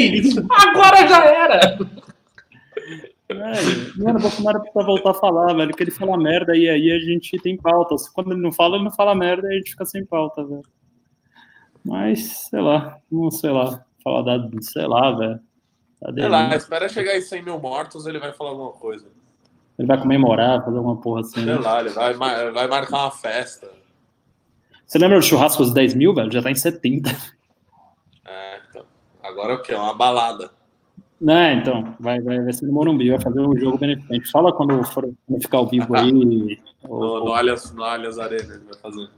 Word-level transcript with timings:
Agora 0.50 1.06
já 1.08 1.24
era! 1.24 1.78
É, 3.28 4.02
mano, 4.02 4.18
o 4.18 4.22
Bolsonaro 4.22 4.60
precisa 4.60 4.84
voltar 4.84 5.10
a 5.10 5.14
falar, 5.14 5.54
velho, 5.54 5.72
que 5.74 5.82
ele 5.82 5.90
fala 5.92 6.18
merda 6.18 6.56
e 6.56 6.68
aí 6.68 6.90
a 6.90 6.98
gente 6.98 7.38
tem 7.38 7.56
pauta. 7.56 7.94
Quando 8.12 8.32
ele 8.32 8.40
não 8.40 8.50
fala, 8.50 8.76
ele 8.76 8.84
não 8.84 8.90
fala 8.90 9.14
merda 9.14 9.48
e 9.48 9.52
a 9.52 9.56
gente 9.58 9.70
fica 9.70 9.84
sem 9.84 10.04
pauta, 10.04 10.44
velho. 10.44 10.64
Mas, 11.84 12.48
sei 12.50 12.60
lá, 12.60 12.98
não 13.10 13.30
sei 13.30 13.50
lá, 13.50 13.84
falar 14.02 14.22
da, 14.22 14.48
sei 14.60 14.86
lá, 14.86 15.12
velho. 15.12 15.40
Sei 16.14 16.28
lá, 16.28 16.56
espera 16.56 16.88
chegar 16.88 17.16
em 17.16 17.20
100 17.20 17.42
mil 17.42 17.58
mortos, 17.60 18.06
ele 18.06 18.18
vai 18.18 18.32
falar 18.32 18.50
alguma 18.50 18.72
coisa. 18.72 19.06
Ele 19.78 19.86
vai 19.86 19.98
comemorar, 19.98 20.64
fazer 20.64 20.76
alguma 20.76 21.00
porra 21.00 21.20
assim. 21.20 21.34
Sei 21.34 21.44
né? 21.44 21.54
lá, 21.54 21.80
ele 21.80 21.90
vai, 21.90 22.14
vai 22.14 22.66
marcar 22.66 23.04
uma 23.04 23.10
festa. 23.10 23.70
Você 24.86 24.98
lembra 24.98 25.18
do 25.18 25.24
churrasco 25.24 25.62
dos 25.62 25.72
10 25.72 25.94
mil, 25.94 26.12
velho? 26.12 26.32
Já 26.32 26.42
tá 26.42 26.50
em 26.50 26.54
70. 26.54 27.10
É. 29.40 29.44
Agora 29.44 29.52
é 29.52 29.56
o 29.56 29.62
quê? 29.62 29.74
Uma 29.74 29.94
balada. 29.94 30.50
Né, 31.20 31.52
então, 31.54 31.94
vai, 32.00 32.18
vai, 32.20 32.40
vai 32.40 32.52
ser 32.52 32.64
no 32.64 32.72
Morumbi, 32.72 33.10
vai 33.10 33.20
fazer 33.20 33.40
um 33.40 33.54
jogo 33.58 33.76
beneficente. 33.76 34.30
Fala 34.30 34.54
quando 34.54 34.82
for 34.84 35.10
quando 35.26 35.42
ficar 35.42 35.58
ao 35.58 35.66
vivo 35.66 35.94
aí. 35.94 36.10
no, 36.82 36.90
ou, 36.90 37.24
no, 37.26 37.34
Allianz, 37.34 37.72
no 37.72 37.84
Allianz 37.84 38.18
Arena 38.18 38.60
vai 38.64 38.78
fazer. 38.80 39.08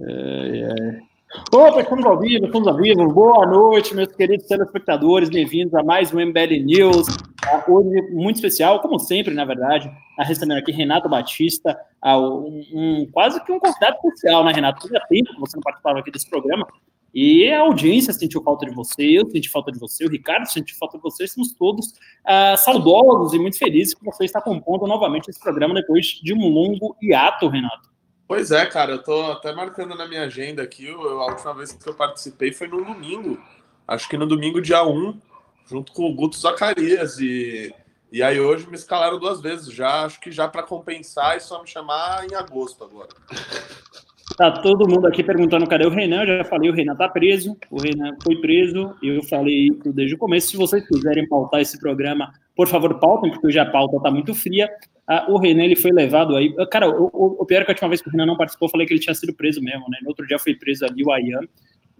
É, 0.00 0.76
é. 0.78 1.12
Opa, 1.50 1.80
estamos 1.80 2.04
ao 2.04 2.18
vivo, 2.18 2.44
estamos 2.44 2.68
ao 2.68 2.76
vivo. 2.76 3.10
Boa 3.10 3.46
noite, 3.46 3.94
meus 3.94 4.12
queridos 4.12 4.46
telespectadores. 4.46 5.30
Bem-vindos 5.30 5.74
a 5.74 5.82
mais 5.82 6.12
um 6.12 6.20
MBL 6.20 6.62
News. 6.62 7.06
Ah, 7.46 7.64
hoje, 7.66 8.02
muito 8.10 8.36
especial, 8.36 8.80
como 8.80 8.98
sempre, 8.98 9.32
na 9.32 9.46
verdade. 9.46 9.90
A 10.18 10.24
recebendo 10.24 10.58
aqui 10.58 10.72
Renato 10.72 11.08
Batista, 11.08 11.74
ah, 12.02 12.18
um, 12.18 12.62
um, 12.74 13.08
quase 13.10 13.42
que 13.42 13.50
um 13.50 13.58
convidado 13.58 13.96
especial, 13.96 14.44
né, 14.44 14.52
Renato? 14.52 14.82
Fazia 14.82 15.00
tempo 15.08 15.32
que 15.32 15.40
você 15.40 15.56
não 15.56 15.62
participava 15.62 16.00
aqui 16.00 16.10
desse 16.10 16.28
programa. 16.28 16.66
E 17.14 17.50
a 17.52 17.60
audiência 17.60 18.12
sentiu 18.12 18.42
falta 18.42 18.64
de 18.64 18.74
você, 18.74 19.02
eu 19.02 19.28
senti 19.30 19.48
falta 19.50 19.70
de 19.70 19.78
você, 19.78 20.04
o 20.06 20.08
Ricardo 20.08 20.46
sentiu 20.46 20.76
falta 20.78 20.96
de 20.96 21.02
você, 21.02 21.24
estamos 21.24 21.52
todos 21.52 21.88
uh, 21.88 22.56
saudosos 22.56 23.34
e 23.34 23.38
muito 23.38 23.58
felizes 23.58 23.94
que 23.94 24.04
você 24.04 24.24
está 24.24 24.40
compondo 24.40 24.86
novamente 24.86 25.28
esse 25.28 25.38
programa 25.38 25.74
depois 25.74 26.06
de 26.06 26.32
um 26.32 26.48
longo 26.48 26.96
hiato, 27.02 27.48
Renato. 27.48 27.90
Pois 28.26 28.50
é, 28.50 28.64
cara, 28.64 28.92
eu 28.92 29.02
tô 29.02 29.30
até 29.30 29.52
marcando 29.52 29.94
na 29.94 30.08
minha 30.08 30.22
agenda 30.22 30.62
aqui, 30.62 30.86
eu, 30.86 31.20
a 31.20 31.26
última 31.26 31.52
vez 31.52 31.72
que 31.72 31.86
eu 31.86 31.94
participei 31.94 32.50
foi 32.50 32.66
no 32.66 32.82
domingo, 32.82 33.38
acho 33.86 34.08
que 34.08 34.16
no 34.16 34.26
domingo 34.26 34.62
dia 34.62 34.82
1, 34.82 35.20
junto 35.66 35.92
com 35.92 36.08
o 36.08 36.14
Guto 36.14 36.38
Zacarias, 36.38 37.18
e, 37.18 37.74
e 38.10 38.22
aí 38.22 38.40
hoje 38.40 38.66
me 38.66 38.74
escalaram 38.74 39.18
duas 39.18 39.42
vezes, 39.42 39.70
já 39.70 40.06
acho 40.06 40.18
que 40.18 40.30
já 40.30 40.48
para 40.48 40.62
compensar 40.62 41.36
e 41.36 41.40
só 41.40 41.60
me 41.60 41.68
chamar 41.68 42.24
em 42.24 42.34
agosto 42.34 42.82
agora. 42.82 43.10
Tá 44.42 44.50
todo 44.50 44.88
mundo 44.88 45.06
aqui 45.06 45.22
perguntando 45.22 45.68
cadê 45.68 45.86
o 45.86 45.88
Renan. 45.88 46.24
Eu 46.24 46.38
já 46.38 46.44
falei, 46.44 46.68
o 46.68 46.74
Renan 46.74 46.96
tá 46.96 47.08
preso. 47.08 47.56
O 47.70 47.80
Renan 47.80 48.16
foi 48.20 48.34
preso. 48.40 48.92
Eu 49.00 49.22
falei 49.22 49.68
isso 49.68 49.92
desde 49.92 50.16
o 50.16 50.18
começo. 50.18 50.48
Se 50.48 50.56
vocês 50.56 50.84
quiserem 50.84 51.28
pautar 51.28 51.60
esse 51.60 51.78
programa, 51.78 52.32
por 52.56 52.66
favor, 52.66 52.98
pautem, 52.98 53.30
porque 53.30 53.46
hoje 53.46 53.60
a 53.60 53.66
pauta 53.66 54.00
tá 54.00 54.10
muito 54.10 54.34
fria. 54.34 54.68
Ah, 55.06 55.26
o 55.28 55.38
Renan 55.38 55.62
ele 55.62 55.76
foi 55.76 55.92
levado 55.92 56.34
aí. 56.34 56.52
Cara, 56.72 56.90
o, 56.90 57.04
o, 57.12 57.36
o, 57.42 57.46
pior 57.46 57.60
é 57.60 57.64
que 57.64 57.70
a 57.70 57.74
última 57.74 57.88
vez 57.88 58.02
que 58.02 58.08
o 58.08 58.10
Renan 58.10 58.26
não 58.26 58.36
participou, 58.36 58.66
eu 58.66 58.70
falei 58.72 58.84
que 58.84 58.92
ele 58.92 58.98
tinha 58.98 59.14
sido 59.14 59.32
preso 59.32 59.62
mesmo, 59.62 59.88
né? 59.88 59.98
No 60.02 60.08
outro 60.08 60.26
dia 60.26 60.40
foi 60.40 60.56
preso 60.56 60.84
ali 60.86 61.04
o 61.04 61.12
Ayan 61.12 61.46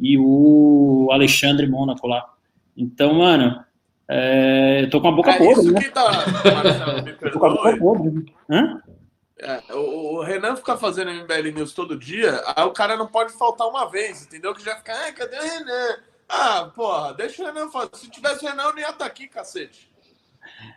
e 0.01 0.19
o 0.19 1.11
Alexandre 1.13 1.69
Mônaco 1.69 2.09
lá. 2.09 2.25
Então, 2.77 3.15
mano, 3.15 3.63
é, 4.09 4.81
eu 4.83 4.91
tô 4.91 5.01
com 5.01 5.07
a 5.07 5.13
boca 5.13 5.31
é 5.31 5.39
podre, 5.39 5.71
né? 5.71 5.81
Tá, 5.95 6.11
Marcelo, 6.45 7.05
me 7.05 7.13
tô 7.13 7.39
com 7.39 7.47
a 7.47 7.51
boca 7.51 7.77
podre. 7.77 8.25
Hã? 8.51 8.83
É, 9.43 9.75
o, 9.75 10.19
o, 10.19 10.23
Renan 10.23 10.55
fica 10.55 10.77
fazendo 10.77 11.11
MBL 11.11 11.53
News 11.53 11.75
todo 11.75 11.99
dia, 11.99 12.41
aí 12.55 12.65
o 12.65 12.71
cara 12.71 12.97
não 12.97 13.09
pode 13.09 13.33
faltar 13.33 13.67
uma 13.67 13.91
vez, 13.91 14.23
entendeu? 14.25 14.55
Que 14.55 14.65
já 14.65 14.77
fica, 14.77 14.93
ah, 14.93 15.13
cadê 15.13 15.37
o 15.37 15.43
Renan? 15.43 15.97
Ah, 16.29 16.71
porra, 16.73 17.13
deixa 17.13 17.43
o 17.43 17.47
Renan 17.47 17.69
fazer. 17.69 17.91
Se 17.95 18.09
tivesse 18.09 18.45
o 18.45 18.49
Renan, 18.49 18.63
eu 18.63 18.73
não 18.73 18.79
ia 18.79 18.85
estar 18.85 18.99
tá 18.99 19.07
aqui, 19.07 19.27
cacete. 19.27 19.91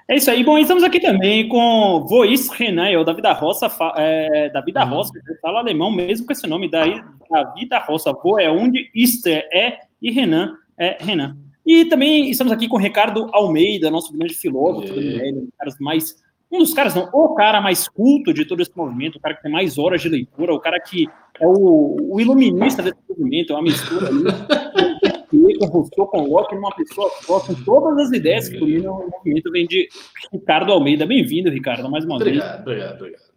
É 0.07 0.15
isso 0.15 0.31
aí. 0.31 0.43
Bom, 0.43 0.57
estamos 0.57 0.83
aqui 0.83 0.99
também 0.99 1.47
com 1.47 2.05
Voice 2.07 2.49
Renan, 2.55 2.89
é 2.89 2.97
o 2.97 3.03
Davi 3.03 3.21
da 3.21 3.33
Roça, 3.33 3.67
é, 3.97 4.49
Davi 4.49 4.71
da 4.71 4.83
Roça, 4.83 5.13
fala 5.39 5.59
alemão 5.59 5.91
mesmo 5.91 6.25
com 6.25 6.33
esse 6.33 6.47
nome, 6.47 6.69
daí 6.69 7.03
Davi 7.29 7.69
da 7.69 7.79
Roça, 7.79 8.11
Vo 8.13 8.39
é 8.39 8.49
onde, 8.49 8.89
Ister 8.95 9.47
é, 9.51 9.79
e 10.01 10.11
Renan 10.11 10.57
é 10.75 10.97
Renan. 10.99 11.37
E 11.63 11.85
também 11.85 12.29
estamos 12.31 12.51
aqui 12.51 12.67
com 12.67 12.77
Ricardo 12.77 13.29
Almeida, 13.31 13.91
nosso 13.91 14.11
grande 14.11 14.33
filósofo 14.33 14.91
um 14.93 15.45
dos 15.45 15.49
caras 15.57 15.79
mais 15.79 16.24
um 16.55 16.59
dos 16.59 16.73
caras, 16.73 16.95
não, 16.95 17.09
o 17.13 17.35
cara 17.35 17.61
mais 17.61 17.87
culto 17.87 18.33
de 18.33 18.45
todo 18.45 18.61
esse 18.61 18.71
movimento, 18.75 19.17
o 19.17 19.19
cara 19.19 19.35
que 19.35 19.43
tem 19.43 19.51
mais 19.51 19.77
horas 19.77 20.01
de 20.01 20.09
leitura, 20.09 20.53
o 20.53 20.59
cara 20.59 20.79
que 20.79 21.07
é 21.39 21.45
o, 21.45 22.13
o 22.13 22.19
iluminista 22.19 22.81
desse 22.81 22.97
movimento, 23.09 23.53
é 23.53 23.55
uma 23.55 23.63
mistura 23.63 24.07
ali, 24.07 25.57
com 25.59 25.65
Rousseau, 25.65 26.07
com 26.07 26.21
Locke, 26.21 26.55
uma 26.55 26.73
pessoa 26.75 27.09
só, 27.21 27.39
com 27.39 27.53
todas 27.63 28.07
as 28.07 28.11
ideias 28.11 28.49
que 28.49 28.57
dominam 28.57 28.93
o 28.93 29.09
movimento, 29.09 29.51
vem 29.51 29.65
de 29.67 29.87
Ricardo 30.31 30.71
Almeida. 30.71 31.05
Bem-vindo, 31.05 31.49
Ricardo, 31.49 31.89
mais 31.89 32.05
uma 32.05 32.15
obrigado, 32.15 32.47
vez. 32.47 32.61
Obrigado, 32.61 32.95
obrigado. 33.01 33.35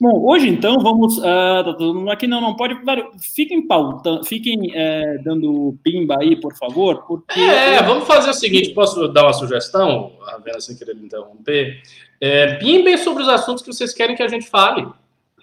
Bom, 0.00 0.24
hoje 0.24 0.48
então 0.48 0.78
vamos. 0.80 1.18
Uh, 1.18 2.10
aqui 2.10 2.26
não, 2.26 2.40
não 2.40 2.56
pode. 2.56 2.76
Fiquem 3.34 3.66
pauta, 3.66 4.22
fiquem 4.24 4.70
é, 4.74 5.18
dando 5.18 5.76
pimba 5.82 6.16
aí, 6.20 6.36
por 6.36 6.54
favor. 6.56 7.04
Porque 7.06 7.40
é, 7.40 7.82
vamos 7.82 8.06
fazer 8.06 8.30
o 8.30 8.34
seguinte: 8.34 8.70
posso 8.70 9.08
dar 9.08 9.24
uma 9.24 9.32
sugestão, 9.32 10.12
Ravena, 10.20 10.60
sem 10.60 10.76
querer 10.76 10.94
me 10.94 11.06
interromper? 11.06 11.80
É, 12.24 12.54
pimbem 12.54 12.96
sobre 12.96 13.22
os 13.22 13.28
assuntos 13.28 13.62
que 13.62 13.70
vocês 13.70 13.92
querem 13.92 14.16
que 14.16 14.22
a 14.22 14.28
gente 14.28 14.48
fale. 14.48 14.86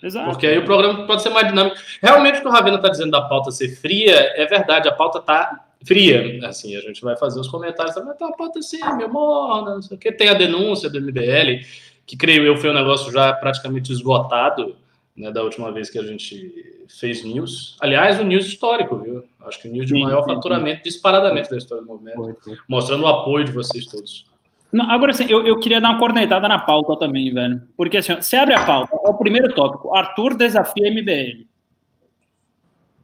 Exato. 0.01 0.31
Porque 0.31 0.47
aí 0.47 0.57
o 0.57 0.65
programa 0.65 1.05
pode 1.05 1.21
ser 1.21 1.29
mais 1.29 1.47
dinâmico. 1.47 1.77
Realmente 2.01 2.39
o 2.39 2.41
que 2.41 2.47
o 2.47 2.51
Ravena 2.51 2.77
está 2.77 2.89
dizendo 2.89 3.11
da 3.11 3.21
pauta 3.21 3.51
ser 3.51 3.69
fria, 3.75 4.15
é 4.35 4.47
verdade, 4.47 4.89
a 4.89 4.91
pauta 4.91 5.19
está 5.19 5.63
fria. 5.85 6.39
Assim, 6.47 6.75
a 6.75 6.81
gente 6.81 6.99
vai 7.03 7.15
fazer 7.15 7.39
os 7.39 7.47
comentários, 7.47 7.95
mas 8.03 8.17
tá 8.17 8.27
a 8.29 8.31
pauta 8.31 8.57
assim, 8.57 8.79
meu 8.97 9.09
morna, 9.09 9.75
não 9.75 9.81
sei 9.83 9.95
o 9.95 9.99
que. 9.99 10.11
Tem 10.11 10.29
a 10.29 10.33
denúncia 10.33 10.89
do 10.89 10.99
MBL 10.99 11.63
que 12.03 12.17
creio 12.17 12.47
eu 12.47 12.57
foi 12.57 12.71
um 12.71 12.73
negócio 12.73 13.11
já 13.11 13.31
praticamente 13.31 13.91
esgotado, 13.91 14.75
né, 15.15 15.31
da 15.31 15.43
última 15.43 15.71
vez 15.71 15.87
que 15.87 15.99
a 15.99 16.03
gente 16.03 16.83
fez 16.99 17.23
news. 17.23 17.77
Aliás, 17.79 18.19
o 18.19 18.23
news 18.23 18.47
histórico, 18.47 18.97
viu? 18.97 19.23
Acho 19.45 19.61
que 19.61 19.67
o 19.67 19.71
news 19.71 19.85
de 19.85 19.99
maior 19.99 20.23
sim, 20.23 20.33
faturamento 20.33 20.77
sim. 20.77 20.89
disparadamente 20.89 21.51
da 21.51 21.57
história 21.57 21.83
do 21.83 21.87
movimento, 21.87 22.39
mostrando 22.67 23.03
o 23.03 23.07
apoio 23.07 23.45
de 23.45 23.51
vocês 23.51 23.85
todos. 23.85 24.30
Não, 24.71 24.89
agora, 24.89 25.11
assim, 25.11 25.25
eu, 25.27 25.45
eu 25.45 25.59
queria 25.59 25.81
dar 25.81 25.89
uma 25.89 25.99
cornetada 25.99 26.47
na 26.47 26.59
pauta 26.59 26.97
também, 26.97 27.33
velho. 27.33 27.61
Porque, 27.75 27.97
assim, 27.97 28.15
você 28.15 28.35
abre 28.37 28.53
a 28.53 28.65
pauta, 28.65 28.95
é 29.05 29.09
o 29.09 29.13
primeiro 29.13 29.53
tópico. 29.53 29.93
Arthur 29.93 30.35
desafia 30.35 30.89
MBL. 30.89 31.45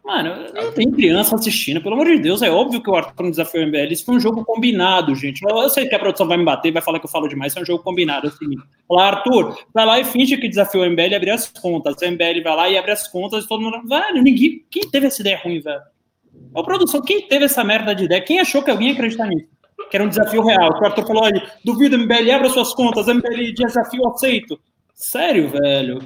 Mano, 0.07 0.35
não 0.53 0.71
tem 0.71 0.89
criança 0.89 1.35
assistindo, 1.35 1.81
pelo 1.81 1.95
amor 1.95 2.05
de 2.05 2.19
Deus, 2.19 2.41
é 2.41 2.49
óbvio 2.49 2.81
que 2.81 2.89
o 2.89 2.95
Arthur 2.95 3.23
não 3.23 3.29
desafiou 3.29 3.65
o 3.65 3.67
MBL. 3.67 3.91
Isso 3.91 4.05
foi 4.05 4.15
um 4.15 4.19
jogo 4.21 4.45
combinado, 4.45 5.13
gente. 5.13 5.43
Eu 5.43 5.69
sei 5.69 5.85
que 5.85 5.93
a 5.93 5.99
produção 5.99 6.25
vai 6.25 6.37
me 6.37 6.45
bater, 6.45 6.71
vai 6.71 6.81
falar 6.81 6.97
que 6.99 7.05
eu 7.05 7.09
falo 7.09 7.27
demais, 7.27 7.51
isso 7.51 7.59
é 7.59 7.61
um 7.61 7.65
jogo 7.65 7.83
combinado. 7.83 8.27
É 8.27 8.29
o 8.29 8.31
seguinte: 8.31 8.63
Fala, 8.87 9.03
Arthur, 9.03 9.57
vai 9.73 9.85
lá 9.85 9.99
e 9.99 10.05
finge 10.05 10.37
que 10.37 10.47
desafiou 10.47 10.85
o 10.85 10.89
MBL 10.89 11.11
e 11.11 11.15
abre 11.15 11.29
as 11.29 11.49
contas. 11.49 11.95
O 12.01 12.05
MBL 12.05 12.41
vai 12.41 12.55
lá 12.55 12.69
e 12.69 12.77
abre 12.77 12.91
as 12.91 13.05
contas 13.05 13.43
e 13.43 13.47
todo 13.49 13.61
mundo. 13.61 13.85
Velho, 13.85 14.23
ninguém. 14.23 14.65
Quem 14.71 14.89
teve 14.89 15.07
essa 15.07 15.21
ideia 15.21 15.41
ruim, 15.43 15.59
velho? 15.59 15.81
A 16.55 16.63
produção, 16.63 17.01
quem 17.01 17.27
teve 17.27 17.43
essa 17.43 17.61
merda 17.65 17.93
de 17.93 18.05
ideia? 18.05 18.21
Quem 18.21 18.39
achou 18.39 18.63
que 18.63 18.71
alguém 18.71 18.87
ia 18.87 18.93
acreditar 18.93 19.27
nisso? 19.27 19.56
Que 19.89 19.97
era 19.97 20.03
um 20.03 20.09
desafio 20.09 20.43
real. 20.43 20.71
O 20.71 20.85
Arthur 20.85 21.05
falou: 21.07 21.23
olha, 21.23 21.51
duvido, 21.63 21.97
MBL, 21.97 22.31
abra 22.31 22.49
suas 22.49 22.73
contas, 22.73 23.07
MBL, 23.07 23.53
desafio 23.53 24.07
aceito. 24.07 24.59
Sério, 24.97 25.47
velho? 25.47 25.99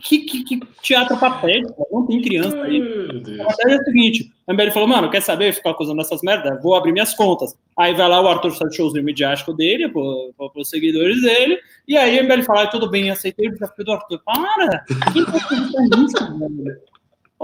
Que, 0.00 0.20
que, 0.20 0.44
que 0.44 0.60
teatro 0.80 1.14
patético, 1.18 1.86
não 1.92 2.06
tem 2.06 2.22
criança 2.22 2.56
aí. 2.62 2.80
A 2.80 3.54
verdade 3.54 3.72
é 3.72 3.76
o 3.76 3.84
seguinte: 3.84 4.32
a 4.46 4.54
MBL 4.54 4.70
falou, 4.70 4.88
mano, 4.88 5.10
quer 5.10 5.20
saber 5.20 5.52
ficar 5.52 5.72
acusando 5.72 6.00
essas 6.00 6.22
merdas? 6.22 6.60
Vou 6.62 6.74
abrir 6.74 6.90
minhas 6.90 7.12
contas. 7.12 7.54
Aí 7.78 7.94
vai 7.94 8.08
lá 8.08 8.18
o 8.18 8.26
Arthur 8.26 8.52
faz 8.52 8.74
showzinho 8.74 9.04
midiático 9.04 9.52
dele, 9.52 9.90
para 9.90 10.50
os 10.56 10.70
seguidores 10.70 11.20
dele, 11.20 11.58
e 11.86 11.98
aí 11.98 12.18
a 12.18 12.22
MBL 12.22 12.42
fala, 12.42 12.62
ah, 12.62 12.66
tudo 12.66 12.88
bem, 12.88 13.10
aceitei 13.10 13.48
o 13.48 13.52
desafio 13.52 13.84
do 13.84 13.92
Arthur. 13.92 14.22
Para! 14.24 14.86
Quem 15.12 15.24
tá 15.26 15.38
fazendo 15.40 16.06
isso, 16.06 16.38
velho? 16.38 16.89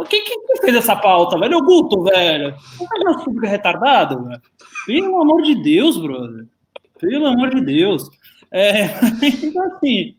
Quem, 0.05 0.25
quem, 0.25 0.39
fez 0.61 0.77
essa 0.77 0.95
pauta, 0.95 1.39
velho? 1.39 1.59
O 1.59 1.62
Guto, 1.62 2.03
velho. 2.03 2.55
Não 2.79 3.11
é 3.12 3.25
público 3.25 3.47
retardado, 3.47 4.25
velho? 4.25 4.43
Pelo 4.87 5.23
amor 5.23 5.43
de 5.43 5.55
Deus, 5.62 5.97
brother. 5.97 6.47
Pelo 6.99 7.26
amor 7.26 7.55
de 7.55 7.61
Deus. 7.62 8.09
É, 8.50 8.85
então, 9.43 9.62
assim, 9.73 10.15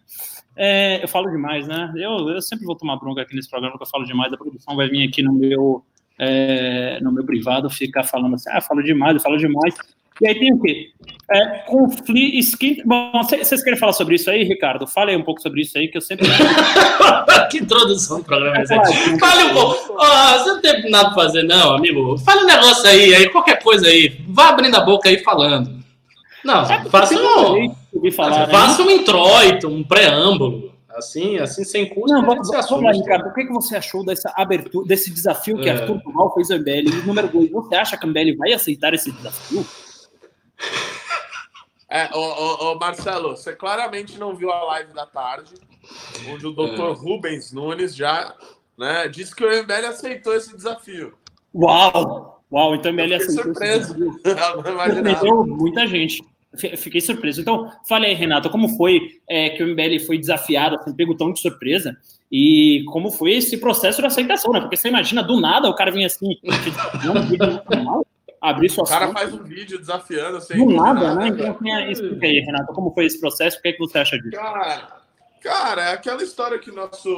é, 0.55 1.03
eu 1.03 1.07
falo 1.07 1.29
demais, 1.29 1.67
né? 1.67 1.93
Eu, 1.95 2.29
eu 2.29 2.41
sempre 2.41 2.65
vou 2.65 2.75
tomar 2.75 2.97
bronca 2.97 3.21
aqui 3.21 3.35
nesse 3.35 3.49
programa 3.49 3.77
que 3.77 3.83
eu 3.83 3.87
falo 3.87 4.05
demais. 4.05 4.33
A 4.33 4.37
produção 4.37 4.75
vai 4.75 4.89
vir 4.89 5.07
aqui 5.07 5.21
no 5.21 5.33
meu, 5.33 5.85
é, 6.17 6.99
no 7.01 7.11
meu 7.11 7.23
privado 7.23 7.69
ficar 7.69 8.03
falando 8.03 8.35
assim: 8.35 8.49
ah, 8.49 8.61
falo 8.61 8.81
demais, 8.81 9.15
eu 9.15 9.21
falo 9.21 9.37
demais. 9.37 9.75
E 10.21 10.27
aí 10.27 10.39
tem 10.39 10.53
o 10.53 10.59
quê? 10.59 10.91
É, 11.29 11.59
conflito. 11.67 12.37
Skin... 12.37 12.81
Bom, 12.85 13.11
vocês 13.23 13.61
querem 13.63 13.77
falar 13.77 13.93
sobre 13.93 14.15
isso 14.15 14.29
aí, 14.29 14.43
Ricardo? 14.43 14.87
Fale 14.87 15.11
aí 15.11 15.17
um 15.17 15.23
pouco 15.23 15.41
sobre 15.41 15.61
isso 15.61 15.77
aí, 15.77 15.89
que 15.89 15.97
eu 15.97 16.01
sempre. 16.01 16.25
que 17.51 17.57
introdução 17.57 18.19
do 18.19 18.23
programa 18.23 18.57
é 18.57 18.65
Fale 18.65 19.43
um 19.43 19.53
pouco. 19.53 19.97
Oh, 19.99 20.39
você 20.39 20.49
não 20.53 20.61
tem 20.61 20.89
nada 20.89 21.09
pra 21.11 21.23
fazer, 21.23 21.43
não, 21.43 21.75
amigo. 21.75 22.17
Fale 22.19 22.43
um 22.43 22.47
negócio 22.47 22.87
aí, 22.87 23.13
aí, 23.13 23.29
qualquer 23.29 23.61
coisa 23.61 23.87
aí. 23.87 24.21
Vá 24.29 24.49
abrindo 24.49 24.75
a 24.75 24.81
boca 24.81 25.09
aí 25.09 25.19
falando. 25.19 25.77
Não, 26.43 26.61
é 26.63 26.85
faça 26.85 27.13
um, 27.13 27.75
falar, 28.11 28.47
né? 28.47 28.47
faça 28.47 28.81
um 28.81 28.89
introito, 28.89 29.67
um 29.67 29.83
preâmbulo. 29.83 30.71
Assim, 30.95 31.37
assim 31.37 31.63
sem 31.63 31.87
custo. 31.87 32.07
Não, 32.07 32.25
vamos, 32.25 32.49
vamos 32.49 32.83
lá, 32.83 32.91
Ricardo. 32.91 33.27
O 33.27 33.33
que, 33.33 33.45
que 33.45 33.53
você 33.53 33.75
achou 33.75 34.03
dessa 34.03 34.33
abertura, 34.35 34.87
desse 34.87 35.11
desafio 35.11 35.57
que 35.57 35.69
é. 35.69 35.73
Arthur 35.73 36.01
Duval 36.01 36.33
fez 36.33 36.49
ao 36.49 36.57
MBL? 36.57 37.05
Número 37.05 37.27
dois, 37.27 37.51
você 37.51 37.75
acha 37.75 37.97
que 37.97 38.05
a 38.05 38.07
MBL 38.07 38.35
vai 38.37 38.53
aceitar 38.53 38.93
esse 38.93 39.11
desafio? 39.11 39.65
É, 41.89 42.09
ô, 42.13 42.19
ô, 42.19 42.71
ô, 42.71 42.75
Marcelo, 42.79 43.29
você 43.29 43.55
claramente 43.55 44.19
não 44.19 44.35
viu 44.35 44.51
a 44.51 44.63
live 44.63 44.93
da 44.93 45.05
tarde, 45.05 45.53
onde 46.29 46.45
o 46.45 46.51
doutor 46.51 46.91
é. 46.91 46.99
Rubens 46.99 47.53
Nunes 47.53 47.95
já 47.95 48.35
né, 48.77 49.07
disse 49.07 49.33
que 49.33 49.43
o 49.43 49.63
MBL 49.63 49.87
aceitou 49.87 50.33
esse 50.35 50.55
desafio. 50.55 51.13
Uau! 51.55 52.43
Uau, 52.51 52.75
então 52.75 52.91
o 52.91 52.93
MBL 52.93 53.15
aceitou 53.15 53.45
surpreso. 53.45 53.93
esse 53.93 54.23
desafio. 54.23 55.45
muita 55.45 55.87
gente. 55.87 56.23
Fiquei 56.77 57.01
surpreso. 57.01 57.41
Então, 57.41 57.71
fale 57.87 58.07
aí, 58.07 58.13
Renato, 58.13 58.49
como 58.49 58.69
foi 58.69 59.19
é, 59.29 59.49
que 59.49 59.63
o 59.63 59.67
MBL 59.67 60.05
foi 60.05 60.17
desafiado, 60.17 60.75
assim, 60.75 60.93
pego 60.93 61.15
tão 61.15 61.31
de 61.31 61.39
surpresa, 61.39 61.95
e 62.31 62.83
como 62.87 63.11
foi 63.11 63.33
esse 63.33 63.57
processo 63.57 64.01
de 64.01 64.07
aceitação, 64.07 64.51
né? 64.51 64.59
Porque 64.61 64.75
você 64.75 64.87
imagina, 64.87 65.21
do 65.21 65.39
nada, 65.39 65.69
o 65.69 65.75
cara 65.75 65.91
vinha 65.91 66.07
assim, 66.07 66.37
abrir 68.41 68.69
suas 68.69 68.89
O 68.89 68.93
cara 68.93 69.11
faz 69.11 69.33
um 69.33 69.43
vídeo 69.43 69.77
desafiando 69.79 70.37
assim. 70.37 70.57
Do 70.57 70.73
nada, 70.73 71.13
nada, 71.13 71.15
né? 71.15 71.27
Então, 71.29 71.51
assim, 71.51 71.91
explica 71.91 72.25
aí, 72.25 72.39
Renato, 72.39 72.73
como 72.73 72.93
foi 72.93 73.05
esse 73.05 73.19
processo, 73.19 73.57
o 73.57 73.61
que, 73.61 73.69
é 73.69 73.73
que 73.73 73.79
você 73.79 73.99
acha 73.99 74.17
disso? 74.17 74.31
Cara, 74.31 75.01
cara, 75.41 75.81
é 75.83 75.93
aquela 75.93 76.23
história 76.23 76.59
que 76.59 76.71
nosso, 76.71 77.09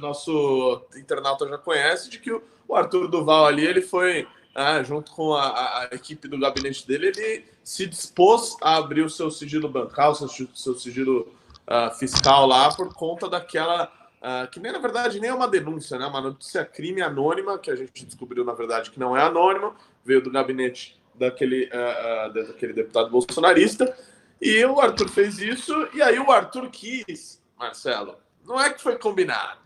nosso 0.00 0.86
internauta 0.96 1.48
já 1.48 1.58
conhece, 1.58 2.10
de 2.10 2.18
que 2.18 2.30
o 2.32 2.74
Arthur 2.74 3.08
Duval 3.08 3.46
ali, 3.46 3.64
ele 3.64 3.80
foi, 3.80 4.26
ah, 4.54 4.82
junto 4.82 5.12
com 5.12 5.34
a, 5.34 5.48
a, 5.82 5.88
equipe 5.92 6.28
do 6.28 6.38
gabinete 6.38 6.86
dele, 6.86 7.08
ele 7.08 7.44
se 7.64 7.86
dispôs 7.86 8.56
a 8.62 8.76
abrir 8.76 9.02
o 9.02 9.10
seu 9.10 9.30
sigilo 9.30 9.68
bancário, 9.68 10.12
o 10.12 10.28
seu, 10.28 10.48
seu 10.54 10.74
sigilo 10.74 11.32
uh, 11.66 11.94
fiscal 11.94 12.46
lá, 12.46 12.72
por 12.74 12.92
conta 12.94 13.28
daquela 13.28 13.90
Uh, 14.18 14.50
que 14.50 14.58
nem 14.58 14.72
na 14.72 14.80
verdade 14.80 15.20
nem 15.20 15.30
é 15.30 15.32
uma 15.34 15.46
denúncia, 15.46 15.96
né? 15.96 16.04
Uma 16.04 16.20
notícia 16.20 16.64
crime 16.64 17.00
anônima 17.00 17.56
que 17.56 17.70
a 17.70 17.76
gente 17.76 18.04
descobriu 18.04 18.44
na 18.44 18.52
verdade 18.52 18.90
que 18.90 18.98
não 18.98 19.16
é 19.16 19.22
anônima, 19.22 19.72
veio 20.08 20.22
do 20.22 20.30
gabinete 20.30 20.98
daquele, 21.14 21.64
uh, 21.64 22.28
uh, 22.28 22.32
daquele 22.32 22.72
deputado 22.72 23.10
bolsonarista. 23.10 23.94
E 24.40 24.64
o 24.64 24.80
Arthur 24.80 25.08
fez 25.10 25.38
isso, 25.38 25.72
e 25.92 26.00
aí 26.00 26.18
o 26.18 26.30
Arthur 26.30 26.70
quis, 26.70 27.42
Marcelo, 27.58 28.16
não 28.46 28.58
é 28.58 28.72
que 28.72 28.80
foi 28.80 28.96
combinado. 28.96 29.58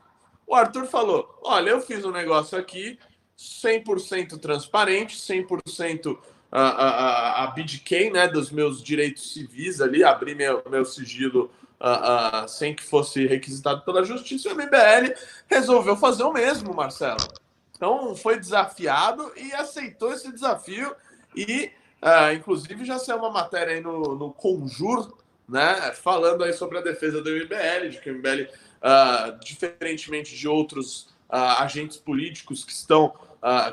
O 0.46 0.54
Arthur 0.54 0.86
falou: 0.86 1.38
olha, 1.42 1.70
eu 1.70 1.80
fiz 1.80 2.04
um 2.04 2.10
negócio 2.10 2.58
aqui 2.58 2.98
100% 3.38 4.38
transparente, 4.40 5.16
100% 5.16 6.18
a, 6.50 6.60
a, 6.60 7.44
a 7.44 7.46
BDK, 7.48 8.10
né, 8.10 8.26
dos 8.26 8.50
meus 8.50 8.82
direitos 8.82 9.32
civis 9.32 9.80
ali, 9.80 10.02
abrir 10.02 10.34
meu, 10.34 10.62
meu 10.68 10.84
sigilo 10.84 11.50
uh, 11.80 12.44
uh, 12.44 12.48
sem 12.48 12.74
que 12.74 12.82
fosse 12.82 13.26
requisitado 13.26 13.82
pela 13.82 14.04
justiça, 14.04 14.48
e 14.48 14.52
o 14.52 14.56
MBL 14.56 15.14
resolveu 15.48 15.96
fazer 15.96 16.24
o 16.24 16.32
mesmo, 16.32 16.74
Marcelo. 16.74 17.41
Então 17.82 18.14
foi 18.14 18.38
desafiado 18.38 19.32
e 19.36 19.52
aceitou 19.54 20.12
esse 20.12 20.30
desafio 20.30 20.94
e 21.34 21.68
uh, 22.00 22.32
inclusive 22.32 22.84
já 22.84 22.96
saiu 22.96 23.18
uma 23.18 23.30
matéria 23.30 23.74
aí 23.74 23.80
no, 23.80 24.14
no 24.14 24.32
Conjur, 24.32 25.12
né, 25.48 25.90
falando 25.92 26.44
aí 26.44 26.52
sobre 26.52 26.78
a 26.78 26.80
defesa 26.80 27.20
do 27.20 27.28
MBL, 27.28 27.88
de 27.90 28.00
que 28.00 28.08
o 28.08 28.14
MBL, 28.14 28.42
uh, 28.44 29.36
diferentemente 29.44 30.36
de 30.36 30.46
outros 30.46 31.08
uh, 31.28 31.58
agentes 31.58 31.96
políticos 31.96 32.64
que 32.64 32.70
estão 32.70 33.12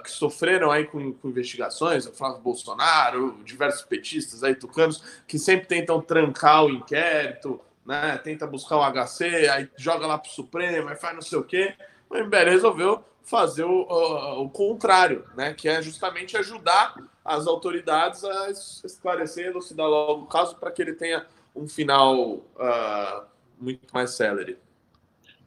que 0.04 0.10
sofreram 0.10 0.72
aí 0.72 0.86
com, 0.86 1.14
com, 1.14 1.30
investigações, 1.30 2.08
o 2.08 2.12
Flávio 2.12 2.40
Bolsonaro, 2.40 3.40
diversos 3.46 3.84
petistas 3.84 4.44
aí 4.44 4.56
tucanos 4.56 5.04
que 5.28 5.38
sempre 5.38 5.68
tentam 5.68 6.02
trancar 6.02 6.66
o 6.66 6.72
inquérito, 6.72 7.62
né, 7.86 8.20
tenta 8.24 8.48
buscar 8.48 8.78
o 8.78 8.92
HC, 8.92 9.48
aí 9.48 9.70
joga 9.78 10.08
lá 10.08 10.18
para 10.18 10.28
o 10.28 10.34
Supremo, 10.34 10.90
aí 10.90 10.96
faz 10.96 11.14
não 11.14 11.22
sei 11.22 11.38
o 11.38 11.44
quê. 11.44 11.76
O 12.10 12.18
MBL 12.18 12.50
resolveu 12.50 13.06
fazer 13.30 13.64
o, 13.64 13.86
o, 13.88 14.42
o, 14.44 14.50
contrário, 14.50 15.24
né? 15.38 15.54
Que 15.54 15.70
é 15.70 15.82
justamente 15.84 16.36
ajudar 16.36 16.96
as 17.24 17.46
autoridades 17.46 18.24
a 18.24 18.50
esclarecer, 18.50 19.46
elucidar 19.46 19.88
logo 19.88 20.24
o 20.24 20.26
caso 20.26 20.56
para 20.56 20.72
que 20.72 20.82
ele 20.82 20.94
tenha 20.94 21.26
um 21.56 21.68
final 21.68 22.18
uh, 22.18 23.22
muito 23.60 23.88
mais 23.94 24.12
célere. 24.12 24.58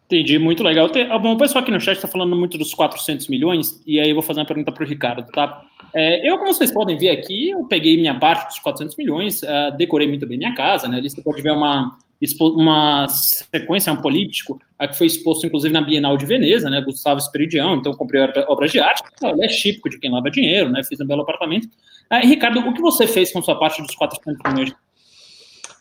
Entendi, 0.07 0.39
muito 0.39 0.63
legal. 0.63 0.89
Tem, 0.91 1.09
bom, 1.21 1.33
o 1.33 1.39
pessoal 1.39 1.63
aqui 1.63 1.73
no 1.73 1.81
chat 1.81 1.97
está 1.97 2.07
falando 2.07 2.37
muito 2.37 2.57
dos 2.57 2.73
400 2.73 3.27
milhões, 3.27 3.83
e 3.85 3.99
aí 3.99 4.11
eu 4.11 4.15
vou 4.15 4.23
fazer 4.23 4.41
uma 4.41 4.47
pergunta 4.47 4.71
para 4.71 4.85
o 4.85 4.87
Ricardo, 4.87 5.27
tá? 5.33 5.65
É, 5.93 6.29
eu, 6.29 6.39
como 6.39 6.55
vocês 6.55 6.71
podem 6.71 6.97
ver 6.97 7.11
aqui, 7.11 7.51
eu 7.51 7.65
peguei 7.65 7.97
minha 7.97 8.19
parte 8.19 8.47
dos 8.47 8.59
400 8.61 8.95
milhões, 8.97 9.43
uh, 9.43 9.77
decorei 9.77 10.07
muito 10.07 10.27
bem 10.27 10.39
minha 10.39 10.55
casa, 10.55 10.87
né? 10.87 10.99
Ali 10.99 11.11
você 11.11 11.21
pode 11.21 11.43
ver 11.43 11.51
uma, 11.51 11.99
uma 12.41 13.09
sequência, 13.09 13.93
um 13.93 14.01
político, 14.01 14.61
a 14.79 14.87
que 14.87 14.97
foi 14.97 15.07
exposto, 15.07 15.47
inclusive, 15.47 15.73
na 15.73 15.81
Bienal 15.81 16.17
de 16.17 16.27
Veneza, 16.27 16.71
né, 16.71 16.81
Gustavo 16.81 17.19
Esperidião, 17.19 17.77
então 17.77 17.93
comprei 17.95 18.23
obras 18.49 18.71
de 18.71 18.79
arte, 18.79 19.03
é 19.23 19.47
típico 19.49 19.91
de 19.91 19.99
quem 19.99 20.11
lava 20.11 20.31
dinheiro, 20.31 20.71
né, 20.71 20.83
fiz 20.85 21.01
um 21.01 21.07
belo 21.07 21.23
apartamento. 21.23 21.69
Ah, 22.09 22.19
Ricardo, 22.19 22.61
o 22.61 22.75
que 22.75 22.81
você 22.81 23.07
fez 23.07 23.33
com 23.33 23.43
sua 23.43 23.59
parte 23.59 23.83
dos 23.83 23.95
400 23.95 24.53
milhões? 24.53 24.75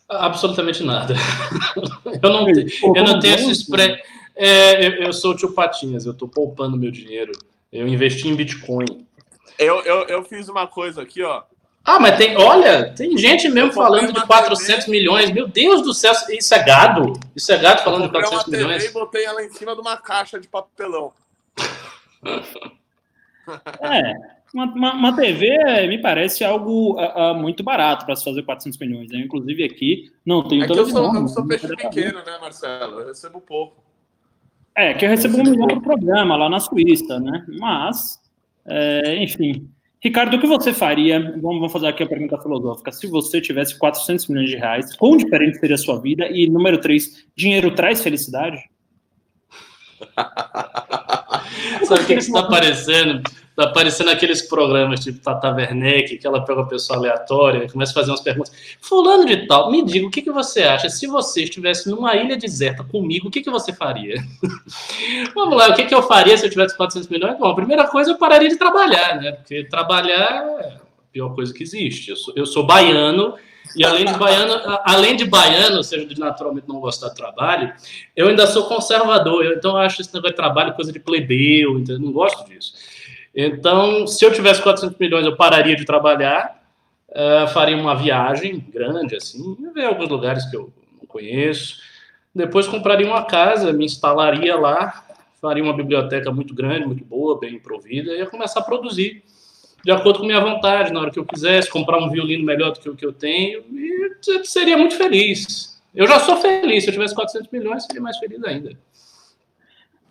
Absolutamente 0.09 0.83
nada. 0.83 1.15
eu 2.21 2.29
não, 2.29 2.49
eu 2.49 3.03
não 3.03 3.19
tenho 3.19 3.35
esse 3.35 3.51
spray. 3.51 3.97
É, 4.35 4.87
eu, 4.87 4.91
eu, 5.03 5.13
sou 5.13 5.31
o 5.31 5.35
tio 5.35 5.53
Patinhas, 5.53 6.05
eu 6.05 6.11
estou 6.11 6.27
poupando 6.27 6.77
meu 6.77 6.91
dinheiro. 6.91 7.31
Eu 7.71 7.87
investi 7.87 8.27
em 8.27 8.35
Bitcoin. 8.35 9.05
Eu, 9.57 9.81
eu, 9.81 10.07
eu 10.07 10.23
fiz 10.23 10.49
uma 10.49 10.67
coisa 10.67 11.01
aqui, 11.01 11.21
ó. 11.21 11.43
Ah, 11.83 11.99
mas 11.99 12.15
tem, 12.17 12.37
olha, 12.37 12.93
tem 12.93 13.17
gente 13.17 13.49
mesmo 13.49 13.73
falando 13.73 14.13
de 14.13 14.25
400 14.25 14.85
TV. 14.85 14.91
milhões. 14.91 15.31
Meu 15.31 15.47
Deus 15.47 15.81
do 15.81 15.93
céu, 15.93 16.13
isso 16.29 16.53
é 16.53 16.63
gado? 16.63 17.13
Isso 17.35 17.51
é 17.51 17.57
gado 17.57 17.81
falando 17.81 18.03
de 18.03 18.11
400 18.11 18.47
uma 18.47 18.57
milhões. 18.57 18.83
Eu 18.83 18.89
e 18.91 18.93
botei 18.93 19.25
ela 19.25 19.43
em 19.43 19.49
cima 19.49 19.73
de 19.73 19.81
uma 19.81 19.97
caixa 19.97 20.39
de 20.39 20.47
papelão. 20.47 21.11
É, 23.81 24.13
uma, 24.53 24.65
uma, 24.65 24.93
uma, 24.93 25.15
TV 25.15 25.57
me 25.87 25.99
parece 25.99 26.43
algo 26.43 26.93
uh, 26.93 27.31
uh, 27.31 27.35
muito 27.35 27.63
barato 27.63 28.05
para 28.05 28.15
se 28.15 28.23
fazer 28.23 28.43
400 28.43 28.79
milhões. 28.79 29.09
Né? 29.09 29.19
Inclusive 29.19 29.63
aqui 29.63 30.11
não 30.25 30.47
tenho 30.47 30.63
é 30.63 30.67
que 30.67 30.77
eu 30.77 30.85
sou, 30.85 31.13
eu 31.13 31.27
sou 31.27 31.45
peixe 31.45 31.67
pequeno, 31.75 32.19
né, 32.23 32.37
Marcelo? 32.39 32.99
Eu 33.01 33.07
recebo 33.07 33.41
pouco. 33.41 33.83
É, 34.75 34.93
que 34.93 35.03
eu 35.03 35.09
recebo 35.09 35.39
um 35.39 35.43
milhão 35.43 35.67
por 35.67 35.81
programa 35.81 36.37
lá 36.37 36.47
na 36.47 36.59
Suíça, 36.59 37.19
né? 37.19 37.45
Mas, 37.59 38.21
é, 38.65 39.17
enfim. 39.17 39.69
Ricardo, 40.03 40.35
o 40.35 40.39
que 40.39 40.47
você 40.47 40.73
faria? 40.73 41.37
Vamos 41.39 41.71
fazer 41.71 41.87
aqui 41.87 42.01
a 42.01 42.07
pergunta 42.07 42.41
filosófica. 42.41 42.91
Se 42.91 43.05
você 43.05 43.39
tivesse 43.39 43.77
400 43.77 44.27
milhões 44.27 44.49
de 44.49 44.55
reais, 44.55 44.95
quão 44.95 45.15
diferente 45.15 45.59
seria 45.59 45.75
a 45.75 45.77
sua 45.77 46.01
vida? 46.01 46.27
E 46.27 46.49
número 46.49 46.79
três, 46.79 47.23
dinheiro 47.35 47.75
traz 47.75 48.01
felicidade? 48.01 48.57
Sabe 51.85 52.01
o 52.01 52.07
que 52.07 52.13
está 52.13 52.39
aparecendo? 52.39 53.21
Tá 53.55 53.65
aparecendo 53.65 54.09
aqueles 54.09 54.41
programas 54.41 55.01
tipo 55.01 55.19
Tata 55.19 55.53
Werneck, 55.53 56.17
que 56.17 56.25
ela 56.25 56.43
pega 56.45 56.61
uma 56.61 56.67
pessoa 56.67 56.97
aleatória 56.97 57.69
começa 57.69 57.91
a 57.91 57.95
fazer 57.95 58.11
umas 58.11 58.21
perguntas. 58.21 58.51
Fulano 58.79 59.25
de 59.25 59.45
tal, 59.45 59.69
me 59.69 59.83
diga, 59.83 60.07
o 60.07 60.09
que, 60.09 60.21
que 60.21 60.31
você 60.31 60.63
acha? 60.63 60.89
Se 60.89 61.05
você 61.05 61.43
estivesse 61.43 61.89
numa 61.89 62.15
ilha 62.15 62.37
deserta 62.37 62.83
comigo, 62.83 63.27
o 63.27 63.31
que, 63.31 63.41
que 63.41 63.49
você 63.49 63.73
faria? 63.73 64.15
Vamos 65.35 65.57
lá, 65.57 65.69
o 65.69 65.75
que, 65.75 65.85
que 65.85 65.93
eu 65.93 66.03
faria 66.03 66.37
se 66.37 66.45
eu 66.45 66.49
tivesse 66.49 66.77
400 66.77 67.09
milhões? 67.09 67.37
Bom, 67.37 67.47
a 67.47 67.55
primeira 67.55 67.87
coisa, 67.87 68.11
eu 68.11 68.17
pararia 68.17 68.49
de 68.49 68.57
trabalhar, 68.57 69.19
né? 69.19 69.33
Porque 69.33 69.65
trabalhar 69.65 70.45
é 70.61 70.67
a 70.67 70.81
pior 71.11 71.35
coisa 71.35 71.53
que 71.53 71.63
existe. 71.63 72.09
Eu 72.09 72.15
sou, 72.15 72.33
eu 72.37 72.45
sou 72.45 72.65
baiano, 72.65 73.35
e 73.75 73.85
além 73.85 74.05
de 74.05 74.13
baiano, 74.13 74.61
além 74.85 75.15
de 75.15 75.25
baiano, 75.25 75.77
ou 75.77 75.83
seja, 75.83 76.05
de 76.05 76.19
naturalmente 76.19 76.67
não 76.67 76.79
gostar 76.79 77.09
do 77.09 77.15
trabalho, 77.15 77.73
eu 78.15 78.27
ainda 78.27 78.47
sou 78.47 78.65
conservador. 78.65 79.45
Eu, 79.45 79.53
então 79.53 79.71
eu 79.71 79.77
acho 79.77 80.01
esse 80.01 80.13
negócio 80.13 80.31
de 80.31 80.37
trabalho 80.37 80.73
coisa 80.73 80.91
de 80.91 80.99
plebeu, 80.99 81.79
então 81.79 81.97
não 81.99 82.11
gosto 82.11 82.47
disso. 82.49 82.73
Então, 83.35 84.05
se 84.05 84.25
eu 84.25 84.33
tivesse 84.33 84.61
400 84.61 84.97
milhões, 84.97 85.25
eu 85.25 85.35
pararia 85.35 85.75
de 85.75 85.85
trabalhar, 85.85 86.61
uh, 87.09 87.47
faria 87.53 87.77
uma 87.77 87.95
viagem 87.95 88.59
grande, 88.71 89.15
assim, 89.15 89.57
ver 89.73 89.85
alguns 89.85 90.09
lugares 90.09 90.45
que 90.49 90.55
eu 90.55 90.71
não 90.99 91.07
conheço. 91.07 91.77
Depois 92.33 92.67
compraria 92.67 93.07
uma 93.07 93.25
casa, 93.25 93.71
me 93.71 93.85
instalaria 93.85 94.55
lá, 94.55 95.05
faria 95.41 95.63
uma 95.63 95.73
biblioteca 95.73 96.31
muito 96.31 96.53
grande, 96.53 96.85
muito 96.85 97.03
boa, 97.03 97.39
bem 97.39 97.57
provida, 97.59 98.11
e 98.13 98.19
ia 98.19 98.25
começar 98.25 98.59
a 98.59 98.63
produzir 98.63 99.23
de 99.83 99.91
acordo 99.91 100.19
com 100.19 100.25
minha 100.25 100.39
vontade, 100.39 100.93
na 100.93 100.99
hora 100.99 101.11
que 101.11 101.17
eu 101.17 101.25
quisesse, 101.25 101.69
comprar 101.69 101.97
um 101.97 102.09
violino 102.09 102.45
melhor 102.45 102.71
do 102.71 102.79
que 102.79 102.89
o 102.89 102.95
que 102.95 103.05
eu 103.05 103.11
tenho, 103.11 103.63
e 103.71 104.43
seria 104.43 104.77
muito 104.77 104.95
feliz. 104.95 105.81
Eu 105.93 106.07
já 106.07 106.19
sou 106.19 106.37
feliz, 106.37 106.83
se 106.83 106.89
eu 106.89 106.93
tivesse 106.93 107.15
400 107.15 107.51
milhões, 107.51 107.83
seria 107.83 108.01
mais 108.01 108.17
feliz 108.17 108.43
ainda. 108.43 108.77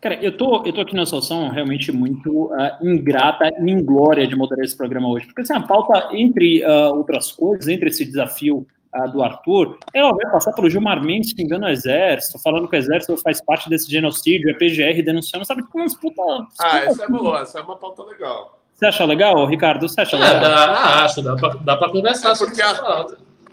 Cara, 0.00 0.14
eu 0.14 0.34
tô, 0.34 0.64
eu 0.64 0.72
tô 0.72 0.80
aqui 0.80 0.96
na 0.96 1.04
situação 1.04 1.50
realmente 1.50 1.92
muito 1.92 2.46
uh, 2.46 2.70
ingrata 2.80 3.50
e 3.60 3.70
inglória 3.70 4.26
de 4.26 4.34
moderar 4.34 4.64
esse 4.64 4.76
programa 4.76 5.08
hoje. 5.08 5.26
Porque 5.26 5.42
assim, 5.42 5.52
a 5.52 5.60
pauta, 5.60 6.08
entre 6.12 6.64
uh, 6.64 6.94
outras 6.96 7.30
coisas, 7.32 7.68
entre 7.68 7.90
esse 7.90 8.06
desafio 8.06 8.66
uh, 8.94 9.12
do 9.12 9.22
Arthur, 9.22 9.78
ela 9.92 10.12
vai 10.12 10.30
passar 10.32 10.52
pelo 10.52 10.70
Gilmar 10.70 11.04
Mendes 11.04 11.34
xingando 11.38 11.66
o 11.66 11.68
Exército, 11.68 12.38
falando 12.38 12.66
que 12.66 12.76
o 12.76 12.78
Exército 12.78 13.14
faz 13.18 13.44
parte 13.44 13.68
desse 13.68 13.90
genocídio, 13.90 14.50
a 14.50 14.54
PGR 14.54 15.02
denunciando, 15.02 15.44
sabe? 15.44 15.62
Tipo, 15.62 15.78
umas 15.78 15.94
puta. 15.94 16.22
Ah, 16.58 16.78
essa 16.78 17.04
é 17.04 17.08
boa, 17.08 17.40
essa 17.40 17.58
é 17.58 17.62
uma 17.62 17.76
pauta 17.76 18.02
legal. 18.04 18.58
Você 18.72 18.86
acha 18.86 19.04
legal, 19.04 19.44
Ricardo? 19.44 19.86
Você 19.86 20.00
acha 20.00 20.16
é, 20.16 20.20
legal? 20.20 20.40
Dá, 20.40 21.04
acho, 21.04 21.20
dá 21.20 21.36
pra, 21.36 21.48
dá 21.50 21.76
pra 21.76 21.90
conversar 21.90 22.32
é 22.32 22.38
porque 22.38 22.62
a, 22.62 23.06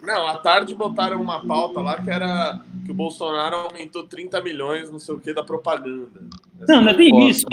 Não, 0.08 0.26
à 0.26 0.38
tarde 0.38 0.74
botaram 0.74 1.22
uma 1.22 1.46
pauta 1.46 1.82
lá 1.82 2.02
que 2.02 2.10
era 2.10 2.62
que 2.86 2.92
o 2.92 2.94
Bolsonaro 2.94 3.58
aumentou 3.58 4.08
30 4.08 4.42
milhões, 4.42 4.90
não 4.90 5.00
sei 5.00 5.14
o 5.14 5.20
que, 5.20 5.34
da 5.34 5.44
propaganda. 5.44 6.22
Essa 6.62 6.74
não, 6.74 6.82
não 6.82 6.94
tem 6.94 7.28
isso. 7.28 7.46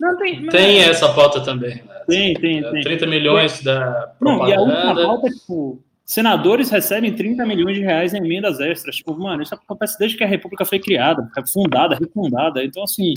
Não, 0.00 0.18
tem, 0.18 0.40
não 0.40 0.48
tem 0.48 0.80
essa 0.80 1.12
pauta 1.12 1.40
também. 1.40 1.76
Né? 1.76 2.02
Tem, 2.08 2.34
tem, 2.34 2.62
tem. 2.68 2.82
30 2.82 3.06
milhões 3.06 3.62
da 3.62 4.12
propaganda. 4.18 4.44
Não, 4.44 4.48
e 4.48 4.52
a 4.52 4.60
última 4.60 4.94
pauta 5.06 5.28
é, 5.28 5.30
tipo, 5.30 5.80
senadores 6.04 6.68
recebem 6.68 7.14
30 7.14 7.46
milhões 7.46 7.76
de 7.76 7.82
reais 7.82 8.12
em 8.12 8.16
emendas 8.16 8.58
extras. 8.58 8.96
Tipo, 8.96 9.16
mano, 9.16 9.44
isso 9.44 9.54
acontece 9.54 9.96
desde 9.96 10.16
que 10.16 10.24
a 10.24 10.26
República 10.26 10.64
foi 10.64 10.80
criada, 10.80 11.30
fundada, 11.52 11.94
refundada. 11.94 12.64
Então, 12.64 12.82
assim, 12.82 13.14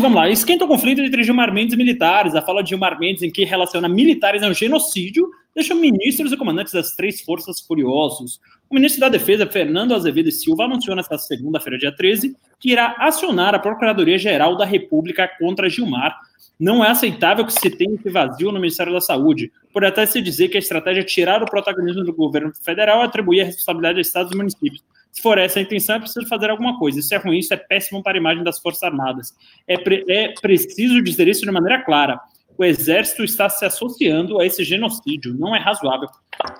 Vamos 0.00 0.14
lá, 0.14 0.30
esquenta 0.30 0.64
o 0.64 0.68
conflito 0.68 1.02
entre 1.02 1.22
Gilmar 1.22 1.52
Mendes 1.52 1.74
e 1.74 1.76
militares. 1.76 2.34
A 2.34 2.40
fala 2.40 2.62
de 2.62 2.70
Gilmar 2.70 2.98
Mendes, 2.98 3.22
em 3.22 3.30
que 3.30 3.44
relaciona 3.44 3.86
militares 3.86 4.42
a 4.42 4.48
um 4.48 4.54
genocídio, 4.54 5.28
deixa 5.58 5.74
ministros 5.74 6.30
e 6.30 6.36
comandantes 6.36 6.72
das 6.72 6.94
três 6.94 7.20
forças 7.20 7.60
furiosos. 7.60 8.40
O 8.70 8.74
ministro 8.74 9.00
da 9.00 9.08
Defesa, 9.08 9.46
Fernando 9.46 9.94
Azevedo 9.94 10.30
Silva, 10.30 10.64
anunciou 10.64 10.94
nesta 10.94 11.18
segunda-feira, 11.18 11.76
dia 11.76 11.92
13, 11.92 12.36
que 12.60 12.70
irá 12.70 12.94
acionar 12.98 13.54
a 13.54 13.58
Procuradoria-Geral 13.58 14.56
da 14.56 14.64
República 14.64 15.28
contra 15.38 15.68
Gilmar. 15.68 16.16
Não 16.58 16.84
é 16.84 16.90
aceitável 16.90 17.44
que 17.44 17.52
se 17.52 17.70
tenha 17.70 17.94
esse 17.94 18.08
vazio 18.08 18.52
no 18.52 18.60
Ministério 18.60 18.92
da 18.92 19.00
Saúde, 19.00 19.50
por 19.72 19.84
até 19.84 20.06
se 20.06 20.20
dizer 20.20 20.48
que 20.48 20.56
a 20.56 20.60
estratégia 20.60 21.00
é 21.00 21.04
tirar 21.04 21.42
o 21.42 21.46
protagonismo 21.46 22.04
do 22.04 22.12
governo 22.12 22.52
federal 22.54 23.00
e 23.00 23.04
atribuir 23.04 23.40
a 23.40 23.44
responsabilidade 23.44 23.98
a 23.98 24.02
estados 24.02 24.32
e 24.32 24.36
municípios. 24.36 24.82
Se 25.10 25.22
for 25.22 25.38
essa 25.38 25.58
a 25.58 25.62
intenção, 25.62 25.96
é 25.96 26.00
preciso 26.00 26.26
fazer 26.26 26.50
alguma 26.50 26.78
coisa. 26.78 27.00
Isso 27.00 27.12
é 27.12 27.16
ruim, 27.16 27.38
isso 27.38 27.52
é 27.52 27.56
péssimo 27.56 28.02
para 28.02 28.16
a 28.16 28.20
imagem 28.20 28.44
das 28.44 28.60
Forças 28.60 28.82
Armadas. 28.84 29.34
É, 29.66 29.76
pre 29.76 30.04
é 30.08 30.34
preciso 30.40 31.02
dizer 31.02 31.26
isso 31.26 31.44
de 31.44 31.50
maneira 31.50 31.82
clara. 31.82 32.20
O 32.58 32.64
Exército 32.64 33.22
está 33.22 33.48
se 33.48 33.64
associando 33.64 34.40
a 34.40 34.44
esse 34.44 34.64
genocídio. 34.64 35.32
Não 35.32 35.54
é 35.54 35.60
razoável. 35.60 36.08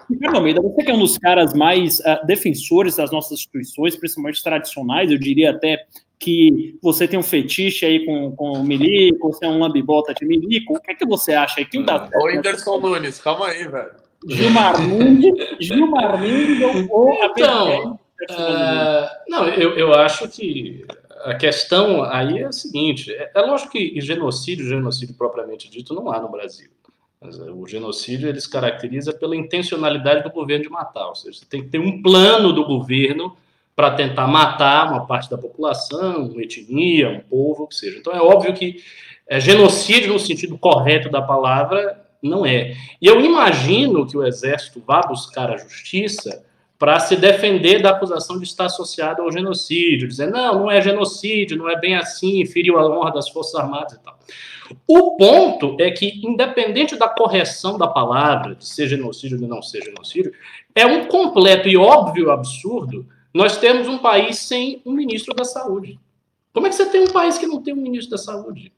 Ricardo 0.09 0.37
Almeida, 0.37 0.63
você 0.63 0.85
que 0.85 0.91
é 0.91 0.95
um 0.95 1.01
dos 1.01 1.19
caras 1.19 1.53
mais 1.53 1.99
uh, 2.01 2.25
defensores 2.25 2.97
das 2.97 3.11
nossas 3.11 3.33
instituições, 3.33 3.97
principalmente 3.97 4.43
tradicionais, 4.43 5.11
eu 5.11 5.19
diria 5.19 5.51
até 5.51 5.85
que 6.21 6.79
você 6.81 7.07
tem 7.07 7.19
um 7.19 7.23
fetiche 7.23 7.85
aí 7.85 8.07
com, 8.07 8.31
com 8.33 8.53
o 8.53 8.65
Milico, 8.65 9.33
você 9.33 9.45
é 9.45 9.49
um 9.49 9.59
lambibota 9.59 10.15
de 10.15 10.25
Milico. 10.25 10.77
O 10.77 10.81
que 10.81 10.93
é 10.93 10.95
que 10.95 11.05
você 11.05 11.33
acha? 11.33 11.65
Quem 11.65 11.85
dá 11.85 12.09
Ô, 12.15 12.27
Whindersson 12.27 12.79
Nunes, 12.79 13.21
calma 13.21 13.49
aí, 13.49 13.67
velho. 13.67 13.91
Gilmar 14.29 14.81
Mendes, 14.81 15.35
Gilmar 15.61 16.21
Mendes 16.21 16.89
ou 16.91 17.13
então, 17.25 17.99
Uh, 18.31 19.07
não, 19.29 19.49
eu, 19.49 19.79
eu 19.79 19.95
acho 19.95 20.29
que 20.29 20.85
a 21.25 21.35
questão 21.35 22.03
aí 22.03 22.39
é 22.39 22.47
a 22.47 22.53
seguinte: 22.53 23.13
é, 23.13 23.31
é 23.35 23.41
lógico 23.41 23.73
que 23.73 24.01
genocídio, 24.01 24.67
genocídio 24.67 25.15
propriamente 25.15 25.71
dito, 25.71 25.95
não 25.95 26.11
há 26.11 26.21
no 26.21 26.31
Brasil. 26.31 26.69
Mas 27.21 27.39
o 27.39 27.67
genocídio 27.67 28.29
ele 28.29 28.41
se 28.41 28.49
caracteriza 28.49 29.13
pela 29.13 29.35
intencionalidade 29.35 30.23
do 30.23 30.31
governo 30.31 30.65
de 30.65 30.71
matar, 30.71 31.09
ou 31.09 31.17
seja, 31.17 31.41
você 31.41 31.47
tem 31.47 31.63
que 31.63 31.69
ter 31.69 31.81
um 31.81 32.01
plano 32.01 32.53
do 32.53 32.65
governo 32.65 33.37
para 33.75 33.93
tentar 33.93 34.27
matar 34.27 34.91
uma 34.91 35.07
parte 35.07 35.31
da 35.31 35.39
população, 35.39 36.27
uma 36.27 36.43
etnia, 36.43 37.11
um 37.11 37.21
povo, 37.21 37.65
o 37.65 37.67
que 37.67 37.75
seja. 37.75 37.99
Então 37.99 38.13
é 38.13 38.21
óbvio 38.21 38.55
que 38.55 38.83
é, 39.27 39.41
genocídio 39.41 40.13
no 40.13 40.19
sentido 40.19 40.57
correto 40.57 41.11
da 41.11 41.23
palavra 41.23 42.05
não 42.23 42.45
é. 42.45 42.75
E 43.01 43.07
eu 43.07 43.21
imagino 43.21 44.07
que 44.07 44.17
o 44.17 44.27
exército 44.27 44.83
vá 44.85 45.01
buscar 45.03 45.51
a 45.51 45.57
justiça 45.57 46.45
para 46.79 47.01
se 47.01 47.17
defender 47.17 47.83
da 47.83 47.91
acusação 47.91 48.39
de 48.39 48.45
estar 48.45 48.67
associado 48.67 49.23
ao 49.23 49.33
genocídio, 49.33 50.07
dizer, 50.07 50.31
não, 50.31 50.61
não 50.61 50.71
é 50.71 50.81
genocídio, 50.81 51.57
não 51.57 51.69
é 51.69 51.79
bem 51.79 51.97
assim, 51.97 52.47
feriu 52.47 52.79
a 52.79 52.89
honra 52.89 53.13
das 53.13 53.29
Forças 53.29 53.57
Armadas 53.57 53.95
e 53.95 54.01
tal. 54.01 54.19
O 54.87 55.17
ponto 55.17 55.77
é 55.81 55.91
que, 55.91 56.21
independente 56.25 56.95
da 56.97 57.09
correção 57.09 57.77
da 57.79 57.89
palavra, 57.89 58.55
de 58.55 58.69
ser 58.69 58.87
genocídio 58.87 59.41
ou 59.41 59.49
não 59.49 59.63
ser 59.63 59.83
genocídio, 59.83 60.33
é 60.75 60.87
um 60.87 61.07
completo 61.07 61.69
e 61.69 61.77
óbvio 61.77 62.31
absurdo 62.31 63.07
nós 63.33 63.57
temos 63.57 63.87
um 63.87 63.99
país 63.99 64.39
sem 64.39 64.81
um 64.85 64.93
ministro 64.93 65.35
da 65.35 65.45
saúde. 65.45 65.99
Como 66.53 66.67
é 66.67 66.71
que 66.71 66.77
você 66.77 66.87
tem 66.87 67.03
um 67.03 67.13
país 67.13 67.39
que 67.39 67.47
não 67.47 67.63
tem 67.63 67.75
um 67.75 67.81
ministro 67.81 68.13
da 68.13 68.19
saúde? 68.19 68.73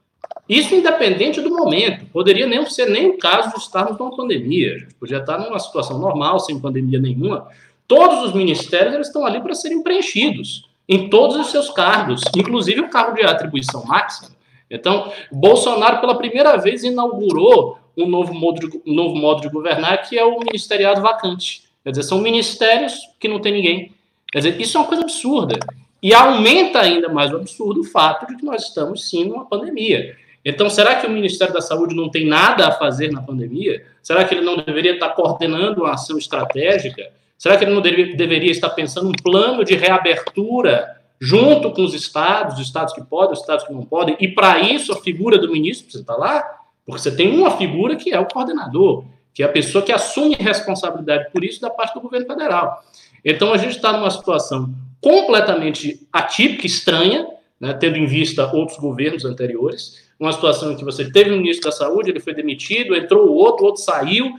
Isso 0.48 0.74
independente 0.74 1.40
do 1.40 1.50
momento. 1.50 2.06
Poderia 2.06 2.46
nem 2.46 2.64
ser 2.66 2.90
nem 2.90 3.08
o 3.08 3.18
caso 3.18 3.50
de 3.54 3.58
estarmos 3.58 3.98
numa 3.98 4.14
pandemia. 4.14 4.74
A 4.74 4.78
gente 4.78 4.94
podia 4.94 5.18
estar 5.18 5.38
numa 5.38 5.58
situação 5.58 5.98
normal, 5.98 6.40
sem 6.40 6.58
pandemia 6.58 6.98
nenhuma, 6.98 7.48
Todos 7.90 8.22
os 8.22 8.32
ministérios 8.32 8.94
eles 8.94 9.08
estão 9.08 9.26
ali 9.26 9.40
para 9.40 9.52
serem 9.52 9.82
preenchidos 9.82 10.70
em 10.88 11.10
todos 11.10 11.36
os 11.36 11.48
seus 11.48 11.70
cargos, 11.70 12.20
inclusive 12.36 12.82
o 12.82 12.88
cargo 12.88 13.16
de 13.16 13.24
atribuição 13.24 13.84
máxima. 13.84 14.30
Então, 14.70 15.12
Bolsonaro, 15.32 16.00
pela 16.00 16.14
primeira 16.16 16.56
vez, 16.56 16.84
inaugurou 16.84 17.78
um 17.96 18.06
novo 18.06 18.32
modo 18.32 18.60
de, 18.60 18.80
um 18.86 18.94
novo 18.94 19.16
modo 19.16 19.40
de 19.40 19.48
governar, 19.48 20.08
que 20.08 20.16
é 20.16 20.24
o 20.24 20.38
ministeriado 20.38 21.02
vacante. 21.02 21.64
Quer 21.82 21.90
dizer, 21.90 22.04
são 22.04 22.20
ministérios 22.20 22.94
que 23.18 23.26
não 23.26 23.40
tem 23.40 23.54
ninguém. 23.54 23.92
Quer 24.30 24.38
dizer, 24.38 24.60
isso 24.60 24.76
é 24.76 24.80
uma 24.80 24.86
coisa 24.86 25.02
absurda. 25.02 25.58
E 26.00 26.14
aumenta 26.14 26.78
ainda 26.78 27.08
mais 27.08 27.32
o 27.32 27.38
absurdo 27.38 27.80
o 27.80 27.84
fato 27.84 28.24
de 28.28 28.36
que 28.36 28.44
nós 28.44 28.68
estamos, 28.68 29.10
sim, 29.10 29.24
numa 29.24 29.46
pandemia. 29.46 30.16
Então, 30.44 30.70
será 30.70 30.94
que 30.94 31.08
o 31.08 31.10
Ministério 31.10 31.52
da 31.52 31.60
Saúde 31.60 31.92
não 31.92 32.08
tem 32.08 32.24
nada 32.24 32.68
a 32.68 32.70
fazer 32.70 33.10
na 33.10 33.20
pandemia? 33.20 33.84
Será 34.00 34.24
que 34.24 34.32
ele 34.32 34.44
não 34.44 34.58
deveria 34.58 34.94
estar 34.94 35.08
coordenando 35.08 35.82
uma 35.82 35.94
ação 35.94 36.16
estratégica? 36.16 37.18
Será 37.40 37.56
que 37.56 37.64
ele 37.64 37.72
não 37.72 37.80
deveria, 37.80 38.14
deveria 38.14 38.50
estar 38.50 38.68
pensando 38.68 39.08
um 39.08 39.12
plano 39.12 39.64
de 39.64 39.74
reabertura 39.74 41.00
junto 41.18 41.70
com 41.70 41.82
os 41.82 41.94
estados, 41.94 42.56
os 42.56 42.60
estados 42.60 42.92
que 42.92 43.02
podem, 43.02 43.32
os 43.32 43.40
estados 43.40 43.66
que 43.66 43.72
não 43.72 43.82
podem, 43.82 44.14
e 44.20 44.28
para 44.28 44.60
isso 44.60 44.92
a 44.92 45.00
figura 45.00 45.38
do 45.38 45.50
ministro 45.50 45.84
precisa 45.84 46.02
estar 46.02 46.16
lá? 46.16 46.44
Porque 46.84 47.00
você 47.00 47.10
tem 47.10 47.34
uma 47.34 47.52
figura 47.52 47.96
que 47.96 48.12
é 48.12 48.20
o 48.20 48.26
coordenador, 48.26 49.06
que 49.32 49.42
é 49.42 49.46
a 49.46 49.48
pessoa 49.48 49.82
que 49.82 49.90
assume 49.90 50.34
responsabilidade 50.38 51.30
por 51.32 51.42
isso 51.42 51.62
da 51.62 51.70
parte 51.70 51.94
do 51.94 52.02
governo 52.02 52.26
federal. 52.26 52.84
Então 53.24 53.54
a 53.54 53.56
gente 53.56 53.76
está 53.76 53.90
numa 53.90 54.10
situação 54.10 54.74
completamente 55.00 56.06
atípica, 56.12 56.66
estranha, 56.66 57.26
né, 57.58 57.72
tendo 57.72 57.96
em 57.96 58.04
vista 58.04 58.54
outros 58.54 58.78
governos 58.78 59.24
anteriores, 59.24 60.10
uma 60.18 60.32
situação 60.34 60.72
em 60.72 60.76
que 60.76 60.84
você 60.84 61.10
teve 61.10 61.32
um 61.32 61.38
ministro 61.38 61.70
da 61.70 61.72
saúde, 61.74 62.10
ele 62.10 62.20
foi 62.20 62.34
demitido, 62.34 62.94
entrou 62.94 63.28
o 63.28 63.32
outro, 63.32 63.64
o 63.64 63.68
outro 63.68 63.82
saiu, 63.82 64.38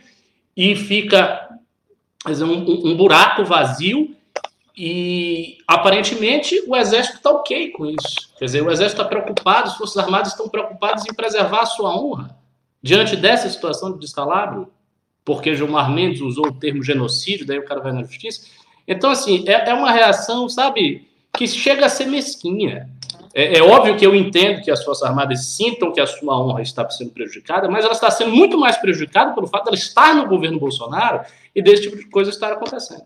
e 0.56 0.76
fica 0.76 1.50
dizer, 2.28 2.44
um, 2.44 2.92
um 2.92 2.96
buraco 2.96 3.44
vazio 3.44 4.16
e 4.78 5.58
aparentemente 5.68 6.64
o 6.68 6.76
exército 6.76 7.18
está 7.18 7.32
ok 7.32 7.72
com 7.72 7.86
isso. 7.86 8.32
Quer 8.38 8.46
dizer, 8.46 8.62
o 8.62 8.72
exército 8.72 9.02
está 9.02 9.10
preocupado, 9.10 9.70
as 9.70 9.78
forças 9.78 9.98
armadas 9.98 10.30
estão 10.30 10.48
preocupadas 10.48 11.06
em 11.06 11.14
preservar 11.14 11.62
a 11.62 11.66
sua 11.66 11.96
honra 11.96 12.36
diante 12.82 13.16
dessa 13.16 13.50
situação 13.50 13.92
de 13.92 14.00
descalabro, 14.00 14.72
porque 15.24 15.56
Gilmar 15.56 15.92
Mendes 15.92 16.22
usou 16.22 16.48
o 16.48 16.54
termo 16.54 16.84
genocídio, 16.84 17.46
daí 17.46 17.60
o 17.60 17.66
cara 17.66 17.80
vai 17.80 17.92
na 17.92 18.04
justiça. 18.04 18.48
Então, 18.88 19.12
assim, 19.12 19.48
é, 19.48 19.70
é 19.70 19.74
uma 19.74 19.92
reação, 19.92 20.50
sabe, 20.50 21.08
que 21.34 21.48
chega 21.48 21.86
a 21.86 21.90
ser 21.90 22.08
mesquinha. 22.08 22.90
É, 23.34 23.60
é, 23.60 23.62
óbvio 23.62 23.96
que 23.96 24.06
eu 24.06 24.16
entendo 24.16 24.62
que 24.62 24.72
as 24.72 24.84
Forças 24.84 25.08
Armadas 25.08 25.46
sintam 25.46 25.92
que 25.94 26.02
a 26.02 26.08
sua 26.08 26.38
honra 26.38 26.62
está 26.62 26.90
sendo 26.90 27.12
prejudicada, 27.12 27.70
mas 27.70 27.86
ela 27.86 27.94
está 27.94 28.10
sendo 28.12 28.32
muito 28.32 28.58
mais 28.58 28.78
prejudicada 28.78 29.34
pelo 29.34 29.48
fato 29.48 29.64
de 29.64 29.70
ela 29.70 29.78
estar 29.78 30.16
no 30.16 30.28
governo 30.28 30.60
Bolsonaro 30.60 31.22
e 31.56 31.62
desse 31.62 31.84
tipo 31.84 31.98
de 31.98 32.10
coisa 32.10 32.30
estar 32.30 32.52
acontecendo. 32.52 33.04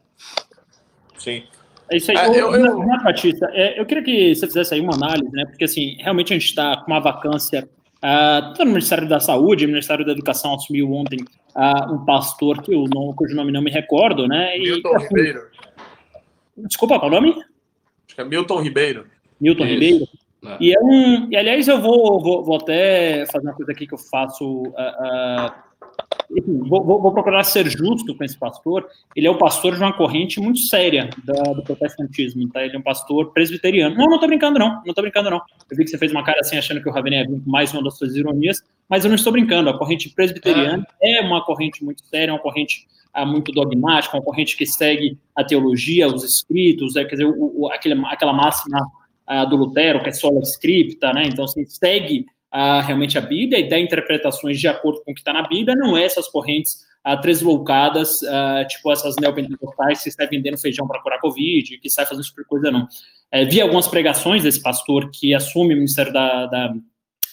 Sim. 1.17 1.43
É 1.89 1.97
isso 1.97 2.11
aí. 2.11 2.17
Ah, 2.17 2.27
eu, 2.27 2.53
eu... 2.53 2.79
Renato 2.79 3.03
Batista, 3.03 3.47
é, 3.53 3.79
eu 3.79 3.85
queria 3.85 4.03
que 4.03 4.35
você 4.35 4.47
fizesse 4.47 4.73
aí 4.73 4.81
uma 4.81 4.95
análise, 4.95 5.31
né? 5.31 5.45
Porque, 5.45 5.65
assim, 5.65 5.97
realmente 5.99 6.33
a 6.33 6.37
gente 6.37 6.49
está 6.49 6.77
com 6.77 6.91
uma 6.91 6.99
vacância 6.99 7.67
Uh, 8.05 8.53
tanto 8.53 8.65
no 8.65 8.71
Ministério 8.71 9.09
da 9.09 9.19
Saúde, 9.19 9.65
o 9.65 9.69
Ministério 9.69 10.05
da 10.05 10.11
Educação 10.11 10.53
assumiu 10.53 10.93
ontem 10.93 11.17
uh, 11.55 11.91
um 11.91 12.05
pastor 12.05 12.61
que 12.61 12.71
eu 12.71 12.85
não, 12.93 13.11
cujo 13.13 13.35
nome 13.35 13.51
não 13.51 13.63
me 13.63 13.71
recordo, 13.71 14.27
né? 14.27 14.55
E, 14.59 14.61
Milton 14.61 14.95
assim, 14.95 15.07
Ribeiro. 15.07 15.47
Desculpa, 16.55 16.99
qual 16.99 17.11
é 17.11 17.17
o 17.17 17.21
nome? 17.21 17.31
Acho 17.31 18.15
que 18.15 18.21
é 18.21 18.23
Milton 18.23 18.61
Ribeiro. 18.61 19.07
Milton 19.41 19.63
Isso. 19.63 19.73
Ribeiro. 19.73 20.05
É. 20.45 20.57
E, 20.59 20.75
é 20.75 20.79
um, 20.79 21.31
e 21.31 21.35
aliás, 21.35 21.67
eu 21.67 21.81
vou, 21.81 22.21
vou, 22.21 22.43
vou, 22.43 22.57
até 22.57 23.25
fazer 23.25 23.47
uma 23.47 23.55
coisa 23.55 23.71
aqui 23.71 23.87
que 23.87 23.95
eu 23.95 23.97
faço 23.97 24.67
uh, 24.67 25.51
enfim, 26.31 26.59
vou, 26.67 26.83
vou, 26.83 27.13
procurar 27.13 27.43
ser 27.43 27.69
justo 27.69 28.15
com 28.15 28.23
esse 28.23 28.37
pastor. 28.37 28.87
Ele 29.15 29.27
é 29.27 29.31
o 29.31 29.37
pastor 29.37 29.75
de 29.75 29.81
uma 29.81 29.93
corrente 29.93 30.39
muito 30.39 30.59
séria 30.59 31.09
da, 31.23 31.33
do 31.53 31.63
protestantismo, 31.63 32.49
tá? 32.49 32.63
Ele 32.63 32.75
é 32.75 32.79
um 32.79 32.81
pastor 32.81 33.31
presbiteriano. 33.31 33.95
Não, 33.95 34.05
não 34.05 34.19
tô 34.19 34.27
brincando, 34.27 34.59
não. 34.59 34.81
Não 34.85 34.93
tô 34.93 35.01
brincando, 35.01 35.29
não. 35.29 35.41
Eu 35.69 35.77
vi 35.77 35.83
que 35.83 35.89
você 35.89 35.97
fez 35.97 36.11
uma 36.11 36.23
cara 36.23 36.39
assim, 36.41 36.57
achando 36.57 36.81
que 36.81 36.89
o 36.89 36.93
vir 36.93 37.25
com 37.25 37.41
mais 37.45 37.73
uma 37.73 37.83
das 37.83 37.97
suas 37.97 38.15
ironias, 38.15 38.61
mas 38.89 39.05
eu 39.05 39.09
não 39.09 39.15
estou 39.15 39.31
brincando. 39.31 39.69
A 39.69 39.77
corrente 39.77 40.09
presbiteriana 40.09 40.85
é, 41.01 41.19
é 41.19 41.21
uma 41.21 41.43
corrente 41.43 41.83
muito 41.83 42.03
séria, 42.05 42.33
uma 42.33 42.39
corrente 42.39 42.85
ah, 43.13 43.25
muito 43.25 43.51
dogmática, 43.51 44.17
uma 44.17 44.23
corrente 44.23 44.57
que 44.57 44.65
segue 44.65 45.17
a 45.35 45.43
teologia, 45.43 46.07
os 46.07 46.23
escritos, 46.23 46.95
é, 46.95 47.05
quer 47.05 47.15
dizer, 47.15 47.25
o, 47.25 47.61
o, 47.61 47.71
aquele, 47.71 47.99
aquela 48.07 48.33
máxima 48.33 48.79
ah, 49.25 49.45
do 49.45 49.55
Lutero, 49.55 50.01
que 50.03 50.09
é 50.09 50.11
sola 50.11 50.41
scripta, 50.41 51.13
né? 51.13 51.23
Então, 51.25 51.45
assim, 51.45 51.65
segue 51.65 52.25
a, 52.55 52.81
realmente 52.81 53.17
a 53.17 53.21
Bíblia 53.21 53.59
e 53.59 53.67
dá 53.67 53.77
interpretações 53.77 54.57
de 54.57 54.65
acordo 54.65 55.03
com 55.03 55.11
o 55.11 55.13
que 55.13 55.19
está 55.19 55.33
na 55.33 55.45
Bíblia, 55.45 55.75
não 55.75 55.97
é 55.97 56.05
essas 56.05 56.25
correntes 56.29 56.85
uh, 57.05 57.19
tresloucadas, 57.19 58.09
uh, 58.21 58.65
tipo 58.69 58.89
essas 58.93 59.17
neopentecostais 59.19 60.01
que 60.01 60.09
saem 60.09 60.29
vendendo 60.29 60.57
feijão 60.57 60.87
para 60.87 61.01
curar 61.01 61.19
Covid, 61.19 61.77
que 61.79 61.89
saem 61.89 62.07
fazendo 62.07 62.21
esse 62.23 62.33
tipo 62.33 62.47
coisa, 62.47 62.71
não. 62.71 62.87
É, 63.29 63.43
vi 63.43 63.59
algumas 63.59 63.89
pregações 63.89 64.43
desse 64.43 64.61
pastor 64.61 65.11
que 65.11 65.33
assume 65.33 65.73
o 65.73 65.77
Ministério 65.77 66.13
da, 66.13 66.45
da, 66.45 66.73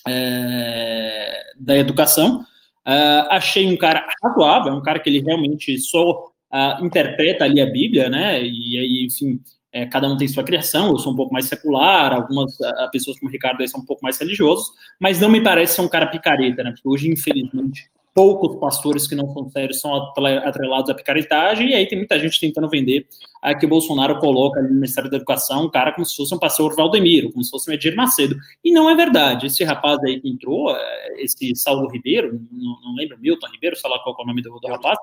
é, 0.08 1.42
da 1.56 1.78
Educação, 1.78 2.40
uh, 2.40 3.26
achei 3.30 3.64
um 3.72 3.76
cara 3.76 4.04
razoável, 4.24 4.72
um 4.72 4.82
cara 4.82 4.98
que 4.98 5.08
ele 5.08 5.20
realmente 5.20 5.78
só 5.78 6.32
uh, 6.52 6.84
interpreta 6.84 7.44
ali 7.44 7.60
a 7.60 7.66
Bíblia, 7.66 8.08
né? 8.08 8.42
E 8.42 8.76
aí, 8.76 9.06
enfim, 9.06 9.38
é, 9.72 9.86
cada 9.86 10.06
um 10.06 10.16
tem 10.16 10.28
sua 10.28 10.44
criação, 10.44 10.90
eu 10.90 10.98
sou 10.98 11.12
um 11.12 11.16
pouco 11.16 11.32
mais 11.32 11.46
secular, 11.46 12.12
algumas 12.12 12.54
uh, 12.60 12.90
pessoas 12.92 13.18
como 13.18 13.30
o 13.30 13.32
Ricardo 13.32 13.60
aí 13.62 13.68
são 13.68 13.80
um 13.80 13.86
pouco 13.86 14.02
mais 14.02 14.18
religiosos, 14.18 14.70
mas 15.00 15.20
não 15.20 15.30
me 15.30 15.42
parece 15.42 15.76
ser 15.76 15.80
um 15.80 15.88
cara 15.88 16.06
picareta, 16.06 16.62
né? 16.62 16.72
Porque 16.72 16.88
hoje, 16.88 17.08
infelizmente, 17.08 17.90
poucos 18.14 18.56
pastores 18.60 19.06
que 19.06 19.14
não 19.14 19.32
são 19.32 19.48
sérios 19.50 19.80
são 19.80 19.94
atrelados 19.94 20.90
à 20.90 20.94
picaretagem, 20.94 21.70
e 21.70 21.74
aí 21.74 21.86
tem 21.86 21.96
muita 21.96 22.18
gente 22.18 22.38
tentando 22.38 22.68
vender 22.68 23.06
a 23.40 23.54
que 23.54 23.64
o 23.64 23.68
Bolsonaro 23.68 24.18
coloca 24.18 24.60
ali 24.60 24.68
no 24.68 24.74
Ministério 24.74 25.10
da 25.10 25.16
Educação 25.16 25.64
um 25.64 25.70
cara 25.70 25.92
como 25.92 26.04
se 26.04 26.16
fosse 26.16 26.34
um 26.34 26.38
pastor 26.38 26.76
Valdemiro, 26.76 27.32
como 27.32 27.42
se 27.42 27.50
fosse 27.50 27.70
um 27.70 27.74
Edir 27.74 27.96
Macedo. 27.96 28.36
E 28.62 28.70
não 28.70 28.90
é 28.90 28.94
verdade. 28.94 29.46
Esse 29.46 29.64
rapaz 29.64 29.98
aí 30.04 30.20
que 30.20 30.28
entrou, 30.28 30.76
é, 30.76 31.22
esse 31.22 31.56
Saulo 31.56 31.88
Ribeiro, 31.88 32.40
não, 32.52 32.80
não 32.82 32.94
lembro, 32.94 33.18
Milton 33.18 33.48
Ribeiro, 33.48 33.76
sei 33.76 33.88
lá 33.88 33.98
qual 34.00 34.14
é 34.18 34.22
o 34.22 34.26
nome 34.26 34.42
do, 34.42 34.60
do 34.60 34.68
rapaz, 34.68 34.98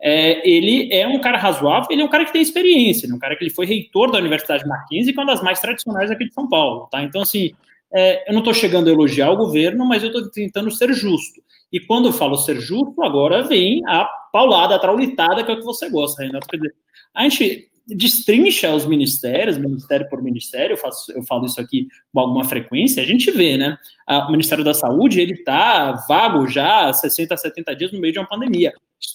é, 0.00 0.48
ele 0.48 0.92
é 0.92 1.06
um 1.06 1.18
cara 1.20 1.38
razoável, 1.38 1.88
ele 1.90 2.02
é 2.02 2.04
um 2.04 2.08
cara 2.08 2.24
que 2.24 2.32
tem 2.32 2.42
experiência, 2.42 3.10
é 3.10 3.14
um 3.14 3.18
cara 3.18 3.36
que 3.36 3.44
ele 3.44 3.50
foi 3.50 3.66
reitor 3.66 4.10
da 4.10 4.18
Universidade 4.18 4.66
Mackenzie, 4.66 5.12
que 5.12 5.18
é 5.18 5.22
uma 5.22 5.32
das 5.32 5.42
mais 5.42 5.60
tradicionais 5.60 6.10
aqui 6.10 6.26
de 6.26 6.34
São 6.34 6.48
Paulo, 6.48 6.88
tá? 6.90 7.02
Então, 7.02 7.22
assim, 7.22 7.52
é, 7.92 8.28
eu 8.28 8.32
não 8.32 8.40
estou 8.40 8.54
chegando 8.54 8.88
a 8.88 8.92
elogiar 8.92 9.30
o 9.30 9.36
governo, 9.36 9.86
mas 9.86 10.02
eu 10.02 10.10
estou 10.10 10.30
tentando 10.30 10.70
ser 10.70 10.92
justo. 10.92 11.40
E 11.72 11.80
quando 11.80 12.08
eu 12.08 12.12
falo 12.12 12.36
ser 12.36 12.60
justo, 12.60 13.02
agora 13.02 13.42
vem 13.42 13.82
a 13.86 14.04
paulada, 14.32 14.76
a 14.76 14.78
traulitada, 14.78 15.42
que 15.42 15.50
é 15.50 15.54
o 15.54 15.58
que 15.58 15.64
você 15.64 15.88
gosta, 15.88 16.22
Renato. 16.22 16.46
Quer 16.46 16.58
dizer, 16.58 16.74
a 17.14 17.22
gente 17.22 17.68
destrincha 17.86 18.74
os 18.74 18.84
ministérios, 18.84 19.56
ministério 19.56 20.08
por 20.08 20.22
ministério, 20.22 20.74
eu, 20.74 20.76
faço, 20.76 21.12
eu 21.12 21.22
falo 21.22 21.46
isso 21.46 21.60
aqui 21.60 21.86
com 22.12 22.20
alguma 22.20 22.44
frequência, 22.44 23.02
a 23.02 23.06
gente 23.06 23.30
vê, 23.30 23.56
né? 23.56 23.78
O 24.08 24.30
Ministério 24.30 24.64
da 24.64 24.74
Saúde, 24.74 25.20
ele 25.20 25.34
está 25.34 25.92
vago 26.08 26.48
já 26.48 26.88
há 26.88 26.92
60, 26.92 27.36
70 27.36 27.76
dias 27.76 27.92
no 27.92 28.00
meio 28.00 28.12
de 28.12 28.18
uma 28.18 28.28
pandemia. 28.28 28.72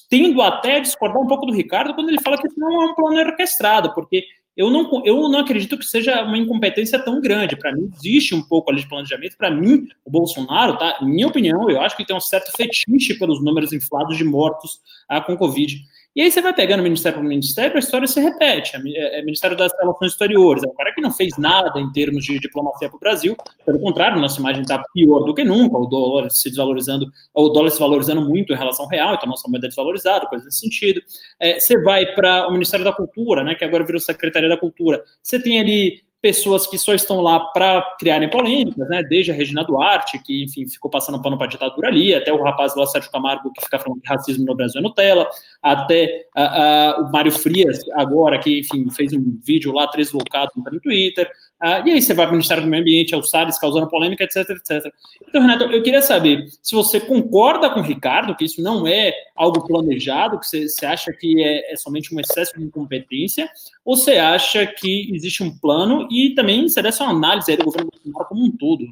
Tendo 0.09 0.41
até 0.41 0.77
a 0.77 0.79
discordar 0.79 1.21
um 1.21 1.27
pouco 1.27 1.45
do 1.45 1.53
Ricardo 1.53 1.93
quando 1.93 2.09
ele 2.09 2.21
fala 2.21 2.37
que 2.37 2.47
isso 2.47 2.59
não 2.59 2.81
é 2.81 2.85
um 2.85 2.95
plano 2.95 3.19
orquestrado, 3.19 3.93
porque 3.93 4.23
eu 4.55 4.69
não, 4.69 5.05
eu 5.05 5.29
não 5.29 5.39
acredito 5.39 5.77
que 5.77 5.85
seja 5.85 6.23
uma 6.23 6.37
incompetência 6.37 6.99
tão 6.99 7.21
grande. 7.21 7.55
Para 7.55 7.73
mim, 7.73 7.89
existe 7.95 8.35
um 8.35 8.41
pouco 8.41 8.69
ali 8.69 8.81
de 8.81 8.87
planejamento. 8.87 9.37
Para 9.37 9.49
mim, 9.49 9.87
o 10.05 10.11
Bolsonaro, 10.11 10.77
tá? 10.77 10.99
Minha 11.01 11.27
opinião, 11.27 11.69
eu 11.69 11.79
acho 11.81 11.95
que 11.95 12.05
tem 12.05 12.15
um 12.15 12.21
certo 12.21 12.51
fetiche 12.55 13.17
pelos 13.17 13.43
números 13.43 13.71
inflados 13.71 14.17
de 14.17 14.23
mortos 14.23 14.81
ah, 15.07 15.21
com 15.21 15.37
Covid. 15.37 15.81
E 16.13 16.21
aí 16.21 16.29
você 16.29 16.41
vai 16.41 16.53
pegando 16.53 16.83
ministério 16.83 17.19
por 17.19 17.23
ministério, 17.25 17.75
a 17.75 17.79
história 17.79 18.05
se 18.05 18.19
repete. 18.19 18.75
É, 18.75 19.19
é 19.19 19.21
Ministério 19.23 19.55
das 19.55 19.71
Relações 19.79 20.11
Exteriores, 20.11 20.63
é 20.63 20.67
um 20.67 20.73
cara 20.73 20.93
que 20.93 20.99
não 20.99 21.11
fez 21.11 21.37
nada 21.37 21.79
em 21.79 21.89
termos 21.91 22.25
de 22.25 22.37
diplomacia 22.37 22.89
para 22.89 22.97
o 22.97 22.99
Brasil. 22.99 23.37
Pelo 23.65 23.79
contrário, 23.79 24.19
nossa 24.19 24.39
imagem 24.39 24.61
está 24.61 24.83
pior 24.93 25.21
do 25.21 25.33
que 25.33 25.43
nunca, 25.43 25.77
o 25.77 25.85
dólar 25.85 26.29
se 26.29 26.49
desvalorizando, 26.49 27.05
o 27.33 27.49
dólar 27.49 27.69
se 27.69 27.79
valorizando 27.79 28.21
muito 28.21 28.51
em 28.51 28.57
relação 28.57 28.85
ao 28.85 28.91
real, 28.91 29.15
então 29.15 29.29
nossa 29.29 29.47
moeda 29.49 29.67
é 29.67 29.69
desvalorizada, 29.69 30.25
coisa 30.27 30.43
nesse 30.43 30.59
sentido. 30.59 31.01
É, 31.39 31.59
você 31.59 31.81
vai 31.81 32.05
para 32.13 32.47
o 32.47 32.51
Ministério 32.51 32.83
da 32.83 32.91
Cultura, 32.91 33.43
né, 33.43 33.55
que 33.55 33.63
agora 33.63 33.85
virou 33.85 34.01
Secretaria 34.01 34.49
da 34.49 34.57
Cultura. 34.57 35.01
Você 35.23 35.41
tem 35.41 35.61
ali 35.61 36.01
pessoas 36.21 36.67
que 36.67 36.77
só 36.77 36.93
estão 36.93 37.19
lá 37.19 37.39
para 37.39 37.81
criarem 37.99 38.29
polêmicas, 38.29 38.87
né? 38.87 39.01
Desde 39.03 39.31
a 39.31 39.33
Regina 39.33 39.63
Duarte, 39.63 40.19
que, 40.19 40.43
enfim, 40.43 40.67
ficou 40.67 40.89
passando 40.89 41.21
pano 41.21 41.37
para 41.37 41.47
a 41.47 41.49
ditadura 41.49 41.87
ali, 41.87 42.13
até 42.13 42.31
o 42.31 42.43
rapaz 42.43 42.75
lá, 42.75 42.85
Sérgio 42.85 43.11
Camargo, 43.11 43.51
que 43.51 43.65
fica 43.65 43.79
falando 43.79 44.01
que 44.01 44.07
racismo 44.07 44.45
no 44.45 44.55
Brasil 44.55 44.79
é 44.79 44.83
Nutella, 44.83 45.27
até 45.61 46.27
uh, 46.37 47.01
uh, 47.01 47.05
o 47.05 47.11
Mário 47.11 47.31
Frias, 47.31 47.79
agora, 47.93 48.37
que, 48.37 48.59
enfim, 48.59 48.89
fez 48.91 49.11
um 49.13 49.39
vídeo 49.43 49.73
lá, 49.73 49.87
três 49.87 50.11
loucados 50.11 50.53
no 50.55 50.79
Twitter, 50.79 51.29
uh, 51.61 51.87
e 51.87 51.91
aí 51.91 52.01
você 52.01 52.13
vai 52.13 52.25
para 52.25 52.33
o 52.33 52.35
Ministério 52.35 52.63
do 52.63 52.69
Meio 52.69 52.81
Ambiente, 52.81 53.13
ao 53.13 53.23
Salles, 53.23 53.59
causando 53.59 53.87
polêmica, 53.87 54.23
etc, 54.23 54.49
etc. 54.49 54.93
Então, 55.27 55.41
Renato, 55.41 55.63
eu 55.65 55.83
queria 55.83 56.01
saber 56.01 56.47
se 56.61 56.75
você 56.75 56.99
concorda 56.99 57.69
com 57.69 57.79
o 57.79 57.83
Ricardo, 57.83 58.35
que 58.35 58.45
isso 58.45 58.61
não 58.61 58.87
é 58.87 59.13
algo 59.35 59.65
planejado, 59.65 60.39
que 60.39 60.47
você, 60.47 60.67
você 60.67 60.85
acha 60.85 61.13
que 61.13 61.41
é, 61.43 61.73
é 61.73 61.75
somente 61.75 62.13
um 62.13 62.19
excesso 62.19 62.57
de 62.57 62.63
incompetência, 62.63 63.49
ou 63.85 63.95
você 63.95 64.17
acha 64.17 64.65
que 64.65 65.13
existe 65.13 65.43
um 65.43 65.57
plano 65.57 66.07
e 66.11 66.33
também 66.35 66.67
se 66.67 66.81
desse 66.81 67.01
uma 67.01 67.11
análise 67.11 67.55
do 67.55 67.65
governo 67.65 67.89
Bolsonaro 67.91 68.25
como 68.27 68.45
um 68.45 68.51
todo? 68.51 68.85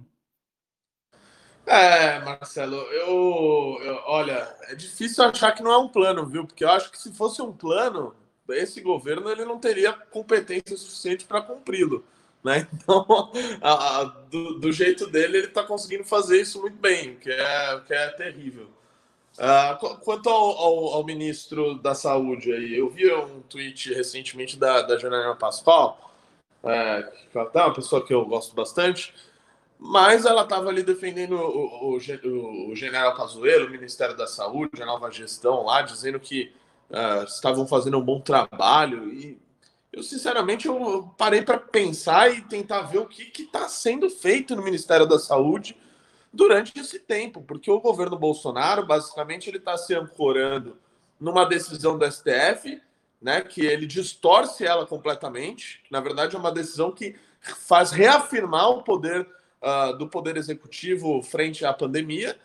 É, 1.69 2.19
Marcelo, 2.21 2.77
eu, 2.77 3.79
eu, 3.83 4.01
olha, 4.07 4.51
é 4.69 4.73
difícil 4.73 5.23
achar 5.23 5.51
que 5.51 5.61
não 5.61 5.71
é 5.71 5.77
um 5.77 5.87
plano, 5.87 6.25
viu? 6.25 6.43
Porque 6.43 6.63
eu 6.63 6.69
acho 6.71 6.91
que 6.91 6.97
se 6.97 7.13
fosse 7.13 7.43
um 7.43 7.53
plano, 7.53 8.15
esse 8.49 8.81
governo 8.81 9.29
ele 9.29 9.45
não 9.45 9.59
teria 9.59 9.93
competência 9.93 10.75
suficiente 10.75 11.25
para 11.25 11.43
cumpri-lo, 11.43 12.03
né? 12.43 12.67
Então, 12.73 13.05
a, 13.61 13.99
a, 13.99 14.03
do, 14.03 14.59
do, 14.59 14.71
jeito 14.71 15.07
dele, 15.07 15.37
ele 15.37 15.47
está 15.47 15.63
conseguindo 15.63 16.03
fazer 16.03 16.41
isso 16.41 16.61
muito 16.61 16.77
bem, 16.77 17.15
que 17.15 17.29
é, 17.29 17.81
que 17.85 17.93
é 17.93 18.09
terrível. 18.09 18.67
Uh, 19.37 19.97
quanto 19.99 20.29
ao, 20.29 20.57
ao, 20.57 20.93
ao, 20.95 21.05
ministro 21.05 21.75
da 21.75 21.95
Saúde, 21.95 22.51
aí, 22.51 22.77
eu 22.77 22.89
vi 22.89 23.13
um 23.13 23.41
tweet 23.41 23.93
recentemente 23.93 24.57
da, 24.57 24.81
da 24.81 24.97
Janaína 24.97 25.35
Pascoal, 25.35 26.11
é, 26.63 27.03
que 27.31 27.37
é 27.37 27.41
uma 27.41 27.73
pessoa 27.73 28.05
que 28.05 28.13
eu 28.13 28.25
gosto 28.25 28.53
bastante, 28.53 29.13
mas 29.77 30.25
ela 30.25 30.43
estava 30.43 30.67
ali 30.67 30.83
defendendo 30.83 31.37
o, 31.37 31.95
o, 31.95 31.97
o, 31.97 32.71
o 32.71 32.75
general 32.75 33.15
Pazuello, 33.15 33.67
o 33.67 33.71
Ministério 33.71 34.15
da 34.15 34.27
Saúde, 34.27 34.83
a 34.83 34.85
nova 34.85 35.09
gestão 35.09 35.63
lá, 35.63 35.81
dizendo 35.81 36.19
que 36.19 36.51
uh, 36.89 37.23
estavam 37.23 37.65
fazendo 37.65 37.97
um 37.97 38.03
bom 38.03 38.19
trabalho. 38.19 39.09
E 39.13 39.39
eu, 39.99 40.03
sinceramente, 40.03 40.67
eu 40.67 41.13
parei 41.17 41.41
para 41.41 41.57
pensar 41.57 42.33
e 42.33 42.41
tentar 42.41 42.83
ver 42.83 42.99
o 42.99 43.05
que 43.05 43.31
está 43.41 43.67
sendo 43.67 44.09
feito 44.09 44.55
no 44.55 44.63
Ministério 44.63 45.05
da 45.05 45.19
Saúde 45.19 45.77
durante 46.31 46.77
esse 46.79 46.99
tempo, 46.99 47.41
porque 47.41 47.69
o 47.69 47.79
governo 47.79 48.17
Bolsonaro, 48.17 48.85
basicamente, 48.85 49.49
ele 49.49 49.57
está 49.57 49.77
se 49.77 49.93
ancorando 49.93 50.77
numa 51.19 51.45
decisão 51.45 51.97
do 51.97 52.09
STF, 52.09 52.81
né, 53.21 53.41
que 53.41 53.65
ele 53.65 53.85
distorce 53.85 54.65
ela 54.65 54.85
completamente. 54.87 55.81
Na 55.91 55.99
verdade, 55.99 56.35
é 56.35 56.39
uma 56.39 56.51
decisão 56.51 56.91
que 56.91 57.15
faz 57.41 57.91
reafirmar 57.91 58.69
o 58.69 58.83
poder 58.83 59.27
uh, 59.61 59.97
do 59.97 60.07
poder 60.07 60.37
executivo 60.37 61.21
frente 61.21 61.65
à 61.65 61.73
pandemia. 61.73 62.37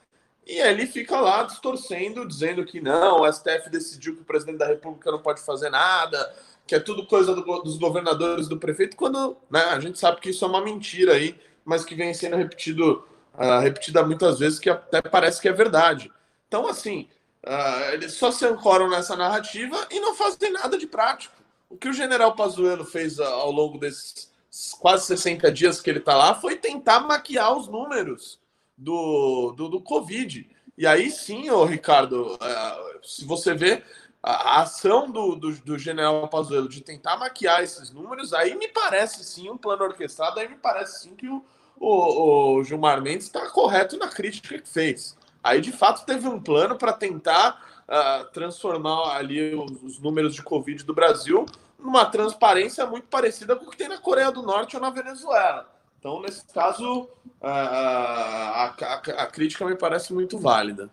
E 0.44 0.60
ele 0.60 0.86
fica 0.86 1.20
lá 1.20 1.44
distorcendo, 1.44 2.26
dizendo 2.26 2.64
que 2.64 2.80
não, 2.80 3.20
o 3.20 3.32
STF 3.32 3.70
decidiu 3.70 4.16
que 4.16 4.22
o 4.22 4.24
presidente 4.24 4.58
da 4.58 4.66
República 4.66 5.10
não 5.10 5.22
pode 5.22 5.40
fazer 5.40 5.70
nada, 5.70 6.34
que 6.66 6.74
é 6.74 6.80
tudo 6.80 7.06
coisa 7.06 7.34
do, 7.34 7.42
dos 7.62 7.78
governadores, 7.78 8.48
do 8.48 8.58
prefeito, 8.58 8.96
quando 8.96 9.36
né, 9.50 9.60
a 9.64 9.80
gente 9.80 9.98
sabe 9.98 10.20
que 10.20 10.30
isso 10.30 10.44
é 10.44 10.48
uma 10.48 10.64
mentira 10.64 11.14
aí, 11.14 11.38
mas 11.64 11.84
que 11.84 11.94
vem 11.94 12.14
sendo 12.14 12.36
repetido 12.36 13.04
uh, 13.34 13.60
repetida 13.60 14.04
muitas 14.04 14.38
vezes, 14.38 14.58
que 14.58 14.70
até 14.70 15.02
parece 15.02 15.40
que 15.40 15.48
é 15.48 15.52
verdade. 15.52 16.10
Então, 16.48 16.66
assim, 16.66 17.08
uh, 17.46 17.92
eles 17.92 18.14
só 18.14 18.30
se 18.30 18.46
ancoram 18.46 18.88
nessa 18.88 19.16
narrativa 19.16 19.86
e 19.90 20.00
não 20.00 20.14
fazem 20.14 20.52
nada 20.52 20.78
de 20.78 20.86
prático. 20.86 21.34
O 21.68 21.76
que 21.76 21.88
o 21.88 21.92
general 21.92 22.34
Pazuello 22.34 22.84
fez 22.84 23.18
uh, 23.18 23.24
ao 23.24 23.50
longo 23.50 23.78
desses 23.78 24.32
quase 24.78 25.06
60 25.06 25.50
dias 25.50 25.80
que 25.80 25.90
ele 25.90 25.98
está 25.98 26.16
lá 26.16 26.34
foi 26.34 26.56
tentar 26.56 27.00
maquiar 27.00 27.56
os 27.56 27.66
números 27.66 28.38
do, 28.76 29.52
do, 29.56 29.68
do 29.68 29.80
Covid. 29.80 30.48
E 30.78 30.86
aí 30.86 31.10
sim, 31.10 31.50
ô 31.50 31.64
Ricardo, 31.64 32.34
uh, 32.34 32.98
se 33.02 33.24
você 33.24 33.54
vê 33.54 33.82
a, 34.24 34.56
a 34.56 34.62
ação 34.62 35.10
do, 35.10 35.36
do, 35.36 35.52
do, 35.52 35.78
general 35.78 36.26
Pazuello 36.28 36.66
de 36.66 36.80
tentar 36.80 37.18
maquiar 37.18 37.62
esses 37.62 37.90
números, 37.90 38.32
aí 38.32 38.54
me 38.54 38.68
parece 38.68 39.22
sim 39.22 39.50
um 39.50 39.58
plano 39.58 39.84
orquestrado, 39.84 40.40
aí 40.40 40.48
me 40.48 40.56
parece 40.56 41.02
sim 41.02 41.14
que 41.14 41.28
o, 41.28 41.44
o, 41.78 42.56
o 42.56 42.64
Gilmar 42.64 43.02
Mendes 43.02 43.26
está 43.26 43.50
correto 43.50 43.98
na 43.98 44.08
crítica 44.08 44.58
que 44.58 44.68
fez. 44.68 45.14
Aí, 45.42 45.60
de 45.60 45.70
fato, 45.70 46.06
teve 46.06 46.26
um 46.26 46.40
plano 46.40 46.76
para 46.76 46.94
tentar 46.94 47.62
uh, 47.86 48.24
transformar 48.32 49.14
ali 49.14 49.54
os, 49.54 49.82
os, 49.82 49.98
números 49.98 50.34
de 50.34 50.42
Covid 50.42 50.82
do 50.84 50.94
Brasil 50.94 51.44
numa 51.78 52.06
transparência 52.06 52.86
muito 52.86 53.06
parecida 53.08 53.54
com 53.54 53.66
o 53.66 53.70
que 53.70 53.76
tem 53.76 53.88
na 53.88 53.98
Coreia 53.98 54.32
do 54.32 54.42
Norte 54.42 54.74
ou 54.74 54.80
na 54.80 54.88
Venezuela. 54.88 55.68
Então, 55.98 56.22
nesse 56.22 56.46
caso, 56.46 57.02
uh, 57.02 57.46
a, 57.46 58.74
a, 58.80 58.94
a, 58.94 59.26
crítica 59.26 59.66
me 59.66 59.76
parece 59.76 60.14
muito 60.14 60.38
válida. 60.38 60.88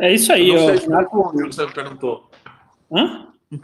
É 0.00 0.12
isso 0.14 0.32
aí. 0.32 0.48
Eu 0.48 0.54
não 0.56 0.66
sei 0.66 0.78
se 0.78 0.88
o 0.88 1.30
que 1.30 1.54
você 1.54 1.66
me 1.66 1.72
perguntou. 1.72 2.30
Hã? 2.92 3.26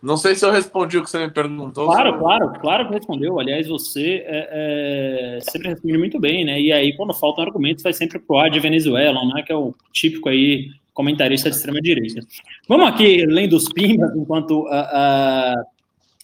Não 0.00 0.16
sei 0.16 0.34
se 0.34 0.44
eu 0.44 0.52
respondi 0.52 0.96
o 0.96 1.02
que 1.02 1.10
você 1.10 1.18
me 1.18 1.30
perguntou. 1.30 1.86
Claro, 1.86 2.18
claro, 2.18 2.52
claro 2.60 2.86
que 2.86 2.94
respondeu. 2.94 3.38
Aliás, 3.40 3.68
você 3.68 4.24
é, 4.26 5.36
é, 5.36 5.40
sempre 5.40 5.68
responde 5.68 5.98
muito 5.98 6.20
bem, 6.20 6.44
né? 6.44 6.60
E 6.60 6.72
aí, 6.72 6.96
quando 6.96 7.12
faltam 7.14 7.44
argumentos, 7.44 7.82
vai 7.82 7.92
sempre 7.92 8.18
pro 8.18 8.36
ar 8.36 8.50
de 8.50 8.60
Venezuela, 8.60 9.24
né? 9.24 9.42
Que 9.42 9.52
é 9.52 9.56
o 9.56 9.74
típico 9.92 10.28
aí 10.28 10.70
comentarista 10.94 11.50
de 11.50 11.56
extrema 11.56 11.80
direita. 11.80 12.20
Vamos 12.68 12.86
aqui, 12.86 13.24
além 13.24 13.48
dos 13.48 13.68
pimbas, 13.72 14.14
enquanto 14.14 14.60
uh, 14.60 14.66
uh, 14.66 15.64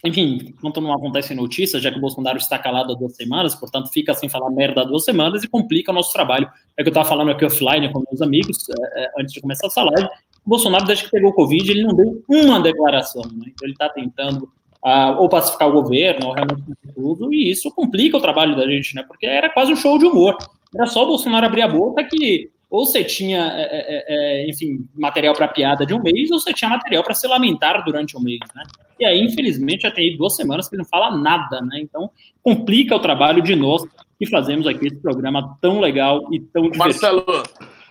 enfim, 0.04 0.54
enquanto 0.56 0.80
não 0.80 0.92
acontece 0.92 1.34
notícia, 1.34 1.80
já 1.80 1.90
que 1.90 1.98
o 1.98 2.00
Bolsonaro 2.00 2.38
está 2.38 2.58
calado 2.58 2.92
há 2.92 2.94
duas 2.94 3.16
semanas, 3.16 3.54
portanto 3.54 3.90
fica 3.90 4.14
sem 4.14 4.28
falar 4.28 4.50
merda 4.50 4.82
há 4.82 4.84
duas 4.84 5.04
semanas 5.04 5.42
e 5.42 5.48
complica 5.48 5.90
o 5.90 5.94
nosso 5.94 6.12
trabalho. 6.12 6.48
É 6.76 6.82
que 6.82 6.88
eu 6.88 6.92
estava 6.92 7.08
falando 7.08 7.30
aqui 7.32 7.44
offline 7.44 7.92
com 7.92 8.04
meus 8.08 8.22
amigos, 8.22 8.68
é, 8.68 9.04
é, 9.04 9.11
antes 9.18 9.32
de 9.32 9.40
começar 9.40 9.66
essa 9.66 9.82
live, 9.82 10.08
o 10.46 10.48
Bolsonaro, 10.48 10.84
desde 10.84 11.04
que 11.04 11.11
pegou 11.11 11.30
o 11.30 11.34
Covid, 11.34 11.70
ele 11.70 11.82
não 11.82 11.94
deu 11.94 12.22
uma 12.28 12.61
declaração, 12.61 13.22
né? 13.22 13.46
Então 13.48 13.66
ele 13.66 13.72
está 13.72 13.88
tentando 13.88 14.48
ah, 14.84 15.16
ou 15.18 15.28
pacificar 15.28 15.68
o 15.68 15.72
governo, 15.72 16.28
ou 16.28 16.32
realmente 16.32 16.62
tudo, 16.94 17.34
e 17.34 17.50
isso 17.50 17.70
complica 17.72 18.16
o 18.16 18.20
trabalho 18.20 18.56
da 18.56 18.66
gente, 18.66 18.94
né? 18.94 19.02
Porque 19.02 19.26
era 19.26 19.50
quase 19.50 19.72
um 19.72 19.76
show 19.76 19.98
de 19.98 20.06
humor. 20.06 20.38
Era 20.74 20.87
só 20.87 21.02
o 21.02 21.06
Bolsonaro 21.06 21.46
abrir 21.46 21.62
a 21.62 21.68
boca 21.68 22.04
que 22.04 22.50
ou 22.70 22.85
você 22.85 23.02
tinha, 23.02 23.52
é, 23.54 23.62
é, 23.62 24.04
é 24.09 24.48
enfim, 24.48 24.87
material 24.94 25.35
para 25.35 25.48
piada 25.48 25.87
de 25.87 25.94
um 25.94 26.02
mês, 26.02 26.31
ou 26.31 26.38
você 26.38 26.52
tinha 26.52 26.68
material 26.68 27.02
para 27.02 27.14
se 27.14 27.26
lamentar 27.26 27.83
durante 27.85 28.16
um 28.16 28.20
mês, 28.20 28.40
né? 28.54 28.62
E 29.00 29.04
aí, 29.04 29.20
infelizmente, 29.20 29.83
já 29.83 29.90
tem 29.90 30.16
duas 30.16 30.37
semanas 30.37 30.68
que 30.68 30.74
ele 30.74 30.83
não 30.83 30.88
fala 30.88 31.16
nada, 31.16 31.61
né? 31.62 31.81
Então, 31.81 32.11
complica 32.42 32.94
o 32.96 33.00
trabalho 33.00 33.42
de 33.42 33.54
nós 33.54 33.83
que 34.18 34.26
fazemos 34.26 34.66
aqui 34.66 34.88
esse 34.88 34.96
programa 34.96 35.57
tão 35.61 35.81
legal 35.81 36.26
e 36.33 36.40
tão 36.40 36.62
divertido. 36.70 36.78
Marcelo, 36.78 37.24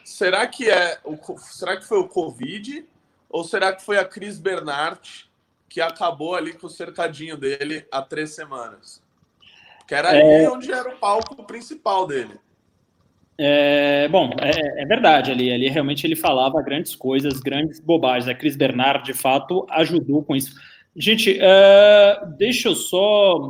será 0.04 0.46
que 0.46 0.70
é 0.70 1.00
o, 1.04 1.18
será 1.38 1.78
que 1.78 1.86
foi 1.86 2.00
o 2.00 2.08
Covid 2.08 2.86
ou 3.30 3.44
será 3.44 3.74
que 3.74 3.84
foi 3.84 3.98
a 3.98 4.06
Cris 4.06 4.38
Bernard 4.38 5.28
que 5.70 5.82
acabou 5.82 6.36
ali 6.36 6.54
com 6.54 6.68
o 6.68 6.70
cercadinho 6.70 7.38
dele 7.38 7.86
há 7.92 8.02
três 8.02 8.36
semanas? 8.36 9.02
Que 9.88 9.96
era 9.96 10.14
é... 10.14 10.22
ali 10.22 10.48
onde 10.48 10.72
era 10.72 10.90
o 10.90 10.98
palco 10.98 11.42
principal 11.46 12.06
dele. 12.06 12.38
É, 13.40 14.08
bom, 14.08 14.32
é, 14.40 14.82
é, 14.82 14.86
verdade, 14.86 15.32
ali, 15.32 15.52
ali 15.52 15.70
realmente 15.70 16.08
ele 16.08 16.16
falava 16.16 16.62
grandes 16.62 16.96
coisas, 16.96 17.40
grandes 17.40 17.80
bobagens. 17.80 18.28
A 18.28 18.34
Cris 18.34 18.56
Bernard, 18.56 19.06
de 19.06 19.14
fato, 19.14 19.66
ajudou 19.70 20.24
com 20.24 20.36
isso. 20.36 20.56
Gente, 20.96 21.34
uh, 21.34 22.36
deixa 22.38 22.70
eu 22.70 22.76
só 22.76 23.48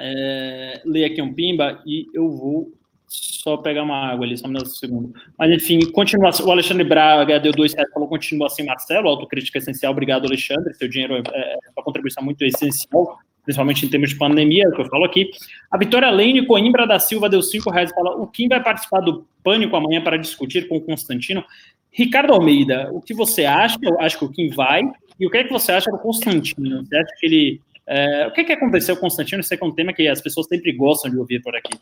é, 0.00 0.80
ler 0.84 1.06
aqui 1.06 1.20
um 1.20 1.34
pimba 1.34 1.82
e 1.84 2.06
eu 2.14 2.30
vou 2.30 2.72
só 3.08 3.56
pegar 3.56 3.82
uma 3.82 4.12
água 4.12 4.24
ali, 4.24 4.38
só 4.38 4.46
um 4.46 4.64
segundo. 4.64 5.12
Mas, 5.36 5.50
enfim, 5.50 5.80
continuação. 5.90 6.46
O 6.46 6.50
Alexandre 6.52 6.84
Braga 6.84 7.40
deu 7.40 7.50
dois 7.50 7.74
reais, 7.74 7.90
falou 7.92 8.08
continua 8.08 8.46
assim, 8.46 8.62
Marcelo, 8.62 9.08
autocrítica 9.08 9.58
essencial. 9.58 9.90
Obrigado, 9.90 10.26
Alexandre. 10.26 10.72
Seu 10.74 10.88
dinheiro 10.88 11.16
é, 11.16 11.20
é 11.34 11.58
uma 11.76 11.82
contribuição 11.82 12.22
muito 12.22 12.44
essencial, 12.44 13.18
principalmente 13.44 13.86
em 13.86 13.88
termos 13.88 14.10
de 14.10 14.16
pandemia, 14.16 14.64
é 14.64 14.68
o 14.68 14.72
que 14.72 14.80
eu 14.80 14.86
falo 14.86 15.04
aqui. 15.04 15.30
A 15.70 15.78
Vitória 15.78 16.10
Lane 16.10 16.46
Coimbra 16.46 16.86
da 16.86 16.98
Silva 16.98 17.28
deu 17.28 17.42
cinco 17.42 17.70
reais 17.70 17.90
e 17.90 17.94
fala: 17.94 18.16
o 18.16 18.26
Kim 18.26 18.48
vai 18.48 18.62
participar 18.62 19.00
do 19.00 19.26
Pânico 19.42 19.76
amanhã 19.76 20.02
para 20.02 20.16
discutir 20.16 20.68
com 20.68 20.76
o 20.76 20.80
Constantino. 20.80 21.44
Ricardo 21.92 22.32
Almeida, 22.32 22.88
o 22.92 23.00
que 23.00 23.12
você 23.12 23.44
acha? 23.44 23.76
Eu 23.82 24.00
acho 24.00 24.18
que 24.18 24.24
o 24.24 24.30
Kim 24.30 24.50
vai. 24.50 24.82
E 25.18 25.26
o 25.26 25.30
que 25.30 25.38
é 25.38 25.44
que 25.44 25.52
você 25.52 25.72
acha 25.72 25.90
do 25.90 25.98
Constantino? 25.98 26.84
Você 26.84 26.96
acha 26.96 27.14
que 27.18 27.26
ele. 27.26 27.60
É, 27.86 28.26
o 28.26 28.32
que, 28.32 28.42
é 28.42 28.44
que 28.44 28.52
aconteceu 28.52 28.94
com 28.94 29.00
o 29.00 29.02
Constantino? 29.02 29.40
Isso 29.40 29.52
é 29.52 29.58
um 29.64 29.72
tema 29.72 29.92
que 29.92 30.06
as 30.06 30.20
pessoas 30.20 30.46
sempre 30.46 30.72
gostam 30.72 31.10
de 31.10 31.18
ouvir 31.18 31.42
por 31.42 31.54
aqui. 31.56 31.76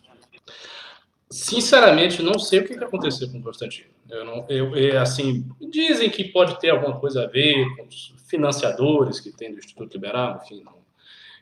Sinceramente, 1.31 2.23
não 2.23 2.39
sei 2.39 2.61
o 2.61 2.65
que, 2.65 2.73
aconteceu 2.73 3.31
com 3.31 3.39
o 3.39 3.43
Constantino. 3.43 3.89
Eu 4.09 4.25
não, 4.25 4.47
eu, 4.49 4.75
eu, 4.75 5.01
assim, 5.01 5.47
dizem 5.71 6.09
que 6.09 6.25
pode 6.25 6.59
ter 6.59 6.71
alguma 6.71 6.99
coisa 6.99 7.25
a 7.25 7.27
ver 7.27 7.67
com 7.77 7.85
os 7.85 8.15
financiadores 8.27 9.21
que 9.21 9.31
tem 9.31 9.53
do 9.53 9.59
Instituto 9.59 9.93
Liberal, 9.93 10.41
enfim. 10.43 10.63
Não, 10.65 10.78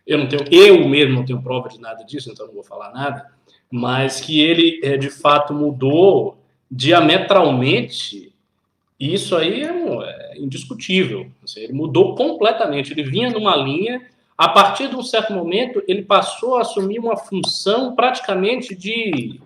eu 0.07 0.19
não 0.19 0.29
tenho, 0.29 0.45
eu 0.51 0.89
mesmo 0.89 1.17
não 1.17 1.25
tenho 1.25 1.43
prova 1.43 1.69
de 1.69 1.81
nada 1.81 2.05
disso, 2.05 2.31
então 2.31 2.47
não 2.47 2.55
vou 2.55 2.63
falar 2.63 2.93
nada. 2.93 3.27
Mas 3.71 4.21
que 4.21 4.41
ele, 4.41 4.81
é, 4.83 4.97
de 4.97 5.11
fato, 5.11 5.53
mudou 5.53 6.39
diametralmente 6.71 8.33
isso 8.99 9.37
aí 9.37 9.63
é, 9.63 9.69
é 9.69 10.39
indiscutível. 10.39 11.27
Ele 11.57 11.73
mudou 11.73 12.15
completamente. 12.15 12.93
Ele 12.93 13.03
vinha 13.03 13.31
numa 13.31 13.55
linha. 13.57 14.03
A 14.37 14.49
partir 14.49 14.89
de 14.89 14.97
um 14.97 15.03
certo 15.03 15.33
momento, 15.33 15.83
ele 15.89 16.03
passou 16.03 16.57
a 16.57 16.61
assumir 16.61 16.99
uma 16.99 17.17
função 17.17 17.95
praticamente 17.95 18.75
de 18.75 19.41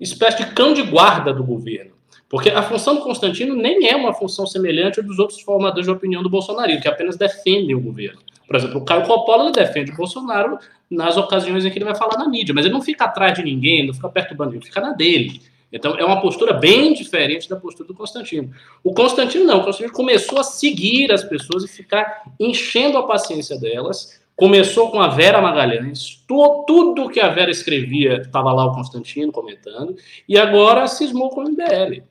espécie 0.00 0.44
de 0.44 0.52
cão 0.52 0.74
de 0.74 0.82
guarda 0.82 1.32
do 1.32 1.44
governo. 1.44 1.92
Porque 2.28 2.50
a 2.50 2.62
função 2.62 2.96
do 2.96 3.02
Constantino 3.02 3.54
nem 3.54 3.88
é 3.88 3.94
uma 3.94 4.12
função 4.12 4.46
semelhante 4.46 4.98
à 4.98 5.02
dos 5.02 5.18
outros 5.18 5.40
formadores 5.40 5.86
de 5.86 5.92
opinião 5.92 6.22
do 6.22 6.28
bolsonarismo, 6.28 6.82
que 6.82 6.88
apenas 6.88 7.16
defendem 7.16 7.76
o 7.76 7.80
governo. 7.80 8.20
Por 8.46 8.56
exemplo, 8.56 8.80
o 8.80 8.84
Caio 8.84 9.06
Coppola 9.06 9.44
ele 9.44 9.52
defende 9.52 9.90
o 9.90 9.96
Bolsonaro 9.96 10.58
nas 10.90 11.16
ocasiões 11.16 11.64
em 11.64 11.70
que 11.70 11.78
ele 11.78 11.84
vai 11.84 11.94
falar 11.94 12.18
na 12.18 12.28
mídia, 12.28 12.54
mas 12.54 12.64
ele 12.64 12.74
não 12.74 12.82
fica 12.82 13.04
atrás 13.04 13.34
de 13.34 13.42
ninguém, 13.42 13.86
não 13.86 13.94
fica 13.94 14.08
perturbando 14.08 14.52
ninguém, 14.52 14.66
fica 14.66 14.80
na 14.80 14.92
dele. 14.92 15.40
Então, 15.74 15.96
é 15.98 16.04
uma 16.04 16.20
postura 16.20 16.52
bem 16.52 16.94
diferente 16.94 17.48
da 17.48 17.56
postura 17.56 17.88
do 17.88 17.94
Constantino. 17.94 18.52
O 18.82 18.94
Constantino 18.94 19.44
não, 19.44 19.58
o 19.58 19.64
Constantino 19.64 19.92
começou 19.92 20.38
a 20.38 20.44
seguir 20.44 21.10
as 21.10 21.24
pessoas 21.24 21.64
e 21.64 21.68
ficar 21.68 22.22
enchendo 22.38 22.96
a 22.96 23.02
paciência 23.04 23.58
delas. 23.58 24.22
Começou 24.36 24.92
com 24.92 25.00
a 25.00 25.08
Vera 25.08 25.40
Magalhães, 25.40 26.22
tudo, 26.28 26.64
tudo 26.64 27.10
que 27.10 27.18
a 27.18 27.28
Vera 27.28 27.50
escrevia 27.50 28.18
estava 28.18 28.52
lá 28.52 28.66
o 28.66 28.72
Constantino 28.72 29.32
comentando, 29.32 29.96
e 30.28 30.38
agora 30.38 30.86
cismou 30.86 31.30
com 31.30 31.40
o 31.40 31.48
MBL. 31.48 32.02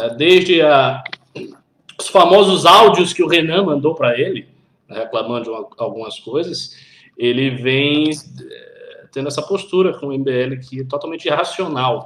É, 0.00 0.14
desde 0.16 0.60
a, 0.62 1.02
os 1.98 2.08
famosos 2.08 2.66
áudios 2.66 3.12
que 3.12 3.22
o 3.22 3.28
Renan 3.28 3.64
mandou 3.64 3.94
para 3.94 4.18
ele, 4.18 4.48
reclamando 4.92 5.50
de 5.50 5.56
algumas 5.78 6.18
coisas, 6.18 6.76
ele 7.16 7.50
vem 7.50 8.10
é, 8.10 9.04
tendo 9.12 9.28
essa 9.28 9.42
postura 9.42 9.98
com 9.98 10.06
o 10.06 10.12
MBL 10.12 10.58
que 10.68 10.80
é 10.80 10.84
totalmente 10.84 11.26
irracional. 11.26 12.04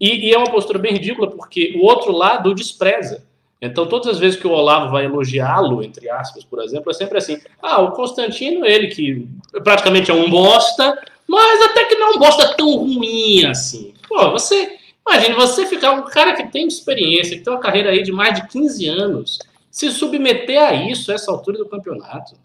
E, 0.00 0.28
e, 0.28 0.34
é 0.34 0.38
uma 0.38 0.50
postura 0.50 0.78
bem 0.78 0.92
ridícula, 0.92 1.30
porque 1.30 1.74
o 1.76 1.84
outro 1.84 2.12
lado 2.12 2.50
o 2.50 2.54
despreza. 2.54 3.24
Então, 3.60 3.86
todas 3.86 4.08
as 4.08 4.18
vezes 4.18 4.38
que 4.38 4.46
o 4.46 4.50
Olavo 4.50 4.90
vai 4.90 5.06
elogiá-lo, 5.06 5.82
entre 5.82 6.10
aspas, 6.10 6.44
por 6.44 6.62
exemplo, 6.62 6.90
é 6.90 6.94
sempre 6.94 7.16
assim: 7.16 7.40
ah, 7.62 7.80
o 7.80 7.92
Constantino, 7.92 8.66
ele 8.66 8.88
que 8.88 9.26
praticamente 9.62 10.10
é 10.10 10.14
um 10.14 10.28
bosta, 10.28 11.00
mas 11.26 11.62
até 11.62 11.84
que 11.84 11.94
não 11.94 12.14
é 12.14 12.18
bosta 12.18 12.54
tão 12.56 12.76
ruim 12.76 13.46
assim. 13.46 13.94
Pô, 14.08 14.30
você. 14.30 14.78
Imagine 15.06 15.34
você 15.34 15.66
ficar 15.66 15.92
um 15.92 16.02
cara 16.02 16.32
que 16.32 16.50
tem 16.50 16.66
experiência, 16.66 17.36
que 17.36 17.44
tem 17.44 17.52
uma 17.52 17.60
carreira 17.60 17.90
aí 17.90 18.02
de 18.02 18.10
mais 18.10 18.40
de 18.40 18.48
15 18.48 18.88
anos, 18.88 19.38
se 19.74 19.90
submeter 19.90 20.62
a 20.62 20.72
isso, 20.72 21.10
a 21.10 21.16
essa 21.16 21.32
altura 21.32 21.58
do 21.58 21.68
campeonato. 21.68 22.36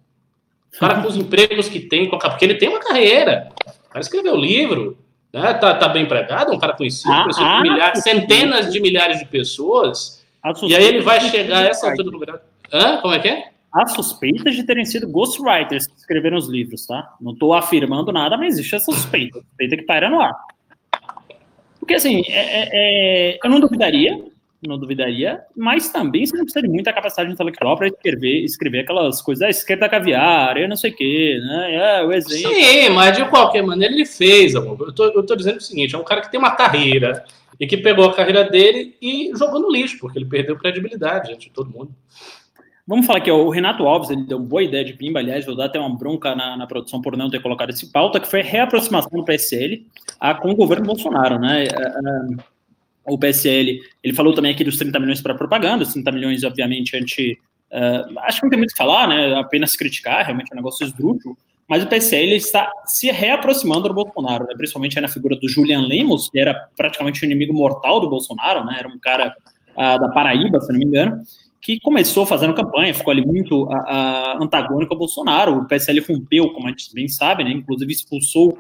O 0.74 0.80
cara 0.80 1.00
com 1.00 1.08
os 1.08 1.16
empregos 1.16 1.70
que 1.70 1.80
tem, 1.80 2.10
porque 2.10 2.44
ele 2.44 2.56
tem 2.56 2.70
uma 2.70 2.80
carreira. 2.80 3.52
O 3.86 3.90
cara 3.90 4.00
escreveu 4.00 4.36
livro, 4.36 4.98
né? 5.32 5.54
Tá, 5.54 5.76
tá 5.76 5.90
bem 5.90 6.06
empregado, 6.06 6.52
um 6.52 6.58
cara 6.58 6.74
conhecido, 6.74 7.14
ah, 7.14 7.22
conhecido 7.22 7.46
ah, 7.46 7.62
milhares, 7.62 8.02
centenas 8.02 8.74
de 8.74 8.80
milhares 8.80 9.20
de 9.20 9.26
pessoas. 9.26 10.26
E 10.64 10.76
aí 10.76 10.84
ele 10.84 11.02
vai 11.02 11.22
chegar 11.22 11.60
a 11.60 11.68
essa 11.68 11.88
altura 11.88 12.10
do 12.10 12.20
campeonato. 12.20 12.46
Hã? 12.74 12.98
Como 12.98 13.14
é 13.14 13.20
que 13.20 13.28
é? 13.28 13.50
Há 13.72 13.86
suspeitas 13.86 14.56
de 14.56 14.64
terem 14.64 14.84
sido 14.84 15.08
ghostwriters 15.08 15.86
que 15.86 15.98
escreveram 15.98 16.36
os 16.36 16.48
livros, 16.48 16.88
tá? 16.88 17.14
Não 17.22 17.34
estou 17.34 17.54
afirmando 17.54 18.12
nada, 18.12 18.38
mas 18.40 18.56
existe 18.56 18.74
essa 18.74 18.92
suspeita. 18.92 19.40
Suspeita 19.40 19.78
que 19.78 19.84
paira 19.84 20.10
no 20.10 20.20
ar. 20.20 20.34
Porque, 21.80 21.94
assim, 21.94 22.24
é, 22.28 22.34
é, 22.40 22.70
é 23.34 23.40
eu 23.44 23.50
não 23.52 23.60
duvidaria 23.60 24.20
não 24.68 24.78
duvidaria, 24.78 25.42
mas 25.56 25.90
também 25.90 26.26
você 26.26 26.36
não 26.36 26.44
precisa 26.44 26.62
de 26.62 26.72
muita 26.72 26.92
capacidade 26.92 27.32
intelectual 27.32 27.78
para 27.78 27.88
escrever, 27.88 28.44
escrever 28.44 28.80
aquelas 28.80 29.22
coisas, 29.22 29.44
ah, 29.44 29.50
esquerda 29.50 29.88
caviar, 29.88 30.58
eu 30.58 30.68
não 30.68 30.76
sei 30.76 30.92
o 30.92 30.96
quê, 30.96 31.40
né? 31.42 31.76
É, 31.76 32.06
o 32.06 32.12
exemplo. 32.12 32.54
Sim, 32.54 32.90
mas 32.90 33.18
de 33.18 33.26
qualquer 33.30 33.62
maneira 33.62 33.94
ele 33.94 34.06
fez, 34.06 34.56
amor. 34.56 34.78
Eu 34.80 34.94
tô, 34.94 35.06
eu 35.06 35.26
tô 35.26 35.36
dizendo 35.36 35.58
o 35.58 35.62
seguinte: 35.62 35.96
é 35.96 35.98
um 35.98 36.04
cara 36.04 36.22
que 36.22 36.30
tem 36.30 36.40
uma 36.40 36.56
carreira 36.56 37.24
e 37.60 37.66
que 37.66 37.78
pegou 37.78 38.06
a 38.06 38.14
carreira 38.14 38.44
dele 38.44 38.96
e 39.02 39.32
jogou 39.36 39.60
no 39.60 39.72
lixo, 39.72 39.98
porque 40.00 40.18
ele 40.18 40.26
perdeu 40.26 40.58
credibilidade 40.58 41.28
diante 41.28 41.48
de 41.48 41.54
todo 41.54 41.70
mundo. 41.70 41.92
Vamos 42.90 43.06
falar 43.06 43.20
aqui, 43.20 43.30
ó, 43.30 43.38
o 43.38 43.52
Renato 43.52 43.86
Alves, 43.86 44.10
ele 44.10 44.24
deu 44.24 44.40
uma 44.40 44.48
boa 44.48 44.64
ideia 44.64 44.84
de 44.84 44.94
pimba, 44.94 45.20
aliás, 45.20 45.46
vou 45.46 45.56
dar 45.56 45.66
até 45.66 45.80
uma 45.80 45.96
bronca 45.96 46.34
na, 46.36 46.58
na 46.58 46.66
produção 46.66 47.00
por 47.00 47.16
não 47.16 47.30
ter 47.30 47.40
colocado 47.40 47.70
esse 47.70 47.92
pauta, 47.92 48.20
que 48.20 48.28
foi 48.28 48.42
a 48.42 48.44
reaproximação 48.44 49.12
do 49.12 49.24
PSL 49.24 49.86
a, 50.20 50.34
com 50.34 50.50
o 50.50 50.56
governo 50.56 50.88
Bolsonaro, 50.88 51.38
né? 51.38 51.66
É, 51.66 51.68
é, 51.68 52.59
o 53.10 53.18
PSL, 53.18 53.80
ele 54.04 54.14
falou 54.14 54.34
também 54.34 54.52
aqui 54.52 54.64
dos 54.64 54.78
30 54.78 55.00
milhões 55.00 55.22
para 55.22 55.36
propaganda, 55.36 55.84
os 55.84 55.94
30 55.94 56.12
milhões, 56.12 56.44
obviamente, 56.44 56.96
a 56.96 57.00
gente. 57.00 57.40
Uh, 57.72 58.20
acho 58.22 58.40
que 58.40 58.46
não 58.46 58.50
tem 58.50 58.58
muito 58.58 58.72
o 58.72 58.74
que 58.74 58.78
falar, 58.78 59.08
né? 59.08 59.36
Apenas 59.36 59.76
criticar, 59.76 60.26
realmente 60.26 60.52
é 60.52 60.56
um 60.56 60.58
negócio 60.58 60.86
esdrúxulo. 60.86 61.38
Mas 61.68 61.84
o 61.84 61.88
PSL 61.88 62.36
está 62.36 62.72
se 62.86 63.12
reaproximando 63.12 63.88
do 63.90 63.94
Bolsonaro, 63.94 64.46
né? 64.46 64.56
principalmente 64.58 65.00
na 65.00 65.08
figura 65.08 65.36
do 65.36 65.48
Julian 65.48 65.82
Lemos, 65.82 66.28
que 66.28 66.40
era 66.40 66.68
praticamente 66.76 67.22
o 67.22 67.26
inimigo 67.26 67.54
mortal 67.54 68.00
do 68.00 68.10
Bolsonaro, 68.10 68.66
né? 68.66 68.78
Era 68.80 68.88
um 68.88 68.98
cara 68.98 69.36
uh, 69.76 70.00
da 70.00 70.10
Paraíba, 70.10 70.60
se 70.62 70.72
não 70.72 70.80
me 70.80 70.86
engano, 70.86 71.22
que 71.62 71.80
começou 71.80 72.26
fazendo 72.26 72.56
campanha, 72.56 72.92
ficou 72.92 73.12
ali 73.12 73.24
muito 73.24 73.66
uh, 73.66 74.42
antagônico 74.42 74.94
ao 74.94 74.98
Bolsonaro. 74.98 75.60
O 75.60 75.68
PSL 75.68 76.00
rompeu, 76.00 76.50
como 76.50 76.66
a 76.66 76.72
gente 76.72 76.92
bem 76.92 77.08
sabe, 77.08 77.44
né? 77.44 77.52
Inclusive 77.52 77.92
expulsou 77.92 78.58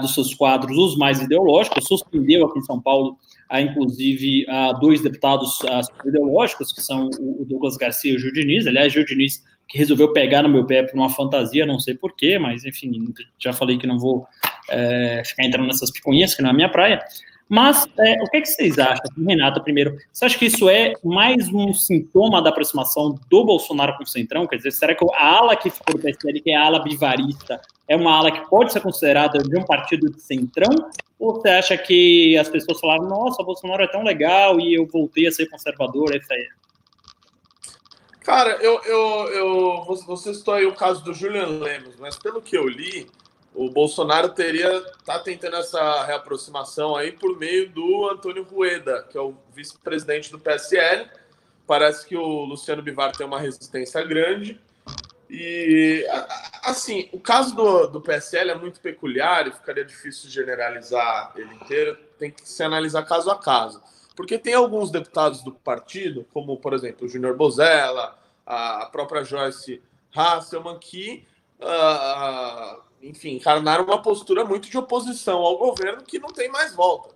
dos 0.00 0.14
seus 0.14 0.32
quadros 0.32 0.74
os 0.78 0.96
mais 0.96 1.20
ideológicos, 1.20 1.86
suspendeu 1.86 2.46
aqui 2.46 2.58
em 2.58 2.62
São 2.62 2.80
Paulo 2.80 3.18
há 3.50 3.60
inclusive 3.60 4.46
há 4.48 4.72
dois 4.72 5.02
deputados 5.02 5.58
ideológicos, 6.06 6.72
que 6.72 6.80
são 6.80 7.10
o 7.18 7.44
Douglas 7.44 7.76
Garcia 7.76 8.12
e 8.12 8.16
o 8.16 8.18
Gil 8.18 8.32
Diniz. 8.32 8.66
Aliás, 8.66 8.92
Gil 8.92 9.04
Diniz 9.04 9.42
que 9.68 9.78
resolveu 9.78 10.12
pegar 10.12 10.42
no 10.42 10.48
meu 10.48 10.66
pé 10.66 10.82
por 10.82 10.96
uma 10.96 11.08
fantasia, 11.08 11.64
não 11.64 11.78
sei 11.78 11.94
porquê, 11.94 12.38
mas 12.38 12.64
enfim, 12.64 12.90
já 13.38 13.52
falei 13.52 13.78
que 13.78 13.86
não 13.86 13.98
vou 14.00 14.26
é, 14.68 15.22
ficar 15.24 15.44
entrando 15.44 15.68
nessas 15.68 15.92
picuinhas, 15.92 16.34
que 16.34 16.42
não 16.42 16.50
é 16.50 16.52
a 16.52 16.56
minha 16.56 16.68
praia. 16.68 17.00
Mas 17.50 17.84
é, 17.98 18.22
o 18.22 18.26
que, 18.26 18.36
é 18.36 18.40
que 18.42 18.46
vocês 18.46 18.78
acham, 18.78 19.04
Renata, 19.26 19.60
primeiro? 19.60 19.98
Você 20.12 20.24
acha 20.24 20.38
que 20.38 20.46
isso 20.46 20.68
é 20.68 20.92
mais 21.02 21.52
um 21.52 21.74
sintoma 21.74 22.40
da 22.40 22.50
aproximação 22.50 23.18
do 23.28 23.44
Bolsonaro 23.44 23.96
com 23.96 24.04
o 24.04 24.06
Centrão? 24.06 24.46
Quer 24.46 24.58
dizer, 24.58 24.70
será 24.70 24.94
que 24.94 25.04
a 25.12 25.36
ala 25.36 25.56
que 25.56 25.68
ficou 25.68 25.96
do 25.96 26.00
PSL, 26.00 26.40
que 26.40 26.52
é 26.52 26.54
a 26.54 26.66
ala 26.66 26.78
bivarista, 26.78 27.60
é 27.88 27.96
uma 27.96 28.16
ala 28.16 28.30
que 28.30 28.48
pode 28.48 28.72
ser 28.72 28.80
considerada 28.80 29.40
de 29.40 29.58
um 29.58 29.64
partido 29.64 30.08
de 30.08 30.22
Centrão? 30.22 30.70
Ou 31.18 31.40
você 31.40 31.48
acha 31.48 31.76
que 31.76 32.38
as 32.38 32.48
pessoas 32.48 32.78
falaram, 32.78 33.08
nossa, 33.08 33.42
o 33.42 33.44
Bolsonaro 33.44 33.82
é 33.82 33.88
tão 33.88 34.04
legal 34.04 34.60
e 34.60 34.72
eu 34.72 34.86
voltei 34.86 35.26
a 35.26 35.32
ser 35.32 35.50
conservador, 35.50 36.14
é 36.14 36.18
isso 36.18 36.32
aí? 36.32 36.48
Cara, 38.20 38.50
eu, 38.62 38.80
eu, 38.84 39.28
eu 39.32 39.84
você 40.06 40.32
citou 40.32 40.54
aí 40.54 40.66
o 40.66 40.72
caso 40.72 41.02
do 41.02 41.12
Julian 41.12 41.48
Lemos, 41.48 41.96
mas 41.98 42.16
pelo 42.16 42.40
que 42.40 42.56
eu 42.56 42.68
li, 42.68 43.08
o 43.60 43.68
Bolsonaro 43.68 44.30
teria 44.30 44.80
tá 45.04 45.18
tentando 45.18 45.56
essa 45.56 46.02
reaproximação 46.04 46.96
aí 46.96 47.12
por 47.12 47.38
meio 47.38 47.68
do 47.68 48.08
Antônio 48.08 48.42
Rueda, 48.42 49.02
que 49.02 49.18
é 49.18 49.20
o 49.20 49.34
vice-presidente 49.54 50.30
do 50.30 50.38
PSL. 50.38 51.06
Parece 51.66 52.06
que 52.06 52.16
o 52.16 52.44
Luciano 52.46 52.80
Bivar 52.80 53.14
tem 53.14 53.26
uma 53.26 53.38
resistência 53.38 54.02
grande. 54.02 54.58
E, 55.28 56.06
assim, 56.64 57.10
o 57.12 57.20
caso 57.20 57.54
do, 57.54 57.86
do 57.88 58.00
PSL 58.00 58.50
é 58.50 58.54
muito 58.54 58.80
peculiar 58.80 59.46
e 59.46 59.52
ficaria 59.52 59.84
difícil 59.84 60.30
generalizar 60.30 61.34
ele 61.36 61.54
inteiro. 61.56 61.98
Tem 62.18 62.30
que 62.30 62.48
se 62.48 62.62
analisar 62.62 63.02
caso 63.02 63.30
a 63.30 63.38
caso. 63.38 63.82
Porque 64.16 64.38
tem 64.38 64.54
alguns 64.54 64.90
deputados 64.90 65.42
do 65.42 65.52
partido, 65.52 66.26
como, 66.32 66.56
por 66.56 66.72
exemplo, 66.72 67.04
o 67.04 67.10
Júnior 67.10 67.36
Bozella, 67.36 68.18
a 68.46 68.86
própria 68.86 69.22
Joyce 69.22 69.82
Hasselman, 70.16 70.78
que 70.78 71.26
uh, 71.60 72.89
enfim, 73.02 73.36
encarnaram 73.36 73.84
uma 73.84 74.02
postura 74.02 74.44
muito 74.44 74.68
de 74.68 74.76
oposição 74.76 75.38
ao 75.38 75.56
governo 75.56 76.02
que 76.02 76.18
não 76.18 76.28
tem 76.28 76.48
mais 76.48 76.74
volta. 76.74 77.14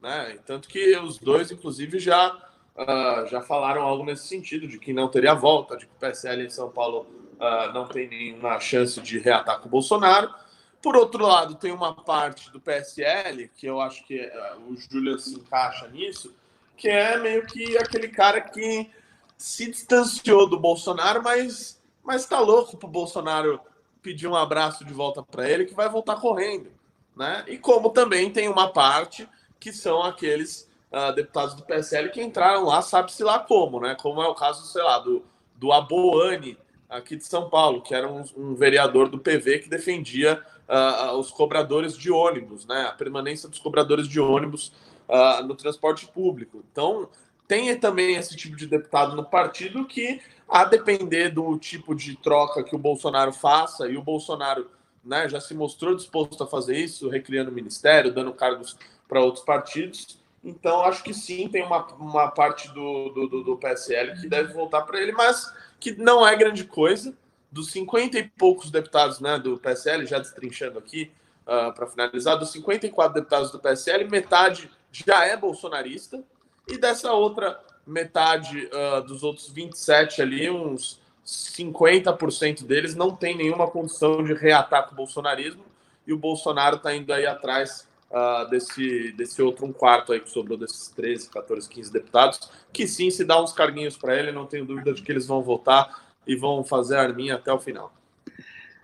Né? 0.00 0.38
Tanto 0.46 0.68
que 0.68 0.96
os 0.96 1.18
dois, 1.18 1.50
inclusive, 1.50 1.98
já, 1.98 2.34
uh, 2.76 3.26
já 3.26 3.40
falaram 3.42 3.82
algo 3.82 4.04
nesse 4.04 4.26
sentido, 4.26 4.66
de 4.66 4.78
que 4.78 4.92
não 4.92 5.08
teria 5.08 5.34
volta, 5.34 5.76
de 5.76 5.86
que 5.86 5.92
o 5.92 5.98
PSL 5.98 6.44
em 6.44 6.50
São 6.50 6.70
Paulo 6.70 7.06
uh, 7.34 7.72
não 7.72 7.86
tem 7.86 8.08
nenhuma 8.08 8.58
chance 8.60 9.00
de 9.00 9.18
reatacar 9.18 9.66
o 9.66 9.70
Bolsonaro. 9.70 10.32
Por 10.80 10.96
outro 10.96 11.26
lado, 11.26 11.56
tem 11.56 11.72
uma 11.72 11.94
parte 11.94 12.50
do 12.52 12.60
PSL, 12.60 13.48
que 13.56 13.66
eu 13.66 13.80
acho 13.80 14.06
que 14.06 14.20
uh, 14.20 14.70
o 14.70 14.76
Júlio 14.76 15.18
se 15.18 15.34
encaixa 15.34 15.88
nisso, 15.88 16.34
que 16.76 16.88
é 16.88 17.18
meio 17.18 17.44
que 17.46 17.76
aquele 17.76 18.08
cara 18.08 18.40
que 18.40 18.88
se 19.36 19.70
distanciou 19.70 20.48
do 20.48 20.58
Bolsonaro, 20.58 21.22
mas 21.22 21.78
mas 22.08 22.24
tá 22.24 22.40
louco 22.40 22.74
pro 22.78 22.88
Bolsonaro 22.88 23.60
pedir 24.02 24.26
um 24.26 24.34
abraço 24.34 24.84
de 24.84 24.92
volta 24.92 25.22
para 25.22 25.48
ele, 25.48 25.64
que 25.64 25.74
vai 25.74 25.88
voltar 25.88 26.16
correndo. 26.16 26.70
Né? 27.16 27.44
E 27.48 27.58
como 27.58 27.90
também 27.90 28.30
tem 28.30 28.48
uma 28.48 28.72
parte 28.72 29.28
que 29.58 29.72
são 29.72 30.02
aqueles 30.02 30.68
uh, 30.92 31.12
deputados 31.12 31.54
do 31.54 31.64
PSL 31.64 32.10
que 32.10 32.22
entraram 32.22 32.64
lá, 32.64 32.80
sabe-se 32.80 33.22
lá 33.22 33.38
como, 33.38 33.80
né? 33.80 33.96
Como 34.00 34.22
é 34.22 34.28
o 34.28 34.34
caso, 34.34 34.64
sei 34.66 34.82
lá, 34.82 34.98
do, 34.98 35.24
do 35.56 35.72
Aboane, 35.72 36.56
aqui 36.88 37.16
de 37.16 37.24
São 37.24 37.50
Paulo, 37.50 37.82
que 37.82 37.94
era 37.94 38.08
um, 38.08 38.24
um 38.36 38.54
vereador 38.54 39.08
do 39.08 39.18
PV 39.18 39.58
que 39.60 39.68
defendia 39.68 40.42
uh, 40.68 41.12
os 41.16 41.30
cobradores 41.30 41.96
de 41.96 42.10
ônibus, 42.10 42.66
né? 42.66 42.82
A 42.82 42.92
permanência 42.92 43.48
dos 43.48 43.58
cobradores 43.58 44.08
de 44.08 44.20
ônibus 44.20 44.72
uh, 45.08 45.42
no 45.44 45.54
transporte 45.54 46.06
público. 46.06 46.62
Então, 46.70 47.08
tem 47.46 47.74
também 47.78 48.14
esse 48.14 48.36
tipo 48.36 48.56
de 48.56 48.66
deputado 48.66 49.16
no 49.16 49.24
partido 49.24 49.86
que 49.86 50.20
a 50.48 50.64
depender 50.64 51.30
do 51.30 51.58
tipo 51.58 51.94
de 51.94 52.16
troca 52.16 52.64
que 52.64 52.74
o 52.74 52.78
Bolsonaro 52.78 53.32
faça, 53.32 53.86
e 53.88 53.96
o 53.96 54.02
Bolsonaro 54.02 54.70
né, 55.04 55.28
já 55.28 55.40
se 55.40 55.54
mostrou 55.54 55.94
disposto 55.94 56.42
a 56.42 56.46
fazer 56.46 56.76
isso, 56.76 57.08
recriando 57.08 57.50
o 57.50 57.54
ministério, 57.54 58.12
dando 58.12 58.32
cargos 58.32 58.76
para 59.06 59.20
outros 59.20 59.44
partidos. 59.44 60.18
Então, 60.42 60.82
acho 60.82 61.02
que 61.02 61.12
sim, 61.12 61.48
tem 61.48 61.64
uma, 61.64 61.86
uma 61.94 62.28
parte 62.28 62.68
do, 62.72 63.08
do, 63.10 63.42
do 63.44 63.56
PSL 63.56 64.20
que 64.20 64.28
deve 64.28 64.52
voltar 64.52 64.82
para 64.82 65.00
ele, 65.00 65.12
mas 65.12 65.52
que 65.80 65.92
não 65.92 66.26
é 66.26 66.34
grande 66.36 66.64
coisa. 66.64 67.14
Dos 67.50 67.70
50 67.70 68.18
e 68.18 68.28
poucos 68.28 68.70
deputados 68.70 69.20
né, 69.20 69.38
do 69.38 69.58
PSL, 69.58 70.06
já 70.06 70.18
destrinchando 70.18 70.78
aqui, 70.78 71.10
uh, 71.44 71.72
para 71.72 71.86
finalizar, 71.86 72.38
dos 72.38 72.52
54 72.52 73.14
deputados 73.14 73.50
do 73.50 73.58
PSL, 73.58 74.04
metade 74.04 74.70
já 74.92 75.24
é 75.24 75.36
bolsonarista, 75.36 76.22
e 76.66 76.76
dessa 76.76 77.12
outra 77.12 77.58
metade 77.88 78.68
uh, 78.72 79.02
dos 79.02 79.22
outros 79.22 79.48
27 79.48 80.20
ali, 80.22 80.50
uns 80.50 81.00
50% 81.24 82.64
deles 82.64 82.94
não 82.94 83.10
tem 83.14 83.36
nenhuma 83.36 83.68
condição 83.68 84.22
de 84.22 84.32
reataque 84.34 84.90
ao 84.90 84.96
bolsonarismo 84.96 85.64
e 86.06 86.12
o 86.12 86.18
Bolsonaro 86.18 86.76
está 86.76 86.94
indo 86.94 87.12
aí 87.12 87.26
atrás 87.26 87.86
uh, 88.10 88.48
desse, 88.48 89.12
desse 89.12 89.42
outro 89.42 89.66
um 89.66 89.72
quarto 89.72 90.12
aí 90.12 90.20
que 90.20 90.30
sobrou 90.30 90.56
desses 90.56 90.88
13, 90.88 91.28
14, 91.28 91.68
15 91.68 91.92
deputados, 91.92 92.50
que 92.72 92.86
sim, 92.86 93.10
se 93.10 93.24
dá 93.24 93.42
uns 93.42 93.52
carguinhos 93.52 93.96
para 93.96 94.16
ele, 94.16 94.32
não 94.32 94.46
tenho 94.46 94.64
dúvida 94.64 94.92
de 94.92 95.02
que 95.02 95.12
eles 95.12 95.26
vão 95.26 95.42
votar 95.42 96.06
e 96.26 96.36
vão 96.36 96.64
fazer 96.64 96.96
a 96.96 97.02
arminha 97.02 97.34
até 97.34 97.52
o 97.52 97.58
final. 97.58 97.92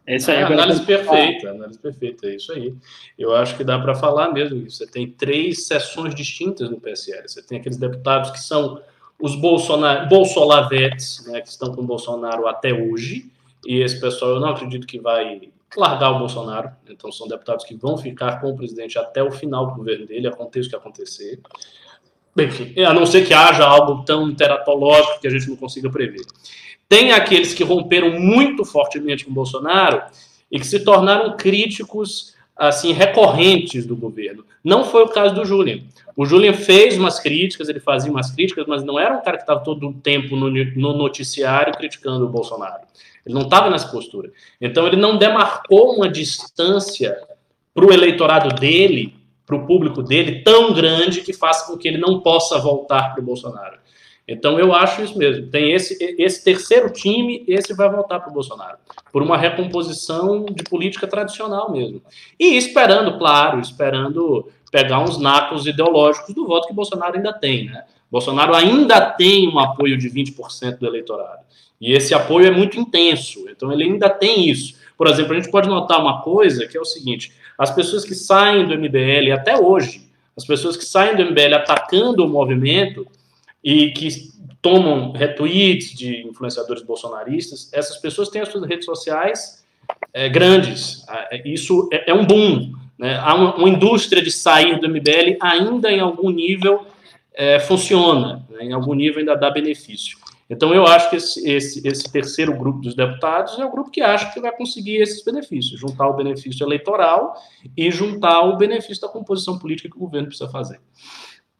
Essa 0.06 0.32
é, 0.32 0.40
é 0.40 0.42
a 0.42 0.46
análise 0.48 0.84
perfeita, 0.84 1.50
análise 1.50 1.78
perfeita, 1.78 2.26
é 2.26 2.36
isso 2.36 2.52
aí. 2.52 2.74
Eu 3.18 3.34
acho 3.34 3.56
que 3.56 3.64
dá 3.64 3.78
para 3.78 3.94
falar 3.94 4.32
mesmo 4.32 4.58
isso. 4.58 4.76
Você 4.78 4.86
tem 4.86 5.10
três 5.10 5.66
sessões 5.66 6.14
distintas 6.14 6.68
no 6.68 6.78
PSL. 6.78 7.26
Você 7.26 7.42
tem 7.42 7.58
aqueles 7.58 7.78
deputados 7.78 8.30
que 8.30 8.38
são 8.38 8.82
os 9.20 9.34
Bolsonar 9.34 10.08
bolsolavetes, 10.08 11.24
né, 11.26 11.40
que 11.40 11.48
estão 11.48 11.72
com 11.74 11.82
o 11.82 11.86
Bolsonaro 11.86 12.46
até 12.46 12.72
hoje, 12.72 13.30
e 13.66 13.80
esse 13.80 13.98
pessoal 14.00 14.32
eu 14.32 14.40
não 14.40 14.48
acredito 14.48 14.86
que 14.86 14.98
vai 14.98 15.48
largar 15.76 16.12
o 16.12 16.18
Bolsonaro, 16.18 16.70
então 16.88 17.10
são 17.10 17.26
deputados 17.26 17.64
que 17.64 17.74
vão 17.74 17.96
ficar 17.96 18.40
com 18.40 18.50
o 18.50 18.56
presidente 18.56 18.98
até 18.98 19.22
o 19.22 19.30
final 19.30 19.66
do 19.66 19.74
governo 19.74 20.06
dele, 20.06 20.28
aconteça 20.28 20.68
o 20.68 20.70
que 20.70 20.76
acontecer. 20.76 21.40
Enfim, 22.36 22.80
a 22.82 22.92
não 22.92 23.06
ser 23.06 23.26
que 23.26 23.32
haja 23.32 23.64
algo 23.64 24.04
tão 24.04 24.34
teratológico 24.34 25.20
que 25.20 25.26
a 25.26 25.30
gente 25.30 25.48
não 25.48 25.56
consiga 25.56 25.90
prever. 25.90 26.24
Tem 26.88 27.12
aqueles 27.12 27.54
que 27.54 27.64
romperam 27.64 28.20
muito 28.20 28.64
fortemente 28.64 29.24
com 29.24 29.30
o 29.30 29.34
Bolsonaro 29.34 30.02
e 30.50 30.58
que 30.58 30.66
se 30.66 30.80
tornaram 30.80 31.36
críticos 31.36 32.34
assim 32.56 32.92
recorrentes 32.92 33.86
do 33.86 33.96
governo. 33.96 34.44
Não 34.62 34.84
foi 34.84 35.02
o 35.02 35.08
caso 35.08 35.34
do 35.34 35.44
Julian. 35.44 35.82
O 36.16 36.24
Julian 36.24 36.52
fez 36.52 36.96
umas 36.96 37.18
críticas, 37.18 37.68
ele 37.68 37.80
fazia 37.80 38.10
umas 38.10 38.30
críticas, 38.30 38.66
mas 38.66 38.84
não 38.84 38.98
era 38.98 39.16
um 39.16 39.22
cara 39.22 39.36
que 39.36 39.42
estava 39.42 39.60
todo 39.60 39.88
o 39.88 39.92
tempo 39.92 40.36
no, 40.36 40.48
no 40.48 40.92
noticiário 40.96 41.74
criticando 41.74 42.24
o 42.24 42.28
Bolsonaro. 42.28 42.82
Ele 43.26 43.34
não 43.34 43.42
estava 43.42 43.70
nessa 43.70 43.88
postura. 43.88 44.30
Então, 44.60 44.86
ele 44.86 44.96
não 44.96 45.16
demarcou 45.16 45.96
uma 45.96 46.08
distância 46.08 47.16
para 47.74 47.84
o 47.84 47.92
eleitorado 47.92 48.54
dele, 48.54 49.14
para 49.44 49.56
o 49.56 49.66
público 49.66 50.02
dele, 50.02 50.42
tão 50.42 50.72
grande 50.72 51.20
que 51.20 51.32
faça 51.32 51.66
com 51.66 51.76
que 51.76 51.88
ele 51.88 51.98
não 51.98 52.20
possa 52.20 52.58
voltar 52.58 53.12
para 53.12 53.20
o 53.20 53.24
Bolsonaro. 53.24 53.78
Então, 54.26 54.58
eu 54.58 54.72
acho 54.72 55.02
isso 55.02 55.18
mesmo. 55.18 55.48
Tem 55.48 55.72
esse, 55.72 55.96
esse 56.18 56.44
terceiro 56.44 56.90
time, 56.90 57.44
esse 57.46 57.74
vai 57.74 57.90
voltar 57.90 58.20
para 58.20 58.30
o 58.30 58.32
Bolsonaro, 58.32 58.78
por 59.12 59.22
uma 59.22 59.36
recomposição 59.36 60.46
de 60.46 60.62
política 60.64 61.06
tradicional 61.06 61.70
mesmo. 61.70 62.00
E 62.38 62.56
esperando, 62.56 63.18
claro, 63.18 63.60
esperando 63.60 64.48
pegar 64.74 64.98
uns 64.98 65.18
nacos 65.18 65.68
ideológicos 65.68 66.34
do 66.34 66.48
voto 66.48 66.66
que 66.66 66.74
Bolsonaro 66.74 67.14
ainda 67.14 67.32
tem, 67.32 67.66
né? 67.66 67.84
Bolsonaro 68.10 68.56
ainda 68.56 69.00
tem 69.00 69.48
um 69.48 69.60
apoio 69.60 69.96
de 69.96 70.10
20% 70.10 70.78
do 70.78 70.86
eleitorado. 70.88 71.44
E 71.80 71.92
esse 71.92 72.12
apoio 72.12 72.48
é 72.48 72.50
muito 72.50 72.76
intenso, 72.76 73.48
então 73.48 73.72
ele 73.72 73.84
ainda 73.84 74.10
tem 74.10 74.50
isso. 74.50 74.74
Por 74.98 75.06
exemplo, 75.06 75.32
a 75.32 75.36
gente 75.36 75.48
pode 75.48 75.68
notar 75.68 76.00
uma 76.00 76.22
coisa 76.22 76.66
que 76.66 76.76
é 76.76 76.80
o 76.80 76.84
seguinte: 76.84 77.32
as 77.56 77.70
pessoas 77.70 78.04
que 78.04 78.16
saem 78.16 78.66
do 78.66 78.76
MBL, 78.76 79.30
até 79.32 79.56
hoje, 79.56 80.10
as 80.36 80.44
pessoas 80.44 80.76
que 80.76 80.84
saem 80.84 81.14
do 81.14 81.24
MBL 81.24 81.54
atacando 81.54 82.24
o 82.24 82.28
movimento 82.28 83.06
e 83.62 83.92
que 83.92 84.08
tomam 84.60 85.12
retweets 85.12 85.96
de 85.96 86.26
influenciadores 86.26 86.82
bolsonaristas, 86.82 87.70
essas 87.72 87.98
pessoas 87.98 88.28
têm 88.28 88.42
as 88.42 88.48
suas 88.48 88.68
redes 88.68 88.86
sociais 88.86 89.64
é, 90.12 90.28
grandes. 90.28 91.06
É, 91.30 91.48
isso 91.48 91.88
é, 91.92 92.10
é 92.10 92.14
um 92.14 92.26
boom. 92.26 92.72
Né? 92.98 93.16
Há 93.16 93.34
uma, 93.34 93.56
uma, 93.56 93.68
indústria 93.68 94.22
de 94.22 94.30
sair 94.30 94.78
do 94.80 94.88
MBL 94.88 95.36
ainda 95.40 95.90
em 95.90 96.00
algum 96.00 96.30
nível 96.30 96.86
é, 97.34 97.58
funciona, 97.60 98.46
né? 98.48 98.64
em 98.64 98.72
algum 98.72 98.94
nível 98.94 99.18
ainda 99.18 99.36
dá 99.36 99.50
benefício. 99.50 100.18
Então, 100.48 100.74
eu 100.74 100.86
acho 100.86 101.08
que 101.08 101.16
esse, 101.16 101.48
esse, 101.50 101.88
esse, 101.88 102.12
terceiro 102.12 102.56
grupo 102.56 102.80
dos 102.80 102.94
deputados 102.94 103.58
é 103.58 103.64
o 103.64 103.70
grupo 103.70 103.90
que 103.90 104.02
acha 104.02 104.30
que 104.30 104.40
vai 104.40 104.54
conseguir 104.54 104.96
esses 104.96 105.24
benefícios, 105.24 105.80
juntar 105.80 106.06
o 106.06 106.12
benefício 106.12 106.64
eleitoral 106.64 107.34
e 107.76 107.90
juntar 107.90 108.42
o 108.42 108.56
benefício 108.56 109.00
da 109.00 109.08
composição 109.08 109.58
política 109.58 109.88
que 109.88 109.96
o 109.96 110.00
governo 110.00 110.28
precisa 110.28 110.50
fazer. 110.50 110.80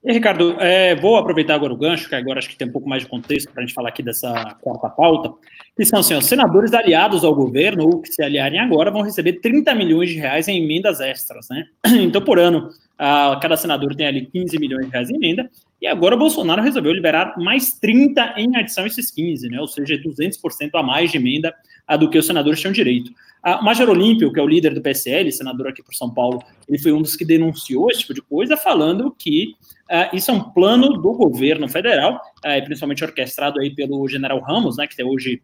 E, 0.05 0.13
Ricardo, 0.13 0.57
é, 0.61 0.95
vou 0.95 1.17
aproveitar 1.17 1.55
agora 1.55 1.73
o 1.73 1.77
gancho, 1.79 2.11
que 2.11 2.15
agora 2.15 2.39
acho 2.39 2.51
que 2.51 2.57
tem 2.59 2.69
um 2.69 2.73
pouco 2.73 2.87
mais 2.87 3.03
de 3.03 3.09
contexto 3.09 3.51
para 3.51 3.63
a 3.63 3.67
gente 3.67 3.75
falar 3.75 3.89
aqui 3.89 4.03
dessa 4.03 4.55
quarta 4.61 4.91
pauta, 4.91 5.33
que 5.75 5.83
são 5.87 6.01
assim, 6.01 6.15
os 6.15 6.27
senadores 6.27 6.75
aliados 6.75 7.25
ao 7.25 7.35
governo, 7.35 7.85
ou 7.85 8.03
que 8.03 8.13
se 8.13 8.23
aliarem 8.23 8.61
agora, 8.61 8.91
vão 8.91 9.01
receber 9.01 9.41
30 9.41 9.75
milhões 9.75 10.11
de 10.11 10.17
reais 10.17 10.47
em 10.47 10.63
emendas 10.63 11.01
extras, 11.01 11.49
né? 11.49 11.65
Então, 12.05 12.21
por 12.21 12.39
ano, 12.39 12.69
a, 12.99 13.39
cada 13.41 13.57
senador 13.57 13.95
tem 13.95 14.07
ali 14.07 14.27
15 14.27 14.59
milhões 14.59 14.85
de 14.85 14.93
reais 14.93 15.09
em 15.09 15.17
emenda, 15.17 15.51
e 15.81 15.87
agora 15.87 16.17
o 16.17 16.19
Bolsonaro 16.19 16.61
resolveu 16.61 16.93
liberar 16.93 17.35
mais 17.39 17.79
30 17.79 18.35
em 18.37 18.55
adição 18.57 18.85
a 18.85 18.87
esses 18.87 19.11
15, 19.11 19.49
né? 19.49 19.59
Ou 19.59 19.67
seja, 19.67 19.97
200% 19.97 20.71
a 20.75 20.83
mais 20.83 21.11
de 21.11 21.17
emenda 21.17 21.55
a 21.87 21.97
do 21.97 22.11
que 22.11 22.19
os 22.19 22.27
senadores 22.27 22.61
tinham 22.61 22.73
direito. 22.73 23.11
O 23.45 23.63
Major 23.63 23.91
Olímpio, 23.91 24.33
que 24.33 24.41
é 24.41 24.43
o 24.43 24.49
líder 24.49 24.73
do 24.73 24.81
PSL, 24.81 25.31
senador 25.31 25.69
aqui 25.69 25.83
por 25.83 25.95
São 25.95 26.13
Paulo, 26.13 26.43
ele 26.67 26.79
foi 26.79 26.93
um 26.93 27.03
dos 27.03 27.15
que 27.15 27.27
denunciou 27.27 27.91
esse 27.91 28.01
tipo 28.01 28.15
de 28.15 28.23
coisa, 28.23 28.57
falando 28.57 29.15
que 29.19 29.55
uh, 29.91 30.17
isso 30.17 30.31
é 30.31 30.35
um 30.35 30.41
plano 30.41 30.89
do 30.95 31.13
governo 31.13 31.69
federal, 31.69 32.15
uh, 32.17 32.65
principalmente 32.65 33.05
orquestrado 33.05 33.61
aí 33.61 33.75
pelo 33.75 34.09
general 34.09 34.41
Ramos, 34.41 34.79
né, 34.79 34.87
que 34.87 35.01
é 35.01 35.05
hoje 35.05 35.43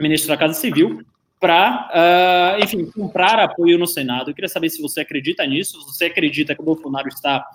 ministro 0.00 0.28
da 0.28 0.36
Casa 0.36 0.54
Civil, 0.54 1.02
para, 1.38 2.56
uh, 2.58 2.64
enfim, 2.64 2.84
comprar 2.86 3.38
apoio 3.38 3.78
no 3.78 3.86
Senado. 3.86 4.30
Eu 4.30 4.34
queria 4.34 4.48
saber 4.48 4.68
se 4.68 4.82
você 4.82 5.02
acredita 5.02 5.46
nisso, 5.46 5.80
se 5.82 5.86
você 5.86 6.06
acredita 6.06 6.52
que 6.52 6.60
o 6.60 6.64
Bolsonaro 6.64 7.08
está 7.08 7.46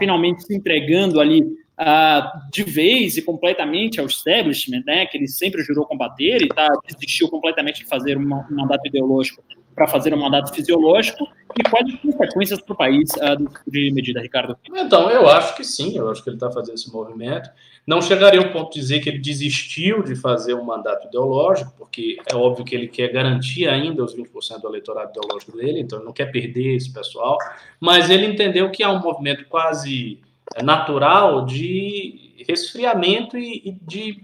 finalmente 0.00 0.42
se 0.42 0.56
entregando 0.56 1.20
ali 1.20 1.46
uh, 1.78 2.50
de 2.50 2.64
vez 2.64 3.16
e 3.16 3.22
completamente 3.22 4.00
ao 4.00 4.06
establishment, 4.06 4.82
né, 4.84 5.06
que 5.06 5.16
ele 5.16 5.28
sempre 5.28 5.62
jurou 5.62 5.86
combater 5.86 6.42
e 6.42 6.48
tá, 6.48 6.68
desistiu 6.86 7.28
completamente 7.28 7.82
de 7.82 7.86
fazer 7.86 8.18
um 8.18 8.44
mandato 8.50 8.86
ideológico 8.86 9.42
para 9.74 9.86
fazer 9.86 10.12
um 10.12 10.18
mandato 10.18 10.52
fisiológico 10.52 11.28
e 11.56 11.62
quais 11.70 11.94
as 11.94 12.00
consequências 12.00 12.60
para 12.60 12.74
o 12.74 12.76
país 12.76 13.10
uh, 13.12 13.70
de 13.70 13.92
medida, 13.92 14.20
Ricardo? 14.20 14.58
Então, 14.74 15.08
eu 15.08 15.28
acho 15.28 15.56
que 15.56 15.62
sim, 15.62 15.96
eu 15.96 16.10
acho 16.10 16.22
que 16.22 16.28
ele 16.28 16.36
está 16.36 16.50
fazendo 16.50 16.74
esse 16.74 16.92
movimento. 16.92 17.48
Não 17.86 18.02
chegaria 18.02 18.40
ao 18.40 18.50
ponto 18.52 18.74
de 18.74 18.80
dizer 18.80 19.00
que 19.00 19.08
ele 19.08 19.18
desistiu 19.18 20.02
de 20.02 20.16
fazer 20.16 20.54
um 20.54 20.64
mandato 20.64 21.06
ideológico, 21.06 21.72
porque 21.78 22.18
é 22.30 22.34
óbvio 22.34 22.64
que 22.64 22.74
ele 22.74 22.88
quer 22.88 23.10
garantir 23.12 23.68
ainda 23.68 24.04
os 24.04 24.14
20% 24.16 24.60
do 24.60 24.68
eleitorado 24.68 25.10
ideológico 25.10 25.56
dele, 25.56 25.80
então 25.80 25.98
ele 25.98 26.06
não 26.06 26.12
quer 26.12 26.26
perder 26.26 26.74
esse 26.74 26.92
pessoal, 26.92 27.38
mas 27.80 28.10
ele 28.10 28.26
entendeu 28.26 28.70
que 28.70 28.82
há 28.82 28.90
um 28.90 29.00
movimento 29.00 29.46
quase 29.48 30.20
natural 30.62 31.44
de 31.44 32.44
resfriamento 32.48 33.36
e, 33.36 33.76
de 33.82 34.22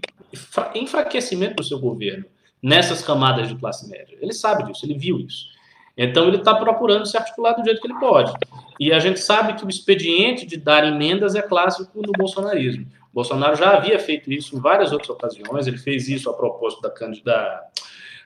enfraquecimento 0.73 1.55
do 1.55 1.63
seu 1.63 1.79
governo 1.79 2.25
nessas 2.61 3.01
camadas 3.01 3.47
de 3.47 3.55
classe 3.55 3.87
média. 3.89 4.17
Ele 4.19 4.33
sabe 4.33 4.63
disso, 4.63 4.85
ele 4.85 4.97
viu 4.97 5.19
isso. 5.19 5.47
Então 5.97 6.27
ele 6.27 6.37
está 6.37 6.55
procurando 6.55 7.05
se 7.05 7.15
articular 7.15 7.53
do 7.53 7.63
jeito 7.63 7.79
que 7.79 7.87
ele 7.87 7.99
pode. 7.99 8.33
E 8.79 8.91
a 8.91 8.99
gente 8.99 9.19
sabe 9.19 9.53
que 9.53 9.65
o 9.65 9.69
expediente 9.69 10.45
de 10.45 10.57
dar 10.57 10.85
emendas 10.85 11.35
é 11.35 11.41
clássico 11.41 12.01
no 12.01 12.11
bolsonarismo. 12.11 12.85
O 13.11 13.15
Bolsonaro 13.15 13.55
já 13.55 13.77
havia 13.77 13.97
feito 13.97 14.31
isso 14.31 14.57
em 14.57 14.59
várias 14.59 14.91
outras 14.91 15.09
ocasiões, 15.09 15.67
ele 15.67 15.77
fez 15.77 16.09
isso 16.09 16.29
a 16.29 16.33
propósito 16.33 16.81
da, 16.81 16.89
da, 17.23 17.63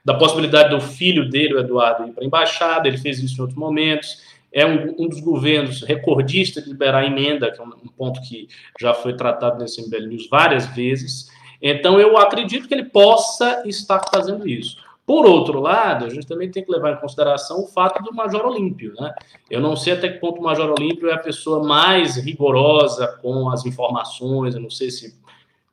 da 0.04 0.14
possibilidade 0.16 0.70
do 0.70 0.82
filho 0.82 1.30
dele, 1.30 1.54
o 1.54 1.60
Eduardo, 1.60 2.08
ir 2.08 2.12
para 2.12 2.24
a 2.24 2.26
embaixada, 2.26 2.88
ele 2.88 2.98
fez 2.98 3.20
isso 3.20 3.38
em 3.38 3.42
outros 3.42 3.60
momentos. 3.60 4.29
É 4.52 4.66
um, 4.66 5.08
dos 5.08 5.20
governos 5.20 5.84
recordistas 5.84 6.64
de 6.64 6.70
liberar 6.70 7.06
emenda, 7.06 7.52
que 7.52 7.60
é 7.60 7.64
um, 7.64 7.72
ponto 7.96 8.22
que 8.22 8.48
já 8.80 8.94
foi 8.94 9.16
tratado 9.16 9.60
nesse 9.60 9.82
MBL 9.82 10.08
News 10.08 10.28
várias 10.30 10.66
vezes. 10.68 11.30
Então, 11.62 12.00
eu 12.00 12.18
acredito 12.18 12.68
que 12.68 12.74
ele 12.74 12.86
possa 12.86 13.64
estar 13.66 14.02
fazendo 14.12 14.48
isso. 14.48 14.78
Por 15.06 15.26
outro 15.26 15.60
lado, 15.60 16.06
a 16.06 16.10
gente 16.10 16.28
também 16.28 16.52
tem 16.52 16.64
que 16.64 16.72
levar 16.72 16.94
em 16.94 17.00
consideração 17.00 17.64
o 17.64 17.68
fato 17.68 18.02
do 18.04 18.14
Major 18.14 18.46
Olímpio. 18.46 18.94
Né? 19.00 19.12
Eu 19.50 19.60
não 19.60 19.76
sei 19.76 19.94
até 19.94 20.08
que 20.08 20.20
ponto 20.20 20.40
o 20.40 20.44
Major 20.44 20.70
Olímpio 20.70 21.10
é 21.10 21.14
a 21.14 21.18
pessoa 21.18 21.64
mais 21.64 22.16
rigorosa 22.18 23.08
com 23.20 23.50
as 23.50 23.66
informações, 23.66 24.54
eu 24.54 24.62
não 24.62 24.70
sei 24.70 24.92
se 24.92 25.16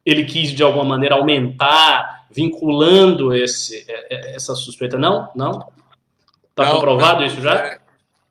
ele 0.07 0.25
quis, 0.25 0.53
de 0.53 0.62
alguma 0.62 0.85
maneira, 0.85 1.17
aumentar, 1.17 2.27
vinculando 2.31 3.35
esse, 3.35 3.85
é, 3.89 4.15
é, 4.15 4.37
essa 4.37 4.55
suspeita. 4.55 4.97
Não? 4.97 5.29
Não? 5.35 5.69
Está 6.51 6.71
comprovado 6.73 7.21
não, 7.21 7.27
isso 7.27 7.41
já? 7.41 7.79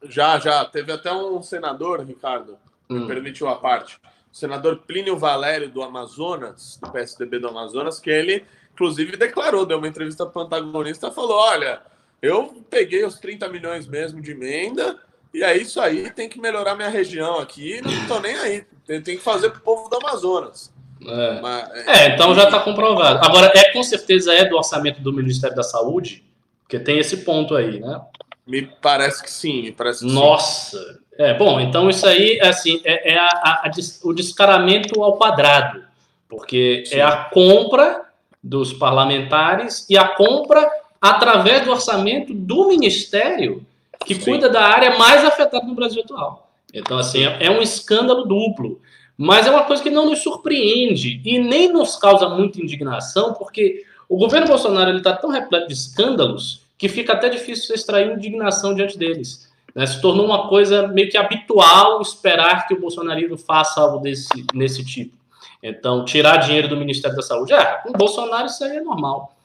Já, 0.09 0.39
já. 0.39 0.65
Teve 0.65 0.91
até 0.91 1.11
um 1.11 1.41
senador, 1.41 2.01
Ricardo, 2.01 2.57
hum. 2.89 3.07
permitiu 3.07 3.47
a 3.47 3.55
parte 3.55 3.99
o 4.35 4.37
senador 4.37 4.81
Plínio 4.85 5.17
Valério 5.17 5.69
do 5.69 5.81
Amazonas, 5.81 6.77
do 6.81 6.91
PSDB 6.91 7.39
do 7.39 7.47
Amazonas, 7.47 8.01
que 8.01 8.09
ele, 8.09 8.43
inclusive, 8.73 9.15
declarou, 9.15 9.65
deu 9.65 9.77
uma 9.77 9.87
entrevista 9.87 10.25
para 10.25 10.41
o 10.41 10.45
antagonista, 10.45 11.09
falou: 11.09 11.37
olha, 11.37 11.79
eu 12.21 12.61
peguei 12.69 13.05
os 13.05 13.17
30 13.17 13.47
milhões 13.47 13.87
mesmo 13.87 14.21
de 14.21 14.31
emenda, 14.31 14.99
e 15.33 15.41
é 15.41 15.55
isso 15.55 15.79
aí, 15.79 16.11
tem 16.11 16.27
que 16.27 16.37
melhorar 16.37 16.75
minha 16.75 16.89
região 16.89 17.39
aqui, 17.39 17.81
não 17.81 17.93
estou 17.93 18.19
nem 18.19 18.35
aí, 18.35 18.65
tem, 18.85 19.01
tem 19.01 19.15
que 19.15 19.23
fazer 19.23 19.51
para 19.51 19.59
o 19.59 19.61
povo 19.61 19.89
do 19.89 20.05
Amazonas. 20.05 20.69
É, 21.07 21.41
Mas, 21.41 21.69
é, 21.87 21.91
é 21.99 22.15
então 22.15 22.35
já 22.35 22.43
está 22.43 22.59
comprovado. 22.59 23.23
Agora, 23.23 23.49
é 23.55 23.71
com 23.71 23.83
certeza 23.83 24.33
é 24.33 24.43
do 24.43 24.57
orçamento 24.57 24.99
do 24.99 25.13
Ministério 25.13 25.55
da 25.55 25.63
Saúde, 25.63 26.25
porque 26.63 26.77
tem 26.77 26.99
esse 26.99 27.17
ponto 27.17 27.55
aí, 27.55 27.79
né? 27.79 28.01
Me 28.45 28.61
parece 28.63 29.23
que 29.23 29.31
sim, 29.31 29.63
me 29.63 29.71
parece 29.71 30.05
que 30.05 30.11
Nossa, 30.11 30.77
sim. 30.77 30.99
É, 31.17 31.33
bom, 31.33 31.59
então 31.59 31.89
isso 31.89 32.05
aí 32.05 32.39
assim, 32.41 32.81
é, 32.83 33.13
é 33.13 33.17
a, 33.17 33.25
a, 33.25 33.67
a, 33.67 33.71
o 34.03 34.13
descaramento 34.13 35.01
ao 35.01 35.17
quadrado, 35.17 35.83
porque 36.27 36.83
Sim. 36.85 36.97
é 36.97 37.01
a 37.01 37.15
compra 37.15 38.05
dos 38.43 38.73
parlamentares 38.73 39.85
e 39.89 39.97
a 39.97 40.09
compra 40.09 40.69
através 41.01 41.63
do 41.63 41.71
orçamento 41.71 42.33
do 42.33 42.67
ministério 42.67 43.65
que 44.05 44.15
Sim. 44.15 44.21
cuida 44.21 44.49
da 44.49 44.61
área 44.61 44.97
mais 44.97 45.23
afetada 45.23 45.65
no 45.65 45.73
Brasil 45.73 46.01
atual. 46.03 46.49
Então, 46.73 46.97
assim, 46.97 47.23
é, 47.23 47.45
é 47.45 47.49
um 47.49 47.61
escândalo 47.61 48.25
duplo. 48.25 48.81
Mas 49.17 49.47
é 49.47 49.49
uma 49.49 49.63
coisa 49.63 49.81
que 49.81 49.89
não 49.89 50.09
nos 50.09 50.21
surpreende 50.21 51.21
e 51.23 51.39
nem 51.39 51.71
nos 51.71 51.95
causa 51.95 52.27
muita 52.27 52.61
indignação, 52.61 53.33
porque 53.33 53.85
o 54.09 54.17
governo 54.17 54.47
Bolsonaro 54.47 54.97
está 54.97 55.15
tão 55.15 55.29
repleto 55.29 55.67
de 55.67 55.73
escândalos 55.73 56.64
que 56.77 56.89
fica 56.89 57.13
até 57.13 57.29
difícil 57.29 57.73
extrair 57.73 58.11
indignação 58.11 58.73
diante 58.73 58.97
deles. 58.97 59.51
Né? 59.73 59.85
Se 59.85 60.01
tornou 60.01 60.25
uma 60.25 60.47
coisa 60.47 60.87
meio 60.87 61.09
que 61.09 61.17
habitual 61.17 62.01
esperar 62.01 62.67
que 62.67 62.73
o 62.73 62.79
bolsonarismo 62.79 63.37
faça 63.37 63.81
algo 63.81 63.99
desse, 63.99 64.45
nesse 64.53 64.83
tipo. 64.83 65.15
Então, 65.61 66.05
tirar 66.05 66.37
dinheiro 66.37 66.67
do 66.67 66.77
Ministério 66.77 67.15
da 67.15 67.23
Saúde, 67.23 67.53
é, 67.53 67.65
com 67.81 67.89
o 67.89 67.93
Bolsonaro 67.93 68.45
isso 68.45 68.63
aí 68.63 68.77
é 68.77 68.81
normal. 68.81 69.35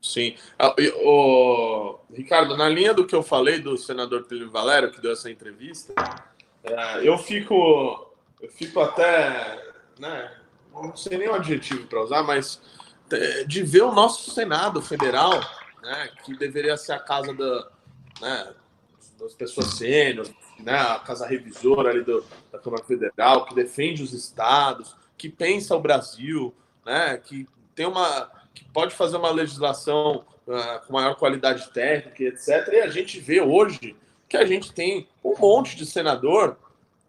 Sim. 0.00 0.34
Ah, 0.58 0.74
o, 1.04 1.98
Ricardo, 2.12 2.56
na 2.56 2.68
linha 2.68 2.92
do 2.92 3.06
que 3.06 3.14
eu 3.14 3.22
falei 3.22 3.58
do 3.58 3.76
senador 3.76 4.24
Plínio 4.24 4.50
Valério, 4.50 4.90
que 4.90 5.00
deu 5.00 5.12
essa 5.12 5.30
entrevista, 5.30 5.94
é, 6.64 7.06
eu 7.06 7.16
fico 7.18 8.12
eu 8.42 8.50
fico 8.50 8.80
até, 8.80 9.62
né, 9.98 10.32
não 10.74 10.96
sei 10.96 11.16
nem 11.16 11.28
o 11.28 11.34
adjetivo 11.34 11.86
para 11.86 12.02
usar, 12.02 12.24
mas 12.24 12.60
é, 13.12 13.44
de 13.44 13.62
ver 13.62 13.82
o 13.82 13.92
nosso 13.92 14.32
Senado 14.32 14.82
Federal, 14.82 15.40
né, 15.82 16.10
que 16.24 16.36
deveria 16.36 16.76
ser 16.76 16.92
a 16.92 16.98
casa 16.98 17.34
da, 17.34 17.68
né, 18.20 18.54
das 19.18 19.34
pessoas 19.34 19.74
sênior, 19.74 20.28
né, 20.58 20.78
a 20.78 20.98
casa 21.00 21.26
revisora 21.26 21.90
ali 21.90 22.02
do, 22.02 22.24
da 22.50 22.58
Câmara 22.58 22.84
Federal, 22.84 23.44
que 23.46 23.54
defende 23.54 24.02
os 24.02 24.12
estados, 24.12 24.96
que 25.18 25.28
pensa 25.28 25.76
o 25.76 25.80
Brasil, 25.80 26.54
né, 26.84 27.16
que 27.18 27.46
tem 27.74 27.86
uma 27.86 28.30
que 28.54 28.64
pode 28.66 28.94
fazer 28.94 29.16
uma 29.16 29.30
legislação 29.30 30.24
uh, 30.46 30.86
com 30.86 30.92
maior 30.92 31.14
qualidade 31.16 31.70
técnica, 31.70 32.22
etc. 32.24 32.68
E 32.72 32.80
a 32.80 32.88
gente 32.88 33.18
vê 33.18 33.40
hoje 33.40 33.96
que 34.28 34.36
a 34.36 34.44
gente 34.44 34.72
tem 34.72 35.08
um 35.24 35.34
monte 35.38 35.76
de 35.76 35.86
senador 35.86 36.56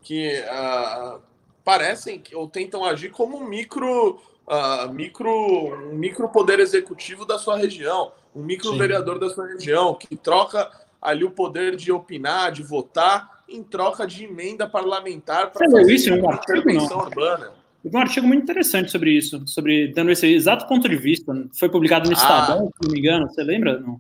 que 0.02 0.42
uh, 0.42 1.22
parecem 1.64 2.22
ou 2.34 2.48
tentam 2.48 2.84
agir 2.84 3.12
como 3.12 3.38
um 3.38 3.48
micro, 3.48 4.22
uh, 4.48 4.92
micro, 4.94 5.90
um 5.90 5.96
micro 5.96 6.30
poder 6.30 6.60
executivo 6.60 7.26
da 7.26 7.38
sua 7.38 7.58
região, 7.58 8.12
um 8.36 8.44
micro 8.44 8.70
Sim. 8.70 8.78
vereador 8.78 9.20
da 9.20 9.30
sua 9.30 9.48
região, 9.48 9.94
que 9.96 10.16
troca 10.16 10.70
ali 11.02 11.24
o 11.24 11.32
poder 11.32 11.76
de 11.76 11.92
opinar, 11.92 12.52
de 12.52 12.64
votar, 12.64 13.44
em 13.48 13.62
troca 13.64 14.08
de 14.08 14.24
emenda 14.24 14.68
parlamentar 14.68 15.52
para 15.52 15.70
fazer 15.70 15.94
isso, 15.94 16.14
uma 16.14 16.36
intervenção 16.36 17.00
urbana. 17.00 17.52
Teve 17.84 17.98
um 17.98 18.00
artigo 18.00 18.26
muito 18.26 18.44
interessante 18.44 18.90
sobre 18.90 19.12
isso, 19.12 19.46
sobre 19.46 19.90
dando 19.90 20.12
esse 20.12 20.26
exato 20.26 20.66
ponto 20.68 20.88
de 20.88 20.96
vista. 20.96 21.34
Foi 21.60 21.68
publicado 21.68 22.10
no 22.10 22.16
ah, 22.16 22.20
Estadão, 22.20 22.68
se 22.68 22.88
não 22.88 22.94
me 22.94 23.00
engano. 23.00 23.28
Você 23.28 23.44
lembra? 23.44 23.78
Não? 23.78 24.00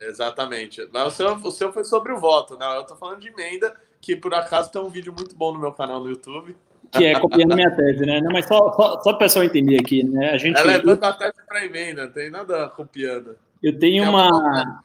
Exatamente. 0.00 0.88
Mas 0.90 1.08
o 1.08 1.10
seu, 1.10 1.34
o 1.34 1.50
seu 1.50 1.70
foi 1.70 1.84
sobre 1.84 2.10
o 2.12 2.18
voto, 2.18 2.56
né? 2.56 2.66
Eu 2.76 2.80
estou 2.80 2.96
falando 2.96 3.20
de 3.20 3.28
emenda, 3.28 3.74
que 4.00 4.16
por 4.16 4.32
acaso 4.32 4.72
tem 4.72 4.80
um 4.80 4.88
vídeo 4.88 5.12
muito 5.12 5.36
bom 5.36 5.52
no 5.52 5.58
meu 5.58 5.72
canal 5.72 6.00
no 6.00 6.08
YouTube. 6.08 6.56
Que 6.90 7.04
é 7.04 7.20
copiando 7.20 7.54
minha 7.54 7.70
tese, 7.70 8.06
né? 8.06 8.18
Não, 8.22 8.32
mas 8.32 8.46
só, 8.46 8.72
só, 8.72 8.92
só 8.94 9.02
para 9.02 9.16
o 9.16 9.18
pessoal 9.18 9.44
entender 9.44 9.78
aqui, 9.78 10.02
né? 10.02 10.30
A 10.30 10.38
gente... 10.38 10.58
Ela 10.58 10.72
é 10.72 10.78
dando 10.78 11.04
a 11.04 11.12
tese 11.12 11.36
para 11.46 11.66
emenda, 11.66 12.06
não 12.06 12.12
tem 12.12 12.30
nada 12.30 12.68
copiando. 12.68 13.36
Eu 13.62 13.76
tenho 13.78 14.04
é 14.04 14.08
uma. 14.08 14.84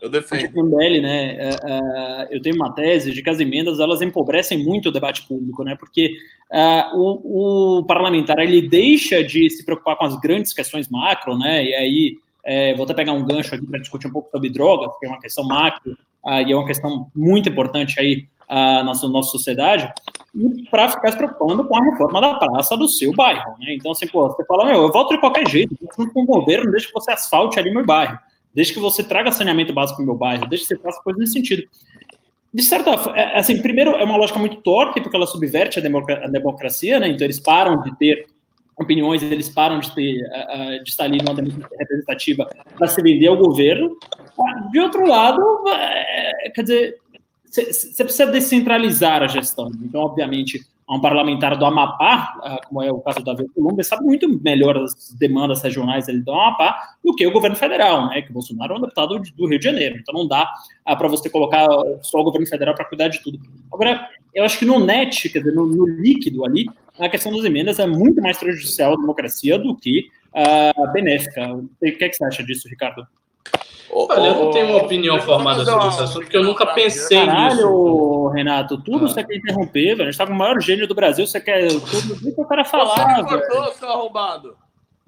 Eu 0.00 0.08
defendo. 0.08 0.64
MBL, 0.64 1.02
né? 1.02 1.36
É, 1.36 1.48
é, 1.48 2.28
eu 2.30 2.40
tenho 2.40 2.56
uma 2.56 2.72
tese 2.72 3.12
de 3.12 3.22
que 3.22 3.30
as 3.30 3.38
emendas 3.38 3.80
elas 3.80 4.00
empobrecem 4.00 4.62
muito 4.62 4.88
o 4.88 4.92
debate 4.92 5.26
público, 5.26 5.62
né? 5.62 5.76
Porque 5.76 6.16
uh, 6.50 6.98
o, 6.98 7.78
o, 7.78 7.84
parlamentar 7.84 8.38
ele 8.38 8.66
deixa 8.66 9.22
de 9.22 9.50
se 9.50 9.64
preocupar 9.64 9.96
com 9.96 10.06
as 10.06 10.18
grandes 10.20 10.52
questões 10.52 10.88
macro, 10.88 11.36
né? 11.36 11.64
E 11.64 11.74
aí 11.74 12.18
é, 12.44 12.74
vou 12.74 12.84
até 12.84 12.94
pegar 12.94 13.12
um 13.12 13.24
gancho 13.24 13.54
aqui 13.54 13.66
para 13.66 13.80
discutir 13.80 14.06
um 14.06 14.12
pouco 14.12 14.30
sobre 14.30 14.50
drogas, 14.50 14.90
que 14.98 15.06
é 15.06 15.08
uma 15.08 15.20
questão 15.20 15.44
macro 15.44 15.92
uh, 16.24 16.40
e 16.46 16.52
é 16.52 16.56
uma 16.56 16.66
questão 16.66 17.10
muito 17.14 17.48
importante 17.48 17.98
aí 17.98 18.26
a 18.48 18.82
nossa, 18.82 19.08
nossa 19.08 19.30
sociedade, 19.30 19.90
e 20.34 20.68
para 20.68 20.90
ficar 20.90 21.12
se 21.12 21.16
preocupando 21.16 21.64
com 21.64 21.76
a 21.76 21.82
reforma 21.82 22.20
da 22.20 22.34
praça 22.34 22.76
do 22.76 22.88
seu 22.88 23.12
bairro. 23.12 23.52
Né? 23.58 23.74
Então, 23.74 23.92
assim, 23.92 24.06
pô, 24.06 24.28
você 24.28 24.44
fala, 24.44 24.66
meu, 24.66 24.82
eu 24.82 24.92
volto 24.92 25.14
de 25.14 25.18
qualquer 25.18 25.48
jeito, 25.48 25.74
junto 25.96 26.12
com 26.12 26.22
o 26.22 26.26
governo, 26.26 26.70
desde 26.70 26.88
que 26.88 26.94
você 26.94 27.12
asfalte 27.12 27.58
ali 27.58 27.72
meu 27.72 27.84
bairro, 27.84 28.18
desde 28.54 28.74
que 28.74 28.80
você 28.80 29.02
traga 29.02 29.32
saneamento 29.32 29.72
básico 29.72 30.00
no 30.00 30.06
meu 30.06 30.14
bairro, 30.14 30.46
desde 30.46 30.66
que 30.66 30.74
você 30.74 30.82
faça 30.82 31.02
coisas 31.02 31.20
nesse 31.20 31.32
sentido. 31.32 31.62
De 32.52 32.62
certa 32.62 32.96
forma, 32.98 33.18
é, 33.18 33.38
assim, 33.38 33.60
primeiro, 33.60 33.92
é 33.92 34.04
uma 34.04 34.16
lógica 34.16 34.38
muito 34.38 34.56
torpe, 34.56 35.00
porque 35.00 35.16
ela 35.16 35.26
subverte 35.26 35.80
a, 35.80 36.28
democracia, 36.28 37.00
né? 37.00 37.08
Então, 37.08 37.24
eles 37.24 37.40
param 37.40 37.82
de 37.82 37.96
ter 37.96 38.26
opiniões, 38.76 39.22
eles 39.22 39.48
param 39.48 39.80
de, 39.80 39.94
ter, 39.94 40.22
de 40.82 40.90
estar 40.90 41.04
ali 41.04 41.18
numa 41.18 41.34
representativa 41.78 42.48
para 42.76 42.88
se 42.88 43.00
vender 43.02 43.28
ao 43.28 43.36
governo. 43.36 43.96
De 44.70 44.80
outro 44.80 45.06
lado, 45.06 45.42
é, 45.68 46.50
quer 46.50 46.62
dizer, 46.62 46.98
você 47.50 48.02
precisa 48.02 48.26
descentralizar 48.26 49.22
a 49.22 49.28
gestão. 49.28 49.70
Então, 49.82 50.00
obviamente, 50.00 50.60
um 50.88 51.00
parlamentar 51.00 51.56
do 51.56 51.64
Amapá, 51.64 52.34
ah, 52.42 52.60
como 52.68 52.82
é 52.82 52.92
o 52.92 53.00
caso 53.00 53.20
do 53.20 53.24
Davi 53.24 53.46
sabe 53.82 54.04
muito 54.04 54.28
melhor 54.42 54.76
as 54.76 55.14
demandas 55.18 55.62
regionais 55.62 56.06
do 56.06 56.32
Amapá 56.32 56.76
do 57.02 57.14
que 57.14 57.26
o 57.26 57.32
governo 57.32 57.56
federal, 57.56 58.08
né? 58.08 58.20
Que 58.20 58.30
o 58.30 58.34
Bolsonaro 58.34 58.74
é 58.74 58.76
um 58.76 58.80
deputado 58.80 59.18
do 59.18 59.48
Rio 59.48 59.58
de 59.58 59.64
Janeiro. 59.64 59.96
Então, 59.98 60.14
não 60.14 60.28
dá 60.28 60.52
ah, 60.84 60.94
para 60.94 61.08
você 61.08 61.30
colocar 61.30 61.66
só 62.02 62.18
o 62.18 62.24
governo 62.24 62.46
federal 62.46 62.74
para 62.74 62.84
cuidar 62.84 63.08
de 63.08 63.22
tudo. 63.22 63.38
Agora, 63.72 64.08
eu 64.34 64.44
acho 64.44 64.58
que 64.58 64.64
no 64.64 64.84
net, 64.84 65.28
quer 65.30 65.38
dizer, 65.38 65.54
no, 65.54 65.64
no, 65.64 65.86
líquido 65.86 66.44
ali, 66.44 66.66
a 66.98 67.08
questão 67.08 67.32
das 67.32 67.44
emendas 67.44 67.78
é 67.78 67.86
muito 67.86 68.20
mais 68.22 68.38
prejudicial 68.38 68.92
à 68.92 68.96
democracia 68.96 69.58
do 69.58 69.76
que 69.76 70.08
uh, 70.32 70.92
benéfica. 70.92 71.52
O 71.54 71.68
que, 71.78 72.04
é 72.04 72.08
que 72.08 72.14
você 72.14 72.24
acha 72.24 72.44
disso, 72.44 72.68
Ricardo? 72.68 73.06
Olha, 73.90 74.28
eu 74.28 74.34
não 74.34 74.50
tenho 74.50 74.68
uma 74.68 74.82
opinião 74.82 75.20
formada 75.20 75.64
sobre 75.64 75.88
esse 75.88 76.02
assunto, 76.02 76.22
porque 76.22 76.36
eu 76.36 76.42
nunca 76.42 76.66
pensei 76.66 77.24
Caralho, 77.24 77.54
nisso. 77.54 78.28
Renato, 78.28 78.82
tudo 78.82 79.04
ah. 79.04 79.08
você 79.08 79.22
quer 79.22 79.36
interromper, 79.36 79.94
velho. 79.94 80.02
A 80.02 80.10
gente 80.10 80.18
tá 80.18 80.26
com 80.26 80.32
o 80.32 80.36
maior 80.36 80.60
gênio 80.60 80.88
do 80.88 80.94
Brasil, 80.94 81.26
você 81.26 81.40
quer 81.40 81.68
tudo 81.68 82.34
que 82.34 82.40
o 82.40 82.44
cara 82.44 82.64
falar. 82.64 83.22
Você 83.22 83.22
cortou, 83.22 83.72
seu 83.74 83.88
arrombado. 83.88 84.56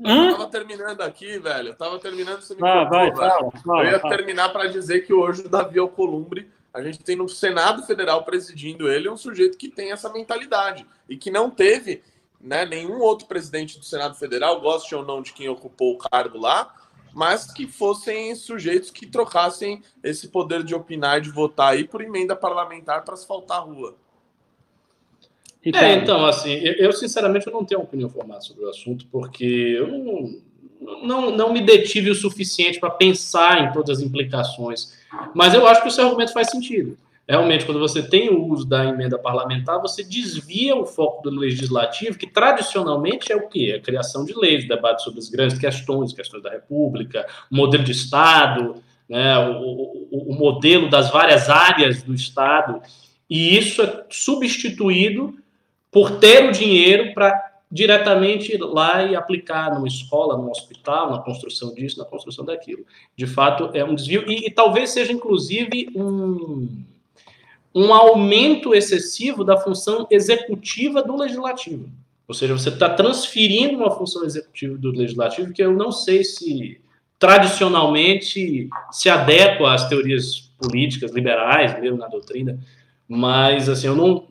Hã? 0.05 0.27
Eu 0.27 0.33
tava 0.33 0.47
terminando 0.51 1.01
aqui, 1.01 1.39
velho. 1.39 1.69
Eu 1.69 1.75
tava 1.75 1.99
terminando, 1.99 2.43
você 2.43 2.55
me 2.55 2.61
ah, 2.63 2.87
cortou, 2.87 2.91
vai, 2.91 3.17
fala, 3.17 3.51
fala, 3.65 3.85
Eu 3.85 3.91
ia 3.93 3.99
fala. 3.99 4.17
terminar 4.17 4.49
para 4.51 4.69
dizer 4.69 5.01
que 5.01 5.13
hoje 5.13 5.43
o 5.43 5.49
Davi 5.49 5.79
Alcolumbre, 5.79 6.49
a 6.77 6.83
gente 6.83 6.99
tem 6.99 7.17
no 7.17 7.27
Senado 7.27 7.83
Federal 7.85 8.23
presidindo 8.23 8.91
ele 8.91 9.09
um 9.09 9.17
sujeito 9.17 9.57
que 9.57 9.69
tem 9.69 9.93
essa 9.93 10.13
mentalidade 10.13 10.87
e 11.09 11.17
que 11.17 11.31
não 11.31 11.51
teve 11.51 12.03
né, 12.39 12.67
nenhum 12.67 13.01
outro 13.01 13.27
presidente 13.27 13.79
do 13.79 13.85
Senado 13.85 14.15
Federal, 14.15 14.61
goste 14.61 14.95
ou 14.95 15.03
não 15.03 15.23
de 15.23 15.33
quem 15.33 15.49
ocupou 15.49 15.95
o 15.95 15.99
cargo 15.99 16.39
lá, 16.39 16.75
mas 17.15 17.51
que 17.51 17.67
fossem 17.67 18.35
sujeitos 18.35 18.91
que 18.91 19.07
trocassem 19.07 19.83
esse 20.05 20.29
poder 20.29 20.63
de 20.63 20.75
opinar 20.75 21.17
e 21.17 21.23
de 21.23 21.31
votar 21.31 21.73
aí 21.73 21.89
por 21.89 22.03
emenda 22.03 22.37
parlamentar 22.37 23.03
para 23.05 23.15
asfaltar 23.15 23.57
a 23.57 23.61
rua. 23.61 23.97
É, 25.65 25.95
então, 25.95 26.27
assim, 26.27 26.53
eu, 26.53 26.93
sinceramente 26.93 27.51
não 27.51 27.65
tenho 27.65 27.81
opinião 27.81 28.11
formada 28.11 28.43
sobre 28.43 28.67
o 28.67 28.69
assunto, 28.69 29.07
porque 29.11 29.45
eu 29.45 29.89
não, 29.89 30.41
não, 30.81 31.31
não 31.31 31.53
me 31.53 31.61
detive 31.61 32.11
o 32.11 32.15
suficiente 32.15 32.79
para 32.79 32.91
pensar 32.91 33.65
em 33.65 33.73
todas 33.73 33.99
as 33.99 34.05
implicações. 34.05 34.93
Mas 35.35 35.55
eu 35.55 35.67
acho 35.67 35.83
que 35.83 35.89
o 35.89 35.91
seu 35.91 36.07
argumento 36.07 36.33
faz 36.33 36.51
sentido. 36.51 36.97
Realmente, 37.29 37.67
quando 37.67 37.81
você 37.81 38.03
tem 38.03 38.29
o 38.29 38.47
uso 38.47 38.65
da 38.65 38.85
emenda 38.85 39.19
parlamentar, 39.19 39.81
você 39.81 40.05
desvia 40.05 40.77
o 40.77 40.87
foco 40.87 41.29
do 41.29 41.37
legislativo, 41.37 42.17
que 42.17 42.27
tradicionalmente 42.27 43.33
é 43.33 43.37
o 43.37 43.49
quê? 43.49 43.75
A 43.77 43.83
criação 43.83 44.25
de 44.25 44.33
leis, 44.33 44.69
debate 44.69 45.03
sobre 45.03 45.19
as 45.19 45.29
grandes 45.29 45.59
questões, 45.59 46.13
questões 46.13 46.43
da 46.43 46.51
República, 46.51 47.27
o 47.51 47.57
modelo 47.57 47.83
de 47.83 47.91
Estado, 47.91 48.77
né, 49.09 49.39
o, 49.39 50.09
o, 50.11 50.33
o 50.33 50.35
modelo 50.35 50.89
das 50.89 51.11
várias 51.11 51.51
áreas 51.51 52.01
do 52.01 52.15
Estado, 52.15 52.81
e 53.29 53.59
isso 53.59 53.83
é 53.83 54.05
substituído 54.09 55.37
por 55.91 56.19
ter 56.19 56.49
o 56.49 56.53
dinheiro 56.53 57.13
para 57.13 57.46
diretamente 57.71 58.55
ir 58.55 58.61
lá 58.61 59.05
e 59.05 59.17
aplicar 59.17 59.75
numa 59.75 59.89
escola, 59.89 60.37
num 60.37 60.51
hospital, 60.51 61.11
na 61.11 61.19
construção 61.19 61.75
disso, 61.75 61.99
na 61.99 62.05
construção 62.05 62.45
daquilo. 62.45 62.85
De 63.17 63.27
fato, 63.27 63.71
é 63.75 63.85
um 63.85 63.95
desvio, 63.95 64.25
e, 64.27 64.47
e 64.47 64.51
talvez 64.51 64.91
seja, 64.91 65.13
inclusive, 65.13 65.89
um 65.95 66.85
um 67.77 67.93
aumento 67.93 68.75
excessivo 68.75 69.45
da 69.45 69.59
função 69.59 70.07
executiva 70.11 71.03
do 71.03 71.15
legislativo. 71.15 71.91
Ou 72.27 72.35
seja, 72.35 72.57
você 72.57 72.71
está 72.71 72.89
transferindo 72.89 73.77
uma 73.77 73.91
função 73.91 74.25
executiva 74.25 74.79
do 74.79 74.91
legislativo 74.93 75.53
que 75.53 75.63
eu 75.63 75.75
não 75.75 75.93
sei 75.93 76.25
se 76.25 76.81
tradicionalmente 77.19 78.71
se 78.91 79.11
adequa 79.11 79.75
às 79.75 79.87
teorias 79.91 80.51
políticas 80.59 81.13
liberais, 81.13 81.79
mesmo 81.79 81.99
na 81.99 82.09
doutrina, 82.09 82.59
mas 83.07 83.69
assim, 83.69 83.89
eu 83.89 83.95
não 83.95 84.27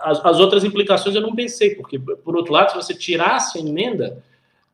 as, 0.00 0.24
as 0.24 0.40
outras 0.40 0.64
implicações 0.64 1.14
eu 1.14 1.22
não 1.22 1.34
pensei, 1.34 1.74
porque 1.74 1.98
por 1.98 2.36
outro 2.36 2.52
lado, 2.52 2.70
se 2.70 2.76
você 2.76 2.94
tirasse 2.94 3.58
a 3.58 3.60
emenda, 3.60 4.22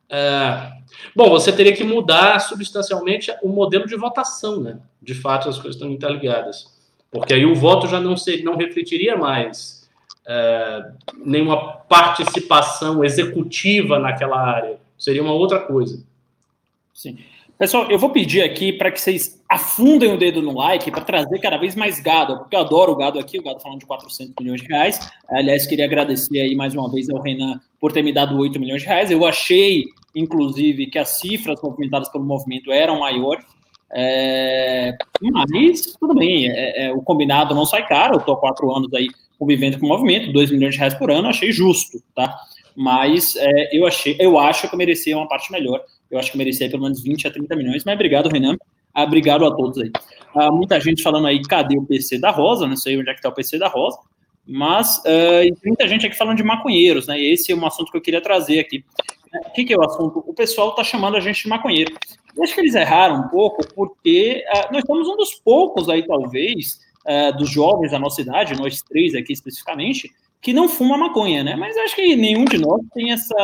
é, 0.09 0.71
bom, 1.15 1.29
você 1.29 1.51
teria 1.51 1.75
que 1.75 1.83
mudar 1.83 2.39
substancialmente 2.39 3.33
o 3.41 3.49
modelo 3.49 3.87
de 3.87 3.95
votação, 3.95 4.59
né? 4.59 4.79
De 5.01 5.13
fato, 5.13 5.49
as 5.49 5.55
coisas 5.55 5.75
estão 5.75 5.89
interligadas 5.89 6.75
porque 7.15 7.33
aí 7.33 7.45
o 7.45 7.55
voto 7.55 7.87
já 7.87 7.99
não, 8.01 8.17
ser, 8.17 8.43
não 8.43 8.57
refletiria 8.57 9.15
mais 9.15 9.89
é, 10.27 10.91
nenhuma 11.23 11.77
participação 11.77 13.03
executiva 13.05 13.97
naquela 13.97 14.37
área, 14.37 14.77
seria 14.97 15.23
uma 15.23 15.31
outra 15.31 15.59
coisa. 15.59 16.03
Sim. 16.93 17.17
Pessoal, 17.57 17.89
eu 17.89 17.97
vou 17.97 18.09
pedir 18.09 18.41
aqui 18.41 18.73
para 18.73 18.91
que 18.91 18.99
vocês 18.99 19.41
afundem 19.47 20.13
o 20.13 20.17
dedo 20.17 20.41
no 20.41 20.53
like 20.53 20.91
para 20.91 21.05
trazer 21.05 21.39
cada 21.39 21.55
vez 21.55 21.73
mais 21.73 22.01
gado, 22.01 22.39
porque 22.39 22.53
eu 22.53 22.59
adoro 22.59 22.91
o 22.91 22.95
gado 22.97 23.17
aqui, 23.17 23.39
o 23.39 23.43
gado 23.43 23.61
falando 23.61 23.79
de 23.79 23.85
400 23.85 24.33
milhões 24.41 24.61
de 24.61 24.67
reais. 24.67 24.99
Aliás, 25.29 25.65
queria 25.65 25.85
agradecer 25.85 26.41
aí 26.41 26.53
mais 26.53 26.75
uma 26.75 26.91
vez 26.91 27.09
ao 27.09 27.21
Renan 27.21 27.61
por 27.79 27.93
ter 27.93 28.03
me 28.03 28.11
dado 28.11 28.37
8 28.37 28.59
milhões 28.59 28.81
de 28.81 28.89
reais. 28.89 29.09
Eu 29.09 29.25
achei, 29.25 29.85
inclusive, 30.13 30.87
que 30.87 30.99
as 30.99 31.17
cifras 31.19 31.61
movimentadas 31.61 32.09
pelo 32.09 32.25
movimento 32.25 32.73
eram 32.73 32.99
maiores. 32.99 33.45
É, 33.93 34.93
mas 35.21 35.93
tudo 35.97 36.13
bem, 36.13 36.49
é, 36.49 36.87
é, 36.87 36.93
o 36.93 37.01
combinado 37.01 37.55
não 37.55 37.65
sai 37.65 37.87
caro. 37.87 38.15
Eu 38.15 38.19
estou 38.19 38.35
há 38.35 38.37
quatro 38.37 38.69
anos 38.75 38.93
aí 38.93 39.07
convivendo 39.39 39.79
com 39.79 39.85
o 39.85 39.89
movimento, 39.89 40.33
2 40.33 40.51
milhões 40.51 40.73
de 40.73 40.79
reais 40.79 40.93
por 40.93 41.09
ano, 41.09 41.29
achei 41.29 41.53
justo, 41.53 42.03
tá? 42.13 42.37
Mas 42.75 43.37
é, 43.37 43.77
eu 43.77 43.87
achei, 43.87 44.17
eu 44.19 44.37
acho 44.37 44.67
que 44.67 44.75
eu 44.75 44.77
merecia 44.77 45.17
uma 45.17 45.27
parte 45.27 45.49
melhor. 45.53 45.81
Eu 46.15 46.19
acho 46.19 46.31
que 46.31 46.37
merecia 46.37 46.69
pelo 46.69 46.83
menos 46.83 47.03
20 47.03 47.27
a 47.27 47.31
30 47.31 47.55
milhões, 47.57 47.83
mas 47.83 47.93
obrigado, 47.93 48.29
Renan. 48.29 48.55
Obrigado 48.95 49.45
a 49.45 49.53
todos 49.53 49.81
aí. 49.81 49.91
Ah, 50.33 50.49
muita 50.49 50.79
gente 50.79 51.03
falando 51.03 51.27
aí, 51.27 51.41
cadê 51.41 51.77
o 51.77 51.83
PC 51.83 52.17
da 52.19 52.31
Rosa? 52.31 52.65
Não 52.65 52.77
sei 52.77 52.97
onde 52.97 53.09
é 53.09 53.13
que 53.13 53.19
está 53.19 53.27
o 53.27 53.33
PC 53.33 53.59
da 53.59 53.67
Rosa. 53.67 53.99
Mas 54.47 54.99
uh, 54.99 55.57
muita 55.65 55.85
gente 55.87 56.05
aqui 56.05 56.15
falando 56.15 56.37
de 56.37 56.43
maconheiros, 56.43 57.07
né? 57.07 57.19
Esse 57.19 57.51
é 57.51 57.55
um 57.55 57.65
assunto 57.65 57.91
que 57.91 57.97
eu 57.97 58.01
queria 58.01 58.21
trazer 58.21 58.59
aqui. 58.59 58.85
O 59.47 59.51
que, 59.51 59.65
que 59.65 59.73
é 59.73 59.77
o 59.77 59.83
assunto? 59.83 60.23
O 60.25 60.33
pessoal 60.33 60.69
está 60.69 60.85
chamando 60.85 61.17
a 61.17 61.19
gente 61.19 61.43
de 61.43 61.49
maconheiro. 61.49 61.93
Eu 62.33 62.43
acho 62.43 62.53
que 62.53 62.61
eles 62.61 62.75
erraram 62.75 63.17
um 63.17 63.27
pouco, 63.27 63.67
porque 63.73 64.41
uh, 64.53 64.71
nós 64.71 64.83
somos 64.85 65.09
um 65.09 65.17
dos 65.17 65.33
poucos 65.33 65.89
aí, 65.89 66.07
talvez, 66.07 66.79
uh, 67.05 67.35
dos 67.37 67.49
jovens 67.49 67.91
da 67.91 67.99
nossa 67.99 68.21
idade, 68.21 68.57
nós 68.57 68.81
três 68.83 69.15
aqui 69.15 69.33
especificamente, 69.33 70.13
que 70.41 70.53
não 70.53 70.69
fuma 70.69 70.97
maconha, 70.97 71.43
né? 71.43 71.55
Mas 71.55 71.75
acho 71.77 71.95
que 71.95 72.15
nenhum 72.15 72.45
de 72.45 72.57
nós 72.57 72.81
tem 72.93 73.11
essa. 73.11 73.35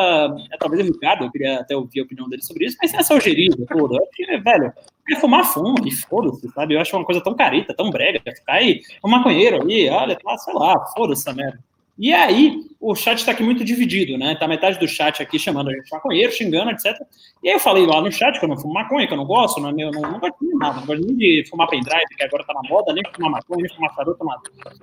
É, 0.51 0.57
talvez 0.57 0.87
o 0.87 0.91
Ricardo, 0.91 1.25
eu 1.25 1.31
queria 1.31 1.59
até 1.59 1.75
ouvir 1.75 1.99
a 1.99 2.03
opinião 2.03 2.29
dele 2.29 2.43
sobre 2.43 2.65
isso, 2.65 2.77
mas 2.81 2.93
essa 2.93 3.13
algeria 3.13 3.49
toda. 3.67 3.95
Eu 3.95 4.03
acho 4.03 4.11
que, 4.13 4.37
velho, 4.37 4.73
quer 5.07 5.19
fumar, 5.19 5.45
fuma, 5.45 5.75
e 5.85 5.91
foda-se, 5.91 6.47
sabe? 6.49 6.75
Eu 6.75 6.81
acho 6.81 6.95
uma 6.95 7.05
coisa 7.05 7.21
tão 7.21 7.35
careta, 7.35 7.73
tão 7.73 7.89
brega, 7.89 8.19
ficar 8.19 8.53
aí, 8.53 8.81
um 9.03 9.09
maconheiro 9.09 9.61
ali, 9.61 9.89
olha, 9.89 10.15
tá, 10.15 10.37
sei 10.37 10.53
lá, 10.53 10.85
foda-se 10.95 11.21
essa 11.21 11.33
merda. 11.35 11.59
E 12.01 12.11
aí, 12.11 12.59
o 12.79 12.95
chat 12.95 13.19
está 13.19 13.31
aqui 13.31 13.43
muito 13.43 13.63
dividido, 13.63 14.17
né? 14.17 14.33
Tá 14.33 14.47
metade 14.47 14.79
do 14.79 14.87
chat 14.87 15.21
aqui 15.21 15.37
chamando 15.37 15.69
a 15.69 15.71
gente 15.71 15.85
de 15.85 15.91
maconheiro, 15.91 16.31
xingando, 16.31 16.71
etc. 16.71 16.99
E 17.43 17.49
aí 17.49 17.53
eu 17.53 17.59
falei 17.59 17.85
lá 17.85 18.01
no 18.01 18.11
chat 18.11 18.39
que 18.39 18.43
eu 18.43 18.49
não 18.49 18.57
fumo 18.57 18.73
maconha, 18.73 19.05
que 19.05 19.13
eu 19.13 19.17
não 19.17 19.25
gosto, 19.25 19.61
não, 19.61 19.69
é 19.69 19.71
meu, 19.71 19.91
não, 19.91 20.01
não 20.01 20.19
gosto 20.19 20.35
de 20.41 20.55
nada, 20.55 20.79
não 20.79 20.87
gosto 20.87 21.05
nem 21.05 21.15
de 21.15 21.45
fumar 21.47 21.67
pendrive, 21.67 22.07
que 22.17 22.23
agora 22.23 22.43
tá 22.43 22.55
na 22.55 22.67
moda, 22.67 22.91
nem 22.91 23.03
fumar 23.13 23.29
maconha, 23.29 23.65
nem 23.67 23.75
fumar 23.75 23.93
charuto, 23.93 24.25
nada. 24.25 24.41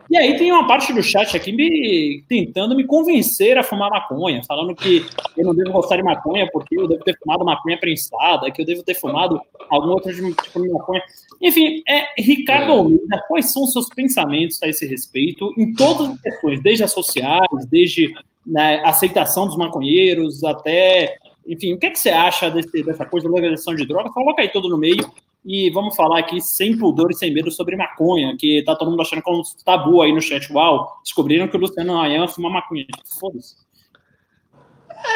E 0.09 0.17
aí 0.17 0.37
tem 0.37 0.53
uma 0.53 0.69
parte 0.69 0.93
do 0.93 1.03
chat 1.03 1.37
aqui 1.37 1.51
me 1.51 2.23
tentando 2.29 2.77
me 2.77 2.85
convencer 2.85 3.59
a 3.59 3.65
fumar 3.65 3.91
maconha, 3.91 4.41
falando 4.47 4.77
que 4.77 5.05
eu 5.37 5.45
não 5.45 5.57
devo 5.57 5.73
gostar 5.73 5.97
de 5.97 6.05
maconha 6.05 6.49
porque 6.53 6.79
eu 6.79 6.87
devo 6.87 7.03
ter 7.03 7.19
fumado 7.19 7.45
maconha 7.45 7.81
prensada, 7.81 8.49
que 8.53 8.63
eu 8.63 8.65
devo 8.65 8.85
ter 8.85 8.95
fumado 8.95 9.41
algum 9.69 9.89
outro 9.89 10.15
tipo 10.15 10.63
de 10.63 10.69
maconha. 10.69 11.03
Enfim, 11.41 11.83
é, 11.89 12.21
Ricardo 12.21 12.73
Almeida, 12.73 13.25
quais 13.29 13.53
são 13.53 13.63
os 13.63 13.73
seus 13.73 13.89
pensamentos 13.89 14.61
a 14.63 14.69
esse 14.69 14.87
respeito, 14.87 15.55
em 15.57 15.73
todas 15.73 16.11
as 16.11 16.21
questões, 16.21 16.63
desde 16.63 16.85
as 16.85 16.93
sociais, 16.93 17.67
desde 17.71 18.13
né, 18.45 18.83
aceitação 18.85 19.47
dos 19.47 19.57
maconheiros, 19.57 20.43
até 20.43 21.17
enfim, 21.49 21.73
o 21.73 21.79
que, 21.79 21.87
é 21.87 21.91
que 21.91 21.99
você 21.99 22.11
acha 22.11 22.51
desse, 22.51 22.83
dessa 22.83 23.07
coisa 23.07 23.27
de 23.27 23.35
legalização 23.35 23.75
de 23.75 23.87
droga? 23.87 24.11
Coloca 24.11 24.43
aí 24.43 24.49
tudo 24.51 24.69
no 24.69 24.77
meio 24.77 25.11
e 25.43 25.71
vamos 25.71 25.97
falar 25.97 26.19
aqui 26.19 26.43
sem 26.43 26.77
pudor 26.77 27.11
e 27.11 27.15
sem 27.15 27.33
medo 27.33 27.51
sobre 27.51 27.75
maconha, 27.75 28.37
que 28.37 28.63
tá 28.65 28.77
todo 28.77 28.91
mundo 28.91 29.01
achando 29.01 29.23
que 29.23 29.31
é 29.31 29.33
um 29.33 29.43
tabu 29.65 30.03
aí 30.03 30.13
no 30.13 30.21
chat. 30.21 30.53
Uau, 30.53 31.01
descobriram 31.03 31.49
que 31.49 31.57
o 31.57 31.61
Luciano 31.61 31.99
Ayan 31.99 32.29
fuma 32.29 32.51
maconha. 32.51 32.85
Foda-se. 33.19 33.57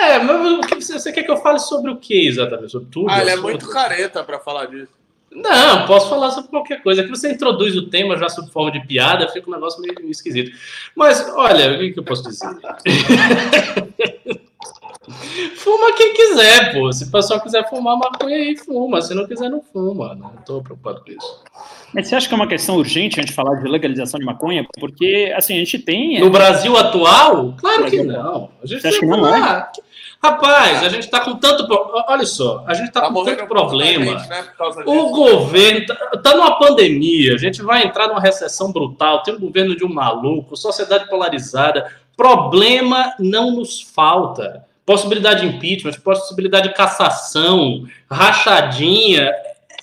É, 0.00 0.18
mas 0.20 0.52
o 0.52 0.60
que 0.60 0.76
você, 0.76 0.94
você, 0.94 1.12
quer 1.12 1.22
que 1.24 1.30
eu 1.30 1.36
fale 1.36 1.58
sobre 1.58 1.90
o 1.90 1.98
que 1.98 2.28
exatamente? 2.28 2.72
Sobre 2.72 2.88
tudo? 2.88 3.10
Ah, 3.10 3.20
ele 3.20 3.30
é 3.30 3.36
muito 3.36 3.68
careta 3.68 4.24
para 4.24 4.38
falar 4.38 4.66
disso. 4.66 5.01
Não, 5.34 5.86
posso 5.86 6.08
falar 6.08 6.30
sobre 6.30 6.50
qualquer 6.50 6.82
coisa. 6.82 7.02
Aqui 7.02 7.10
você 7.10 7.32
introduz 7.32 7.76
o 7.76 7.88
tema 7.88 8.16
já 8.16 8.28
sob 8.28 8.50
forma 8.50 8.70
de 8.70 8.86
piada, 8.86 9.28
fica 9.28 9.48
um 9.48 9.54
negócio 9.54 9.80
meio 9.80 10.10
esquisito. 10.10 10.56
Mas, 10.94 11.26
olha, 11.34 11.74
o 11.74 11.78
que 11.92 11.98
eu 11.98 12.04
posso 12.04 12.22
dizer? 12.22 12.48
Fuma 15.56 15.92
quem 15.94 16.14
quiser, 16.14 16.72
pô. 16.72 16.92
Se 16.92 17.04
o 17.04 17.10
pessoal 17.10 17.40
quiser 17.40 17.68
fumar 17.68 17.96
maconha 17.96 18.36
aí, 18.36 18.56
fuma. 18.56 19.00
Se 19.02 19.14
não 19.14 19.26
quiser, 19.26 19.48
não 19.48 19.60
fuma. 19.60 20.14
Não 20.14 20.30
tô 20.46 20.62
preocupado 20.62 21.02
com 21.04 21.10
isso. 21.10 21.42
Mas 21.92 22.08
você 22.08 22.14
acha 22.14 22.28
que 22.28 22.34
é 22.34 22.36
uma 22.36 22.46
questão 22.46 22.76
urgente 22.76 23.18
a 23.18 23.22
gente 23.22 23.34
falar 23.34 23.56
de 23.56 23.68
legalização 23.68 24.18
de 24.18 24.26
maconha? 24.26 24.66
Porque, 24.78 25.32
assim, 25.36 25.54
a 25.54 25.58
gente 25.58 25.78
tem. 25.78 26.20
No 26.20 26.30
Brasil 26.30 26.76
atual? 26.76 27.54
Claro 27.58 27.86
que 27.86 28.02
não. 28.02 28.50
A 28.62 28.66
gente 28.66 28.80
você 28.80 28.88
acha 28.88 29.00
que 29.00 29.06
não 29.06 29.34
é? 29.34 29.68
Rapaz, 30.24 30.84
a 30.84 30.88
gente 30.88 31.04
está 31.04 31.20
com 31.20 31.34
tanto. 31.36 31.66
Olha 32.08 32.24
só, 32.24 32.64
a 32.66 32.74
gente 32.74 32.88
está 32.88 33.00
tá 33.00 33.12
com 33.12 33.24
tanto 33.24 33.46
problema. 33.46 34.18
Gente, 34.18 34.28
né, 34.28 34.44
o 34.86 35.10
governo 35.10 35.80
está 35.80 35.94
tá 35.94 36.36
numa 36.36 36.58
pandemia, 36.58 37.34
a 37.34 37.38
gente 37.38 37.60
vai 37.60 37.82
entrar 37.84 38.06
numa 38.06 38.20
recessão 38.20 38.72
brutal, 38.72 39.22
tem 39.22 39.34
um 39.34 39.40
governo 39.40 39.74
de 39.74 39.84
um 39.84 39.92
maluco, 39.92 40.56
sociedade 40.56 41.08
polarizada. 41.08 41.90
Problema 42.16 43.14
não 43.18 43.50
nos 43.50 43.80
falta 43.80 44.64
possibilidade 44.84 45.40
de 45.40 45.56
impeachment, 45.56 45.92
possibilidade 46.02 46.68
de 46.68 46.74
cassação, 46.74 47.84
rachadinha, 48.10 49.32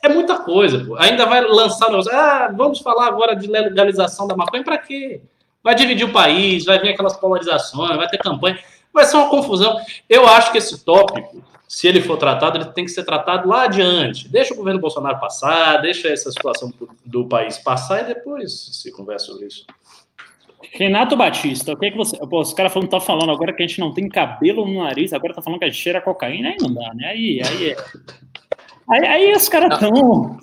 é 0.02 0.10
muita 0.10 0.38
coisa. 0.38 0.84
Pô. 0.84 0.96
Ainda 0.98 1.26
vai 1.26 1.42
lançar, 1.42 1.90
ah, 2.12 2.54
vamos 2.56 2.80
falar 2.80 3.08
agora 3.08 3.36
de 3.36 3.48
legalização 3.48 4.28
da 4.28 4.36
maconha, 4.36 4.64
para 4.64 4.78
quê? 4.78 5.22
Vai 5.64 5.76
dividir 5.76 6.06
o 6.06 6.14
país, 6.14 6.66
vai 6.66 6.80
vir 6.80 6.90
aquelas 6.90 7.18
polarizações, 7.18 7.98
vai 7.98 8.08
ter 8.08 8.18
campanha, 8.18 8.60
vai 8.94 9.06
ser 9.06 9.18
uma 9.18 9.30
confusão. 9.30 9.80
Eu 10.08 10.28
acho 10.28 10.52
que 10.52 10.58
esse 10.58 10.84
tópico 10.84 11.44
se 11.70 11.88
ele 11.88 12.02
for 12.02 12.18
tratado, 12.18 12.58
ele 12.58 12.66
tem 12.66 12.84
que 12.84 12.90
ser 12.90 13.04
tratado 13.04 13.48
lá 13.48 13.66
adiante. 13.66 14.28
Deixa 14.28 14.56
o 14.56 14.58
governo 14.58 14.80
Bolsonaro 14.80 15.20
passar, 15.20 15.78
deixa 15.78 16.08
essa 16.08 16.32
situação 16.32 16.74
do 17.06 17.28
país 17.28 17.60
passar 17.60 18.02
e 18.02 18.06
depois 18.06 18.52
se 18.74 18.92
conversa 18.92 19.28
sobre 19.28 19.46
isso. 19.46 19.68
Renato 20.72 21.16
Batista, 21.16 21.74
o 21.74 21.78
que, 21.78 21.86
é 21.86 21.92
que 21.92 21.98
você. 21.98 22.18
Pô, 22.18 22.42
os 22.42 22.54
caras 22.54 22.74
tá 22.90 23.00
falando 23.00 23.32
agora 23.32 23.54
que 23.54 23.62
a 23.62 23.68
gente 23.68 23.80
não 23.80 23.94
tem 23.94 24.10
cabelo 24.10 24.66
no 24.66 24.84
nariz, 24.84 25.14
agora 25.14 25.36
tá 25.36 25.44
falando 25.44 25.60
que 25.60 25.66
a 25.66 25.70
gente 25.70 25.80
cheira 25.80 26.02
cocaína, 26.02 26.50
aí 26.50 26.58
não 26.60 26.74
dá, 26.74 26.92
né? 26.96 27.10
Aí, 27.10 27.40
aí, 27.46 27.70
é... 27.70 27.78
aí, 28.90 29.06
aí 29.06 29.34
os 29.34 29.48
caras 29.48 29.72
estão. 29.74 30.40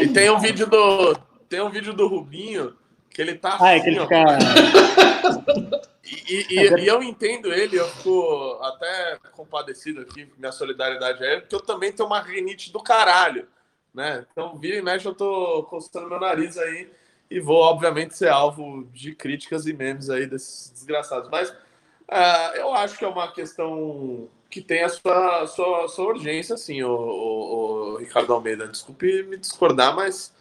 E 0.00 0.08
tem 0.08 0.28
um 0.28 0.40
vídeo 0.40 0.66
do. 0.66 1.16
Tem 1.48 1.60
um 1.60 1.70
vídeo 1.70 1.92
do 1.92 2.08
Rubinho 2.08 2.74
que 3.18 3.22
ele 3.22 3.34
tá. 3.34 3.58
Ah, 3.60 3.74
é 3.74 3.80
que 3.80 3.88
ele 3.88 3.98
fica. 3.98 4.24
E, 6.26 6.46
e, 6.48 6.84
e, 6.84 6.86
eu 6.86 7.02
entendo 7.02 7.52
ele, 7.52 7.78
eu 7.78 7.86
fico 7.86 8.58
até 8.62 9.18
compadecido 9.32 10.00
aqui, 10.00 10.26
minha 10.38 10.50
solidariedade 10.50 11.22
a 11.22 11.32
ele, 11.32 11.40
porque 11.42 11.54
eu 11.54 11.60
também 11.60 11.92
tenho 11.92 12.06
uma 12.06 12.20
rinite 12.20 12.72
do 12.72 12.82
caralho, 12.82 13.46
né? 13.92 14.24
Então, 14.32 14.56
vira 14.56 14.76
e 14.76 14.82
mexe, 14.82 15.06
eu 15.06 15.14
tô 15.14 15.64
coçando 15.64 16.08
meu 16.08 16.18
nariz 16.18 16.56
aí 16.56 16.90
e 17.30 17.38
vou, 17.40 17.58
obviamente, 17.58 18.16
ser 18.16 18.28
alvo 18.28 18.88
de 18.90 19.14
críticas 19.14 19.66
e 19.66 19.74
memes 19.74 20.08
aí 20.08 20.26
desses 20.26 20.70
desgraçados. 20.70 21.28
Mas 21.30 21.50
uh, 21.50 22.56
eu 22.56 22.72
acho 22.72 22.96
que 22.96 23.04
é 23.04 23.08
uma 23.08 23.30
questão 23.30 24.30
que 24.48 24.62
tem 24.62 24.84
a 24.84 24.88
sua, 24.88 25.46
sua, 25.46 25.88
sua 25.88 26.06
urgência, 26.06 26.54
assim, 26.54 26.82
o, 26.82 26.90
o, 26.90 27.92
o 27.92 27.96
Ricardo 27.98 28.32
Almeida. 28.32 28.66
Desculpe 28.66 29.24
me 29.24 29.36
discordar, 29.36 29.94
mas 29.94 30.32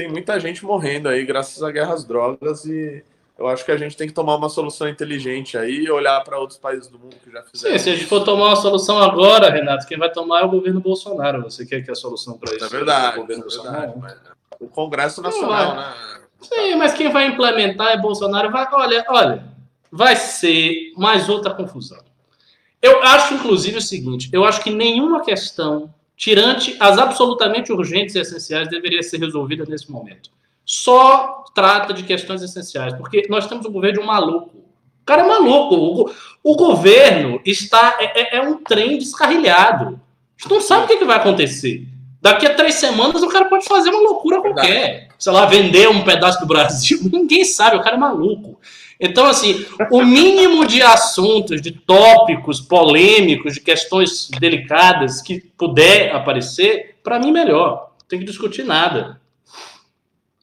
tem 0.00 0.08
muita 0.08 0.40
gente 0.40 0.64
morrendo 0.64 1.10
aí 1.10 1.26
graças 1.26 1.62
a 1.62 1.70
guerras 1.70 2.06
drogas 2.06 2.64
e 2.64 3.04
eu 3.38 3.46
acho 3.46 3.66
que 3.66 3.70
a 3.70 3.76
gente 3.76 3.94
tem 3.94 4.08
que 4.08 4.14
tomar 4.14 4.36
uma 4.36 4.48
solução 4.48 4.88
inteligente 4.88 5.58
aí 5.58 5.84
e 5.84 5.90
olhar 5.90 6.18
para 6.24 6.38
outros 6.38 6.58
países 6.58 6.88
do 6.88 6.98
mundo 6.98 7.16
que 7.22 7.30
já 7.30 7.42
fizeram. 7.42 7.76
Sim, 7.76 7.84
se 7.84 7.90
a 7.90 7.94
gente 7.94 8.06
for 8.06 8.24
tomar 8.24 8.46
uma 8.46 8.56
solução 8.56 8.98
agora, 8.98 9.50
Renato, 9.50 9.86
quem 9.86 9.98
vai 9.98 10.10
tomar 10.10 10.40
é 10.40 10.44
o 10.44 10.48
governo 10.48 10.80
Bolsonaro. 10.80 11.42
Você 11.42 11.66
quer 11.66 11.82
que 11.82 11.90
a 11.90 11.94
solução 11.94 12.38
para 12.38 12.54
isso? 12.54 12.64
É 12.64 12.68
verdade, 12.68 13.18
o 13.18 13.20
governo 13.20 13.44
é 13.44 13.48
verdade, 13.50 13.94
o 14.58 14.68
Congresso 14.68 15.20
Nacional, 15.20 15.76
né? 15.76 15.94
Sim, 16.40 16.76
mas 16.76 16.94
quem 16.94 17.10
vai 17.10 17.26
implementar 17.26 17.88
é 17.88 17.98
Bolsonaro. 17.98 18.50
Vai, 18.50 18.66
olha, 18.72 19.04
olha, 19.06 19.44
vai 19.92 20.16
ser 20.16 20.92
mais 20.96 21.28
outra 21.28 21.52
confusão. 21.52 22.02
Eu 22.80 23.02
acho, 23.02 23.34
inclusive, 23.34 23.76
o 23.76 23.82
seguinte: 23.82 24.30
eu 24.32 24.46
acho 24.46 24.62
que 24.62 24.70
nenhuma 24.70 25.22
questão, 25.22 25.92
tirante 26.20 26.76
as 26.78 26.98
absolutamente 26.98 27.72
urgentes 27.72 28.14
e 28.14 28.18
essenciais, 28.20 28.68
deveria 28.68 29.02
ser 29.02 29.18
resolvida 29.18 29.64
nesse 29.66 29.90
momento 29.90 30.30
só 30.70 31.42
trata 31.52 31.92
de 31.92 32.04
questões 32.04 32.42
essenciais, 32.42 32.94
porque 32.94 33.26
nós 33.28 33.48
temos 33.48 33.66
um 33.66 33.72
governo 33.72 33.98
de 33.98 34.04
um 34.04 34.06
maluco. 34.06 34.56
O 34.56 35.04
cara 35.04 35.22
é 35.22 35.26
maluco. 35.26 35.74
O, 35.74 36.10
o 36.44 36.56
governo 36.56 37.40
está 37.44 37.96
é, 37.98 38.36
é, 38.36 38.36
é, 38.36 38.40
um 38.40 38.62
trem 38.62 38.96
descarrilhado. 38.96 40.00
A 40.38 40.42
gente 40.42 40.52
não 40.52 40.60
sabe 40.60 40.84
o 40.84 40.86
que, 40.86 40.98
que, 40.98 41.04
vai 41.04 41.16
acontecer. 41.16 41.88
Daqui 42.22 42.46
a 42.46 42.54
três 42.54 42.76
semanas 42.76 43.20
o 43.20 43.28
cara 43.28 43.46
pode 43.46 43.64
fazer 43.64 43.90
uma 43.90 43.98
loucura 44.00 44.40
qualquer. 44.40 45.08
Sei 45.18 45.32
lá, 45.32 45.44
vender 45.44 45.88
um 45.88 46.04
pedaço 46.04 46.38
do 46.38 46.46
Brasil. 46.46 47.00
Ninguém 47.10 47.44
sabe, 47.44 47.74
o 47.74 47.82
cara 47.82 47.96
é 47.96 47.98
maluco. 47.98 48.60
Então, 49.00 49.26
assim, 49.26 49.64
o 49.90 50.04
mínimo 50.04 50.66
de 50.66 50.82
assuntos, 50.82 51.62
de 51.62 51.72
tópicos 51.72 52.60
polêmicos, 52.60 53.54
de 53.54 53.60
questões 53.60 54.28
delicadas 54.38 55.22
que 55.22 55.40
puder 55.40 56.14
aparecer, 56.14 56.98
para 57.02 57.18
mim, 57.18 57.32
melhor. 57.32 57.92
Não 57.98 58.06
tem 58.06 58.18
que 58.18 58.26
discutir 58.26 58.62
nada. 58.62 59.18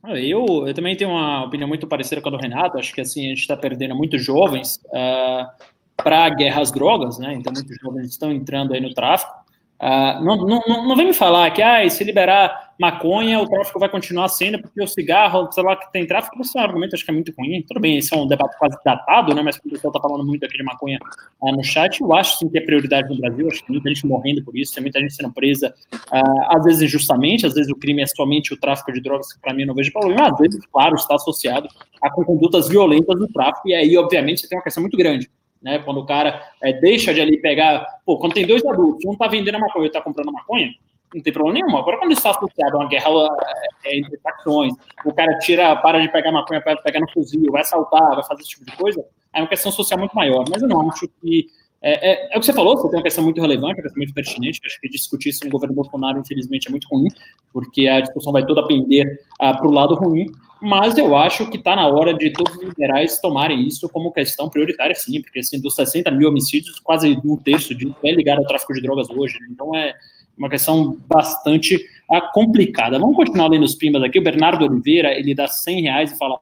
Eu, 0.03 0.65
eu 0.65 0.73
também 0.73 0.95
tenho 0.95 1.11
uma 1.11 1.45
opinião 1.45 1.67
muito 1.67 1.85
parecida 1.85 2.21
com 2.21 2.29
a 2.29 2.31
do 2.31 2.37
Renato. 2.37 2.79
Acho 2.79 2.93
que 2.93 3.01
assim 3.01 3.25
a 3.25 3.29
gente 3.29 3.41
está 3.41 3.57
perdendo 3.57 3.95
muitos 3.95 4.23
jovens 4.23 4.77
uh, 4.85 4.95
ah, 4.95 5.55
para 5.95 6.25
a 6.25 6.29
guerra 6.29 6.61
às 6.61 6.71
drogas, 6.71 7.19
né? 7.19 7.33
Então 7.33 7.51
muitos 7.51 7.75
jovens 7.77 8.09
estão 8.09 8.31
entrando 8.31 8.73
aí 8.73 8.79
no 8.79 8.93
tráfico. 8.93 9.33
Uh, 9.79 10.23
não, 10.23 10.35
não, 10.37 10.87
não, 10.87 10.95
vem 10.95 11.05
me 11.05 11.13
falar 11.13 11.51
que 11.51 11.61
ah, 11.61 11.87
se 11.87 12.03
liberar 12.03 12.73
maconha, 12.79 13.39
o 13.39 13.47
tráfico 13.47 13.79
vai 13.79 13.87
continuar 13.87 14.27
sendo, 14.27 14.59
porque 14.59 14.81
o 14.81 14.87
cigarro, 14.87 15.51
sei 15.51 15.63
lá, 15.63 15.75
que 15.75 15.91
tem 15.91 16.05
tráfico, 16.05 16.39
esse 16.41 16.57
é 16.57 16.61
um 16.61 16.63
argumento 16.63 16.95
acho 16.95 17.05
que 17.05 17.11
é 17.11 17.13
muito 17.13 17.31
ruim. 17.37 17.63
Tudo 17.67 17.79
bem, 17.79 17.97
esse 17.97 18.11
é 18.11 18.17
um 18.17 18.27
debate 18.27 18.57
quase 18.57 18.75
datado, 18.83 19.35
né? 19.35 19.41
Mas 19.43 19.57
o 19.57 19.69
pessoal 19.69 19.91
está 19.91 19.99
falando 19.99 20.25
muito 20.25 20.43
aqui 20.43 20.57
de 20.57 20.63
maconha 20.63 20.97
uh, 21.41 21.51
no 21.51 21.63
chat, 21.63 22.01
eu 22.01 22.11
acho 22.13 22.39
sim 22.39 22.49
que 22.49 22.57
é 22.57 22.61
prioridade 22.61 23.07
no 23.07 23.21
Brasil, 23.21 23.47
acho 23.47 23.59
que 23.59 23.67
tem 23.67 23.73
muita 23.75 23.89
gente 23.89 24.07
morrendo 24.07 24.43
por 24.43 24.57
isso, 24.57 24.73
tem 24.73 24.81
muita 24.81 24.99
gente 24.99 25.13
sendo 25.13 25.31
presa, 25.31 25.73
uh, 25.93 26.57
às 26.57 26.63
vezes 26.63 26.81
injustamente, 26.81 27.45
às 27.45 27.53
vezes 27.53 27.71
o 27.71 27.75
crime 27.75 28.01
é 28.01 28.07
somente 28.07 28.53
o 28.55 28.57
tráfico 28.57 28.91
de 28.91 28.99
drogas, 28.99 29.31
que 29.31 29.39
para 29.39 29.53
mim 29.53 29.65
não 29.65 29.75
vejo 29.75 29.91
problema, 29.91 30.31
às 30.31 30.37
vezes, 30.39 30.59
claro, 30.71 30.95
está 30.95 31.15
associado 31.15 31.67
a 32.01 32.09
condutas 32.09 32.67
violentas 32.67 33.19
no 33.19 33.27
tráfico, 33.27 33.69
e 33.69 33.75
aí, 33.75 33.95
obviamente, 33.95 34.41
você 34.41 34.47
tem 34.47 34.57
uma 34.57 34.63
questão 34.63 34.81
muito 34.81 34.97
grande 34.97 35.29
né? 35.61 35.79
Quando 35.79 35.99
o 35.99 36.05
cara 36.05 36.41
é, 36.61 36.73
deixa 36.73 37.13
de 37.13 37.21
ali 37.21 37.37
pegar, 37.41 37.85
pô, 38.05 38.17
quando 38.17 38.33
tem 38.33 38.45
dois 38.45 38.65
adultos, 38.65 39.05
um 39.05 39.15
tá 39.15 39.27
vendendo 39.27 39.55
a 39.55 39.59
maconha 39.59 39.87
e 39.87 39.91
tá 39.91 40.01
comprando 40.01 40.31
maconha, 40.31 40.69
não 41.13 41.21
tem 41.21 41.33
problema 41.33 41.59
nenhum. 41.59 41.77
Agora, 41.77 41.97
quando 41.97 42.11
está 42.11 42.31
associado 42.31 42.75
a 42.75 42.79
uma 42.81 42.89
guerra 42.89 43.09
é, 43.85 43.97
entre 43.97 44.17
facções, 44.17 44.73
o 45.05 45.13
cara 45.13 45.37
tira, 45.39 45.75
para 45.77 46.01
de 46.01 46.11
pegar 46.11 46.31
maconha, 46.31 46.61
para 46.61 46.75
pegar 46.77 46.99
no 46.99 47.09
fuzil, 47.11 47.51
vai 47.51 47.63
saltar, 47.63 48.15
vai 48.15 48.23
fazer 48.23 48.41
esse 48.41 48.51
tipo 48.51 48.65
de 48.65 48.75
coisa, 48.75 49.03
é 49.33 49.39
uma 49.39 49.47
questão 49.47 49.71
social 49.71 49.99
muito 49.99 50.15
maior. 50.15 50.45
Mas 50.49 50.61
eu 50.61 50.67
não 50.67 50.89
acho 50.89 51.07
que. 51.21 51.47
É, 51.81 52.11
é, 52.11 52.33
é 52.33 52.37
o 52.37 52.39
que 52.39 52.45
você 52.45 52.53
falou, 52.53 52.75
você 52.77 52.89
tem 52.89 52.97
uma 52.97 53.03
questão 53.03 53.23
muito 53.23 53.39
relevante, 53.39 53.75
uma 53.75 53.83
questão 53.83 53.97
muito 53.97 54.13
pertinente. 54.13 54.61
Acho 54.65 54.79
que 54.81 54.89
discutir 54.89 55.29
isso 55.29 55.45
no 55.45 55.51
governo 55.51 55.75
Bolsonaro, 55.75 56.19
infelizmente, 56.19 56.67
é 56.67 56.71
muito 56.71 56.87
ruim, 56.89 57.07
porque 57.53 57.87
a 57.87 58.01
discussão 58.01 58.33
vai 58.33 58.45
toda 58.45 58.65
pender 58.67 59.21
ah, 59.39 59.53
para 59.53 59.67
o 59.67 59.71
lado 59.71 59.95
ruim 59.95 60.31
mas 60.61 60.97
eu 60.97 61.15
acho 61.15 61.49
que 61.49 61.57
está 61.57 61.75
na 61.75 61.87
hora 61.87 62.13
de 62.13 62.31
todos 62.31 62.55
os 62.55 62.63
liberais 62.63 63.19
tomarem 63.19 63.67
isso 63.67 63.87
como 63.89 64.11
questão 64.11 64.49
prioritária, 64.49 64.95
sim, 64.95 65.21
porque 65.21 65.39
assim, 65.39 65.59
dos 65.61 65.75
60 65.75 66.09
mil 66.11 66.29
homicídios, 66.29 66.79
quase 66.79 67.19
um 67.23 67.37
terço 67.37 67.75
de 67.75 67.93
é 68.03 68.11
ligado 68.11 68.39
ao 68.39 68.45
tráfico 68.45 68.73
de 68.73 68.81
drogas 68.81 69.09
hoje, 69.09 69.37
né? 69.39 69.47
então 69.51 69.75
é 69.75 69.93
uma 70.37 70.49
questão 70.49 70.97
bastante 71.07 71.83
ah, 72.11 72.21
complicada. 72.21 72.99
Vamos 72.99 73.15
continuar 73.15 73.47
lendo 73.47 73.63
os 73.63 73.75
pimbas 73.75 74.03
aqui, 74.03 74.19
o 74.19 74.23
Bernardo 74.23 74.65
Oliveira, 74.65 75.11
ele 75.11 75.33
dá 75.33 75.47
100 75.47 75.81
reais 75.81 76.11
e 76.11 76.17
fala, 76.17 76.39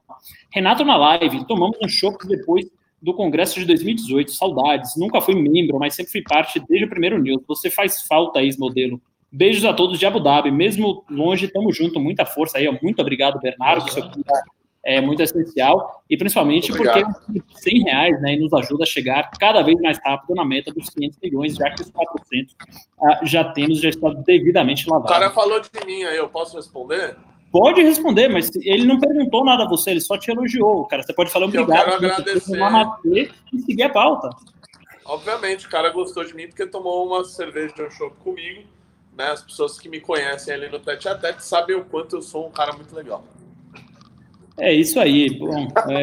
Renato 0.50 0.84
na 0.84 0.96
live, 0.96 1.46
tomamos 1.46 1.76
um 1.82 1.88
choque 1.88 2.26
depois 2.26 2.66
do 3.00 3.14
Congresso 3.14 3.58
de 3.60 3.66
2018, 3.66 4.32
saudades, 4.32 4.96
nunca 4.96 5.20
fui 5.20 5.34
membro, 5.34 5.78
mas 5.78 5.94
sempre 5.94 6.12
fui 6.12 6.22
parte 6.22 6.60
desde 6.68 6.86
o 6.86 6.88
primeiro 6.88 7.18
news, 7.18 7.42
você 7.46 7.70
faz 7.70 8.02
falta, 8.02 8.42
ex-modelo, 8.42 9.00
Beijos 9.30 9.64
a 9.64 9.74
todos 9.74 9.98
de 9.98 10.06
Abu 10.06 10.20
Dhabi. 10.20 10.50
Mesmo 10.50 11.04
longe, 11.10 11.46
estamos 11.46 11.76
juntos. 11.76 12.00
Muita 12.00 12.24
força 12.24 12.58
aí. 12.58 12.78
Muito 12.82 13.02
obrigado, 13.02 13.40
Bernardo. 13.40 13.90
Seu 13.90 14.02
é 14.82 15.00
muito 15.00 15.20
essencial. 15.20 16.02
E 16.08 16.16
principalmente 16.16 16.72
porque 16.72 17.04
100 17.56 17.82
reais 17.82 18.22
né, 18.22 18.36
nos 18.36 18.52
ajuda 18.52 18.84
a 18.84 18.86
chegar 18.86 19.30
cada 19.38 19.60
vez 19.62 19.78
mais 19.80 19.98
rápido 19.98 20.34
na 20.34 20.44
meta 20.44 20.72
dos 20.72 20.88
500 20.90 21.18
milhões, 21.20 21.54
já 21.56 21.70
que 21.70 21.82
os 21.82 21.90
400 21.90 22.52
uh, 22.52 23.26
já 23.26 23.44
temos, 23.44 23.80
já 23.80 23.88
está 23.88 24.10
devidamente 24.10 24.88
lavado. 24.88 25.10
O 25.10 25.12
cara 25.12 25.30
falou 25.32 25.60
de 25.60 25.68
mim 25.84 26.04
aí, 26.04 26.16
eu 26.16 26.28
posso 26.28 26.56
responder? 26.56 27.16
Pode 27.50 27.82
responder, 27.82 28.28
mas 28.28 28.50
ele 28.56 28.84
não 28.84 28.98
perguntou 28.98 29.44
nada 29.44 29.64
a 29.64 29.68
você, 29.68 29.90
ele 29.90 30.00
só 30.00 30.18
te 30.18 30.30
elogiou. 30.30 30.84
Cara, 30.86 31.02
você 31.02 31.12
pode 31.12 31.30
falar 31.30 31.46
obrigado. 31.46 31.70
Eu 31.70 31.84
quero 31.84 31.94
agradecer. 31.94 33.32
E 33.52 33.58
seguir 33.60 33.84
a 33.84 33.88
pauta. 33.88 34.30
Obviamente, 35.04 35.66
o 35.66 35.70
cara 35.70 35.90
gostou 35.90 36.24
de 36.24 36.34
mim 36.34 36.48
porque 36.48 36.66
tomou 36.66 37.06
uma 37.06 37.24
cerveja 37.24 37.72
de 37.74 37.82
um 37.82 37.90
show 37.90 38.10
comigo 38.10 38.64
né, 39.16 39.30
as 39.30 39.42
pessoas 39.42 39.78
que 39.78 39.88
me 39.88 40.00
conhecem 40.00 40.52
ali 40.52 40.68
no 40.68 40.78
tete 40.78 41.08
a 41.08 41.14
tete 41.14 41.42
sabem 41.44 41.74
o 41.74 41.84
quanto 41.84 42.16
eu 42.16 42.22
sou 42.22 42.46
um 42.46 42.50
cara 42.50 42.72
muito 42.74 42.94
legal. 42.94 43.24
É 44.58 44.72
isso 44.72 44.98
aí. 44.98 45.30
Bom, 45.30 45.68
é... 45.88 46.00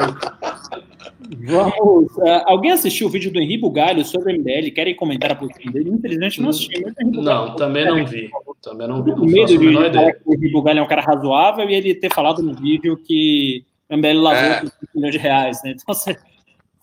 Vamos. 1.46 2.16
Uh, 2.18 2.44
alguém 2.46 2.72
assistiu 2.72 3.08
o 3.08 3.10
vídeo 3.10 3.32
do 3.32 3.40
Henrique 3.40 3.62
Bugalho 3.62 4.06
sobre 4.06 4.34
o 4.34 4.40
MBL? 4.40 4.72
Querem 4.74 4.96
comentar 4.96 5.32
a 5.32 5.36
posição 5.36 5.72
dele? 5.72 5.90
Infelizmente 5.90 6.42
não 6.42 6.50
assisti. 6.50 6.84
Não, 7.04 7.56
também 7.56 7.86
não 7.86 8.06
vi. 8.06 8.30
Também 8.62 8.88
não 8.88 9.04
vi. 9.04 9.14
Com 9.14 9.26
medo 9.26 9.58
de 9.58 9.68
o 9.68 10.34
Henrique 10.34 10.52
Bugalho 10.52 10.80
é 10.80 10.84
um 10.84 10.88
cara 10.88 11.02
razoável 11.02 11.70
e 11.70 11.74
ele 11.74 11.96
ter 11.96 12.14
falado 12.14 12.44
no 12.44 12.54
vídeo 12.54 12.98
que 12.98 13.66
o 13.90 13.98
MBL 13.98 14.22
lavou 14.22 14.50
é. 14.50 14.60
5 14.62 14.76
milhões 14.96 15.12
de 15.14 15.18
reais, 15.18 15.64
né? 15.64 15.72
Então 15.72 15.94
você 15.94 16.18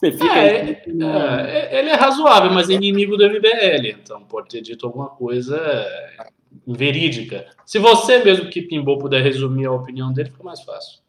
você 0.01 0.13
fica. 0.13 0.39
É, 0.39 0.81
é, 0.89 1.79
ele 1.79 1.91
é 1.91 1.95
razoável, 1.95 2.51
mas 2.51 2.71
é 2.71 2.73
inimigo 2.73 3.19
do 3.19 3.29
MBL, 3.29 3.99
então 4.01 4.23
pode 4.23 4.49
ter 4.49 4.63
dito 4.63 4.87
alguma 4.87 5.11
coisa 5.11 5.61
verídica. 6.67 7.47
Se 7.67 7.79
você 7.79 8.25
mesmo 8.25 8.49
que 8.49 8.63
pimbou 8.63 8.99
puder 8.99 9.23
resumir 9.23 9.67
a 9.67 9.73
opinião 9.73 10.11
dele, 10.11 10.31
fica 10.31 10.43
mais 10.43 10.63
fácil. 10.63 11.00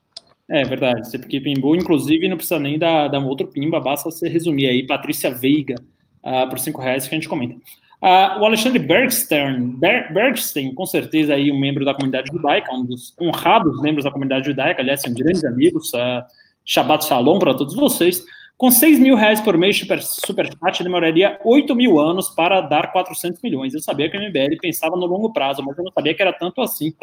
É 0.54 0.66
verdade, 0.66 1.08
você 1.08 1.18
que 1.18 1.40
pimbou, 1.40 1.78
inclusive 1.78 2.28
não 2.28 2.36
precisa 2.36 2.60
nem 2.60 2.78
dar, 2.78 3.08
dar 3.08 3.20
outro 3.20 3.48
pimba, 3.48 3.80
basta 3.80 4.12
você 4.12 4.28
resumir 4.28 4.68
aí, 4.68 4.86
Patrícia 4.86 5.32
Veiga, 5.32 5.76
uh, 6.22 6.50
por 6.50 6.60
cinco 6.60 6.82
reais 6.82 7.08
que 7.08 7.16
a 7.16 7.18
gente 7.18 7.30
comenta. 7.30 7.56
Uh, 7.56 8.42
o 8.42 8.46
Alexandre 8.46 8.78
Bergstern, 8.78 9.78
Ber, 9.78 10.12
Bergstein, 10.12 10.76
com 10.76 10.86
certeza 10.86 11.36
aí 11.36 11.50
um 11.54 11.58
membro 11.58 11.86
da 11.86 11.94
comunidade 11.94 12.30
judaica, 12.34 12.74
um 12.74 12.84
dos 12.84 13.16
honrados 13.22 13.82
membros 13.82 14.04
da 14.04 14.12
comunidade 14.12 14.48
judaica, 14.48 14.82
aliás, 14.82 15.02
são 15.02 15.14
grandes 15.14 15.46
amigos, 15.46 15.94
uh, 15.94 16.22
Shabbat 16.66 17.06
Shalom 17.06 17.40
para 17.40 17.54
todos 17.54 17.74
vocês. 17.74 18.22
Com 18.58 18.70
6 18.70 19.00
mil 19.00 19.16
reais 19.16 19.40
por 19.40 19.58
mês 19.58 19.80
super, 19.80 20.04
superchat, 20.04 20.84
demoraria 20.84 21.40
8 21.46 21.74
mil 21.74 21.98
anos 21.98 22.30
para 22.30 22.60
dar 22.60 22.92
400 22.92 23.42
milhões. 23.42 23.74
Eu 23.74 23.80
sabia 23.80 24.10
que 24.10 24.18
a 24.18 24.20
MBL 24.20 24.58
pensava 24.62 24.98
no 24.98 25.06
longo 25.06 25.32
prazo, 25.32 25.64
mas 25.64 25.78
eu 25.78 25.84
não 25.86 25.92
sabia 25.94 26.14
que 26.14 26.22
era 26.22 26.34
tanto 26.34 26.62
assim. 26.62 26.94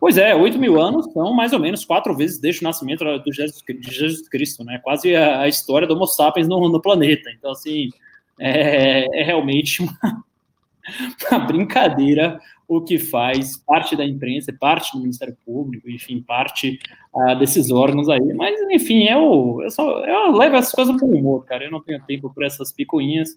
Pois 0.00 0.16
é, 0.16 0.34
8 0.34 0.58
mil 0.58 0.80
anos 0.80 1.12
são 1.12 1.32
mais 1.32 1.52
ou 1.52 1.58
menos 1.58 1.84
quatro 1.84 2.14
vezes 2.14 2.38
desde 2.38 2.60
o 2.60 2.64
nascimento 2.64 3.04
do 3.18 3.32
Jesus, 3.32 3.62
de 3.66 3.90
Jesus 3.90 4.28
Cristo, 4.28 4.64
né? 4.64 4.78
Quase 4.82 5.14
a, 5.14 5.40
a, 5.40 5.48
história 5.48 5.88
do 5.88 5.94
Homo 5.94 6.06
sapiens 6.06 6.46
no, 6.46 6.68
no 6.68 6.80
planeta. 6.80 7.30
Então, 7.36 7.50
assim, 7.50 7.90
é, 8.38 9.20
é 9.20 9.24
realmente 9.24 9.82
uma, 9.82 10.24
uma 11.30 11.38
brincadeira 11.40 12.38
o 12.68 12.82
que 12.82 12.98
faz 12.98 13.56
parte 13.56 13.96
da 13.96 14.04
imprensa, 14.04 14.52
parte 14.52 14.92
do 14.92 15.00
Ministério 15.00 15.34
Público, 15.44 15.88
enfim, 15.88 16.20
parte 16.20 16.78
uh, 17.14 17.34
desses 17.38 17.70
órgãos 17.70 18.10
aí. 18.10 18.34
Mas, 18.34 18.60
enfim, 18.70 19.04
eu, 19.04 19.60
eu, 19.62 19.70
só, 19.70 20.04
eu 20.04 20.32
levo 20.32 20.56
essas 20.56 20.72
coisas 20.72 20.94
bom 21.00 21.06
humor, 21.06 21.46
cara. 21.46 21.64
Eu 21.64 21.70
não 21.70 21.82
tenho 21.82 22.04
tempo 22.04 22.30
para 22.32 22.46
essas 22.46 22.70
picuinhas. 22.70 23.30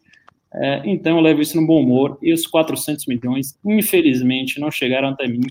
Uh, 0.53 0.83
então, 0.83 1.15
eu 1.15 1.23
levo 1.23 1.41
isso 1.41 1.59
no 1.59 1.65
bom 1.65 1.81
humor. 1.81 2.17
E 2.21 2.33
os 2.33 2.45
400 2.45 3.05
milhões, 3.05 3.57
infelizmente, 3.65 4.59
não 4.59 4.69
chegaram 4.69 5.07
até 5.07 5.25
mim. 5.29 5.47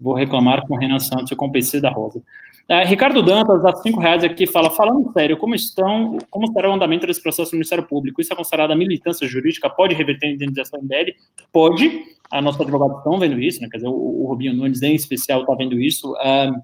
Vou 0.00 0.14
reclamar 0.14 0.66
com 0.66 0.74
o 0.74 0.78
Renan 0.78 0.98
Santos 0.98 1.30
e 1.30 1.36
com 1.36 1.46
o 1.46 1.52
PC 1.52 1.80
da 1.80 1.90
Rosa. 1.90 2.22
Uh, 2.68 2.86
Ricardo 2.86 3.22
Dantas, 3.22 3.62
dá 3.62 3.74
cinco 3.76 3.98
reais 3.98 4.22
aqui, 4.22 4.46
fala, 4.46 4.68
falando 4.70 5.10
sério, 5.12 5.38
como 5.38 5.54
estão, 5.54 6.18
como 6.30 6.52
será 6.52 6.70
o 6.70 6.74
andamento 6.74 7.06
desse 7.06 7.22
processo 7.22 7.52
no 7.52 7.56
Ministério 7.56 7.86
Público? 7.86 8.20
Isso 8.20 8.32
é 8.32 8.36
considerado 8.36 8.76
militância 8.76 9.26
jurídica? 9.26 9.70
Pode 9.70 9.94
reverter 9.94 10.26
a 10.26 10.30
indenização 10.32 10.84
dele? 10.84 11.14
Pode, 11.50 12.02
a 12.30 12.42
nossa 12.42 12.62
advogada 12.62 12.98
estão 12.98 13.18
vendo 13.18 13.40
isso, 13.40 13.62
né? 13.62 13.68
quer 13.70 13.78
dizer, 13.78 13.88
o, 13.88 13.92
o 13.94 14.26
Rubinho 14.26 14.52
Nunes 14.52 14.82
em 14.82 14.94
especial 14.94 15.40
está 15.40 15.54
vendo 15.54 15.80
isso, 15.80 16.12
está 16.12 16.52
uh, 16.52 16.62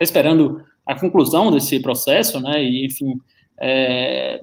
esperando 0.00 0.62
a 0.86 0.94
conclusão 0.94 1.50
desse 1.50 1.80
processo, 1.80 2.40
né, 2.40 2.62
e 2.62 2.86
enfim, 2.86 3.20
é, 3.60 4.40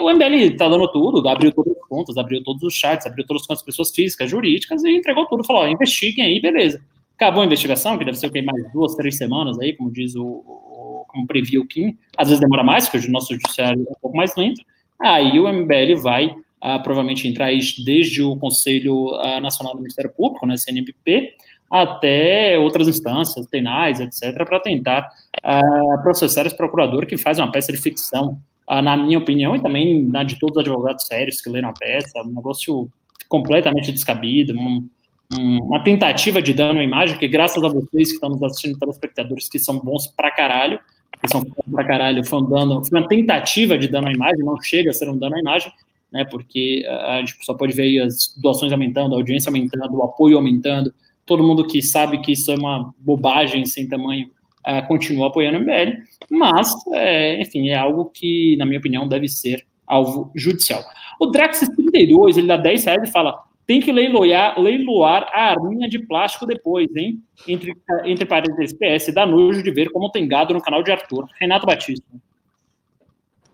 o 0.00 0.12
MBL 0.12 0.52
está 0.52 0.68
dando 0.68 0.86
tudo, 0.88 1.26
abriu 1.28 1.50
todas 1.50 1.76
as 1.76 1.88
contas, 1.88 2.16
abriu 2.16 2.42
todos 2.44 2.62
os 2.62 2.74
chats, 2.74 3.06
abriu 3.06 3.26
todas 3.26 3.42
as 3.48 3.62
pessoas 3.62 3.90
físicas, 3.90 4.30
jurídicas 4.30 4.84
e 4.84 4.90
entregou 4.90 5.26
tudo, 5.26 5.42
falou, 5.42 5.62
ó, 5.62 5.68
investiguem 5.68 6.24
aí, 6.24 6.40
beleza. 6.40 6.80
Acabou 7.18 7.42
a 7.42 7.46
investigação, 7.46 7.98
que 7.98 8.04
deve 8.04 8.16
ser 8.16 8.28
o 8.28 8.30
que 8.30 8.40
mais 8.40 8.72
duas, 8.72 8.94
três 8.94 9.16
semanas 9.16 9.58
aí, 9.58 9.72
como 9.72 9.90
diz 9.90 10.14
o, 10.14 10.24
o 10.24 11.04
como 11.08 11.26
previu 11.26 11.62
o 11.62 11.66
Kim, 11.66 11.98
às 12.16 12.28
vezes 12.28 12.40
demora 12.40 12.62
mais, 12.62 12.88
porque 12.88 13.08
o 13.08 13.10
nosso 13.10 13.34
judiciário 13.34 13.84
é 13.88 13.90
um 13.90 14.00
pouco 14.00 14.16
mais 14.16 14.36
lento, 14.36 14.62
aí 15.00 15.40
o 15.40 15.52
MBL 15.52 16.00
vai 16.00 16.26
uh, 16.26 16.80
provavelmente 16.84 17.26
entrar 17.26 17.50
desde 17.84 18.22
o 18.22 18.36
Conselho 18.36 19.16
uh, 19.16 19.40
Nacional 19.40 19.74
do 19.74 19.80
Ministério 19.80 20.12
Público, 20.16 20.46
né, 20.46 20.56
CNMP, 20.56 21.34
até 21.68 22.56
outras 22.56 22.86
instâncias, 22.86 23.48
penais, 23.48 23.98
etc., 23.98 24.44
para 24.44 24.60
tentar 24.60 25.08
uh, 25.44 26.02
processar 26.02 26.46
esse 26.46 26.56
procurador 26.56 27.04
que 27.04 27.16
faz 27.16 27.40
uma 27.40 27.50
peça 27.50 27.72
de 27.72 27.78
ficção, 27.78 28.40
uh, 28.70 28.80
na 28.80 28.96
minha 28.96 29.18
opinião, 29.18 29.56
e 29.56 29.60
também 29.60 30.04
na 30.04 30.22
de 30.22 30.38
todos 30.38 30.56
os 30.56 30.60
advogados 30.60 31.04
sérios 31.04 31.40
que 31.40 31.50
leram 31.50 31.70
a 31.70 31.74
peça, 31.74 32.22
um 32.22 32.34
negócio 32.34 32.88
completamente 33.28 33.90
descabido, 33.90 34.54
um, 34.54 34.88
uma 35.32 35.82
tentativa 35.84 36.40
de 36.40 36.54
dano 36.54 36.80
à 36.80 36.82
imagem, 36.82 37.18
que 37.18 37.28
graças 37.28 37.62
a 37.62 37.68
vocês 37.68 38.08
que 38.08 38.14
estão 38.14 38.30
nos 38.30 38.42
assistindo, 38.42 38.78
telespectadores 38.78 39.48
que 39.48 39.58
são 39.58 39.78
bons 39.78 40.06
pra 40.06 40.30
caralho, 40.30 40.80
que 41.20 41.28
são 41.28 41.42
bons 41.42 41.70
pra 41.70 41.84
caralho, 41.84 42.24
foi, 42.24 42.40
um 42.40 42.48
dano, 42.48 42.84
foi 42.84 42.98
uma 42.98 43.08
tentativa 43.08 43.76
de 43.76 43.88
dano 43.88 44.08
à 44.08 44.12
imagem, 44.12 44.44
não 44.44 44.60
chega 44.60 44.90
a 44.90 44.92
ser 44.92 45.08
um 45.08 45.18
dano 45.18 45.36
à 45.36 45.40
imagem, 45.40 45.70
né, 46.10 46.24
porque 46.24 46.86
a 46.88 47.18
gente 47.18 47.36
só 47.44 47.52
pode 47.52 47.74
ver 47.74 48.00
as 48.00 48.34
doações 48.38 48.72
aumentando, 48.72 49.14
a 49.14 49.18
audiência 49.18 49.50
aumentando, 49.50 49.96
o 49.96 50.02
apoio 50.02 50.36
aumentando, 50.36 50.94
todo 51.26 51.44
mundo 51.44 51.66
que 51.66 51.82
sabe 51.82 52.18
que 52.22 52.32
isso 52.32 52.50
é 52.50 52.54
uma 52.54 52.94
bobagem 52.98 53.66
sem 53.66 53.86
tamanho 53.86 54.30
uh, 54.66 54.86
continua 54.88 55.26
apoiando 55.26 55.58
o 55.58 55.60
MBL, 55.60 56.02
mas, 56.30 56.72
é, 56.92 57.40
enfim, 57.40 57.68
é 57.68 57.76
algo 57.76 58.06
que, 58.06 58.56
na 58.56 58.64
minha 58.64 58.78
opinião, 58.78 59.06
deve 59.06 59.28
ser 59.28 59.66
alvo 59.86 60.30
judicial. 60.34 60.82
O 61.20 61.26
Drax 61.26 61.60
32, 61.60 62.38
ele 62.38 62.46
dá 62.46 62.56
10 62.56 62.84
reais 62.84 63.08
e 63.08 63.12
fala, 63.12 63.42
tem 63.68 63.82
que 63.82 63.92
leiloar, 63.92 64.58
leiloar 64.58 65.28
a 65.30 65.50
arminha 65.50 65.86
de 65.86 65.98
plástico 65.98 66.46
depois, 66.46 66.88
hein? 66.96 67.22
Entre, 67.46 67.76
entre 68.06 68.24
parênteses, 68.24 68.72
PS, 68.72 69.12
dá 69.12 69.26
nojo 69.26 69.62
de 69.62 69.70
ver 69.70 69.90
como 69.90 70.10
tem 70.10 70.26
gado 70.26 70.54
no 70.54 70.62
canal 70.62 70.82
de 70.82 70.90
Arthur. 70.90 71.28
Renato 71.38 71.66
Batista. 71.66 72.08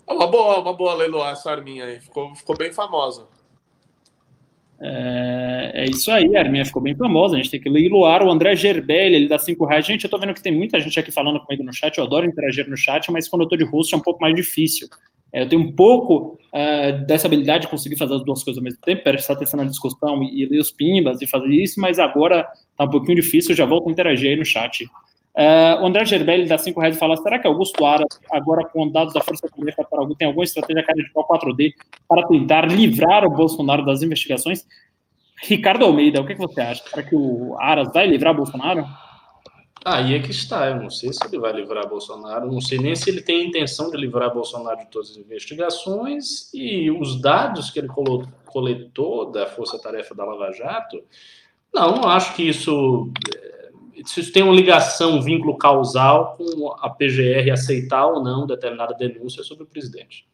Uma 0.07 0.29
boa, 0.29 0.61
uma 0.61 0.73
boa 0.73 0.95
leiloar 0.95 1.33
essa 1.33 1.51
arminha 1.51 1.87
aí. 1.87 2.01
Ficou, 2.01 2.33
ficou 2.37 2.57
bem 2.57 2.73
famosa. 2.73 3.27
É, 4.81 5.73
é, 5.75 5.85
isso 5.87 6.13
aí, 6.13 6.37
a 6.37 6.41
arminha 6.43 6.65
ficou 6.65 6.81
bem 6.81 6.95
famosa. 6.95 7.35
A 7.35 7.39
gente 7.39 7.51
tem 7.51 7.61
que 7.61 7.69
leiloar 7.69 8.23
o 8.23 8.31
André 8.31 8.55
Gerbelli, 8.55 9.17
ele 9.17 9.27
dá 9.27 9.37
5 9.37 9.65
reais. 9.65 9.85
Gente, 9.85 10.05
eu 10.05 10.11
tô 10.11 10.17
vendo 10.17 10.33
que 10.33 10.43
tem 10.43 10.55
muita 10.55 10.79
gente 10.79 10.97
aqui 11.01 11.11
falando 11.11 11.41
comigo 11.41 11.65
no 11.65 11.73
chat. 11.73 11.99
Eu 11.99 12.05
adoro 12.05 12.25
interagir 12.25 12.71
no 12.71 12.77
chat, 12.77 13.11
mas 13.11 13.29
quando 13.29 13.43
eu 13.43 13.49
tô 13.49 13.57
de 13.57 13.65
host 13.65 13.93
é 13.93 13.99
um 13.99 14.03
pouco 14.03 14.21
mais 14.21 14.37
difícil. 14.37 14.87
É, 15.35 15.43
eu 15.43 15.49
tenho 15.49 15.63
um 15.63 15.73
pouco 15.73 16.39
uh, 16.53 17.05
dessa 17.07 17.27
habilidade 17.27 17.63
de 17.63 17.69
conseguir 17.69 17.97
fazer 17.97 18.15
as 18.15 18.25
duas 18.25 18.45
coisas 18.45 18.59
ao 18.59 18.63
mesmo 18.63 18.79
tempo, 18.81 19.03
prestar 19.03 19.33
atenção 19.33 19.59
na 19.59 19.65
discussão 19.65 20.23
e, 20.23 20.43
e 20.43 20.47
ler 20.47 20.61
os 20.61 20.71
pimbas 20.71 21.21
e 21.21 21.27
fazer 21.27 21.49
isso, 21.49 21.81
mas 21.81 21.99
agora 21.99 22.47
tá 22.77 22.85
um 22.85 22.91
pouquinho 22.91 23.17
difícil. 23.17 23.51
Eu 23.51 23.57
já 23.57 23.67
volto 23.67 23.89
a 23.89 23.93
interagir 23.93 24.31
aí 24.31 24.37
no 24.37 24.45
chat. 24.45 24.85
Uh, 24.85 25.83
o 25.83 25.87
André 25.87 26.05
Gerbelli 26.05 26.47
dá 26.47 26.57
5 26.57 26.79
reais 26.79 26.95
e 26.95 26.99
fala: 27.01 27.17
será 27.17 27.41
que 27.41 27.49
Augusto 27.49 27.85
Aras, 27.85 28.21
agora 28.31 28.65
com 28.69 28.89
dados 28.89 29.13
da 29.13 29.21
Força 29.21 29.49
Tarefa 29.49 29.83
para 29.83 29.99
algum, 29.99 30.15
tem 30.15 30.29
alguma 30.29 30.45
estratégia 30.45 30.85
cara 30.85 31.03
de 31.03 31.13
pau 31.13 31.27
4D 31.27 31.73
para 32.09 32.25
tentar 32.29 32.71
livrar 32.71 33.25
o 33.25 33.31
Bolsonaro 33.31 33.85
das 33.85 34.03
investigações? 34.03 34.65
Ricardo 35.43 35.85
Almeida, 35.85 36.21
o 36.21 36.27
que, 36.27 36.35
que 36.35 36.41
você 36.41 36.61
acha? 36.61 36.85
Será 36.89 37.03
que 37.03 37.17
o 37.17 37.57
Aras 37.59 37.93
vai 37.93 38.07
livrar 38.07 38.33
Bolsonaro? 38.33 38.87
Aí 39.85 40.15
é 40.15 40.19
que 40.21 40.31
está. 40.31 40.69
Eu 40.71 40.77
não 40.77 40.89
sei 40.89 41.13
se 41.13 41.21
ele 41.27 41.39
vai 41.39 41.53
livrar 41.53 41.89
Bolsonaro, 41.89 42.51
não 42.51 42.61
sei 42.61 42.79
nem 42.79 42.97
se 42.97 43.11
ele 43.11 43.21
tem 43.21 43.49
intenção 43.49 43.91
de 43.91 43.97
livrar 43.97 44.33
Bolsonaro 44.33 44.79
de 44.79 44.87
todas 44.87 45.11
as 45.11 45.17
investigações 45.17 46.53
e 46.55 46.91
os 46.91 47.21
dados 47.21 47.71
que 47.71 47.79
ele 47.79 47.89
coletou 48.47 49.31
da 49.31 49.47
Força 49.47 49.79
Tarefa 49.79 50.15
da 50.15 50.25
Lava 50.25 50.53
Jato. 50.53 51.03
Não, 51.73 51.97
não 51.97 52.09
acho 52.09 52.35
que 52.35 52.43
isso 52.43 53.13
se 54.05 54.21
isso 54.21 54.33
tem 54.33 54.43
uma 54.43 54.55
ligação, 54.55 55.17
um 55.17 55.23
vínculo 55.23 55.57
causal 55.57 56.37
com 56.37 56.75
a 56.81 56.91
PGR 56.91 57.51
aceitar 57.53 58.07
ou 58.07 58.23
não 58.23 58.47
determinada 58.47 58.95
denúncia 58.95 59.43
sobre 59.43 59.65
o 59.65 59.67
presidente. 59.67 60.27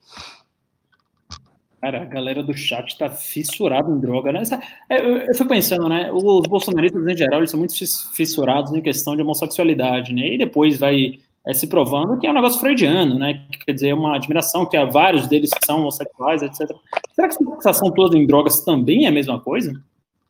Cara, 1.80 2.02
a 2.02 2.04
galera 2.04 2.42
do 2.42 2.54
chat 2.54 2.98
tá 2.98 3.08
fissurada 3.08 3.90
em 3.90 3.98
droga, 3.98 4.30
né? 4.30 4.42
É, 4.88 5.28
eu, 5.28 5.34
fui 5.34 5.46
pensando, 5.46 5.88
né? 5.88 6.12
Os 6.12 6.46
bolsonaristas, 6.46 7.06
em 7.06 7.16
geral, 7.16 7.40
eles 7.40 7.50
são 7.50 7.58
muito 7.58 7.74
fissurados 8.14 8.72
em 8.72 8.82
questão 8.82 9.16
de 9.16 9.22
homossexualidade, 9.22 10.12
né? 10.12 10.34
E 10.34 10.38
depois 10.38 10.78
vai 10.78 11.18
é, 11.46 11.54
se 11.54 11.66
provando 11.66 12.18
que 12.18 12.26
é 12.26 12.30
um 12.30 12.34
negócio 12.34 12.60
freudiano, 12.60 13.18
né? 13.18 13.46
Quer 13.64 13.72
dizer, 13.72 13.88
é 13.88 13.94
uma 13.94 14.16
admiração 14.16 14.66
que 14.66 14.76
há 14.76 14.84
vários 14.84 15.26
deles 15.26 15.50
que 15.50 15.64
são 15.64 15.80
homossexuais, 15.80 16.42
etc. 16.42 16.70
Será 17.14 17.28
que 17.28 17.34
essa 17.34 17.50
fixação 17.50 17.90
toda 17.90 18.16
em 18.16 18.26
drogas 18.26 18.60
também 18.62 19.06
é 19.06 19.08
a 19.08 19.12
mesma 19.12 19.40
coisa? 19.40 19.72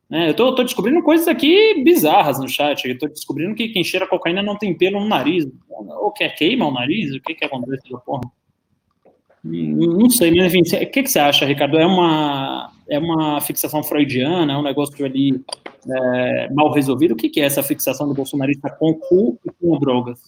Né? 0.09 0.31
Eu 0.31 0.35
tô, 0.35 0.55
tô, 0.55 0.63
descobrindo 0.63 1.03
coisas 1.03 1.27
aqui 1.27 1.83
bizarras 1.83 2.39
no 2.39 2.49
chat. 2.49 2.87
Eu 2.87 2.97
tô 2.97 3.09
descobrindo 3.09 3.57
que 3.57 3.69
quem 3.69 3.83
cheira 3.83 4.07
cocaína 4.07 4.41
não 4.41 4.57
tem 4.57 4.73
pelo 4.73 5.01
no 5.01 5.09
nariz. 5.09 5.49
Ou 5.69 6.13
quer 6.13 6.29
queima 6.37 6.67
o 6.67 6.73
nariz? 6.73 7.13
O 7.13 7.21
que 7.21 7.35
que 7.35 7.45
acontece 7.45 7.91
da 7.91 7.99
porra? 7.99 8.23
Não 9.43 10.11
sei, 10.11 10.35
mas 10.35 10.55
enfim, 10.55 10.77
o 10.77 10.91
que, 10.91 11.03
que 11.03 11.11
você 11.11 11.19
acha, 11.19 11.47
Ricardo? 11.47 11.79
É 11.79 11.87
uma, 11.87 12.73
é 12.89 12.99
uma 12.99 13.41
fixação 13.41 13.83
freudiana? 13.83 14.53
É 14.53 14.57
um 14.57 14.63
negócio 14.63 15.05
ali 15.05 15.43
é, 15.89 16.49
mal 16.53 16.71
resolvido? 16.73 17.13
O 17.13 17.17
que, 17.17 17.29
que 17.29 17.41
é 17.41 17.45
essa 17.45 17.63
fixação 17.63 18.07
do 18.07 18.15
bolsonarista 18.15 18.69
com 18.71 18.95
cu 18.95 19.39
e 19.47 19.51
com 19.51 19.79
drogas? 19.79 20.19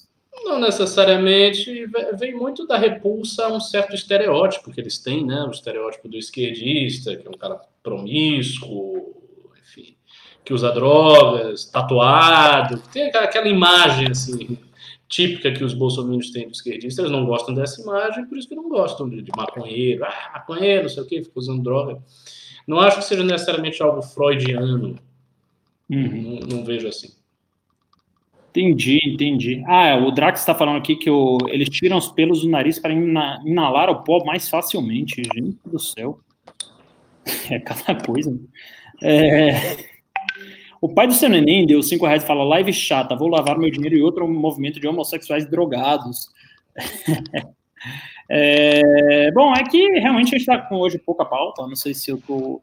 Não 0.44 0.58
necessariamente, 0.58 1.86
vem 2.18 2.34
muito 2.34 2.66
da 2.66 2.78
repulsa 2.78 3.46
a 3.46 3.52
um 3.52 3.60
certo 3.60 3.94
estereótipo 3.94 4.72
que 4.72 4.80
eles 4.80 4.98
têm, 4.98 5.24
né? 5.24 5.44
O 5.46 5.50
estereótipo 5.50 6.08
do 6.08 6.16
esquerdista, 6.16 7.14
que 7.14 7.26
é 7.26 7.30
um 7.30 7.38
cara 7.38 7.60
promíscuo, 7.82 9.22
que 10.44 10.52
usa 10.52 10.72
drogas, 10.72 11.66
tatuado, 11.66 12.82
tem 12.92 13.04
aquela 13.04 13.46
imagem 13.46 14.08
assim 14.10 14.58
típica 15.12 15.52
que 15.52 15.62
os 15.62 15.74
bolsominions 15.74 16.30
têm 16.30 16.48
dos 16.48 16.56
esquerdistas, 16.56 17.04
eles 17.04 17.12
não 17.12 17.26
gostam 17.26 17.54
dessa 17.54 17.82
imagem, 17.82 18.24
por 18.24 18.38
isso 18.38 18.48
que 18.48 18.54
não 18.54 18.66
gostam 18.66 19.06
de, 19.10 19.20
de 19.20 19.30
maconheiro, 19.36 20.02
ah, 20.04 20.30
maconheiro, 20.32 20.84
não 20.84 20.88
sei 20.88 21.02
o 21.02 21.06
que, 21.06 21.22
fica 21.22 21.38
usando 21.38 21.62
droga. 21.62 22.02
Não 22.66 22.80
acho 22.80 22.98
que 22.98 23.04
seja 23.04 23.22
necessariamente 23.22 23.82
algo 23.82 24.00
freudiano. 24.00 24.98
Uhum. 25.90 26.38
Não, 26.40 26.56
não, 26.56 26.64
vejo 26.64 26.88
assim. 26.88 27.10
Entendi, 28.50 29.00
entendi. 29.04 29.62
Ah, 29.66 29.88
é, 29.88 30.00
o 30.00 30.10
Drax 30.10 30.40
está 30.40 30.54
falando 30.54 30.78
aqui 30.78 30.96
que 30.96 31.10
o, 31.10 31.38
eles 31.48 31.68
tiram 31.68 31.98
os 31.98 32.10
pelos 32.10 32.40
do 32.40 32.48
nariz 32.48 32.78
para 32.78 32.94
inalar 32.94 33.90
o 33.90 34.02
pó 34.02 34.24
mais 34.24 34.48
facilmente. 34.48 35.22
Gente 35.34 35.58
do 35.66 35.78
céu. 35.78 36.18
É 37.50 37.58
cada 37.60 37.94
coisa. 38.04 38.36
É... 39.00 39.91
O 40.82 40.88
pai 40.88 41.06
do 41.06 41.14
seu 41.14 41.28
neném 41.28 41.64
deu 41.64 41.80
5 41.80 42.04
reais 42.04 42.24
e 42.24 42.26
fala: 42.26 42.42
live 42.42 42.72
chata, 42.72 43.14
vou 43.14 43.28
lavar 43.28 43.56
meu 43.56 43.70
dinheiro 43.70 43.96
e 43.96 44.02
outro 44.02 44.26
movimento 44.26 44.80
de 44.80 44.88
homossexuais 44.88 45.48
drogados. 45.48 46.28
é, 48.28 49.30
bom, 49.30 49.54
é 49.54 49.62
que 49.62 50.00
realmente 50.00 50.34
a 50.34 50.38
gente 50.38 50.40
está 50.40 50.58
com 50.58 50.78
hoje 50.78 50.98
pouca 50.98 51.24
pauta. 51.24 51.64
Não 51.68 51.76
sei 51.76 51.94
se 51.94 52.10
eu 52.10 52.20
tô, 52.20 52.60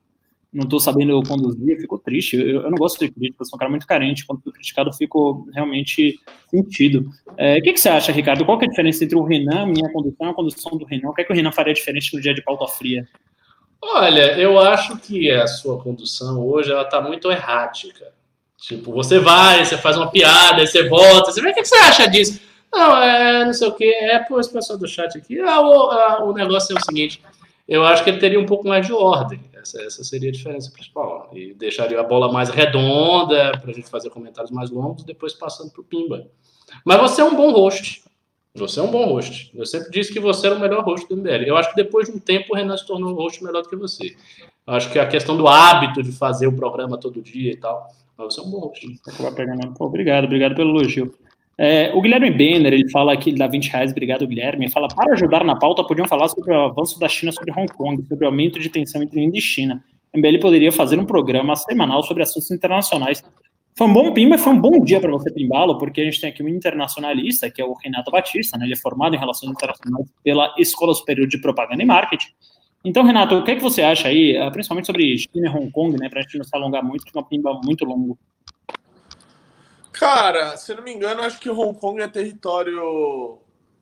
não 0.51 0.65
estou 0.65 0.81
sabendo 0.81 1.23
conduzir, 1.23 1.79
fico 1.79 1.97
triste. 1.97 2.35
Eu, 2.35 2.63
eu, 2.63 2.69
não 2.69 2.77
gosto 2.77 2.99
de 2.99 3.09
crítica, 3.09 3.45
sou 3.45 3.55
um 3.55 3.59
cara 3.59 3.71
muito 3.71 3.87
carente. 3.87 4.25
Quando 4.25 4.41
fui 4.41 4.51
criticado, 4.51 4.91
fico 4.91 5.47
realmente 5.53 6.19
sentido. 6.49 7.09
É, 7.37 7.59
o 7.59 7.61
que, 7.61 7.71
que, 7.71 7.79
você 7.79 7.87
acha, 7.87 8.11
Ricardo? 8.11 8.43
Qual 8.43 8.59
é 8.61 8.65
a 8.65 8.69
diferença 8.69 9.05
entre 9.05 9.15
o 9.15 9.23
Renan, 9.23 9.67
minha 9.67 9.89
condução, 9.93 10.27
e 10.27 10.29
a 10.31 10.33
condução 10.33 10.77
do 10.77 10.83
Renan? 10.83 11.11
O 11.11 11.13
que, 11.13 11.21
é 11.21 11.23
que 11.23 11.31
o 11.31 11.35
Renan 11.35 11.53
faria 11.53 11.73
diferente 11.73 12.13
no 12.13 12.21
dia 12.21 12.33
de 12.33 12.43
pauta 12.43 12.67
fria? 12.67 13.07
Olha, 13.81 14.37
eu 14.37 14.59
acho 14.59 14.97
que 14.97 15.31
a 15.31 15.47
sua 15.47 15.81
condução 15.81 16.45
hoje 16.45 16.71
ela 16.71 16.83
está 16.83 16.99
muito 17.01 17.31
errática. 17.31 18.11
Tipo, 18.57 18.91
você 18.91 19.19
vai, 19.19 19.63
você 19.63 19.77
faz 19.77 19.95
uma 19.95 20.11
piada, 20.11 20.65
você 20.65 20.87
volta, 20.87 21.31
você 21.31 21.41
vê 21.41 21.49
o 21.49 21.53
que 21.53 21.63
você 21.63 21.75
acha 21.75 22.07
disso? 22.07 22.41
Não, 22.71 23.01
é 23.01 23.45
não 23.45 23.53
sei 23.53 23.67
o 23.67 23.71
que, 23.71 23.85
é 23.85 24.19
por 24.19 24.39
esse 24.39 24.51
pessoal 24.51 24.77
do 24.77 24.87
chat 24.87 25.17
aqui. 25.17 25.39
Ah, 25.39 25.61
o, 25.61 25.89
ah, 25.91 26.23
o 26.25 26.33
negócio 26.33 26.75
é 26.75 26.79
o 26.79 26.83
seguinte: 26.83 27.21
eu 27.67 27.85
acho 27.85 28.03
que 28.03 28.09
ele 28.09 28.19
teria 28.19 28.39
um 28.39 28.45
pouco 28.45 28.67
mais 28.67 28.85
de 28.85 28.91
ordem. 28.91 29.39
Essa, 29.53 29.81
essa 29.81 30.03
seria 30.03 30.29
a 30.29 30.31
diferença 30.31 30.71
principal. 30.71 31.29
E 31.33 31.53
deixaria 31.53 31.99
a 31.99 32.03
bola 32.03 32.31
mais 32.31 32.49
redonda 32.49 33.51
para 33.59 33.71
a 33.71 33.73
gente 33.73 33.89
fazer 33.89 34.09
comentários 34.09 34.51
mais 34.51 34.69
longos, 34.69 35.03
depois 35.03 35.33
passando 35.33 35.71
para 35.71 35.81
o 35.81 35.83
Pimba. 35.83 36.27
Mas 36.83 36.99
você 36.99 37.21
é 37.21 37.23
um 37.23 37.35
bom 37.35 37.51
host. 37.51 38.03
Você 38.55 38.79
é 38.79 38.83
um 38.83 38.91
bom 38.91 39.05
host. 39.05 39.51
Eu 39.55 39.65
sempre 39.65 39.91
disse 39.91 40.11
que 40.11 40.19
você 40.19 40.47
era 40.47 40.55
o 40.55 40.59
melhor 40.59 40.83
host 40.83 41.07
do 41.07 41.15
MBL. 41.15 41.43
Eu 41.45 41.55
acho 41.55 41.69
que 41.69 41.75
depois 41.75 42.09
de 42.09 42.15
um 42.15 42.19
tempo 42.19 42.53
o 42.53 42.55
Renan 42.55 42.75
se 42.75 42.85
tornou 42.85 43.11
um 43.11 43.15
host 43.15 43.43
melhor 43.43 43.61
do 43.61 43.69
que 43.69 43.75
você. 43.75 44.15
Eu 44.67 44.73
acho 44.73 44.91
que 44.91 44.99
a 44.99 45.07
questão 45.07 45.37
do 45.37 45.47
hábito 45.47 46.01
de 46.01 46.11
fazer 46.11 46.47
o 46.47 46.53
programa 46.53 46.97
todo 46.97 47.21
dia 47.21 47.51
e 47.51 47.57
tal. 47.57 47.87
Mas 48.17 48.33
você 48.33 48.41
é 48.41 48.43
um 48.43 48.49
bom 48.49 48.59
host. 48.59 48.85
obrigado, 49.79 50.25
obrigado 50.25 50.55
pelo 50.55 50.71
elogio. 50.71 51.13
É, 51.61 51.91
o 51.93 52.01
Guilherme 52.01 52.31
Benner, 52.31 52.73
ele 52.73 52.89
fala 52.89 53.15
que 53.17 53.29
ele 53.29 53.37
dá 53.37 53.45
20 53.45 53.67
reais, 53.67 53.91
obrigado 53.91 54.25
Guilherme, 54.25 54.63
ele 54.63 54.71
fala, 54.71 54.87
para 54.87 55.11
ajudar 55.11 55.43
na 55.43 55.57
pauta, 55.57 55.83
podiam 55.83 56.07
falar 56.07 56.29
sobre 56.29 56.53
o 56.53 56.57
avanço 56.57 56.97
da 56.97 57.09
China 57.09 57.33
sobre 57.33 57.51
Hong 57.51 57.67
Kong, 57.73 58.01
sobre 58.07 58.23
o 58.23 58.29
aumento 58.29 58.57
de 58.59 58.69
tensão 58.69 59.03
entre 59.03 59.19
Índia 59.19 59.39
e 59.39 59.41
China. 59.41 59.83
O 60.13 60.17
MBL 60.17 60.39
poderia 60.39 60.71
fazer 60.71 60.97
um 60.97 61.05
programa 61.05 61.57
semanal 61.57 62.01
sobre 62.01 62.23
assuntos 62.23 62.49
internacionais. 62.49 63.21
Foi 63.79 63.87
um 63.87 63.93
bom 63.93 64.13
pimba, 64.13 64.37
foi 64.37 64.51
um 64.51 64.59
bom 64.59 64.83
dia 64.83 64.99
para 64.99 65.09
você 65.09 65.31
pimbá-lo, 65.31 65.77
porque 65.77 66.01
a 66.01 66.03
gente 66.03 66.19
tem 66.19 66.29
aqui 66.29 66.43
um 66.43 66.49
internacionalista, 66.49 67.49
que 67.49 67.61
é 67.61 67.65
o 67.65 67.71
Renato 67.71 68.11
Batista, 68.11 68.57
né? 68.57 68.65
ele 68.65 68.73
é 68.73 68.75
formado 68.75 69.15
em 69.15 69.17
Relações 69.17 69.49
Internacionais 69.53 70.05
pela 70.21 70.53
Escola 70.57 70.93
Superior 70.93 71.25
de 71.25 71.37
Propaganda 71.37 71.81
e 71.81 71.85
Marketing. 71.85 72.27
Então, 72.83 73.05
Renato, 73.05 73.35
o 73.35 73.43
que, 73.45 73.51
é 73.51 73.55
que 73.55 73.61
você 73.61 73.81
acha 73.81 74.09
aí, 74.09 74.35
eh, 74.35 74.51
principalmente 74.51 74.85
sobre 74.85 75.17
China 75.17 75.47
e 75.47 75.49
Hong 75.49 75.71
Kong, 75.71 75.97
né, 75.97 76.09
para 76.09 76.19
a 76.19 76.23
gente 76.23 76.37
não 76.37 76.43
se 76.43 76.53
alongar 76.53 76.83
muito, 76.83 77.05
que 77.05 77.17
é 77.17 77.21
uma 77.21 77.25
pimba 77.25 77.53
muito 77.63 77.85
longo? 77.85 78.19
Cara, 79.93 80.57
se 80.57 80.75
não 80.75 80.83
me 80.83 80.93
engano, 80.93 81.21
acho 81.21 81.39
que 81.39 81.49
Hong 81.49 81.79
Kong 81.79 82.01
é 82.01 82.07
território 82.09 83.37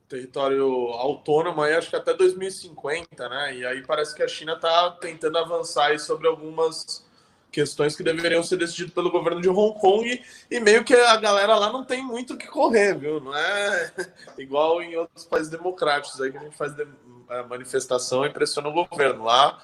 território 0.08 0.64
autônomo 0.92 1.60
aí, 1.60 1.74
acho 1.74 1.90
que 1.90 1.96
até 1.96 2.14
2050, 2.14 3.28
né? 3.28 3.56
E 3.56 3.66
aí 3.66 3.82
parece 3.84 4.14
que 4.14 4.22
a 4.22 4.28
China 4.28 4.52
está 4.52 4.92
tentando 4.92 5.38
avançar 5.38 5.98
sobre 5.98 6.28
algumas 6.28 7.07
questões 7.50 7.96
que 7.96 8.02
deveriam 8.02 8.42
ser 8.42 8.56
decididas 8.56 8.92
pelo 8.92 9.10
governo 9.10 9.40
de 9.40 9.48
Hong 9.48 9.78
Kong 9.80 10.22
e 10.50 10.60
meio 10.60 10.84
que 10.84 10.94
a 10.94 11.16
galera 11.16 11.56
lá 11.56 11.72
não 11.72 11.84
tem 11.84 12.04
muito 12.04 12.34
o 12.34 12.36
que 12.36 12.46
correr, 12.46 12.96
viu? 12.96 13.20
Não 13.20 13.34
é 13.34 13.92
igual 14.38 14.82
em 14.82 14.96
outros 14.96 15.24
países 15.24 15.50
democráticos 15.50 16.20
aí 16.20 16.30
que 16.30 16.38
a 16.38 16.42
gente 16.42 16.56
faz 16.56 16.74
é, 16.78 17.42
manifestação 17.44 18.24
e 18.24 18.30
pressiona 18.30 18.68
o 18.68 18.72
governo. 18.72 19.24
Lá 19.24 19.58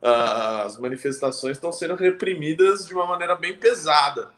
as 0.00 0.78
manifestações 0.78 1.56
estão 1.56 1.72
sendo 1.72 1.94
reprimidas 1.94 2.86
de 2.86 2.94
uma 2.94 3.06
maneira 3.06 3.34
bem 3.34 3.56
pesada. 3.56 4.30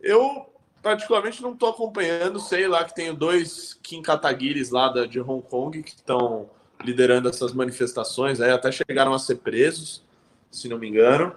Eu 0.00 0.46
particularmente 0.82 1.42
não 1.42 1.52
estou 1.52 1.70
acompanhando, 1.70 2.40
sei 2.40 2.66
lá 2.66 2.84
que 2.84 2.94
tenho 2.94 3.14
dois 3.14 3.78
Kim 3.82 4.02
Kataguiris 4.02 4.70
lá 4.70 4.88
de 5.06 5.20
Hong 5.20 5.42
Kong 5.42 5.82
que 5.82 5.90
estão 5.90 6.48
liderando 6.82 7.28
essas 7.28 7.52
manifestações, 7.52 8.40
aí 8.40 8.50
até 8.50 8.72
chegaram 8.72 9.12
a 9.12 9.18
ser 9.18 9.36
presos, 9.36 10.02
se 10.50 10.68
não 10.68 10.78
me 10.78 10.88
engano. 10.88 11.34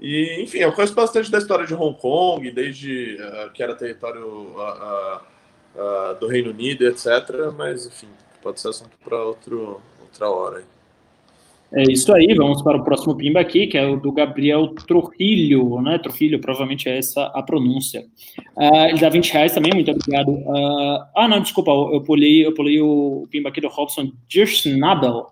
E, 0.00 0.42
enfim, 0.42 0.58
eu 0.58 0.72
conheço 0.72 0.94
bastante 0.94 1.30
da 1.30 1.38
história 1.38 1.66
de 1.66 1.74
Hong 1.74 1.98
Kong, 1.98 2.50
desde 2.50 3.16
uh, 3.16 3.50
que 3.52 3.62
era 3.62 3.74
território 3.74 4.26
uh, 4.26 5.20
uh, 5.74 6.14
do 6.20 6.28
Reino 6.28 6.50
Unido, 6.50 6.86
etc. 6.86 7.06
Mas, 7.56 7.86
enfim, 7.86 8.08
pode 8.42 8.60
ser 8.60 8.68
assunto 8.68 8.96
para 9.04 9.22
outra 9.24 10.30
hora. 10.30 10.64
É 11.70 11.82
isso 11.82 12.10
aí, 12.14 12.34
vamos 12.34 12.62
para 12.62 12.78
o 12.78 12.84
próximo 12.84 13.14
pimba 13.14 13.40
aqui, 13.40 13.66
que 13.66 13.76
é 13.76 13.86
o 13.86 14.00
do 14.00 14.10
Gabriel 14.10 14.68
Trujillo, 14.86 15.82
né? 15.82 15.98
Trujillo, 15.98 16.40
provavelmente 16.40 16.88
é 16.88 16.96
essa 16.96 17.24
a 17.26 17.42
pronúncia. 17.42 18.06
Uh, 18.56 18.86
ele 18.88 18.98
dá 18.98 19.10
20 19.10 19.32
reais 19.32 19.52
também, 19.52 19.72
muito 19.74 19.90
obrigado. 19.90 20.30
Uh, 20.30 21.04
ah, 21.14 21.28
não, 21.28 21.40
desculpa, 21.42 21.70
eu 21.70 22.00
pulei, 22.02 22.46
eu 22.46 22.54
pulei 22.54 22.80
o 22.80 23.28
pimba 23.30 23.50
aqui 23.50 23.60
do 23.60 23.68
Robson 23.68 24.10
Dirschnabel. 24.26 25.26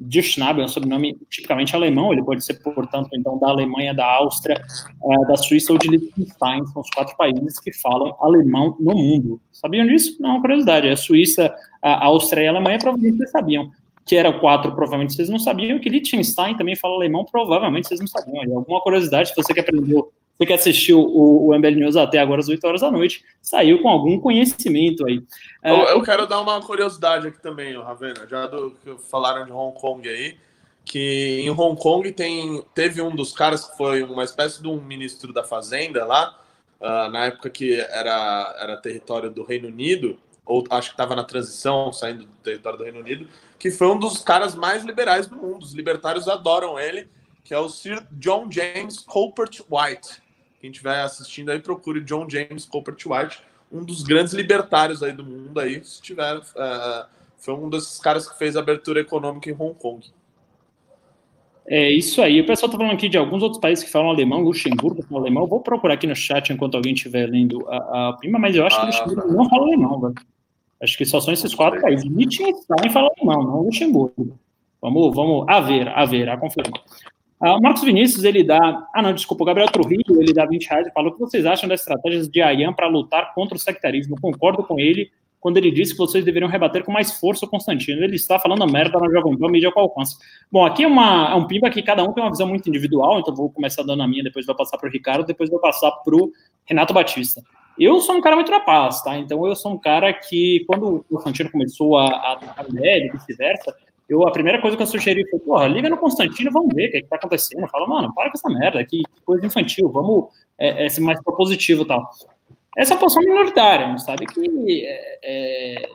Dirschnabel 0.00 0.62
é 0.62 0.64
um 0.66 0.68
sobrenome 0.68 1.16
tipicamente 1.30 1.74
alemão, 1.76 2.12
ele 2.12 2.24
pode 2.24 2.44
ser, 2.44 2.54
portanto, 2.54 3.10
então, 3.12 3.38
da 3.38 3.48
Alemanha, 3.48 3.94
da 3.94 4.04
Áustria, 4.04 4.60
uh, 5.00 5.26
da 5.28 5.36
Suíça 5.36 5.72
ou 5.72 5.78
de 5.78 5.88
Liechtenstein, 5.88 6.66
são 6.66 6.82
os 6.82 6.90
quatro 6.90 7.16
países 7.16 7.58
que 7.60 7.72
falam 7.72 8.16
alemão 8.20 8.76
no 8.80 8.94
mundo. 8.94 9.40
Sabiam 9.52 9.86
disso? 9.86 10.16
Não, 10.20 10.40
curiosidade, 10.40 10.88
a 10.88 10.96
Suíça, 10.96 11.54
a 11.80 12.04
Áustria 12.06 12.42
e 12.42 12.46
a 12.48 12.50
Alemanha 12.50 12.78
provavelmente 12.78 13.18
vocês 13.18 13.30
sabiam 13.30 13.70
que 14.04 14.16
era 14.16 14.32
quatro, 14.32 14.72
provavelmente 14.72 15.14
vocês 15.14 15.28
não 15.28 15.38
sabiam, 15.38 15.78
que 15.78 15.88
Liechtenstein 15.88 16.56
também 16.56 16.74
fala 16.74 16.96
alemão, 16.96 17.24
provavelmente 17.24 17.86
vocês 17.86 18.00
não 18.00 18.06
sabiam. 18.06 18.44
E 18.44 18.52
alguma 18.52 18.80
curiosidade, 18.80 19.28
se 19.28 19.36
você 19.36 19.54
que 19.54 19.60
aprendeu, 19.60 20.12
você 20.38 20.46
que 20.46 20.52
assistiu 20.52 21.00
o, 21.00 21.48
o 21.48 21.58
MBL 21.58 21.76
News 21.76 21.96
até 21.96 22.18
agora 22.18 22.40
às 22.40 22.48
8 22.48 22.64
horas 22.66 22.80
da 22.80 22.90
noite, 22.90 23.24
saiu 23.40 23.80
com 23.80 23.88
algum 23.88 24.18
conhecimento 24.18 25.06
aí. 25.06 25.22
Eu, 25.62 25.76
eu 25.76 26.00
é, 26.00 26.04
quero 26.04 26.26
dar 26.26 26.40
uma 26.40 26.60
curiosidade 26.60 27.28
aqui 27.28 27.40
também, 27.40 27.80
Ravena, 27.80 28.26
já 28.28 28.46
do 28.46 28.72
que 28.82 28.96
falaram 29.10 29.44
de 29.44 29.52
Hong 29.52 29.78
Kong 29.78 30.08
aí, 30.08 30.36
que 30.84 31.40
em 31.40 31.50
Hong 31.50 31.80
Kong 31.80 32.10
tem, 32.12 32.62
teve 32.74 33.00
um 33.00 33.14
dos 33.14 33.32
caras 33.32 33.66
que 33.66 33.76
foi 33.76 34.02
uma 34.02 34.24
espécie 34.24 34.60
de 34.60 34.68
um 34.68 34.80
ministro 34.80 35.32
da 35.32 35.44
Fazenda 35.44 36.04
lá, 36.04 36.38
uh, 36.80 37.10
na 37.10 37.26
época 37.26 37.48
que 37.48 37.74
era, 37.80 38.56
era 38.58 38.76
território 38.76 39.30
do 39.30 39.44
Reino 39.44 39.68
Unido, 39.68 40.18
ou 40.44 40.64
acho 40.70 40.88
que 40.88 40.94
estava 40.94 41.14
na 41.14 41.22
transição, 41.22 41.92
saindo 41.92 42.24
do 42.24 42.32
território 42.42 42.78
do 42.78 42.84
Reino 42.84 42.98
Unido, 42.98 43.28
que 43.58 43.70
foi 43.70 43.86
um 43.86 43.98
dos 43.98 44.18
caras 44.18 44.56
mais 44.56 44.82
liberais 44.84 45.28
do 45.28 45.36
mundo. 45.36 45.62
Os 45.62 45.72
libertários 45.72 46.26
adoram 46.26 46.80
ele, 46.80 47.08
que 47.44 47.54
é 47.54 47.58
o 47.58 47.68
Sir 47.68 48.06
John 48.12 48.50
James 48.50 49.00
Colbert 49.00 49.60
White. 49.70 50.22
Quem 50.60 50.70
estiver 50.70 51.00
assistindo 51.00 51.50
aí, 51.50 51.58
procure 51.58 52.00
John 52.00 52.28
James 52.28 52.64
Colbert 52.64 52.98
White, 53.04 53.40
um 53.70 53.84
dos 53.84 54.02
grandes 54.02 54.32
libertários 54.32 55.02
aí 55.02 55.12
do 55.12 55.24
mundo 55.24 55.58
aí, 55.58 55.82
se 55.84 56.00
tiver, 56.00 56.36
uh, 56.36 57.06
foi 57.38 57.54
um 57.54 57.68
desses 57.68 57.98
caras 57.98 58.28
que 58.28 58.38
fez 58.38 58.56
a 58.56 58.60
abertura 58.60 59.00
econômica 59.00 59.50
em 59.50 59.54
Hong 59.54 59.74
Kong. 59.74 60.06
É 61.66 61.90
isso 61.90 62.20
aí. 62.20 62.40
O 62.40 62.46
pessoal 62.46 62.68
está 62.68 62.78
falando 62.78 62.94
aqui 62.94 63.08
de 63.08 63.16
alguns 63.16 63.42
outros 63.42 63.60
países 63.60 63.84
que 63.84 63.90
falam 63.90 64.10
alemão, 64.10 64.40
Luxemburgo 64.40 65.02
fala 65.02 65.22
alemão. 65.22 65.44
Eu 65.44 65.48
vou 65.48 65.60
procurar 65.60 65.94
aqui 65.94 66.06
no 66.06 66.14
chat 66.14 66.52
enquanto 66.52 66.76
alguém 66.76 66.92
estiver 66.92 67.26
lendo 67.26 67.66
a, 67.68 68.08
a 68.08 68.12
prima, 68.14 68.38
mas 68.38 68.54
eu 68.54 68.66
acho 68.66 68.76
ah, 68.76 68.80
que 68.80 68.86
Luxemburgo 68.86 69.32
não 69.32 69.48
fala 69.48 69.62
alemão, 69.66 70.00
velho. 70.00 70.14
Acho 70.82 70.98
que 70.98 71.04
só 71.04 71.20
são 71.20 71.32
esses 71.32 71.54
quatro 71.54 71.80
países. 71.80 72.04
Liechtenstein 72.04 72.90
fala 72.90 73.10
alemão, 73.16 73.44
não 73.44 73.62
Luxemburgo. 73.62 74.38
Vamos, 74.80 75.14
vamos 75.14 75.46
a 75.48 75.60
ver, 75.60 75.88
a 75.88 76.04
ver, 76.04 76.28
a 76.28 76.36
confirmar. 76.36 76.82
Ah, 77.42 77.56
o 77.56 77.60
Marcos 77.60 77.82
Vinícius, 77.82 78.22
ele 78.22 78.44
dá. 78.44 78.86
Ah, 78.94 79.02
não, 79.02 79.12
desculpa, 79.12 79.42
o 79.42 79.46
Gabriel 79.46 79.68
Trujillo, 79.68 80.22
ele 80.22 80.32
dá 80.32 80.46
20 80.46 80.64
reais 80.64 80.86
e 80.86 80.92
falou: 80.92 81.10
o 81.10 81.14
que 81.14 81.20
vocês 81.20 81.44
acham 81.44 81.68
das 81.68 81.80
estratégias 81.80 82.28
de 82.28 82.40
Ayan 82.40 82.72
para 82.72 82.86
lutar 82.86 83.34
contra 83.34 83.56
o 83.56 83.58
sectarismo? 83.58 84.16
Concordo 84.20 84.62
com 84.62 84.78
ele 84.78 85.10
quando 85.40 85.56
ele 85.56 85.72
disse 85.72 85.90
que 85.90 85.98
vocês 85.98 86.24
deveriam 86.24 86.48
rebater 86.48 86.84
com 86.84 86.92
mais 86.92 87.18
força 87.18 87.44
o 87.44 87.48
Constantino. 87.48 88.04
Ele 88.04 88.14
está 88.14 88.38
falando 88.38 88.64
merda 88.70 88.96
na 88.96 89.10
Jovem 89.10 89.36
Pan, 89.36 89.48
mídia 89.48 89.72
com 89.72 89.80
alcance. 89.80 90.16
Bom, 90.52 90.64
aqui 90.64 90.84
é, 90.84 90.86
uma, 90.86 91.32
é 91.32 91.34
um 91.34 91.48
pimba 91.48 91.68
que 91.68 91.82
cada 91.82 92.04
um 92.04 92.12
tem 92.12 92.22
uma 92.22 92.30
visão 92.30 92.46
muito 92.46 92.68
individual, 92.68 93.18
então 93.18 93.34
vou 93.34 93.50
começar 93.50 93.82
dando 93.82 94.04
a 94.04 94.06
minha, 94.06 94.22
depois 94.22 94.46
vou 94.46 94.54
passar 94.54 94.78
para 94.78 94.88
o 94.88 94.92
Ricardo, 94.92 95.26
depois 95.26 95.50
vou 95.50 95.58
passar 95.58 95.90
para 95.90 96.14
o 96.14 96.30
Renato 96.64 96.94
Batista. 96.94 97.42
Eu 97.76 97.98
sou 97.98 98.14
um 98.14 98.20
cara 98.20 98.36
muito 98.36 98.52
rapaz, 98.52 99.02
tá? 99.02 99.18
Então 99.18 99.44
eu 99.44 99.56
sou 99.56 99.72
um 99.72 99.78
cara 99.78 100.12
que, 100.12 100.64
quando 100.68 101.04
o 101.10 101.16
Constantino 101.16 101.50
começou 101.50 101.98
a, 101.98 102.06
a, 102.06 102.38
a 102.58 102.64
e 102.70 103.10
vice-versa, 103.10 103.74
eu, 104.08 104.26
a 104.26 104.30
primeira 104.30 104.60
coisa 104.60 104.76
que 104.76 104.82
eu 104.82 104.86
sugeri 104.86 105.28
foi, 105.30 105.40
porra, 105.40 105.66
liga 105.66 105.88
no 105.88 105.96
Constantino 105.96 106.50
vamos 106.50 106.74
ver 106.74 106.88
o 106.88 106.90
que, 106.90 106.96
é 106.98 107.02
que 107.02 107.08
tá 107.08 107.16
acontecendo. 107.16 107.66
Fala, 107.68 107.86
mano, 107.86 108.12
para 108.14 108.30
com 108.30 108.36
essa 108.36 108.48
merda, 108.48 108.84
que, 108.84 108.98
que 108.98 109.22
coisa 109.24 109.46
infantil, 109.46 109.88
vamos 109.90 110.26
é, 110.58 110.86
é, 110.86 110.88
ser 110.88 111.00
mais 111.00 111.22
propositivo 111.22 111.82
e 111.82 111.86
tal. 111.86 112.10
Essa 112.76 112.96
posição 112.96 113.22
minoritária, 113.22 113.96
sabe 113.98 114.26
que 114.26 114.86
é, 114.86 115.18
é, 115.22 115.88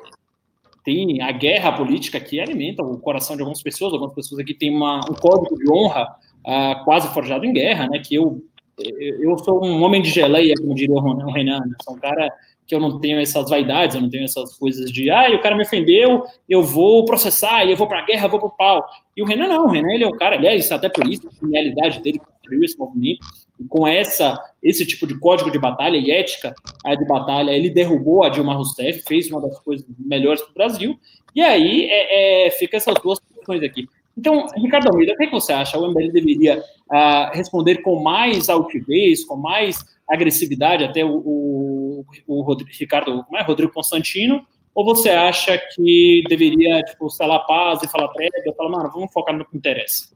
tem 0.84 1.22
a 1.22 1.32
guerra 1.32 1.72
política 1.74 2.20
que 2.20 2.40
alimenta 2.40 2.84
o 2.84 2.98
coração 3.00 3.36
de 3.36 3.42
algumas 3.42 3.62
pessoas, 3.62 3.94
algumas 3.94 4.14
pessoas 4.14 4.40
aqui 4.40 4.54
têm 4.54 4.76
uma, 4.76 5.00
um 5.00 5.14
código 5.14 5.58
de 5.58 5.70
honra 5.70 6.16
uh, 6.46 6.86
quase 6.86 7.08
forjado 7.14 7.46
em 7.46 7.54
guerra, 7.54 7.88
né, 7.88 8.00
que 8.00 8.16
eu 8.16 8.42
eu 8.80 9.36
sou 9.40 9.66
um 9.66 9.82
homem 9.82 10.02
de 10.02 10.12
geleia, 10.12 10.54
como 10.56 10.76
diria 10.76 10.96
o 10.96 11.32
Renan, 11.32 11.60
né? 11.62 11.76
sou 11.82 11.96
um 11.96 12.00
cara 12.00 12.32
que 12.68 12.76
eu 12.76 12.80
não 12.80 13.00
tenho 13.00 13.20
essas 13.20 13.50
vaidades, 13.50 13.96
eu 13.96 14.02
não 14.02 14.10
tenho 14.10 14.26
essas 14.26 14.58
coisas 14.58 14.92
de, 14.92 15.10
ah, 15.10 15.30
o 15.34 15.42
cara 15.42 15.56
me 15.56 15.64
ofendeu, 15.64 16.26
eu 16.50 16.62
vou 16.62 17.06
processar, 17.06 17.66
eu 17.66 17.78
vou 17.78 17.88
para 17.88 18.00
a 18.00 18.06
guerra, 18.06 18.26
eu 18.26 18.30
vou 18.30 18.40
para 18.40 18.48
o 18.50 18.52
pau. 18.52 18.86
E 19.16 19.22
o 19.22 19.26
Renan 19.26 19.48
não, 19.48 19.66
o 19.66 19.70
Renan 19.70 19.94
ele 19.94 20.04
é 20.04 20.08
um 20.08 20.18
cara, 20.18 20.36
aliás, 20.36 20.70
até 20.72 20.90
por 20.90 21.08
isso, 21.08 21.28
a 21.28 21.46
genialidade 21.46 22.02
dele 22.02 22.20
construiu 22.20 22.64
esse 22.64 22.78
movimento, 22.78 23.26
e 23.60 23.64
com 23.64 23.88
essa, 23.88 24.38
esse 24.62 24.86
tipo 24.86 25.08
de 25.08 25.18
código 25.18 25.50
de 25.50 25.58
batalha 25.58 25.98
e 25.98 26.12
ética 26.12 26.54
de 26.86 27.06
batalha, 27.06 27.52
ele 27.52 27.70
derrubou 27.70 28.24
a 28.24 28.30
Dilma 28.30 28.54
Rousseff, 28.54 29.02
fez 29.08 29.32
uma 29.32 29.42
das 29.42 29.58
coisas 29.62 29.86
melhores 29.98 30.42
para 30.42 30.52
o 30.52 30.54
Brasil, 30.54 31.00
e 31.34 31.42
aí 31.42 31.86
é, 31.90 32.48
é, 32.48 32.52
fica 32.52 32.76
essas 32.76 32.96
duas 33.02 33.20
questões 33.20 33.64
aqui. 33.64 33.88
Então, 34.18 34.48
Ricardo 34.56 34.90
Almeida, 34.90 35.14
o 35.14 35.16
que, 35.16 35.26
é 35.26 35.30
você 35.30 35.54
acha? 35.54 35.78
O 35.78 35.92
MBL 35.92 36.12
deveria 36.12 36.60
uh, 36.60 37.32
responder 37.34 37.78
com 37.84 38.02
mais 38.02 38.50
altivez, 38.50 39.24
com 39.24 39.36
mais 39.36 39.86
agressividade, 40.10 40.84
até 40.84 41.04
o, 41.04 41.18
o, 41.18 42.06
o 42.28 42.42
Rodrigo, 42.42 42.72
Ricardo, 42.74 43.24
como 43.24 43.38
é? 43.38 43.44
Rodrigo 43.44 43.74
Constantino, 43.74 44.46
ou 44.74 44.86
você 44.86 45.10
acha 45.10 45.58
que 45.58 46.24
deveria, 46.30 46.84
tipo, 46.84 47.10
selar 47.10 47.46
paz 47.48 47.82
e 47.82 47.88
falar 47.88 48.10
prévia, 48.10 48.54
falar, 48.56 48.70
mano, 48.70 48.92
vamos 48.92 49.12
focar 49.12 49.36
no 49.36 49.46
que 49.46 49.58
interessa? 49.58 50.16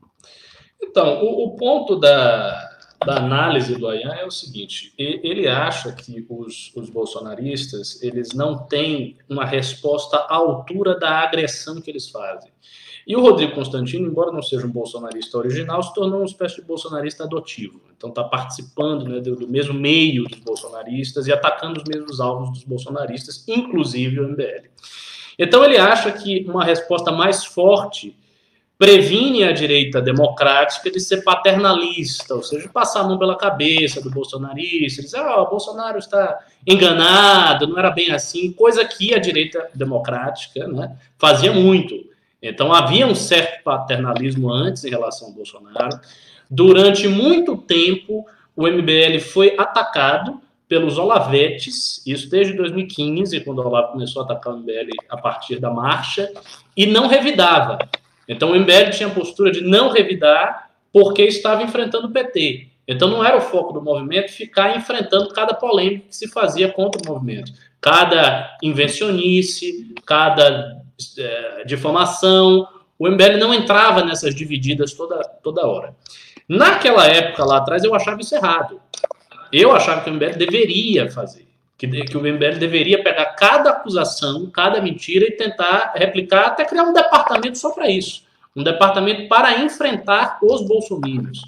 Então, 0.82 1.24
o, 1.24 1.46
o 1.46 1.56
ponto 1.56 1.96
da, 1.96 2.70
da 3.06 3.18
análise 3.18 3.76
do 3.76 3.88
Ayan 3.88 4.14
é 4.14 4.26
o 4.26 4.32
seguinte: 4.32 4.94
ele 4.98 5.48
acha 5.48 5.92
que 5.92 6.26
os, 6.30 6.72
os 6.76 6.90
bolsonaristas 6.90 8.02
eles 8.02 8.34
não 8.34 8.68
têm 8.68 9.18
uma 9.30 9.46
resposta 9.46 10.18
à 10.18 10.36
altura 10.36 10.98
da 10.98 11.10
agressão 11.20 11.82
que 11.82 11.90
eles 11.90 12.10
fazem. 12.10 12.52
E 13.12 13.16
o 13.18 13.20
Rodrigo 13.20 13.56
Constantino, 13.56 14.08
embora 14.08 14.32
não 14.32 14.42
seja 14.42 14.66
um 14.66 14.72
bolsonarista 14.72 15.38
original, 15.38 15.84
se 15.84 15.94
tornou 15.94 16.20
uma 16.20 16.26
espécie 16.26 16.56
de 16.56 16.62
bolsonarista 16.62 17.26
adotivo. 17.26 17.82
Então 17.98 18.08
está 18.10 18.24
participando 18.24 19.04
né, 19.04 19.20
do, 19.20 19.36
do, 19.36 19.50
mesmo 19.50 19.74
meio 19.74 20.24
dos 20.24 20.40
bolsonaristas 20.40 21.28
e 21.28 21.34
atacando 21.34 21.82
os 21.82 21.84
mesmos 21.84 22.22
alvos 22.22 22.52
dos 22.52 22.64
bolsonaristas, 22.64 23.44
inclusive 23.50 24.18
o 24.18 24.30
MBL. 24.30 24.70
Então 25.38 25.62
ele 25.66 25.78
acha 25.78 26.10
que 26.10 26.46
uma 26.48 26.64
resposta 26.64 27.12
mais 27.12 27.44
forte 27.44 28.16
previne 28.78 29.44
a 29.44 29.52
direita 29.52 30.02
democrática 30.02 30.90
de 30.90 31.02
ser 31.02 31.22
paternalista, 31.22 32.34
ou 32.34 32.42
seja, 32.42 32.70
passar 32.70 33.02
a 33.02 33.04
mão 33.04 33.20
pela 33.20 33.38
cabeça 33.38 34.02
do 34.02 34.10
bolsonarista, 34.10 35.02
dizer, 35.02 35.20
ah, 35.20 35.42
o 35.42 35.50
Bolsonaro 35.50 36.00
está 36.00 36.40
enganado, 36.66 37.68
não 37.68 37.78
era 37.78 37.92
bem 37.92 38.10
assim, 38.10 38.54
coisa 38.54 38.86
que 38.86 39.14
a 39.14 39.20
direita 39.20 39.70
democrática 39.76 40.66
né, 40.66 40.96
fazia 41.18 41.52
muito. 41.52 42.10
Então 42.42 42.74
havia 42.74 43.06
um 43.06 43.16
certo 43.16 43.64
paternalismo 43.64 44.52
antes 44.52 44.84
em 44.84 44.90
relação 44.90 45.28
ao 45.28 45.34
Bolsonaro. 45.34 46.00
Durante 46.50 47.08
muito 47.08 47.56
tempo, 47.56 48.26
o 48.56 48.68
MBL 48.68 49.20
foi 49.20 49.56
atacado 49.58 50.42
pelos 50.68 50.98
Olavetes, 50.98 52.02
isso 52.08 52.30
desde 52.30 52.54
2015, 52.54 53.42
quando 53.42 53.60
o 53.60 53.68
Olavo 53.68 53.92
começou 53.92 54.22
a 54.22 54.26
atacar 54.26 54.54
o 54.54 54.58
MBL 54.58 54.92
a 55.10 55.18
partir 55.18 55.60
da 55.60 55.70
marcha, 55.70 56.32
e 56.76 56.86
não 56.86 57.08
revidava. 57.08 57.78
Então 58.28 58.52
o 58.52 58.56
MBL 58.56 58.90
tinha 58.92 59.10
a 59.10 59.14
postura 59.14 59.52
de 59.52 59.62
não 59.62 59.90
revidar 59.90 60.70
porque 60.94 61.24
estava 61.24 61.62
enfrentando 61.64 62.08
o 62.08 62.12
PT. 62.12 62.70
Então 62.88 63.10
não 63.10 63.24
era 63.24 63.38
o 63.38 63.42
foco 63.42 63.74
do 63.74 63.82
movimento 63.82 64.32
ficar 64.32 64.76
enfrentando 64.76 65.30
cada 65.34 65.54
polêmica 65.54 66.08
que 66.10 66.16
se 66.16 66.30
fazia 66.30 66.70
contra 66.72 67.02
o 67.02 67.14
movimento. 67.14 67.52
Cada 67.80 68.58
invencionice, 68.64 69.94
cada 70.06 70.81
é, 71.18 71.64
difamação. 71.66 72.68
O 72.98 73.08
MBL 73.10 73.38
não 73.40 73.54
entrava 73.54 74.04
nessas 74.04 74.36
divididas 74.36 74.94
toda, 74.94 75.24
toda 75.44 75.66
hora. 75.66 75.96
Naquela 76.48 77.08
época 77.08 77.46
lá 77.46 77.58
atrás 77.58 77.84
eu 77.84 77.96
achava 77.96 78.22
isso 78.22 78.36
errado. 78.36 78.80
Eu 79.52 79.72
achava 79.72 80.02
que 80.02 80.10
o 80.10 80.14
MBL 80.14 80.38
deveria 80.38 81.10
fazer. 81.10 81.48
Que, 81.78 81.88
que 81.88 82.16
o 82.16 82.22
MBL 82.22 82.60
deveria 82.60 83.04
pegar 83.04 83.26
cada 83.34 83.72
acusação, 83.72 84.50
cada 84.52 84.80
mentira 84.80 85.26
e 85.26 85.32
tentar 85.32 85.94
replicar, 85.96 86.48
até 86.48 86.64
criar 86.64 86.84
um 86.84 86.94
departamento 86.94 87.58
só 87.58 87.72
para 87.72 87.90
isso. 87.90 88.24
Um 88.56 88.64
departamento 88.64 89.28
para 89.28 89.60
enfrentar 89.62 90.38
os 90.44 90.62
bolsominions. 90.68 91.42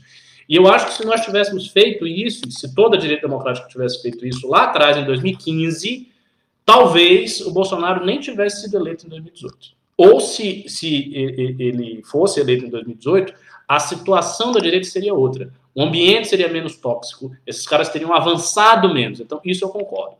E 0.48 0.56
eu 0.56 0.68
acho 0.68 0.88
que 0.88 0.94
se 0.94 1.06
nós 1.06 1.22
tivéssemos 1.22 1.68
feito 1.68 2.06
isso, 2.06 2.50
se 2.52 2.74
toda 2.74 2.98
a 2.98 3.00
direita 3.00 3.28
democrática 3.28 3.68
tivesse 3.68 4.02
feito 4.02 4.26
isso 4.26 4.48
lá 4.48 4.66
atrás, 4.66 4.98
em 4.98 5.06
2015, 5.06 6.08
talvez 6.66 7.42
o 7.42 7.52
Bolsonaro 7.52 8.06
nem 8.06 8.20
tivesse 8.20 8.62
sido 8.62 8.78
eleito 8.78 9.06
em 9.06 9.10
2018. 9.10 9.58
Ou 9.98 10.20
se, 10.20 10.66
se 10.68 11.14
ele 11.16 12.02
fosse 12.04 12.40
eleito 12.40 12.66
em 12.66 12.70
2018, 12.70 13.34
a 13.68 13.80
situação 13.80 14.52
da 14.52 14.60
direita 14.60 14.88
seria 14.88 15.14
outra. 15.14 15.52
O 15.76 15.82
ambiente 15.82 16.28
seria 16.28 16.48
menos 16.48 16.76
tóxico, 16.76 17.32
esses 17.46 17.68
caras 17.68 17.90
teriam 17.90 18.14
avançado 18.14 18.94
menos. 18.94 19.20
Então, 19.20 19.40
isso 19.44 19.66
eu 19.66 19.70
concordo. 19.70 20.16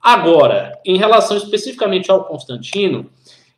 Agora, 0.00 0.78
em 0.84 0.96
relação 0.96 1.36
especificamente 1.36 2.10
ao 2.10 2.24
Constantino, 2.24 3.10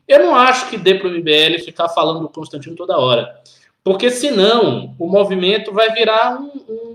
eu 0.07 0.19
não 0.19 0.35
acho 0.35 0.69
que 0.69 0.77
dê 0.77 0.95
para 0.95 1.07
o 1.07 1.11
MBL 1.11 1.63
ficar 1.63 1.89
falando 1.89 2.21
do 2.21 2.29
Constantino 2.29 2.75
toda 2.75 2.97
hora. 2.97 3.39
Porque 3.83 4.09
senão 4.09 4.95
o 4.97 5.07
movimento 5.07 5.71
vai 5.71 5.93
virar 5.93 6.39
um, 6.39 6.51
um 6.67 6.88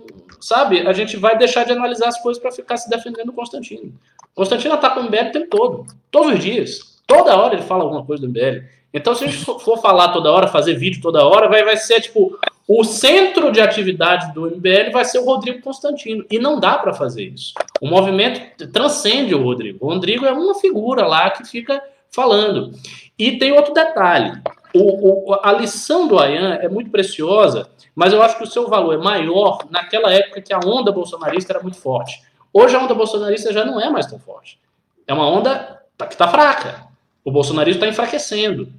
sabe? 0.44 0.86
A 0.86 0.92
gente 0.92 1.16
vai 1.16 1.38
deixar 1.38 1.64
de 1.64 1.72
analisar 1.72 2.08
as 2.08 2.20
coisas 2.20 2.40
para 2.40 2.52
ficar 2.52 2.76
se 2.76 2.88
defendendo 2.90 3.26
do 3.26 3.32
Constantino. 3.32 3.94
Constantino 4.34 4.74
ataca 4.74 5.00
o 5.00 5.04
MBL 5.04 5.28
o 5.28 5.32
tempo 5.32 5.46
todo, 5.48 5.86
todos 6.10 6.34
os 6.34 6.38
dias. 6.38 7.00
Toda 7.06 7.36
hora 7.36 7.54
ele 7.54 7.62
fala 7.62 7.82
alguma 7.84 8.04
coisa 8.04 8.22
do 8.22 8.28
MBL. 8.28 8.64
Então, 8.92 9.14
se 9.14 9.24
a 9.24 9.26
gente 9.26 9.44
for 9.44 9.78
falar 9.80 10.08
toda 10.08 10.30
hora, 10.30 10.46
fazer 10.46 10.74
vídeo 10.74 11.00
toda 11.00 11.26
hora, 11.26 11.48
vai, 11.48 11.64
vai 11.64 11.76
ser 11.76 12.00
tipo 12.00 12.38
o 12.68 12.84
centro 12.84 13.50
de 13.52 13.60
atividade 13.60 14.32
do 14.32 14.46
MBL 14.46 14.90
vai 14.92 15.04
ser 15.04 15.18
o 15.18 15.24
Rodrigo 15.24 15.62
Constantino. 15.62 16.24
E 16.30 16.38
não 16.38 16.60
dá 16.60 16.78
para 16.78 16.94
fazer 16.94 17.24
isso. 17.24 17.54
O 17.80 17.86
movimento 17.86 18.66
transcende 18.68 19.34
o 19.34 19.42
Rodrigo. 19.42 19.78
O 19.84 19.88
Rodrigo 19.88 20.24
é 20.24 20.32
uma 20.32 20.54
figura 20.54 21.06
lá 21.06 21.30
que 21.30 21.44
fica 21.44 21.82
falando. 22.10 22.70
E 23.18 23.38
tem 23.38 23.52
outro 23.52 23.74
detalhe. 23.74 24.40
O, 24.74 25.30
o, 25.30 25.34
a 25.40 25.52
lição 25.52 26.08
do 26.08 26.18
Ayan 26.18 26.54
é 26.54 26.68
muito 26.68 26.90
preciosa, 26.90 27.70
mas 27.94 28.12
eu 28.12 28.20
acho 28.20 28.36
que 28.36 28.42
o 28.42 28.46
seu 28.46 28.68
valor 28.68 28.94
é 28.94 28.98
maior 28.98 29.58
naquela 29.70 30.12
época 30.12 30.42
que 30.42 30.52
a 30.52 30.58
onda 30.58 30.90
bolsonarista 30.90 31.52
era 31.52 31.62
muito 31.62 31.76
forte. 31.76 32.20
Hoje 32.52 32.74
a 32.74 32.80
onda 32.80 32.94
bolsonarista 32.94 33.52
já 33.52 33.64
não 33.64 33.80
é 33.80 33.88
mais 33.88 34.06
tão 34.06 34.18
forte. 34.18 34.58
É 35.06 35.14
uma 35.14 35.28
onda 35.28 35.80
que 35.98 36.14
está 36.14 36.26
fraca. 36.26 36.88
O 37.24 37.30
bolsonarismo 37.30 37.78
está 37.78 37.88
enfraquecendo. 37.88 38.72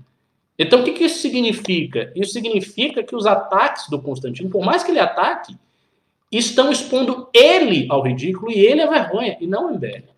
Então, 0.60 0.82
o 0.82 0.84
que, 0.84 0.92
que 0.92 1.06
isso 1.06 1.20
significa? 1.20 2.12
Isso 2.16 2.34
significa 2.34 3.04
que 3.04 3.16
os 3.16 3.26
ataques 3.26 3.90
do 3.90 4.02
Constantino, 4.02 4.50
por 4.50 4.64
mais 4.64 4.84
que 4.84 4.92
ele 4.92 5.00
ataque, 5.00 5.58
estão 6.32 6.72
expondo 6.72 7.30
ele 7.34 7.88
ao 7.90 8.02
ridículo 8.02 8.52
e 8.52 8.60
ele 8.60 8.82
à 8.82 8.90
vergonha, 8.90 9.38
e 9.40 9.48
não 9.48 9.68
o 9.68 9.76
MBL. 9.76 10.10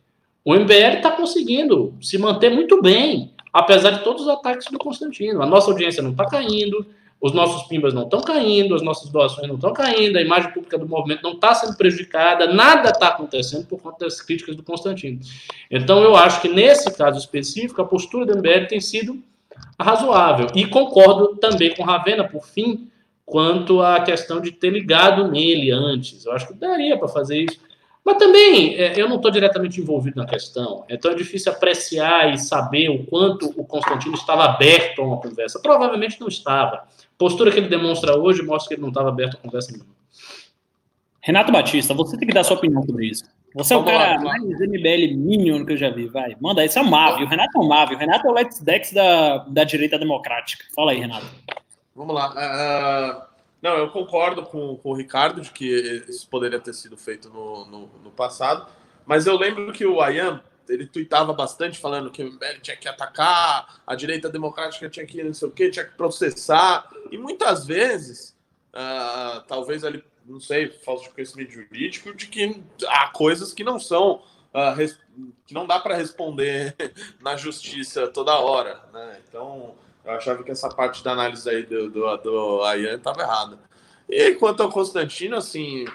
O 0.45 0.53
MBL 0.53 0.97
está 0.97 1.11
conseguindo 1.11 1.93
se 2.01 2.17
manter 2.17 2.49
muito 2.49 2.81
bem, 2.81 3.33
apesar 3.57 3.89
de 3.91 4.03
todos 4.03 4.23
os 4.23 4.27
ataques 4.29 4.67
do 4.71 4.77
Constantino. 4.77 5.41
A 5.41 5.45
nossa 5.45 5.71
audiência 5.71 6.03
não 6.03 6.11
está 6.11 6.25
caindo, 6.27 6.85
os 7.19 7.33
nossos 7.33 7.67
pimbas 7.67 7.91
não 7.91 8.03
estão 8.03 8.21
caindo, 8.21 8.75
as 8.75 8.83
nossas 8.83 9.09
doações 9.09 9.47
não 9.47 9.55
estão 9.55 9.73
caindo, 9.73 10.17
a 10.17 10.21
imagem 10.21 10.51
pública 10.51 10.77
do 10.77 10.87
movimento 10.87 11.23
não 11.23 11.31
está 11.31 11.55
sendo 11.55 11.75
prejudicada, 11.75 12.53
nada 12.53 12.89
está 12.89 13.07
acontecendo 13.07 13.65
por 13.65 13.81
conta 13.81 14.05
das 14.05 14.21
críticas 14.21 14.55
do 14.55 14.61
Constantino. 14.61 15.19
Então, 15.71 16.03
eu 16.03 16.15
acho 16.15 16.39
que 16.39 16.47
nesse 16.47 16.95
caso 16.95 17.17
específico, 17.17 17.81
a 17.81 17.85
postura 17.85 18.27
do 18.27 18.37
MBL 18.37 18.67
tem 18.69 18.79
sido 18.79 19.19
razoável. 19.79 20.47
E 20.53 20.67
concordo 20.67 21.35
também 21.37 21.73
com 21.73 21.83
Ravena, 21.83 22.23
por 22.23 22.45
fim, 22.45 22.87
quanto 23.25 23.81
à 23.81 23.99
questão 24.01 24.39
de 24.39 24.51
ter 24.51 24.69
ligado 24.69 25.27
nele 25.31 25.71
antes. 25.71 26.23
Eu 26.25 26.33
acho 26.33 26.47
que 26.47 26.53
daria 26.53 26.95
para 26.95 27.07
fazer 27.07 27.41
isso. 27.41 27.59
Mas 28.07 28.15
também, 28.19 28.73
é, 28.75 28.93
eu 28.95 29.09
não 29.09 29.17
estou 29.17 29.29
diretamente 29.29 29.81
envolvido 29.81 30.15
na 30.15 30.25
questão, 30.25 30.85
então 30.87 31.11
é 31.11 31.13
difícil 31.13 31.51
apreciar 31.51 32.33
e 32.33 32.37
saber 32.37 32.87
o 32.87 33.05
quanto 33.05 33.53
o 33.59 33.65
Constantino 33.65 34.15
estava 34.15 34.45
aberto 34.45 35.01
a 35.01 35.05
uma 35.05 35.17
conversa. 35.17 35.59
Provavelmente 35.59 36.17
não 36.17 36.29
estava. 36.29 36.77
A 36.77 36.87
postura 37.17 37.51
que 37.51 37.59
ele 37.59 37.67
demonstra 37.67 38.17
hoje 38.17 38.41
mostra 38.43 38.69
que 38.69 38.75
ele 38.75 38.81
não 38.81 38.87
estava 38.87 39.09
aberto 39.09 39.35
a 39.35 39.41
conversa 39.41 39.73
nenhuma. 39.73 39.91
Renato 41.19 41.51
Batista, 41.51 41.93
você 41.93 42.17
tem 42.17 42.25
que 42.25 42.33
dar 42.33 42.45
sua 42.45 42.55
opinião 42.55 42.81
sobre 42.81 43.07
isso. 43.07 43.25
Você 43.53 43.73
é 43.73 43.77
o 43.77 43.83
cara 43.83 44.13
lá, 44.13 44.23
mais 44.23 44.41
MBL 44.41 45.13
Minion 45.17 45.65
que 45.65 45.73
eu 45.73 45.77
já 45.77 45.89
vi, 45.89 46.07
vai. 46.07 46.33
Manda 46.39 46.61
aí, 46.61 46.69
você 46.69 46.79
é 46.79 46.83
o 46.83 46.89
Mávio. 46.89 47.25
O 47.25 47.29
Renato 47.29 47.57
é 47.57 47.61
o 47.61 47.67
Mávio. 47.67 47.97
O 47.97 47.99
Renato 47.99 48.25
é 48.25 48.31
o 48.31 48.33
Let's 48.33 48.61
Dex 48.61 48.93
da, 48.93 49.39
da 49.39 49.65
direita 49.65 49.99
democrática. 49.99 50.63
Fala 50.73 50.91
aí, 50.91 50.99
Renato. 51.01 51.27
Vamos 51.93 52.15
lá. 52.15 52.29
Uh, 52.29 53.26
não, 53.61 53.77
eu 53.77 53.89
concordo 53.89 54.43
com, 54.43 54.77
com 54.77 54.89
o 54.89 54.95
Ricardo 54.95 55.41
de 55.41 55.51
que 55.51 55.65
isso 56.07 56.27
poderia 56.29 56.59
ter 56.59 56.73
sido 56.73 56.95
feito 56.95 57.29
no, 57.29 57.65
no, 57.65 57.87
no 58.03 58.11
passado, 58.11 58.67
mas 59.05 59.25
eu 59.25 59.35
lembro 59.35 59.71
que 59.73 59.85
o 59.85 60.01
Ayan, 60.01 60.41
ele 60.69 60.85
tuitava 60.85 61.33
bastante 61.33 61.79
falando 61.79 62.11
que 62.11 62.21
o 62.21 62.31
MBL 62.31 62.61
tinha 62.61 62.77
que 62.77 62.87
atacar, 62.87 63.81
a 63.85 63.95
direita 63.95 64.29
democrática 64.29 64.89
tinha 64.89 65.05
que 65.05 65.23
não 65.23 65.33
sei 65.33 65.47
o 65.47 65.51
quê, 65.51 65.69
tinha 65.69 65.85
que 65.85 65.95
processar, 65.95 66.89
e 67.09 67.17
muitas 67.17 67.65
vezes, 67.65 68.37
uh, 68.73 69.41
talvez 69.47 69.83
ele 69.83 70.03
não 70.27 70.39
sei, 70.39 70.69
falta 70.69 71.03
de 71.03 71.09
conhecimento 71.11 71.51
jurídico, 71.51 72.13
de 72.13 72.27
que 72.27 72.61
há 72.87 73.07
coisas 73.07 73.53
que 73.53 73.63
não 73.63 73.79
são, 73.79 74.21
uh, 74.53 74.95
que 75.45 75.53
não 75.53 75.65
dá 75.65 75.79
para 75.79 75.95
responder 75.95 76.75
na 77.21 77.37
justiça 77.37 78.07
toda 78.09 78.37
hora, 78.37 78.83
né? 78.91 79.21
Então, 79.27 79.75
eu 80.07 80.13
achava 80.13 80.43
que 80.43 80.51
essa 80.51 80.69
parte 80.69 81.03
da 81.03 81.11
análise 81.11 81.49
aí 81.49 81.63
do, 81.63 81.89
do, 81.89 82.17
do 82.17 82.63
Ayan 82.63 82.95
estava 82.95 83.21
errada. 83.21 83.59
E 84.07 84.35
quanto 84.35 84.63
ao 84.63 84.71
Constantino, 84.71 85.35
assim, 85.35 85.85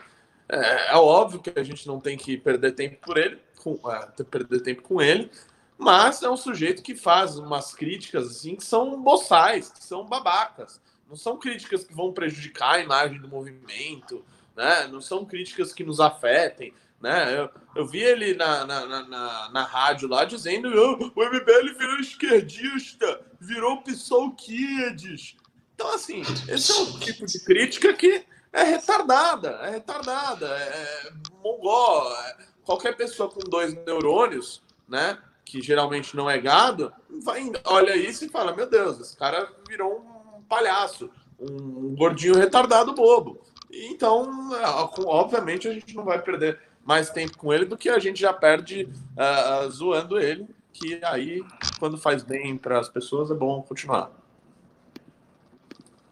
é, 0.49 0.93
é, 0.93 0.97
óbvio 0.97 1.41
que 1.41 1.59
a 1.59 1.65
gente 1.65 1.87
não 1.87 1.99
tem 1.99 2.17
que 2.17 2.37
perder 2.37 2.73
tempo 2.73 2.99
por 3.01 3.17
ele, 3.17 3.39
com, 3.57 3.81
é, 3.91 4.23
perder 4.25 4.61
tempo 4.61 4.83
com 4.83 5.01
ele, 5.01 5.31
mas 5.79 6.23
é 6.23 6.31
um 6.31 6.37
sujeito 6.37 6.83
que 6.83 6.95
faz 6.95 7.39
umas 7.39 7.75
críticas 7.75 8.27
assim 8.27 8.55
que 8.55 8.65
são 8.65 9.03
boçais, 9.03 9.71
que 9.71 9.83
são 9.83 10.05
babacas. 10.05 10.81
Não 11.09 11.17
são 11.17 11.39
críticas 11.39 11.85
que 11.85 11.95
vão 11.95 12.13
prejudicar 12.13 12.75
a 12.75 12.81
imagem 12.81 13.19
do 13.21 13.29
movimento, 13.29 14.25
né? 14.55 14.87
Não 14.89 15.01
são 15.01 15.25
críticas 15.25 15.73
que 15.73 15.85
nos 15.85 16.01
afetem, 16.01 16.73
né? 17.03 17.37
Eu, 17.37 17.51
eu 17.75 17.87
vi 17.87 17.99
ele 17.99 18.35
na, 18.35 18.65
na, 18.65 18.87
na, 18.87 19.51
na 19.51 19.63
rádio 19.65 20.09
lá 20.09 20.25
dizendo 20.25 20.69
oh, 20.69 21.21
o 21.21 21.25
MBL 21.25 21.77
virou 21.77 21.97
esquerdista, 21.99 23.21
virou 23.41 23.83
PSOL 23.83 24.33
Kids. 24.35 25.37
Então, 25.75 25.93
assim, 25.93 26.23
esse 26.49 26.71
é 26.71 26.77
um 26.77 26.99
tipo 27.01 27.27
de 27.27 27.45
crítica 27.45 27.93
que 27.93 28.25
é 28.53 28.63
retardada, 28.63 29.51
é 29.63 29.71
retardada, 29.71 30.47
é, 30.47 30.63
é 30.63 31.13
mongol. 31.43 32.15
É, 32.15 32.37
qualquer 32.65 32.97
pessoa 32.97 33.29
com 33.29 33.41
dois 33.41 33.75
neurônios, 33.85 34.63
né? 34.89 35.19
Que 35.45 35.61
geralmente 35.61 36.15
não 36.15 36.31
é 36.31 36.39
gado, 36.39 36.93
vai, 37.25 37.51
olha 37.65 37.97
isso 37.97 38.25
e 38.25 38.29
fala: 38.29 38.55
Meu 38.55 38.71
Deus, 38.71 39.01
esse 39.01 39.17
cara 39.17 39.51
virou 39.69 39.99
um 40.39 40.43
palhaço, 40.45 41.11
um 41.39 41.97
gordinho 41.97 42.37
retardado 42.37 42.95
bobo. 42.95 43.41
Então, 43.73 44.55
é, 44.55 44.67
obviamente, 45.05 45.67
a 45.67 45.73
gente 45.73 45.97
não 45.97 46.05
vai 46.05 46.21
perder 46.21 46.61
mais 46.85 47.11
tempo 47.11 47.37
com 47.39 47.53
ele 47.53 47.65
do 47.65 47.77
que 47.77 47.89
a 47.89 47.99
gente 47.99 48.21
já 48.21 48.33
perde 48.33 48.89
uh, 49.17 49.71
zoando 49.71 50.19
ele, 50.19 50.47
que 50.73 50.99
aí, 51.05 51.43
quando 51.79 51.99
faz 51.99 52.23
bem 52.23 52.57
para 52.57 52.79
as 52.79 52.89
pessoas, 52.89 53.31
é 53.31 53.35
bom 53.35 53.63
continuar. 53.63 54.11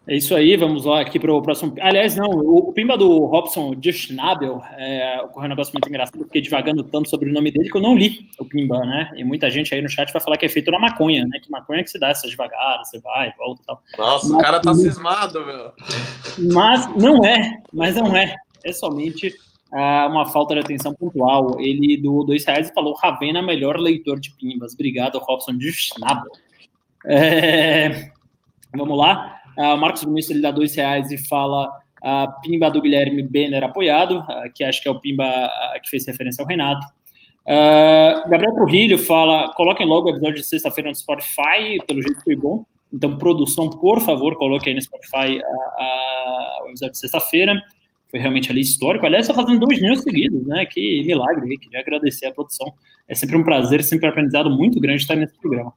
É 0.07 0.15
isso 0.15 0.35
aí, 0.35 0.57
vamos 0.57 0.83
lá 0.83 0.99
aqui 0.99 1.19
para 1.19 1.31
o 1.31 1.41
próximo. 1.41 1.75
Aliás, 1.79 2.15
não, 2.15 2.27
o 2.27 2.73
Pimba 2.73 2.97
do 2.97 3.25
Robson 3.25 3.75
de 3.75 3.93
Schnabel 3.93 4.59
é, 4.75 5.21
ocorreu 5.23 5.45
um 5.45 5.49
negócio 5.49 5.71
muito 5.73 5.87
engraçado, 5.87 6.23
fiquei 6.23 6.41
divagando 6.41 6.83
tanto 6.83 7.07
sobre 7.07 7.29
o 7.29 7.33
nome 7.33 7.51
dele 7.51 7.69
que 7.69 7.77
eu 7.77 7.81
não 7.81 7.95
li 7.95 8.27
o 8.39 8.43
Pimba, 8.43 8.79
né? 8.79 9.11
E 9.15 9.23
muita 9.23 9.49
gente 9.51 9.73
aí 9.75 9.81
no 9.81 9.87
chat 9.87 10.11
vai 10.11 10.21
falar 10.21 10.37
que 10.37 10.45
é 10.45 10.49
feito 10.49 10.71
na 10.71 10.79
maconha, 10.79 11.25
né? 11.27 11.39
Que 11.39 11.51
maconha 11.51 11.81
é 11.81 11.83
que 11.83 11.91
se 11.91 11.99
dá 11.99 12.09
essas 12.09 12.31
devagar, 12.31 12.83
você 12.83 12.99
vai, 12.99 13.31
volta 13.37 13.61
e 13.61 13.65
tal. 13.65 13.83
Nossa, 13.97 14.27
mas, 14.27 14.35
o 14.35 14.37
cara 14.39 14.59
tá 14.59 14.73
cismado, 14.73 15.45
meu. 15.45 15.71
Mas 16.51 16.87
não 16.95 17.23
é, 17.23 17.61
mas 17.71 17.95
não 17.95 18.15
é. 18.15 18.35
É 18.63 18.73
somente 18.73 19.33
ah, 19.73 20.07
uma 20.09 20.25
falta 20.25 20.53
de 20.53 20.59
atenção 20.59 20.93
pontual. 20.93 21.59
Ele 21.59 21.95
doou 21.97 22.25
dois 22.25 22.45
reais 22.45 22.69
e 22.69 22.73
falou: 22.73 22.93
Ravena, 22.93 23.41
melhor 23.41 23.77
leitor 23.77 24.19
de 24.19 24.31
Pimbas. 24.31 24.73
Obrigado, 24.73 25.17
Robson 25.19 25.57
de 25.57 25.71
Schnabel. 25.71 26.31
É... 27.05 28.11
Vamos 28.75 28.97
lá. 28.97 29.41
Uh, 29.57 29.75
o 29.75 29.77
Marcos 29.77 30.03
Vinícius 30.03 30.31
ele 30.31 30.41
dá 30.41 30.51
dois 30.51 30.73
reais 30.75 31.11
e 31.11 31.17
fala 31.17 31.69
a 32.01 32.23
uh, 32.23 32.41
Pimba 32.41 32.69
do 32.71 32.81
Guilherme 32.81 33.21
Benner 33.21 33.63
apoiado, 33.63 34.19
uh, 34.19 34.51
que 34.53 34.63
acho 34.63 34.81
que 34.81 34.87
é 34.87 34.91
o 34.91 34.99
Pimba 34.99 35.25
que 35.83 35.89
fez 35.89 36.05
referência 36.07 36.41
ao 36.41 36.47
Renato. 36.47 36.85
Gabriel 38.27 38.53
Trujillo 38.55 38.97
fala: 38.97 39.53
coloquem 39.53 39.85
logo 39.85 40.07
o 40.07 40.11
episódio 40.11 40.35
de 40.35 40.43
sexta-feira 40.43 40.89
no 40.89 40.95
Spotify, 40.95 41.79
pelo 41.87 42.01
jeito 42.01 42.23
foi 42.23 42.35
bom. 42.35 42.65
Então, 42.93 43.17
produção, 43.17 43.69
por 43.69 44.01
favor, 44.01 44.35
coloque 44.35 44.69
aí 44.69 44.75
no 44.75 44.81
Spotify 44.81 45.41
o 46.63 46.69
episódio 46.69 46.91
de 46.91 46.99
sexta-feira. 46.99 47.61
Foi 48.11 48.19
realmente 48.19 48.51
ali 48.51 48.59
histórico. 48.59 49.05
Aliás, 49.05 49.27
está 49.27 49.33
fazendo 49.33 49.65
dois 49.65 49.81
mil 49.81 49.95
seguidos, 49.95 50.45
né? 50.45 50.65
Que 50.65 51.01
milagre. 51.05 51.57
Queria 51.57 51.79
agradecer 51.79 52.27
a 52.27 52.33
produção. 52.33 52.71
É 53.07 53.15
sempre 53.15 53.37
um 53.37 53.43
prazer, 53.43 53.81
sempre 53.83 54.05
um 54.05 54.09
aprendizado 54.09 54.49
muito 54.49 54.79
grande 54.81 55.01
estar 55.01 55.15
nesse 55.15 55.39
programa. 55.39 55.73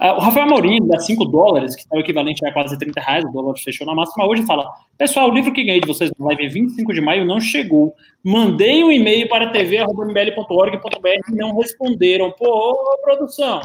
Uh, 0.00 0.06
o 0.16 0.18
Rafael 0.18 0.46
Amorim, 0.46 0.84
dá 0.88 0.98
5 0.98 1.24
dólares, 1.26 1.76
que 1.76 1.82
está 1.82 1.96
o 1.96 2.00
equivalente 2.00 2.44
a 2.44 2.52
quase 2.52 2.76
30 2.76 3.00
reais, 3.00 3.24
o 3.24 3.28
dólar 3.28 3.54
fechou 3.56 3.86
na 3.86 3.94
máxima 3.94 4.26
hoje, 4.26 4.44
fala: 4.44 4.68
Pessoal, 4.98 5.30
o 5.30 5.34
livro 5.34 5.52
que 5.52 5.62
ganhei 5.62 5.80
de 5.80 5.86
vocês 5.86 6.10
na 6.18 6.26
live 6.26 6.48
25 6.48 6.92
de 6.92 7.00
maio 7.00 7.24
não 7.24 7.40
chegou. 7.40 7.94
Mandei 8.22 8.82
um 8.82 8.90
e-mail 8.90 9.28
para 9.28 9.50
tv.mbl.org.br 9.50 11.30
e 11.30 11.36
não 11.36 11.56
responderam. 11.56 12.32
Pô, 12.32 12.98
produção. 13.02 13.60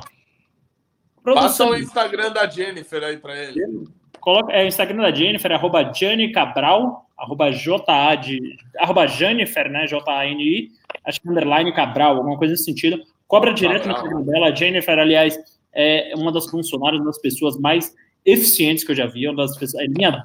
produção. 1.23 1.47
Passa 1.47 1.65
o 1.65 1.75
Instagram 1.75 2.31
da 2.31 2.47
Jennifer 2.47 3.03
aí 3.03 3.17
para 3.17 3.35
ele. 3.35 3.89
Coloca, 4.19 4.51
é 4.51 4.63
o 4.63 4.67
Instagram 4.67 5.01
da 5.01 5.11
Jennifer, 5.11 5.51
arroba 5.51 5.91
Jane 5.93 6.31
Cabral, 6.31 7.05
arroba 7.17 7.51
J-A 7.51 8.15
de. 8.15 8.57
arroba 8.77 9.07
Jennifer, 9.07 9.69
né? 9.69 9.87
J-A-N-I, 9.87 10.69
acho 11.05 11.21
que 11.21 11.29
underline 11.29 11.73
Cabral, 11.73 12.17
alguma 12.17 12.37
coisa 12.37 12.53
nesse 12.53 12.65
sentido. 12.65 13.01
Cobra 13.27 13.53
direto 13.53 13.87
no 13.87 13.93
Instagram 13.93 14.21
dela. 14.21 14.55
Jennifer, 14.55 14.97
aliás 14.97 15.37
é 15.73 16.13
uma 16.15 16.31
das 16.31 16.49
funcionárias, 16.49 16.99
uma 16.99 17.07
das 17.07 17.21
pessoas 17.21 17.57
mais 17.57 17.95
eficientes 18.25 18.83
que 18.83 18.91
eu 18.91 18.95
já 18.95 19.05
vi, 19.07 19.27
uma 19.27 19.37
das 19.37 19.57
pessoas, 19.57 19.83
é 19.83 19.87
minha 19.87 20.23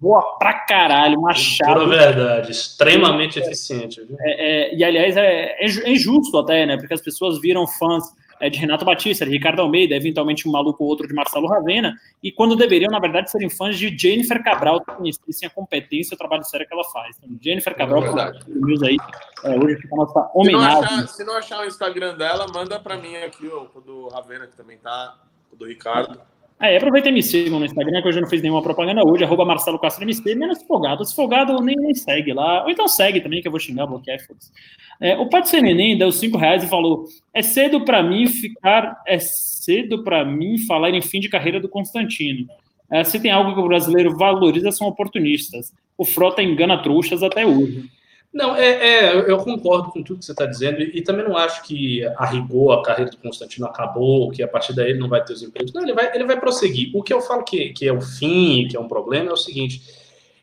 boa 0.00 0.38
pra 0.38 0.54
caralho, 0.60 1.18
uma 1.18 1.34
chave. 1.34 1.72
Pura 1.72 1.86
verdade, 1.86 2.50
extremamente 2.50 3.38
é, 3.38 3.42
eficiente. 3.42 4.00
É, 4.20 4.70
é, 4.70 4.74
e 4.74 4.82
aliás, 4.82 5.16
é, 5.16 5.56
é, 5.58 5.64
é 5.64 5.90
injusto 5.90 6.38
até, 6.38 6.64
né? 6.64 6.76
Porque 6.76 6.94
as 6.94 7.02
pessoas 7.02 7.40
viram 7.40 7.66
fãs 7.66 8.04
é, 8.44 8.50
de 8.50 8.58
Renato 8.58 8.84
Batista, 8.84 9.24
de 9.24 9.30
Ricardo 9.30 9.62
Almeida, 9.62 9.94
eventualmente 9.94 10.46
um 10.46 10.52
maluco 10.52 10.84
ou 10.84 10.90
outro 10.90 11.08
de 11.08 11.14
Marcelo 11.14 11.48
Ravena, 11.48 11.98
e 12.22 12.30
quando 12.30 12.54
deveriam, 12.54 12.90
na 12.90 12.98
verdade, 12.98 13.30
serem 13.30 13.48
fãs 13.48 13.78
de 13.78 13.96
Jennifer 13.96 14.42
Cabral, 14.44 14.84
que 14.84 14.92
conhecessem 14.92 15.48
a 15.48 15.50
competência 15.50 16.12
e 16.12 16.14
o 16.14 16.18
trabalho 16.18 16.44
sério 16.44 16.66
que 16.68 16.74
ela 16.74 16.84
faz. 16.84 17.16
Então, 17.16 17.38
Jennifer 17.40 17.74
Cabral, 17.74 18.04
é 18.04 18.32
news 18.46 18.82
aí, 18.82 18.98
é, 19.44 19.58
hoje 19.58 19.76
fica 19.76 19.94
a 19.94 19.96
nossa 19.96 20.30
homenagem. 20.34 20.82
Se 20.82 20.90
não, 20.90 20.98
achar, 20.98 21.08
se 21.08 21.24
não 21.24 21.36
achar 21.38 21.60
o 21.60 21.64
Instagram 21.66 22.16
dela, 22.16 22.46
manda 22.52 22.78
para 22.78 22.98
mim 22.98 23.16
aqui, 23.16 23.46
o 23.46 23.80
do 23.80 24.08
Ravena, 24.08 24.46
que 24.46 24.54
também 24.54 24.76
tá, 24.76 25.16
o 25.50 25.56
do 25.56 25.64
Ricardo. 25.64 26.20
É, 26.60 26.76
aproveita 26.76 27.08
e 27.08 27.12
me 27.12 27.22
sigam 27.22 27.58
no 27.58 27.66
Instagram, 27.66 28.00
que 28.00 28.08
eu 28.08 28.12
já 28.12 28.20
não 28.20 28.28
fiz 28.28 28.40
nenhuma 28.40 28.62
propaganda 28.62 29.04
hoje, 29.04 29.24
arroba 29.24 29.44
Marcelo 29.44 29.78
Castro 29.78 30.04
MC, 30.04 30.34
menos 30.34 30.62
folgado. 30.62 31.04
Se 31.04 31.14
folgado, 31.14 31.60
nem, 31.60 31.76
nem 31.76 31.94
segue 31.94 32.32
lá. 32.32 32.62
Ou 32.62 32.70
então 32.70 32.86
segue 32.86 33.20
também, 33.20 33.42
que 33.42 33.48
eu 33.48 33.52
vou 33.52 33.60
xingar, 33.60 33.86
bloquear, 33.86 34.20
foda-se. 34.24 34.50
É, 35.00 35.16
o 35.16 35.28
Pode 35.28 35.48
Ser 35.48 35.60
Neném 35.60 35.98
deu 35.98 36.12
cinco 36.12 36.38
reais 36.38 36.62
e 36.62 36.68
falou: 36.68 37.04
é 37.32 37.42
cedo 37.42 37.84
para 37.84 38.02
mim 38.02 38.26
ficar, 38.26 39.02
é 39.06 39.18
cedo 39.18 40.04
para 40.04 40.24
mim 40.24 40.58
falar 40.58 40.90
em 40.90 41.02
fim 41.02 41.20
de 41.20 41.28
carreira 41.28 41.58
do 41.58 41.68
Constantino. 41.68 42.46
É, 42.90 43.02
se 43.02 43.18
tem 43.18 43.30
algo 43.30 43.54
que 43.54 43.60
o 43.60 43.68
brasileiro 43.68 44.16
valoriza, 44.16 44.70
são 44.70 44.86
oportunistas. 44.86 45.72
O 45.98 46.04
Frota 46.04 46.42
engana 46.42 46.82
trouxas 46.82 47.22
até 47.22 47.44
hoje. 47.44 47.90
Não, 48.34 48.56
é, 48.56 48.66
é, 48.66 49.30
eu 49.30 49.38
concordo 49.38 49.92
com 49.92 50.02
tudo 50.02 50.18
que 50.18 50.24
você 50.24 50.32
está 50.32 50.44
dizendo 50.44 50.82
e, 50.82 51.00
também 51.02 51.24
não 51.24 51.36
acho 51.36 51.62
que 51.62 52.04
a 52.04 52.26
rigor 52.26 52.80
a 52.80 52.82
carreira 52.82 53.08
do 53.08 53.16
Constantino 53.16 53.64
acabou, 53.64 54.28
que 54.32 54.42
a 54.42 54.48
partir 54.48 54.72
daí 54.72 54.90
ele 54.90 54.98
não 54.98 55.08
vai 55.08 55.24
ter 55.24 55.34
os 55.34 55.42
empregos. 55.44 55.72
Não, 55.72 55.82
ele 55.82 55.94
vai, 55.94 56.12
ele 56.12 56.24
vai 56.24 56.40
prosseguir. 56.40 56.90
O 56.92 57.00
que 57.00 57.14
eu 57.14 57.20
falo 57.20 57.44
que, 57.44 57.72
que 57.72 57.86
é 57.86 57.92
o 57.92 58.00
fim, 58.00 58.66
que 58.66 58.76
é 58.76 58.80
um 58.80 58.88
problema, 58.88 59.30
é 59.30 59.32
o 59.32 59.36
seguinte: 59.36 59.82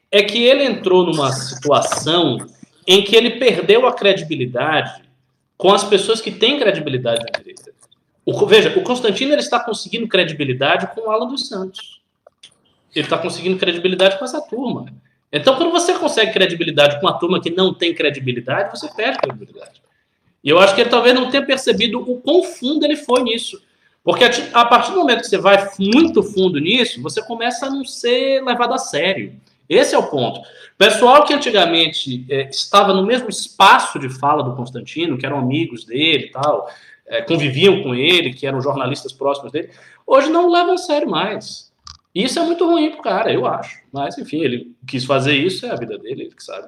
é 0.10 0.24
que 0.24 0.42
ele 0.42 0.64
entrou 0.64 1.06
numa 1.06 1.34
situação 1.34 2.38
em 2.88 3.04
que 3.04 3.14
ele 3.14 3.32
perdeu 3.32 3.86
a 3.86 3.94
credibilidade 3.94 5.04
com 5.58 5.74
as 5.74 5.84
pessoas 5.84 6.22
que 6.22 6.32
têm 6.32 6.58
credibilidade 6.58 7.22
na 7.26 7.40
direita. 7.40 7.74
O, 8.26 8.46
veja, 8.46 8.70
o 8.80 8.84
Constantino 8.84 9.34
ele 9.34 9.42
está 9.42 9.60
conseguindo 9.60 10.08
credibilidade 10.08 10.88
com 10.96 11.02
o 11.02 11.12
Alan 11.12 11.28
dos 11.28 11.50
Santos. 11.50 12.00
Ele 12.96 13.06
está 13.06 13.18
conseguindo 13.18 13.58
credibilidade 13.58 14.18
com 14.18 14.24
essa 14.24 14.40
turma. 14.40 14.86
Então, 15.32 15.56
quando 15.56 15.72
você 15.72 15.94
consegue 15.94 16.34
credibilidade 16.34 17.00
com 17.00 17.08
uma 17.08 17.18
turma 17.18 17.42
que 17.42 17.50
não 17.50 17.74
tem 17.74 17.94
credibilidade, 17.94 18.78
você 18.78 18.90
perde 18.94 19.20
credibilidade. 19.20 19.82
E 20.44 20.50
eu 20.50 20.60
acho 20.60 20.76
que 20.76 20.82
ele 20.82 20.90
talvez 20.90 21.14
não 21.16 21.30
tenha 21.30 21.46
percebido 21.46 22.00
o 22.00 22.20
quão 22.20 22.44
fundo 22.44 22.84
ele 22.84 22.96
foi 22.96 23.24
nisso. 23.24 23.62
Porque 24.04 24.26
a 24.52 24.66
partir 24.66 24.92
do 24.92 24.98
momento 24.98 25.22
que 25.22 25.28
você 25.28 25.38
vai 25.38 25.70
muito 25.80 26.24
fundo 26.24 26.60
nisso, 26.60 27.02
você 27.02 27.22
começa 27.24 27.68
a 27.68 27.70
não 27.70 27.86
ser 27.86 28.44
levado 28.44 28.74
a 28.74 28.78
sério. 28.78 29.36
Esse 29.70 29.96
é 29.96 29.98
o 29.98 30.10
ponto. 30.10 30.42
Pessoal 30.78 31.24
que 31.24 31.34
antigamente 31.34 32.26
é, 32.30 32.50
estava 32.50 32.94
no 32.94 33.06
mesmo 33.06 33.30
espaço 33.30 34.00
de 34.00 34.10
fala 34.10 34.44
do 34.44 34.56
Constantino, 34.56 35.18
que 35.18 35.26
eram 35.26 35.38
amigos 35.38 35.86
dele 35.86 36.26
e 36.26 36.32
tal, 36.32 36.70
é, 37.08 37.22
conviviam 37.22 37.84
com 37.84 37.94
ele, 37.94 38.34
que 38.34 38.48
eram 38.48 38.60
jornalistas 38.60 39.14
próximos 39.14 39.52
dele, 39.52 39.70
hoje 40.06 40.30
não 40.30 40.50
levam 40.50 40.74
a 40.74 40.78
sério 40.78 41.10
mais. 41.10 41.71
Isso 42.14 42.40
é 42.40 42.44
muito 42.44 42.66
ruim 42.66 42.92
pro 42.92 43.02
cara, 43.02 43.32
eu 43.32 43.46
acho. 43.46 43.80
Mas, 43.92 44.18
enfim, 44.18 44.42
ele 44.42 44.76
quis 44.86 45.06
fazer 45.06 45.34
isso, 45.34 45.66
é 45.66 45.72
a 45.72 45.76
vida 45.76 45.98
dele, 45.98 46.24
ele 46.24 46.36
que 46.36 46.44
sabe. 46.44 46.68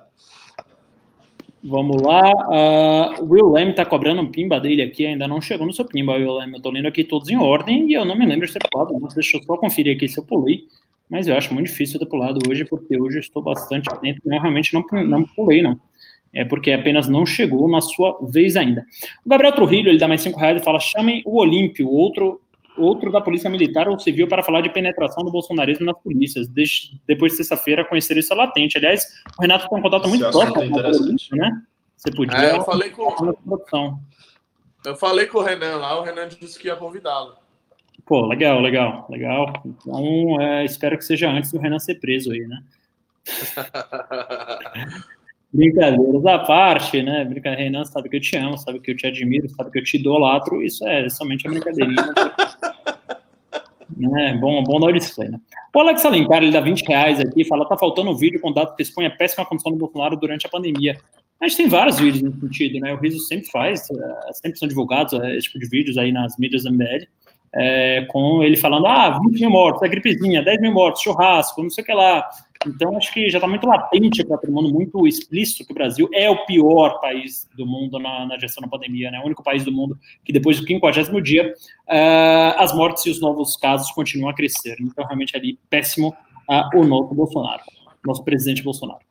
Vamos 1.63 2.01
lá. 2.01 2.21
Uh, 2.49 3.25
Will 3.25 3.51
Leme 3.51 3.73
tá 3.73 3.85
cobrando 3.85 4.21
um 4.21 4.31
pimba 4.31 4.59
dele 4.59 4.81
aqui, 4.81 5.05
ainda 5.05 5.27
não 5.27 5.41
chegou 5.41 5.65
no 5.65 5.73
seu 5.73 5.85
pimba, 5.85 6.13
Will 6.13 6.33
Leme. 6.33 6.55
Eu 6.55 6.61
tô 6.61 6.69
lendo 6.69 6.87
aqui 6.87 7.03
todos 7.03 7.29
em 7.29 7.37
ordem 7.37 7.89
e 7.89 7.93
eu 7.93 8.03
não 8.03 8.17
me 8.17 8.25
lembro 8.25 8.45
de 8.45 8.53
ter 8.53 8.67
pulado. 8.69 8.93
Deixa 9.13 9.37
eu 9.37 9.43
só 9.43 9.57
conferir 9.57 9.95
aqui 9.95 10.07
se 10.07 10.19
eu 10.19 10.23
pulei 10.23 10.67
mas 11.13 11.27
eu 11.27 11.37
acho 11.37 11.53
muito 11.53 11.67
difícil 11.67 11.99
ter 11.99 12.07
pulado 12.07 12.39
hoje, 12.49 12.65
porque 12.65 12.99
hoje 12.99 13.17
eu 13.17 13.21
estou 13.21 13.39
bastante 13.39 13.87
atento, 13.87 14.19
eu 14.25 14.31
realmente 14.31 14.73
não, 14.73 14.83
não 15.05 15.23
pulei, 15.23 15.61
não. 15.61 15.79
É 16.33 16.43
porque 16.43 16.71
apenas 16.71 17.07
não 17.07 17.23
chegou 17.23 17.69
na 17.69 17.81
sua 17.81 18.17
vez 18.23 18.55
ainda. 18.55 18.83
O 19.23 19.29
Gabriel 19.29 19.53
Trujillo, 19.53 19.89
ele 19.89 19.99
dá 19.99 20.07
mais 20.07 20.21
cinco 20.21 20.39
reais 20.39 20.59
e 20.59 20.63
fala, 20.63 20.79
chamem 20.79 21.21
o 21.23 21.37
Olímpio, 21.37 21.87
outro, 21.87 22.41
outro 22.77 23.11
da 23.11 23.21
Polícia 23.21 23.49
Militar 23.49 23.87
ou 23.87 23.99
Civil, 23.99 24.27
para 24.27 24.43
falar 24.43 24.61
de 24.61 24.69
penetração 24.69 25.23
do 25.23 25.31
bolsonarismo 25.31 25.85
nas 25.85 25.97
polícias. 25.99 26.47
Desde, 26.47 26.99
depois 27.07 27.33
de 27.33 27.37
sexta-feira, 27.37 27.85
conhecer 27.85 28.17
isso 28.17 28.33
é 28.33 28.35
latente. 28.35 28.77
Aliás, 28.77 29.05
o 29.37 29.41
Renato 29.41 29.69
tem 29.69 29.77
um 29.77 29.81
contato 29.81 30.07
muito 30.09 30.29
próximo 30.29 30.53
com 30.53 30.79
o 30.79 30.85
Olímpio, 30.85 31.37
né? 31.37 31.61
Você 31.97 32.11
podia... 32.11 32.37
É, 32.37 32.55
eu 32.57 32.63
falei 32.63 32.89
com... 32.89 33.99
Eu 34.85 34.95
falei 34.95 35.27
com 35.27 35.37
o 35.37 35.41
Renan 35.41 35.77
lá, 35.77 35.99
o 35.99 36.03
Renan 36.03 36.27
disse 36.27 36.59
que 36.59 36.67
ia 36.67 36.75
convidá-lo. 36.75 37.35
Pô, 38.05 38.25
legal, 38.25 38.59
legal, 38.59 39.07
legal. 39.09 39.53
Então, 39.65 40.41
é, 40.41 40.65
espero 40.65 40.97
que 40.97 41.05
seja 41.05 41.29
antes 41.29 41.51
do 41.51 41.59
Renan 41.59 41.79
ser 41.79 41.95
preso 41.95 42.31
aí, 42.31 42.45
né? 42.45 42.61
Brincadeiras 45.53 46.25
à 46.25 46.39
parte, 46.39 47.03
né? 47.03 47.23
Brincadeira, 47.25 47.63
Renan 47.63 47.85
sabe 47.85 48.09
que 48.09 48.15
eu 48.15 48.21
te 48.21 48.35
amo, 48.35 48.57
sabe 48.57 48.79
que 48.79 48.89
eu 48.91 48.97
te 48.97 49.05
admiro, 49.05 49.47
sabe 49.49 49.69
que 49.69 49.79
eu 49.79 49.83
te 49.83 49.97
idolatro. 49.97 50.63
Isso 50.63 50.85
é 50.87 51.07
somente 51.09 51.47
a 51.47 51.51
brincadeirinha. 51.51 52.13
né? 53.95 54.37
Bom, 54.41 54.63
bom 54.63 54.79
dar 54.79 54.91
display, 54.91 55.29
né? 55.29 55.39
O 55.73 55.79
Alex 55.79 56.03
Alencar, 56.05 56.41
ele 56.41 56.51
dá 56.51 56.59
20 56.59 56.87
reais 56.87 57.19
aqui 57.19 57.45
fala: 57.45 57.67
tá 57.67 57.77
faltando 57.77 58.09
um 58.09 58.15
vídeo 58.15 58.39
com 58.39 58.51
dado 58.51 58.75
que 58.75 58.81
expõe 58.81 59.05
a 59.05 59.11
péssima 59.11 59.45
condição 59.45 59.71
do 59.71 59.77
Bolsonaro 59.77 60.17
durante 60.17 60.47
a 60.47 60.49
pandemia. 60.49 60.97
A 61.39 61.47
gente 61.47 61.57
tem 61.57 61.67
vários 61.67 61.99
vídeos 61.99 62.23
nesse 62.23 62.39
sentido, 62.39 62.79
né? 62.79 62.93
O 62.93 62.97
Riso 62.97 63.19
sempre 63.19 63.47
faz, 63.51 63.87
é, 63.91 64.33
sempre 64.33 64.57
são 64.57 64.67
divulgados 64.67 65.13
é, 65.13 65.35
esse 65.35 65.47
tipo 65.47 65.59
de 65.59 65.69
vídeos 65.69 65.97
aí 65.97 66.11
nas 66.11 66.35
mídias 66.37 66.63
da 66.63 66.71
MBL 66.71 67.05
é, 67.55 68.05
com 68.09 68.43
ele 68.43 68.57
falando, 68.57 68.87
ah, 68.87 69.19
20 69.19 69.39
mil 69.39 69.49
mortos, 69.49 69.83
é 69.83 69.87
gripezinha, 69.87 70.41
10 70.41 70.61
mil 70.61 70.73
mortos, 70.73 71.01
churrasco, 71.01 71.61
não 71.61 71.69
sei 71.69 71.83
o 71.83 71.85
que 71.85 71.93
lá. 71.93 72.27
Então, 72.65 72.95
acho 72.97 73.13
que 73.13 73.29
já 73.29 73.37
está 73.37 73.47
muito 73.47 73.67
latente 73.67 74.23
para 74.25 74.37
todo 74.37 74.51
mundo, 74.51 74.71
muito 74.71 75.05
explícito 75.05 75.65
que 75.65 75.71
o 75.71 75.75
Brasil 75.75 76.09
é 76.13 76.29
o 76.29 76.45
pior 76.45 76.99
país 77.01 77.47
do 77.55 77.65
mundo 77.65 77.99
na, 77.99 78.25
na 78.25 78.39
gestão 78.39 78.61
da 78.61 78.69
pandemia, 78.69 79.11
né? 79.11 79.19
O 79.19 79.25
único 79.25 79.43
país 79.43 79.65
do 79.65 79.71
mundo 79.71 79.97
que 80.23 80.31
depois 80.31 80.59
do 80.59 80.65
50 80.65 81.21
dia, 81.21 81.53
uh, 81.87 82.57
as 82.57 82.73
mortes 82.73 83.05
e 83.05 83.09
os 83.09 83.19
novos 83.19 83.57
casos 83.57 83.91
continuam 83.91 84.29
a 84.29 84.33
crescer. 84.33 84.77
Então, 84.79 85.05
realmente, 85.05 85.35
ali, 85.35 85.59
péssimo 85.69 86.15
uh, 86.49 86.79
o 86.79 86.85
nosso 86.85 87.13
Bolsonaro, 87.13 87.61
nosso 88.05 88.23
presidente 88.23 88.63
Bolsonaro. 88.63 89.01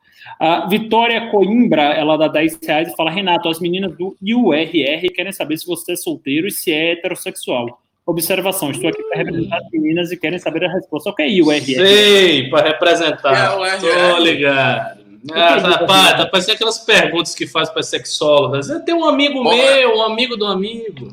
A 0.40 0.66
Vitória 0.66 1.30
Coimbra, 1.30 1.82
ela 1.82 2.16
dá 2.16 2.28
10 2.28 2.58
reais 2.62 2.88
e 2.88 2.96
fala: 2.96 3.10
Renato, 3.10 3.48
as 3.48 3.60
meninas 3.60 3.96
do 3.96 4.16
IURR 4.22 5.12
querem 5.14 5.32
saber 5.32 5.58
se 5.58 5.66
você 5.66 5.92
é 5.92 5.96
solteiro 5.96 6.46
e 6.46 6.50
se 6.50 6.72
é 6.72 6.92
heterossexual. 6.92 7.81
Observação, 8.04 8.70
estou 8.70 8.90
aqui 8.90 9.02
para 9.04 9.18
representar 9.18 9.58
as 9.58 9.70
meninas 9.70 10.10
e 10.10 10.16
querem 10.16 10.38
saber 10.38 10.64
a 10.64 10.72
resposta. 10.72 11.10
O 11.10 11.14
que 11.14 11.22
é 11.22 11.28
IURL? 11.28 11.60
Sei, 11.60 12.50
para 12.50 12.68
representar. 12.68 13.54
É, 13.62 13.78
Tô 13.78 14.18
ligado. 14.18 15.02
Ah, 15.30 16.14
tá 16.16 16.26
parecendo 16.26 16.54
aquelas 16.54 16.78
perguntas 16.78 17.32
que 17.32 17.46
faz 17.46 17.70
para 17.70 17.82
sexólogas. 17.82 18.66
Tem 18.84 18.92
um 18.92 19.04
amigo 19.04 19.42
Bom, 19.44 19.54
meu, 19.54 19.64
é... 19.64 19.86
um 19.86 20.02
amigo 20.02 20.36
do 20.36 20.46
amigo. 20.46 21.12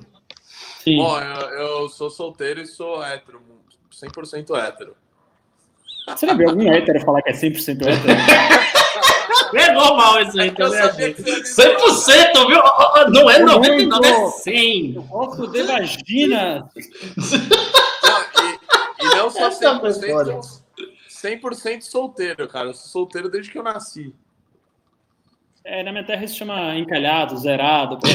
Sim. 0.84 0.98
Bom, 0.98 1.20
eu, 1.20 1.50
eu, 1.60 1.90
sou 1.90 2.10
solteiro 2.10 2.60
e 2.60 2.66
sou 2.66 3.04
hétero, 3.04 3.40
100% 3.94 4.58
hétero. 4.58 4.96
Você 6.08 6.26
já 6.26 6.34
viu 6.34 6.50
algum 6.50 6.72
hétero 6.72 7.00
falar 7.02 7.22
que 7.22 7.30
é 7.30 7.34
100% 7.34 7.86
hétero? 7.86 7.90
É 9.54 9.72
normal 9.72 10.22
isso 10.22 10.40
aí 10.40 10.52
também. 10.52 10.82
100%, 10.82 12.48
viu? 12.48 12.62
Não 13.12 13.30
é 13.30 13.40
99, 13.40 14.08
é 14.08 14.28
100. 14.28 14.96
Eu 14.96 15.04
posso 15.04 15.48
de 15.48 15.64
vagina. 15.64 16.70
Não, 17.18 18.22
e, 18.44 19.06
e 19.06 19.16
não 19.16 19.30
só 19.30 19.50
100%, 19.50 20.62
100% 21.10 21.82
solteiro, 21.82 22.48
cara. 22.48 22.68
Eu 22.68 22.74
sou 22.74 22.90
solteiro 22.90 23.30
desde 23.30 23.52
que 23.52 23.58
eu 23.58 23.64
nasci. 23.64 24.14
É, 25.64 25.84
na 25.84 25.92
minha 25.92 26.06
terra 26.06 26.24
isso 26.24 26.36
chama 26.36 26.76
encalhado, 26.76 27.38
zerado. 27.38 28.00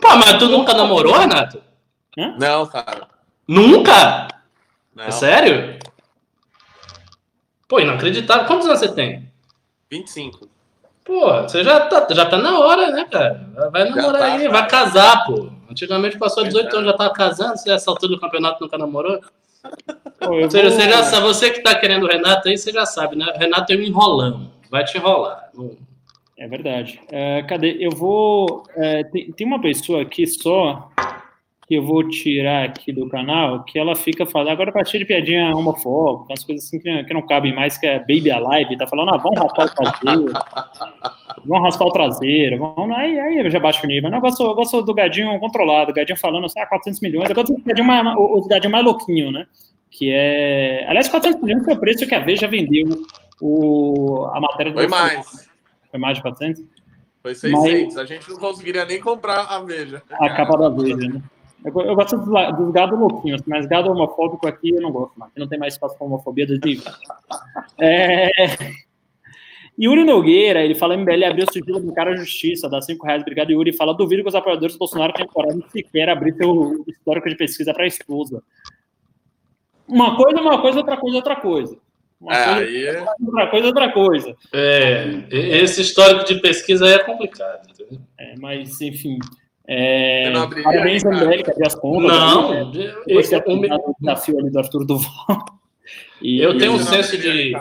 Pô, 0.00 0.16
mas 0.16 0.38
tu 0.38 0.48
nunca 0.48 0.74
namorou, 0.74 1.16
Renato? 1.16 1.62
Hã? 2.18 2.36
Não, 2.38 2.66
cara. 2.66 3.06
Nunca? 3.46 4.28
Não. 4.94 5.04
É 5.04 5.10
sério? 5.10 5.78
Pô, 7.72 7.80
inacreditável. 7.80 8.44
Quantos 8.44 8.66
anos 8.66 8.80
você 8.80 8.88
tem? 8.92 9.26
25. 9.90 10.46
Pô, 11.02 11.40
você 11.40 11.64
já 11.64 11.80
tá, 11.80 12.06
já 12.10 12.26
tá 12.26 12.36
na 12.36 12.58
hora, 12.58 12.90
né, 12.90 13.06
cara? 13.10 13.48
Vai 13.72 13.88
namorar 13.88 14.20
tá, 14.20 14.26
aí, 14.26 14.38
cara. 14.40 14.50
vai 14.50 14.68
casar, 14.68 15.24
pô. 15.24 15.48
Antigamente 15.70 16.18
passou 16.18 16.44
18 16.44 16.76
anos, 16.76 16.90
já 16.90 16.98
tava 16.98 17.14
casando, 17.14 17.56
você 17.56 17.70
essa 17.70 17.90
altura 17.90 18.12
do 18.12 18.20
campeonato 18.20 18.62
nunca 18.62 18.76
namorou? 18.76 19.22
Pô, 20.20 20.34
Ou 20.34 20.50
seja, 20.50 20.68
vou... 20.68 20.78
você 20.78 20.90
já 20.90 21.02
sabe, 21.02 21.26
você 21.26 21.50
que 21.50 21.62
tá 21.62 21.74
querendo 21.74 22.02
o 22.04 22.08
Renato 22.08 22.46
aí, 22.46 22.58
você 22.58 22.70
já 22.70 22.84
sabe, 22.84 23.16
né? 23.16 23.24
Renato 23.36 23.72
é 23.72 23.76
um 23.76 23.80
enrolão, 23.80 24.50
vai 24.70 24.84
te 24.84 24.98
enrolar. 24.98 25.48
É 26.36 26.46
verdade. 26.46 27.00
É, 27.10 27.42
cadê? 27.44 27.78
Eu 27.80 27.92
vou. 27.92 28.64
É, 28.76 29.02
tem, 29.04 29.32
tem 29.32 29.46
uma 29.46 29.62
pessoa 29.62 30.02
aqui 30.02 30.26
só 30.26 30.90
que 31.66 31.74
eu 31.76 31.82
vou 31.82 32.08
tirar 32.08 32.64
aqui 32.64 32.92
do 32.92 33.08
canal, 33.08 33.62
que 33.64 33.78
ela 33.78 33.94
fica 33.94 34.26
falando, 34.26 34.50
agora 34.50 34.70
a 34.70 34.72
partir 34.72 34.98
de 34.98 35.04
piadinha 35.04 35.54
homofóbica, 35.54 36.32
umas 36.32 36.44
coisas 36.44 36.66
assim 36.66 36.78
que, 36.78 37.04
que 37.04 37.14
não 37.14 37.22
cabem 37.22 37.54
mais, 37.54 37.78
que 37.78 37.86
é 37.86 37.98
Baby 38.00 38.30
Alive, 38.30 38.76
tá 38.76 38.86
falando, 38.86 39.14
ah, 39.14 39.16
vamos 39.16 39.38
raspar 39.38 39.64
o 39.64 39.70
traseiro, 39.70 40.32
vamos 41.44 41.64
raspar 41.64 41.84
o 41.86 41.92
traseiro, 41.92 42.58
vamos, 42.58 42.96
aí, 42.96 43.18
aí 43.18 43.38
eu 43.38 43.50
já 43.50 43.60
baixo 43.60 43.84
o 43.84 43.86
nível. 43.86 44.10
Não, 44.10 44.18
eu, 44.18 44.22
gosto, 44.22 44.42
eu 44.42 44.54
gosto 44.54 44.82
do 44.82 44.92
gadinho 44.92 45.38
controlado, 45.38 45.92
o 45.92 45.94
gadinho 45.94 46.18
falando 46.18 46.46
assim, 46.46 46.60
ah, 46.60 46.66
400 46.66 47.00
milhões, 47.00 47.28
eu 47.28 47.34
gosto 47.34 47.54
do 47.54 47.62
gadinho 47.62 47.86
mais, 47.86 48.16
o, 48.16 48.38
o 48.38 48.48
gadinho 48.48 48.72
mais 48.72 48.84
louquinho, 48.84 49.30
né? 49.30 49.46
Que 49.90 50.10
é, 50.12 50.86
aliás, 50.88 51.08
400 51.08 51.42
milhões 51.42 51.64
foi 51.64 51.74
o 51.74 51.78
preço 51.78 52.06
que 52.06 52.14
a 52.14 52.20
Veja 52.20 52.48
vendeu 52.48 52.88
o, 53.40 54.26
a 54.32 54.40
matéria 54.40 54.72
do... 54.72 54.78
Foi 54.78 54.88
mais. 54.88 55.50
Foi 55.90 56.00
mais 56.00 56.16
de 56.16 56.22
400? 56.22 56.62
Foi 57.22 57.34
600, 57.34 57.84
Mas, 57.84 57.96
a 57.98 58.04
gente 58.04 58.28
não 58.28 58.36
conseguiria 58.36 58.84
nem 58.84 59.00
comprar 59.00 59.42
a 59.42 59.60
Veja. 59.60 60.02
A 60.10 60.30
capa 60.30 60.56
da 60.56 60.68
Veja, 60.68 60.96
né? 60.96 61.22
Eu, 61.64 61.80
eu 61.82 61.94
gosto 61.94 62.16
dos, 62.16 62.56
dos 62.56 62.72
gado 62.72 62.96
louquinhos, 62.96 63.42
mas 63.46 63.66
gado 63.66 63.90
homofóbico 63.90 64.46
aqui 64.46 64.70
eu 64.70 64.80
não 64.80 64.90
gosto 64.90 65.18
mais. 65.18 65.32
Não 65.36 65.46
tem 65.46 65.58
mais 65.58 65.74
espaço 65.74 65.96
para 65.96 66.06
homofobia 66.06 66.46
desde. 66.46 66.82
é... 67.80 68.28
Yuri 69.80 70.04
Nogueira, 70.04 70.62
ele 70.62 70.74
fala: 70.74 70.96
MBL 70.96 71.24
abriu 71.24 71.46
sigilo 71.50 71.80
do 71.80 71.92
cara 71.92 72.12
à 72.12 72.16
justiça, 72.16 72.68
dá 72.68 72.80
5 72.80 73.06
reais, 73.06 73.22
obrigado, 73.22 73.50
Yuri. 73.50 73.72
Fala: 73.72 73.94
duvido 73.94 74.22
que 74.22 74.28
os 74.28 74.34
apoiadores 74.34 74.74
do 74.74 74.78
Bolsonaro 74.78 75.12
tenham 75.12 75.28
coragem 75.28 75.64
sequer 75.70 76.08
abrir 76.08 76.34
seu 76.34 76.84
histórico 76.86 77.28
de 77.28 77.36
pesquisa 77.36 77.72
para 77.72 77.84
a 77.84 77.88
esposa. 77.88 78.42
Uma 79.88 80.16
coisa, 80.16 80.40
uma 80.40 80.60
coisa, 80.60 80.78
outra 80.78 80.96
coisa, 80.96 81.16
outra 81.16 81.36
coisa. 81.36 81.78
Uma 82.20 82.32
é, 82.32 82.44
coisa, 82.44 82.60
aí... 82.60 82.86
É- 82.86 83.06
outra 83.20 83.46
coisa, 83.48 83.66
outra 83.66 83.92
coisa. 83.92 84.36
É, 84.52 85.24
esse 85.30 85.80
histórico 85.80 86.24
de 86.24 86.40
pesquisa 86.40 86.86
aí 86.86 86.94
é 86.94 86.98
complicado. 86.98 87.68
É, 88.18 88.34
mas, 88.38 88.80
enfim, 88.80 89.18
é, 89.66 90.32
parabéns, 90.62 91.04
André, 91.04 91.42
que 91.42 91.50
abriu 91.50 91.66
as 91.66 91.74
contas. 91.74 92.10
Não, 92.10 92.72
né? 92.72 92.94
Você 93.14 93.36
é 93.36 93.38
o 93.38 93.94
desafio 94.00 94.38
ali 94.38 94.50
do 94.50 94.58
Arthur 94.58 94.84
Duval. 94.84 95.12
E, 96.24 96.40
eu 96.40 96.56
tenho 96.56 96.74
um 96.74 96.78
senso 96.78 97.18
de 97.18 97.52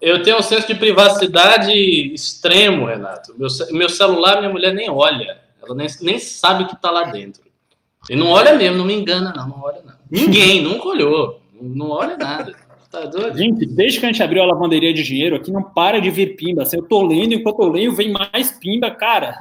eu 0.00 0.24
tenho 0.24 0.38
um 0.38 0.42
senso 0.42 0.66
de 0.66 0.74
privacidade 0.74 1.72
extremo, 1.72 2.86
Renato. 2.86 3.32
Meu, 3.38 3.48
meu 3.70 3.88
celular, 3.88 4.40
minha 4.40 4.50
mulher 4.50 4.74
nem 4.74 4.90
olha. 4.90 5.38
Ela 5.62 5.72
nem, 5.76 5.86
nem 6.00 6.18
sabe 6.18 6.64
o 6.64 6.66
que 6.66 6.74
está 6.74 6.90
lá 6.90 7.04
dentro. 7.04 7.42
E 8.10 8.16
não 8.16 8.26
olha 8.26 8.54
mesmo, 8.54 8.76
não 8.78 8.84
me 8.84 8.94
engana, 8.94 9.32
não, 9.36 9.48
não 9.48 9.62
olha 9.62 9.82
não. 9.84 9.94
Ninguém 10.10 10.60
nunca 10.66 10.88
olhou. 10.88 11.40
Não 11.60 11.90
olha 11.90 12.16
nada. 12.16 12.54
Tá 12.90 13.02
doido? 13.02 13.38
Gente, 13.38 13.66
desde 13.66 14.00
que 14.00 14.06
a 14.06 14.08
gente 14.08 14.22
abriu 14.22 14.42
a 14.42 14.46
lavanderia 14.46 14.92
de 14.92 15.04
dinheiro 15.04 15.36
aqui, 15.36 15.52
não 15.52 15.62
para 15.62 16.00
de 16.00 16.10
vir 16.10 16.34
pimba. 16.34 16.62
Assim, 16.62 16.78
eu 16.78 16.82
tô 16.82 17.06
lendo, 17.06 17.34
enquanto 17.34 17.62
eu 17.62 17.68
leio, 17.68 17.94
vem 17.94 18.10
mais 18.10 18.50
pimba, 18.50 18.90
cara. 18.90 19.38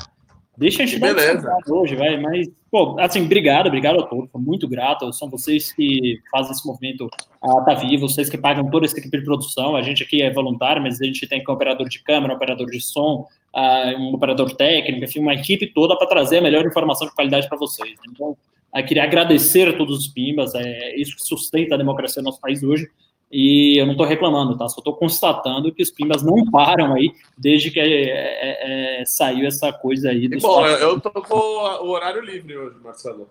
Deixa 0.58 0.82
a 0.82 0.86
gente 0.88 0.99
Beleza. 0.99 1.55
hoje, 1.70 1.95
vai. 1.95 2.20
Mas, 2.20 2.49
pô, 2.72 2.99
assim, 2.99 3.24
obrigado, 3.24 3.68
obrigado 3.68 3.99
a 3.99 4.03
todos. 4.08 4.28
Muito 4.34 4.68
grato. 4.68 5.14
São 5.14 5.30
vocês 5.30 5.72
que 5.72 6.20
fazem 6.32 6.51
esse 6.51 6.66
movimento 6.66 7.05
uh, 7.43 7.64
tá 7.64 7.76
vivo, 7.76 8.10
vocês 8.10 8.28
que 8.28 8.39
pagam 8.39 8.68
toda 8.72 8.88
essa 8.88 8.97
equipe 8.97 9.20
de 9.20 9.24
produção. 9.24 9.76
A 9.76 9.84
gente 9.84 10.01
aqui 10.01 10.20
é 10.20 10.34
voluntário, 10.34 10.82
mas 10.82 10.99
a 10.99 11.05
gente 11.05 11.28
tem 11.28 11.43
um 11.47 11.51
operador 11.51 11.88
de 11.88 12.01
câmera, 12.01 12.34
um 12.34 12.36
operador 12.36 12.66
de 12.66 12.82
som, 12.82 13.28
uh, 13.55 13.99
um 13.99 14.16
operador 14.16 14.55
técnico, 14.55 15.05
enfim, 15.05 15.20
uma 15.20 15.36
equipe 15.36 15.68
toda 15.68 15.95
para 15.95 16.08
trazer 16.08 16.39
a 16.39 16.41
melhor 16.41 16.66
informação 16.66 17.08
de 17.08 17.14
qualidade 17.14 17.47
para 17.47 17.58
vocês. 17.58 17.95
Então, 18.10 18.36
eu 18.76 18.84
queria 18.84 19.03
agradecer 19.03 19.68
a 19.68 19.78
todos 19.78 19.95
os 19.99 20.08
PIMBAs, 20.08 20.55
é 20.55 20.95
isso 20.95 21.16
que 21.16 21.22
sustenta 21.22 21.76
a 21.76 21.78
democracia 21.78 22.20
no 22.22 22.30
nosso 22.30 22.41
país 22.41 22.64
hoje. 22.64 22.88
E 23.32 23.78
eu 23.78 23.86
não 23.86 23.92
estou 23.92 24.06
reclamando, 24.06 24.58
tá? 24.58 24.70
Só 24.70 24.80
estou 24.80 24.96
constatando 24.96 25.74
que 25.74 25.84
os 25.84 25.92
Pimbas 25.92 26.24
não 26.24 26.50
param 26.50 26.94
aí 26.94 27.12
desde 27.38 27.70
que 27.70 27.80
é, 27.80 27.86
é, 27.86 29.02
é, 29.02 29.06
saiu 29.06 29.46
essa 29.46 29.72
coisa 29.74 30.10
aí. 30.10 30.30
Bom, 30.40 30.66
eu 30.66 31.00
tô 31.00 31.12
com 31.12 31.36
o 31.36 31.90
horário 31.90 32.22
livre 32.22 32.58
hoje, 32.58 32.78
Marcelo. 32.82 33.30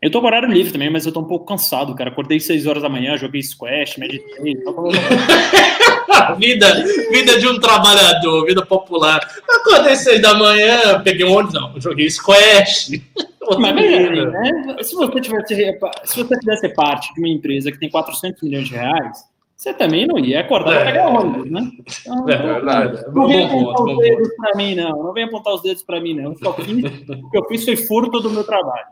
Eu 0.00 0.10
tô 0.12 0.20
com 0.20 0.28
horário 0.28 0.48
livre 0.48 0.72
também, 0.72 0.90
mas 0.90 1.04
eu 1.06 1.12
tô 1.12 1.20
um 1.20 1.24
pouco 1.24 1.44
cansado, 1.44 1.92
cara. 1.94 2.10
Acordei 2.10 2.38
6 2.38 2.66
horas 2.66 2.82
da 2.82 2.88
manhã, 2.88 3.16
joguei 3.16 3.42
squash, 3.42 3.96
meditei. 3.98 4.54
vida, 6.38 6.84
vida 7.10 7.38
de 7.38 7.48
um 7.48 7.58
trabalhador, 7.58 8.46
vida 8.46 8.64
popular. 8.64 9.20
Acordei 9.48 9.96
6 9.96 10.22
da 10.22 10.34
manhã, 10.34 11.02
peguei 11.02 11.26
um 11.26 11.32
ônibus, 11.32 11.54
não, 11.54 11.80
joguei 11.80 12.08
squash. 12.08 12.92
Mas, 13.58 13.74
né? 13.74 14.76
Se 14.82 14.94
você 14.94 15.20
tivesse, 15.20 15.78
se 16.04 16.22
você 16.22 16.38
fizesse 16.38 16.68
parte 16.74 17.12
de 17.14 17.20
uma 17.20 17.28
empresa 17.28 17.72
que 17.72 17.78
tem 17.78 17.88
400 17.88 18.42
milhões 18.42 18.68
de 18.68 18.74
reais, 18.74 19.24
você 19.56 19.74
também 19.74 20.06
não 20.06 20.18
ia 20.18 20.42
acordar 20.42 20.76
é. 20.76 20.84
pegar 20.84 21.08
ônibus, 21.08 21.50
né? 21.50 21.72
Então, 22.00 22.28
é 22.28 22.36
verdade. 22.36 23.04
Não, 23.06 23.14
não 23.14 23.26
venha 23.26 23.46
apontar 23.46 23.86
os 23.86 23.98
dedos 23.98 24.28
para 24.36 24.54
mim, 24.54 24.74
não. 24.76 25.02
Não 25.02 25.12
venha 25.12 25.26
apontar 25.26 25.54
os 25.54 25.62
dedos 25.62 25.82
para 25.82 26.00
mim, 26.00 26.14
não. 26.14 26.36
Só 26.36 26.52
fiz, 26.52 26.84
o 27.08 27.30
que 27.30 27.38
eu 27.38 27.44
fiz 27.46 27.64
foi 27.64 27.74
furto 27.76 28.20
do 28.20 28.30
meu 28.30 28.44
trabalho. 28.44 28.86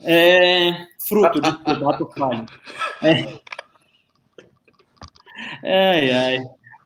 É, 0.00 0.86
fruto 1.06 1.40
de 1.40 1.80
bato 1.80 2.10
falho. 2.16 2.46
É. 3.02 3.38
Ai, 5.62 6.10
ai. 6.10 6.38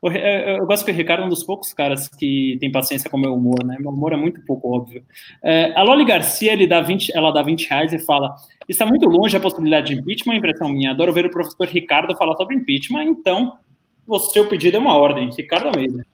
Eu, 0.03 0.67
gosto 0.67 0.85
que 0.85 0.91
o 0.91 0.95
Ricardo 0.95 1.23
é 1.23 1.27
um 1.27 1.29
dos 1.29 1.45
poucos 1.45 1.73
caras 1.73 2.09
que 2.09 2.57
tem 2.59 2.73
paciência 2.73 3.09
com 3.09 3.17
o 3.17 3.21
meu 3.21 3.33
humor, 3.35 3.65
né? 3.65 3.77
Meu 3.79 3.91
humor 3.91 4.13
é 4.13 4.17
muito 4.17 4.45
pouco 4.45 4.75
óbvio. 4.75 5.05
É, 5.41 5.73
a 5.77 5.83
Loli 5.85 6.05
Garcia, 6.05 6.53
ele 6.53 6.67
dá 6.67 6.81
20, 6.81 7.17
ela 7.17 7.31
dá 7.31 7.41
20 7.41 7.69
reais 7.69 7.93
e 7.93 8.01
fala: 8.01 8.35
está 8.69 8.85
muito 8.85 9.09
longe 9.09 9.37
a 9.37 9.41
possibilidade 9.41 9.95
de 9.95 10.01
impeachment, 10.01 10.35
impressão 10.35 10.69
minha. 10.69 10.91
Adoro 10.91 11.13
ver 11.13 11.27
o 11.27 11.31
professor 11.31 11.69
Ricardo 11.69 12.17
falar 12.17 12.37
sobre 12.37 12.57
impeachment, 12.57 13.05
então 13.05 13.59
o 14.05 14.19
seu 14.19 14.49
pedido 14.49 14.77
é 14.77 14.81
uma 14.81 14.97
ordem. 14.97 15.31
Ricardo 15.31 15.69
Almeida. 15.69 16.05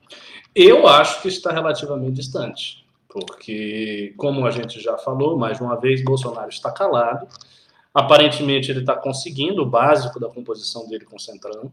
Eu 0.54 0.86
acho 0.86 1.22
que 1.22 1.28
está 1.28 1.50
relativamente 1.50 2.12
distante, 2.12 2.84
porque, 3.26 4.14
como 4.16 4.46
a 4.46 4.50
gente 4.50 4.80
já 4.80 4.96
falou, 4.98 5.36
mais 5.36 5.60
uma 5.60 5.76
vez, 5.76 6.02
Bolsonaro 6.02 6.48
está 6.48 6.70
calado. 6.70 7.26
Aparentemente, 7.92 8.70
ele 8.70 8.80
está 8.80 8.94
conseguindo 8.94 9.62
o 9.62 9.66
básico 9.66 10.20
da 10.20 10.28
composição 10.28 10.88
dele 10.88 11.04
com 11.04 11.16
o 11.16 11.20
Centrão. 11.20 11.72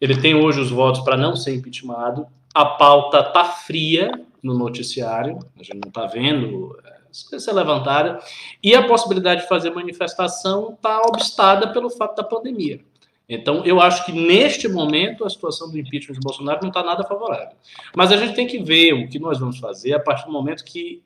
Ele 0.00 0.20
tem 0.20 0.34
hoje 0.34 0.60
os 0.60 0.70
votos 0.70 1.00
para 1.02 1.16
não 1.16 1.36
ser 1.36 1.54
impeachmentado. 1.54 2.26
A 2.54 2.64
pauta 2.64 3.20
está 3.20 3.44
fria 3.44 4.10
no 4.42 4.54
noticiário, 4.56 5.38
a 5.58 5.62
gente 5.62 5.80
não 5.82 5.88
está 5.88 6.06
vendo 6.06 6.78
é, 6.84 7.38
ser 7.38 7.52
levantada. 7.52 8.18
E 8.62 8.74
a 8.74 8.86
possibilidade 8.86 9.42
de 9.42 9.48
fazer 9.48 9.70
manifestação 9.70 10.74
está 10.74 11.00
obstada 11.02 11.72
pelo 11.72 11.88
fato 11.90 12.16
da 12.16 12.24
pandemia. 12.24 12.80
Então, 13.28 13.64
eu 13.64 13.80
acho 13.80 14.04
que 14.04 14.12
neste 14.12 14.68
momento 14.68 15.24
a 15.24 15.30
situação 15.30 15.70
do 15.70 15.78
impeachment 15.78 16.14
de 16.14 16.20
Bolsonaro 16.20 16.60
não 16.60 16.68
está 16.68 16.82
nada 16.82 17.04
favorável. 17.04 17.56
Mas 17.96 18.12
a 18.12 18.16
gente 18.16 18.34
tem 18.34 18.46
que 18.46 18.62
ver 18.62 18.92
o 18.92 19.08
que 19.08 19.18
nós 19.18 19.38
vamos 19.38 19.58
fazer 19.58 19.94
a 19.94 20.00
partir 20.00 20.26
do 20.26 20.32
momento 20.32 20.64
que 20.64 21.02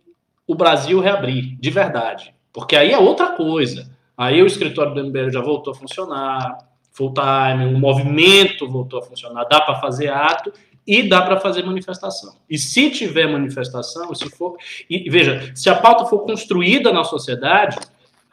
o 0.46 0.54
Brasil 0.54 0.98
reabrir, 1.00 1.56
de 1.60 1.70
verdade. 1.70 2.34
Porque 2.52 2.74
aí 2.74 2.90
é 2.90 2.98
outra 2.98 3.32
coisa. 3.32 3.88
Aí 4.16 4.42
o 4.42 4.46
escritório 4.46 4.94
do 4.94 5.04
MBL 5.04 5.30
já 5.30 5.40
voltou 5.40 5.72
a 5.72 5.76
funcionar, 5.76 6.58
full 6.90 7.14
time, 7.14 7.72
o 7.72 7.78
movimento 7.78 8.68
voltou 8.68 8.98
a 8.98 9.02
funcionar, 9.02 9.44
dá 9.44 9.60
para 9.60 9.76
fazer 9.76 10.08
ato, 10.08 10.52
e 10.88 11.06
dá 11.06 11.20
para 11.20 11.38
fazer 11.38 11.62
manifestação. 11.64 12.34
E 12.48 12.58
se 12.58 12.90
tiver 12.90 13.26
manifestação, 13.26 14.12
se 14.14 14.28
for. 14.30 14.56
E 14.88 15.10
veja, 15.10 15.52
se 15.54 15.68
a 15.68 15.74
pauta 15.74 16.06
for 16.06 16.20
construída 16.20 16.90
na 16.90 17.04
sociedade, 17.04 17.78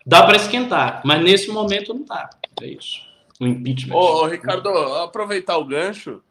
dá 0.06 0.24
para 0.24 0.38
esquentar, 0.38 1.02
mas 1.04 1.22
nesse 1.22 1.52
momento 1.52 1.94
não 1.94 2.06
dá. 2.06 2.30
É 2.62 2.68
isso. 2.68 3.02
O 3.40 3.46
impeachment. 3.46 3.96
Ô, 3.96 4.24
ô 4.24 4.26
Ricardo, 4.28 4.70
aproveitar 4.70 5.58
o 5.58 5.66
gancho 5.66 6.22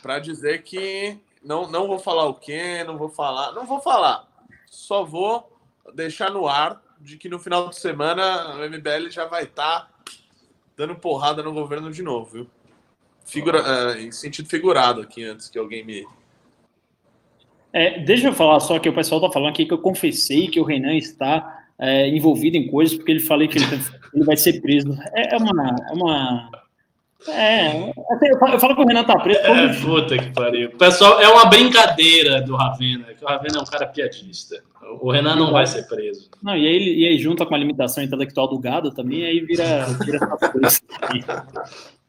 para 0.00 0.18
dizer 0.18 0.62
que 0.62 1.18
não, 1.42 1.68
não 1.70 1.86
vou 1.86 1.98
falar 1.98 2.26
o 2.26 2.34
quê, 2.34 2.84
não 2.84 2.96
vou 2.96 3.08
falar. 3.08 3.52
Não 3.52 3.66
vou 3.66 3.80
falar. 3.80 4.28
Só 4.70 5.04
vou 5.04 5.50
deixar 5.94 6.30
no 6.30 6.46
ar 6.46 6.80
de 7.00 7.16
que 7.16 7.28
no 7.28 7.38
final 7.38 7.68
de 7.68 7.78
semana 7.78 8.54
o 8.54 8.68
MBL 8.68 9.10
já 9.10 9.26
vai 9.26 9.44
estar 9.44 9.80
tá 9.80 9.88
dando 10.76 10.94
porrada 10.94 11.42
no 11.42 11.52
governo 11.52 11.90
de 11.90 12.02
novo, 12.02 12.30
viu? 12.30 12.50
Figura, 13.24 13.62
uh, 13.62 13.98
em 13.98 14.10
sentido 14.10 14.48
figurado 14.48 15.00
aqui, 15.00 15.24
antes 15.24 15.48
que 15.48 15.58
alguém 15.58 15.84
me. 15.84 16.06
É, 17.72 18.00
deixa 18.00 18.28
eu 18.28 18.34
falar 18.34 18.60
só 18.60 18.78
que 18.78 18.88
o 18.88 18.94
pessoal 18.94 19.20
tá 19.20 19.30
falando 19.30 19.50
aqui 19.50 19.64
que 19.64 19.72
eu 19.72 19.78
confessei 19.78 20.48
que 20.48 20.60
o 20.60 20.64
Renan 20.64 20.94
está 20.94 21.64
é, 21.78 22.08
envolvido 22.08 22.56
em 22.56 22.68
coisas 22.68 22.96
porque 22.96 23.10
ele 23.10 23.20
falei 23.20 23.48
que 23.48 23.58
ele, 23.58 23.66
ele 24.14 24.24
vai 24.24 24.36
ser 24.36 24.60
preso. 24.60 24.96
É, 25.14 25.34
é 25.34 25.36
uma. 25.36 25.76
É 25.88 25.92
uma 25.92 26.50
é, 27.28 27.90
eu 27.90 28.58
falo 28.58 28.74
que 28.74 28.82
o 28.82 28.86
Renan 28.86 29.04
tá 29.04 29.18
preso. 29.18 29.40
É, 29.40 29.80
puta 29.80 30.18
que 30.18 30.32
pariu. 30.32 30.70
Pessoal, 30.70 31.20
é 31.20 31.28
uma 31.28 31.44
brincadeira 31.46 32.42
do 32.42 32.56
Ravena, 32.56 33.06
que 33.14 33.24
o 33.24 33.28
Ravena 33.28 33.58
é 33.58 33.60
um 33.60 33.64
cara 33.64 33.86
piadista. 33.86 34.62
O 35.00 35.10
Renan 35.10 35.36
não 35.36 35.52
vai 35.52 35.66
ser 35.66 35.86
preso. 35.86 36.28
Não, 36.42 36.56
e 36.56 36.66
aí, 36.66 36.98
e 36.98 37.06
aí 37.06 37.18
junta 37.18 37.46
com 37.46 37.54
a 37.54 37.58
limitação 37.58 38.02
intelectual 38.02 38.48
do 38.48 38.58
gado 38.58 38.92
também, 38.92 39.24
aí 39.24 39.40
vira, 39.40 39.86
vira 40.04 40.26
coisas. 40.26 40.82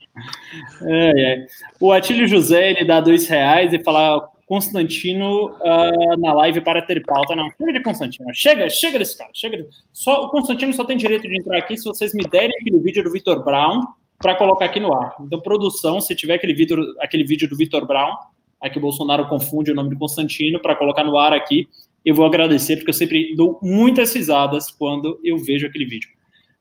É, 0.84 1.34
é. 1.34 1.48
O 1.80 1.92
Atílio 1.92 2.28
José 2.28 2.70
ele 2.70 2.86
dá 2.86 3.02
dois 3.02 3.28
reais 3.28 3.74
e 3.74 3.84
fala 3.84 4.30
Constantino 4.46 5.48
uh, 5.48 6.20
na 6.20 6.34
live 6.34 6.62
para 6.62 6.82
ter 6.82 7.04
pauta. 7.06 7.36
Não, 7.36 7.50
chega 7.58 7.74
de 7.74 7.82
Constantino. 7.82 8.30
Chega, 8.34 8.70
chega 8.70 9.00
desse 9.00 9.18
cara. 9.18 9.30
Chega. 9.34 9.66
Só, 9.92 10.26
o 10.26 10.30
Constantino 10.30 10.74
só 10.74 10.84
tem 10.84 10.98
direito 10.98 11.28
de 11.28 11.38
entrar 11.38 11.58
aqui 11.58 11.78
se 11.78 11.86
vocês 11.86 12.14
me 12.14 12.24
derem 12.24 12.56
aquele 12.60 12.80
vídeo 12.80 13.04
do 13.04 13.12
Vitor 13.12 13.44
Brown 13.44 13.82
para 14.20 14.36
colocar 14.36 14.66
aqui 14.66 14.80
no 14.80 14.94
ar. 14.94 15.16
Então, 15.22 15.40
produção, 15.40 16.00
se 16.00 16.16
tiver 16.16 16.36
aquele 16.36 16.54
vídeo, 16.54 16.78
aquele 17.00 17.24
vídeo 17.24 17.50
do 17.50 17.58
Vitor 17.58 17.86
Brown, 17.86 18.14
aqui 18.62 18.78
o 18.78 18.82
Bolsonaro 18.82 19.28
confunde 19.28 19.72
o 19.72 19.76
nome 19.76 19.90
de 19.90 19.98
Constantino, 19.98 20.60
para 20.60 20.76
colocar 20.76 21.04
no 21.04 21.18
ar 21.18 21.34
aqui, 21.34 21.68
eu 22.06 22.16
vou 22.16 22.26
agradecer, 22.26 22.78
porque 22.78 22.90
eu 22.90 22.94
sempre 22.94 23.36
dou 23.36 23.60
muitas 23.62 24.14
risadas 24.14 24.70
quando 24.72 25.20
eu 25.24 25.38
vejo 25.38 25.68
aquele 25.68 25.86
vídeo. 25.86 26.10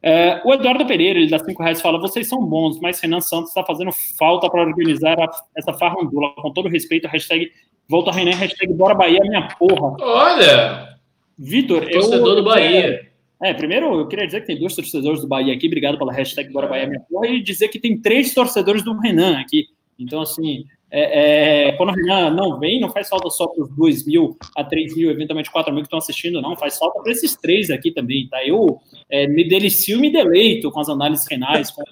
É, 0.03 0.43
o 0.45 0.53
Eduardo 0.53 0.85
Pereira, 0.85 1.21
ele 1.21 1.31
dá 1.31 1.39
cinco 1.39 1.63
reais, 1.63 1.81
fala: 1.81 2.01
vocês 2.01 2.27
são 2.27 2.45
bons, 2.45 2.81
mas 2.81 2.99
Renan 3.01 3.21
Santos 3.21 3.51
está 3.51 3.65
fazendo 3.65 3.93
falta 4.19 4.51
para 4.51 4.63
organizar 4.63 5.19
a, 5.21 5.31
essa 5.57 5.73
farrandula. 5.73 6.31
Com 6.35 6.53
todo 6.53 6.69
respeito, 6.69 7.07
hashtag 7.07 7.53
volta 7.93 8.11
Renan, 8.11 8.35
hashtag 8.35 8.73
bora 8.73 8.95
Bahia, 8.95 9.21
minha 9.21 9.47
porra. 9.59 9.97
Olha! 10.01 10.97
Vitor, 11.39 11.83
eu. 11.85 12.01
Torcedor 12.01 12.37
do 12.37 12.43
Bahia. 12.43 13.13
É, 13.43 13.53
primeiro 13.53 14.01
eu 14.01 14.09
queria 14.09 14.25
dizer 14.25 14.41
que 14.41 14.47
tem 14.47 14.59
dois 14.59 14.75
torcedores 14.75 15.21
do 15.21 15.29
Bahia 15.29 15.53
aqui, 15.53 15.67
obrigado 15.67 15.99
pela 15.99 16.13
hashtag 16.13 16.51
bora 16.51 16.69
Bahia, 16.69 16.87
minha 16.87 17.01
porra, 17.01 17.27
e 17.27 17.43
dizer 17.43 17.69
que 17.69 17.79
tem 17.79 18.01
três 18.01 18.33
torcedores 18.33 18.83
do 18.83 18.99
Renan 18.99 19.39
aqui. 19.39 19.67
Então, 19.99 20.23
assim, 20.23 20.65
é, 20.91 21.69
é, 21.69 21.73
quando 21.73 21.91
o 21.91 21.93
Renan 21.93 22.31
não 22.31 22.59
vem, 22.59 22.81
não 22.81 22.89
faz 22.89 23.09
falta 23.09 23.29
só 23.29 23.47
para 23.47 23.63
os 23.63 23.69
2 23.77 24.07
mil 24.07 24.39
a 24.57 24.65
3 24.65 24.97
mil, 24.97 25.11
eventualmente 25.11 25.51
4 25.51 25.71
mil 25.73 25.83
que 25.83 25.87
estão 25.87 25.99
assistindo, 25.99 26.41
não, 26.41 26.57
faz 26.57 26.79
falta 26.79 26.99
para 27.03 27.13
esses 27.13 27.37
três 27.37 27.69
aqui 27.69 27.91
também, 27.91 28.27
tá? 28.29 28.43
Eu 28.47 28.81
é, 29.11 29.27
me 29.27 29.47
delicio 29.47 29.99
e 29.99 30.01
me 30.01 30.11
deleito 30.11 30.71
com 30.71 30.81
as 30.81 30.89
análises 30.89 31.27
renais, 31.29 31.71
com 31.71 31.83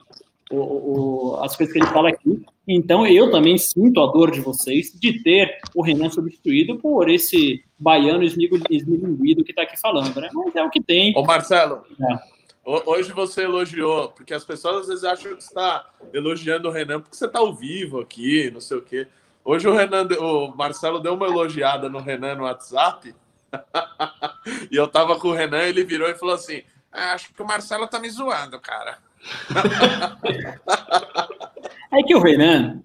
o, 0.50 0.56
o, 0.56 1.36
as 1.42 1.56
coisas 1.56 1.72
que 1.72 1.78
ele 1.78 1.88
fala 1.88 2.08
aqui. 2.08 2.42
Então, 2.66 3.06
eu 3.06 3.30
também 3.30 3.56
sinto 3.56 4.00
a 4.00 4.06
dor 4.06 4.30
de 4.30 4.40
vocês 4.40 4.92
de 4.92 5.22
ter 5.22 5.58
o 5.74 5.82
Renan 5.82 6.10
substituído 6.10 6.76
por 6.78 7.08
esse 7.08 7.64
baiano 7.78 8.22
esmilinguido 8.22 9.44
que 9.44 9.52
está 9.52 9.62
aqui 9.62 9.80
falando, 9.80 10.20
né? 10.20 10.28
Mas 10.32 10.54
é 10.54 10.62
o 10.62 10.70
que 10.70 10.82
tem. 10.82 11.14
Ô, 11.16 11.22
Marcelo. 11.22 11.82
É. 12.00 12.40
Hoje 12.64 13.12
você 13.12 13.44
elogiou, 13.44 14.10
porque 14.10 14.34
as 14.34 14.44
pessoas 14.44 14.82
às 14.82 14.88
vezes 14.88 15.04
acham 15.04 15.34
que 15.34 15.42
está 15.42 15.88
elogiando 16.12 16.68
o 16.68 16.70
Renan 16.70 17.00
porque 17.00 17.16
você 17.16 17.24
está 17.24 17.38
ao 17.38 17.54
vivo 17.54 18.00
aqui, 18.00 18.50
não 18.50 18.60
sei 18.60 18.76
o 18.76 18.82
quê. 18.82 19.08
Hoje 19.42 19.66
o 19.66 19.74
Renan, 19.74 20.06
o 20.20 20.54
Marcelo 20.54 21.00
deu 21.00 21.14
uma 21.14 21.26
elogiada 21.26 21.88
no 21.88 21.98
Renan 21.98 22.34
no 22.34 22.44
WhatsApp. 22.44 23.14
e 24.70 24.76
eu 24.76 24.86
tava 24.86 25.18
com 25.18 25.28
o 25.28 25.34
Renan, 25.34 25.62
ele 25.62 25.82
virou 25.82 26.08
e 26.08 26.14
falou 26.14 26.34
assim: 26.34 26.62
ah, 26.92 27.14
acho 27.14 27.32
que 27.32 27.42
o 27.42 27.46
Marcelo 27.46 27.88
tá 27.88 27.98
me 27.98 28.10
zoando, 28.10 28.60
cara. 28.60 28.98
é 31.92 32.02
que 32.02 32.14
o 32.14 32.20
Renan, 32.20 32.82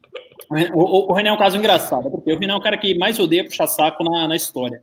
o, 0.73 1.11
o, 1.11 1.13
Renan 1.13 1.29
é 1.29 1.33
um 1.33 1.37
caso 1.37 1.57
engraçado, 1.57 2.09
porque 2.09 2.31
o 2.31 2.39
Renan 2.39 2.53
é 2.53 2.57
o 2.57 2.61
cara 2.61 2.77
que 2.77 2.97
mais 2.97 3.19
odeia 3.19 3.45
puxar 3.45 3.67
saco 3.67 4.03
na, 4.03 4.27
na 4.27 4.35
história. 4.35 4.81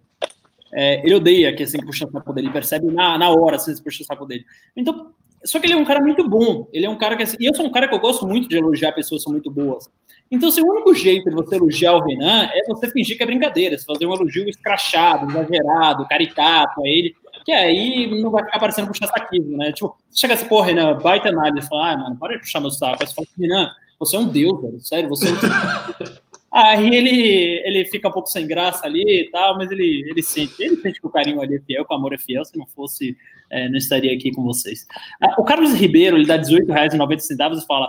É, 0.74 1.04
ele 1.04 1.14
odeia 1.14 1.54
que 1.54 1.62
assim 1.62 1.78
puxa 1.84 2.08
saco 2.10 2.32
dele, 2.32 2.50
percebe 2.50 2.86
na, 2.86 3.18
na 3.18 3.30
hora 3.30 3.56
assim, 3.56 3.74
puxa 3.82 4.04
saco 4.04 4.26
dele. 4.26 4.44
Então, 4.74 5.12
só 5.44 5.58
que 5.58 5.66
ele 5.66 5.74
é 5.74 5.76
um 5.76 5.84
cara 5.84 6.00
muito 6.00 6.28
bom. 6.28 6.68
Ele 6.72 6.86
é 6.86 6.90
um 6.90 6.96
cara 6.96 7.16
que 7.16 7.24
assim, 7.24 7.36
e 7.38 7.46
eu 7.46 7.54
sou 7.54 7.66
um 7.66 7.70
cara 7.70 7.88
que 7.88 7.94
eu 7.94 8.00
gosto 8.00 8.26
muito 8.26 8.48
de 8.48 8.56
elogiar 8.56 8.92
pessoas 8.92 9.20
que 9.20 9.24
são 9.24 9.32
muito 9.32 9.50
boas. 9.50 9.88
Então, 10.30 10.48
assim, 10.48 10.62
o 10.62 10.66
único 10.66 10.94
jeito 10.94 11.28
de 11.28 11.34
você 11.34 11.56
elogiar 11.56 11.94
o 11.94 12.00
Renan 12.00 12.44
é 12.44 12.64
você 12.66 12.90
fingir 12.90 13.16
que 13.16 13.22
é 13.22 13.26
brincadeira, 13.26 13.76
você 13.76 13.84
fazer 13.84 14.06
um 14.06 14.14
elogio 14.14 14.48
escrachado, 14.48 15.30
exagerado, 15.30 16.08
caricato 16.08 16.82
a 16.82 16.88
ele, 16.88 17.14
que 17.44 17.52
aí 17.52 18.20
não 18.20 18.30
vai 18.30 18.44
ficar 18.44 18.58
parecendo 18.58 18.88
puxar 18.88 19.08
saquismo, 19.08 19.56
né? 19.56 19.72
Tipo, 19.72 19.96
chega 20.14 20.34
assim, 20.34 20.46
pô, 20.46 20.60
Renan, 20.60 20.98
baita 20.98 21.28
análise, 21.28 21.68
fala, 21.68 21.92
ah, 21.92 21.96
mano, 21.96 22.16
para 22.16 22.34
de 22.34 22.40
puxar 22.40 22.60
meu 22.60 22.70
saco. 22.70 22.98
Aí 23.00 23.06
você 23.06 23.14
fala, 23.14 23.26
Renan, 23.38 23.70
você 23.98 24.16
é 24.16 24.18
um 24.18 24.28
deus, 24.28 24.60
velho, 24.60 24.80
sério, 24.80 25.08
você 25.08 25.28
é 25.28 25.30
um 25.30 25.36
Aí 26.52 26.94
ele, 26.94 27.62
ele 27.64 27.84
fica 27.86 28.08
um 28.08 28.12
pouco 28.12 28.28
sem 28.28 28.46
graça 28.46 28.84
ali 28.84 29.22
e 29.22 29.30
tal, 29.30 29.56
mas 29.56 29.70
ele, 29.70 30.04
ele 30.06 30.22
sente, 30.22 30.62
ele 30.62 30.76
sente 30.76 31.00
que 31.00 31.06
o 31.06 31.10
carinho 31.10 31.40
ali 31.40 31.56
é 31.56 31.60
fiel, 31.60 31.82
que 31.82 31.94
o 31.94 31.96
amor 31.96 32.12
é 32.12 32.18
fiel, 32.18 32.44
se 32.44 32.58
não 32.58 32.66
fosse, 32.66 33.16
é, 33.48 33.70
não 33.70 33.78
estaria 33.78 34.12
aqui 34.12 34.30
com 34.32 34.42
vocês. 34.42 34.86
Ah, 35.18 35.34
o 35.38 35.44
Carlos 35.44 35.72
Ribeiro, 35.72 36.18
ele 36.18 36.26
dá 36.26 36.34
R$18,90 36.36 37.56
e 37.56 37.66
fala, 37.66 37.88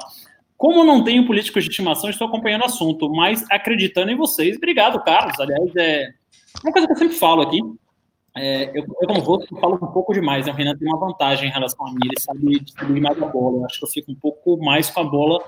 como 0.56 0.86
não 0.86 1.04
tenho 1.04 1.28
políticos 1.28 1.66
de 1.66 1.72
estimação, 1.72 2.10
estou 2.10 2.26
acompanhando 2.26 2.62
o 2.62 2.66
assunto, 2.66 3.10
mas 3.10 3.46
acreditando 3.52 4.12
em 4.12 4.16
vocês. 4.16 4.56
Obrigado, 4.56 5.04
Carlos. 5.04 5.38
Aliás, 5.42 5.76
é 5.76 6.14
uma 6.64 6.72
coisa 6.72 6.88
que 6.88 6.94
eu 6.94 6.98
sempre 6.98 7.18
falo 7.18 7.42
aqui. 7.42 7.60
É, 8.36 8.70
eu, 8.78 8.84
eu, 9.02 9.08
como 9.08 9.20
rosto, 9.20 9.56
falo 9.60 9.76
um 9.76 9.92
pouco 9.92 10.14
demais. 10.14 10.46
Né? 10.46 10.52
O 10.52 10.56
Renan 10.56 10.76
tem 10.76 10.88
uma 10.88 10.98
vantagem 11.00 11.50
em 11.50 11.52
relação 11.52 11.86
a 11.86 11.92
mim, 11.92 12.00
ele 12.06 12.20
sabe 12.20 12.60
distribuir 12.60 13.02
mais 13.02 13.22
a 13.22 13.28
bola. 13.28 13.58
Eu 13.58 13.66
acho 13.66 13.80
que 13.80 13.86
eu 13.86 13.90
fico 13.90 14.12
um 14.12 14.16
pouco 14.16 14.58
mais 14.58 14.90
com 14.90 15.00
a 15.02 15.04
bola 15.04 15.44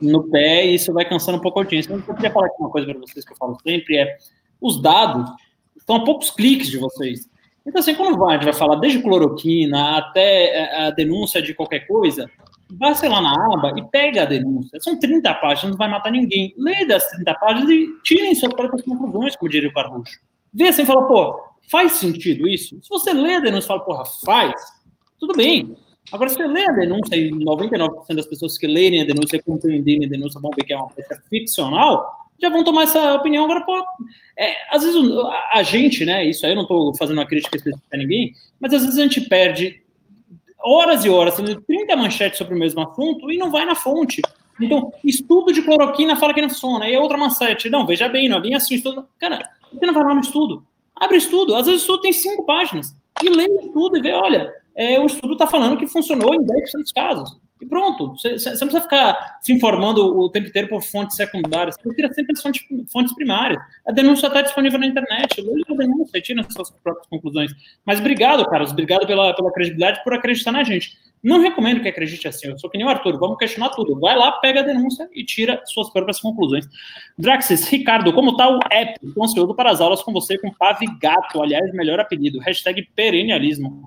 no 0.00 0.24
pé 0.30 0.66
e 0.66 0.74
isso 0.74 0.92
vai 0.92 1.04
cansando 1.04 1.38
um 1.38 1.40
pouco 1.40 1.58
a 1.58 1.62
audiência. 1.62 1.94
Mas 1.94 2.06
eu 2.06 2.14
queria 2.14 2.30
falar 2.30 2.46
aqui 2.46 2.56
uma 2.60 2.70
coisa 2.70 2.86
para 2.86 3.00
vocês 3.00 3.24
que 3.24 3.32
eu 3.32 3.36
falo 3.36 3.58
sempre, 3.62 3.96
é 3.96 4.16
os 4.60 4.80
dados 4.80 5.30
estão 5.76 5.96
a 5.96 6.04
poucos 6.04 6.30
cliques 6.30 6.68
de 6.68 6.78
vocês. 6.78 7.28
Então, 7.66 7.80
assim, 7.80 7.94
quando 7.94 8.18
vai, 8.18 8.30
a 8.30 8.38
gente 8.38 8.44
vai 8.44 8.54
falar 8.54 8.76
desde 8.76 9.02
cloroquina 9.02 9.98
até 9.98 10.46
é, 10.46 10.86
a 10.86 10.90
denúncia 10.90 11.42
de 11.42 11.52
qualquer 11.52 11.86
coisa, 11.86 12.30
vai, 12.78 12.94
sei 12.94 13.08
lá, 13.08 13.20
na 13.20 13.32
aba 13.54 13.72
e 13.76 13.82
pega 13.90 14.22
a 14.22 14.26
denúncia. 14.26 14.80
São 14.80 14.98
30 14.98 15.34
páginas, 15.34 15.72
não 15.72 15.78
vai 15.78 15.88
matar 15.88 16.10
ninguém. 16.10 16.54
Lê 16.56 16.86
das 16.86 17.06
30 17.10 17.34
páginas 17.34 17.70
e 17.70 17.88
tirem 18.02 18.34
suas 18.34 18.54
próprias 18.54 18.82
conclusões, 18.82 19.36
como 19.36 19.50
diria 19.50 19.68
o 19.68 19.74
Carluxo. 19.74 20.18
Vê 20.52 20.68
assim 20.68 20.82
e 20.82 20.86
fala, 20.86 21.06
pô, 21.06 21.40
faz 21.70 21.92
sentido 21.92 22.48
isso? 22.48 22.78
Se 22.82 22.88
você 22.88 23.12
lê 23.12 23.34
a 23.34 23.40
denúncia 23.40 23.66
e 23.66 23.68
fala, 23.68 23.80
porra, 23.80 24.04
faz, 24.24 24.54
tudo 25.18 25.34
bem. 25.34 25.76
Agora, 26.12 26.28
se 26.28 26.36
você 26.36 26.46
lê 26.46 26.68
a 26.68 26.72
denúncia, 26.72 27.14
e 27.14 27.30
99% 27.30 28.14
das 28.14 28.26
pessoas 28.26 28.58
que 28.58 28.66
lerem 28.66 29.02
a 29.02 29.04
denúncia 29.04 29.36
e 29.36 29.42
compreenderem 29.42 30.06
a 30.06 30.10
denúncia 30.10 30.40
vão 30.40 30.50
ver 30.50 30.64
que 30.64 30.72
é 30.72 30.76
uma 30.76 30.90
peça 30.90 31.22
ficcional, 31.28 32.20
já 32.40 32.48
vão 32.48 32.64
tomar 32.64 32.84
essa 32.84 33.14
opinião. 33.14 33.44
Agora, 33.44 33.64
pô, 33.64 33.80
é, 34.36 34.54
às 34.74 34.82
vezes 34.82 35.00
a, 35.52 35.62
gente, 35.62 36.04
né, 36.04 36.24
isso 36.24 36.44
aí 36.44 36.52
eu 36.52 36.56
não 36.56 36.62
estou 36.62 36.94
fazendo 36.96 37.18
uma 37.18 37.26
crítica 37.26 37.56
específica 37.56 37.86
a 37.92 37.96
ninguém, 37.96 38.34
mas 38.58 38.72
às 38.72 38.82
vezes 38.82 38.98
a 38.98 39.02
gente 39.02 39.20
perde 39.22 39.82
horas 40.58 41.04
e 41.04 41.10
horas, 41.10 41.36
30 41.36 41.96
manchetes 41.96 42.38
sobre 42.38 42.54
o 42.54 42.58
mesmo 42.58 42.80
assunto 42.80 43.30
e 43.30 43.38
não 43.38 43.50
vai 43.50 43.64
na 43.64 43.74
fonte. 43.74 44.20
Então, 44.60 44.92
estudo 45.04 45.52
de 45.52 45.62
cloroquina 45.62 46.16
fala 46.16 46.34
que 46.34 46.42
não 46.42 46.50
funciona. 46.50 46.88
E 46.88 46.96
outra 46.96 47.16
manchete, 47.16 47.70
não, 47.70 47.86
veja 47.86 48.08
bem, 48.08 48.28
não 48.28 48.38
é 48.38 48.40
bem 48.40 48.54
assim, 48.54 48.74
estudo. 48.74 49.06
Cara, 49.18 49.48
você 49.72 49.86
não 49.86 49.94
vai 49.94 50.04
lá 50.04 50.14
no 50.14 50.20
estudo. 50.20 50.64
Abre 50.96 51.16
estudo. 51.16 51.54
Às 51.54 51.66
vezes 51.66 51.80
o 51.80 51.84
estudo 51.84 52.00
tem 52.02 52.12
cinco 52.12 52.44
páginas. 52.44 52.94
E 53.22 53.28
lê 53.28 53.46
o 53.46 53.60
estudo 53.60 53.96
e 53.96 54.02
vê, 54.02 54.12
olha, 54.12 54.52
é, 54.74 54.98
o 54.98 55.06
estudo 55.06 55.34
está 55.34 55.46
falando 55.46 55.76
que 55.76 55.86
funcionou 55.86 56.34
em 56.34 56.40
10% 56.40 56.46
dos 56.78 56.92
casos. 56.92 57.38
E 57.60 57.66
pronto, 57.66 58.12
você, 58.16 58.30
não 58.30 58.38
precisa 58.38 58.80
ficar 58.80 59.38
se 59.42 59.52
informando 59.52 60.18
o 60.18 60.30
tempo 60.30 60.48
inteiro 60.48 60.68
por 60.68 60.82
fontes 60.82 61.16
secundárias, 61.16 61.76
você 61.80 61.94
tira 61.94 62.12
sempre 62.12 62.32
as 62.32 62.42
fontes, 62.42 62.62
fontes 62.90 63.14
primárias. 63.14 63.62
A 63.86 63.92
denúncia 63.92 64.28
está 64.28 64.40
disponível 64.40 64.78
na 64.78 64.86
internet, 64.86 65.40
leia 65.40 65.64
a 65.68 65.74
denúncia 65.74 66.20
tira 66.20 66.40
as 66.40 66.52
suas 66.52 66.70
próprias 66.70 67.06
conclusões. 67.08 67.52
Mas 67.84 68.00
obrigado, 68.00 68.48
Carlos, 68.48 68.72
obrigado 68.72 69.06
pela, 69.06 69.34
pela 69.34 69.52
credibilidade 69.52 70.02
por 70.02 70.14
acreditar 70.14 70.52
na 70.52 70.64
gente. 70.64 70.98
Não 71.22 71.38
recomendo 71.40 71.82
que 71.82 71.88
acredite 71.88 72.26
assim, 72.26 72.48
eu 72.48 72.58
sou 72.58 72.70
que 72.70 72.78
nem 72.78 72.86
o 72.86 72.90
Arthur, 72.90 73.18
vamos 73.18 73.36
questionar 73.36 73.68
tudo. 73.70 73.98
Vai 74.00 74.16
lá, 74.16 74.32
pega 74.32 74.60
a 74.60 74.62
denúncia 74.62 75.06
e 75.12 75.22
tira 75.22 75.60
suas 75.66 75.90
próprias 75.90 76.18
conclusões. 76.18 76.66
Draxis, 77.18 77.68
Ricardo, 77.68 78.12
como 78.14 78.30
está 78.30 78.48
o 78.48 78.58
app? 78.70 78.98
Estou 79.02 79.24
ansioso 79.24 79.54
para 79.54 79.70
as 79.70 79.82
aulas 79.82 80.02
com 80.02 80.12
você 80.12 80.38
com 80.38 80.50
Pavigato, 80.50 81.42
aliás, 81.42 81.70
melhor 81.72 82.00
apelido, 82.00 82.38
hashtag 82.38 82.88
perennialismo. 82.96 83.86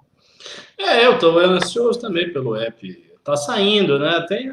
É, 0.78 1.06
eu 1.06 1.14
estou 1.14 1.40
ansioso 1.40 2.00
também 2.00 2.32
pelo 2.32 2.56
app. 2.56 3.13
Tá 3.24 3.36
saindo, 3.36 3.98
né? 3.98 4.26
Tem 4.28 4.52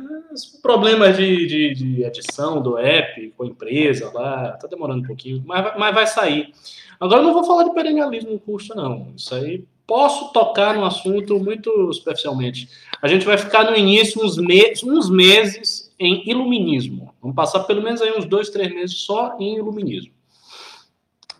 problemas 0.62 1.16
de, 1.16 1.46
de, 1.46 1.74
de, 1.74 2.04
edição 2.04 2.62
do 2.62 2.78
app 2.78 3.32
com 3.36 3.42
a 3.42 3.46
empresa 3.46 4.10
lá, 4.12 4.52
tá 4.52 4.68
demorando 4.68 5.02
um 5.02 5.06
pouquinho, 5.06 5.42
mas, 5.44 5.76
mas 5.76 5.94
vai 5.94 6.06
sair. 6.06 6.52
Agora 6.98 7.22
não 7.22 7.32
vou 7.32 7.44
falar 7.44 7.64
de 7.64 7.74
perennialismo 7.74 8.30
no 8.30 8.38
curso, 8.38 8.74
não. 8.74 9.12
Isso 9.16 9.34
aí 9.34 9.64
posso 9.86 10.32
tocar 10.32 10.76
no 10.76 10.84
assunto 10.84 11.40
muito 11.40 11.92
superficialmente. 11.92 12.68
A 13.02 13.08
gente 13.08 13.26
vai 13.26 13.36
ficar 13.36 13.68
no 13.68 13.76
início 13.76 14.24
uns, 14.24 14.36
me 14.36 14.72
uns 14.84 15.10
meses 15.10 15.92
em 15.98 16.22
iluminismo. 16.30 17.12
Vamos 17.20 17.34
passar 17.34 17.64
pelo 17.64 17.82
menos 17.82 18.00
aí 18.00 18.12
uns 18.16 18.24
dois, 18.24 18.50
três 18.50 18.72
meses 18.72 18.98
só 18.98 19.36
em 19.40 19.56
iluminismo. 19.56 20.12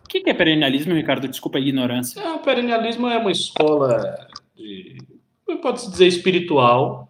O 0.03 0.07
que 0.09 0.29
é 0.29 0.33
perennialismo, 0.33 0.93
Ricardo? 0.93 1.29
Desculpa 1.29 1.59
a 1.59 1.61
ignorância. 1.61 2.19
É, 2.19 2.33
o 2.33 2.39
perennialismo 2.39 3.07
é 3.07 3.17
uma 3.17 3.31
escola 3.31 4.27
de, 4.53 4.97
pode-se 5.61 5.89
dizer, 5.89 6.07
espiritual, 6.07 7.07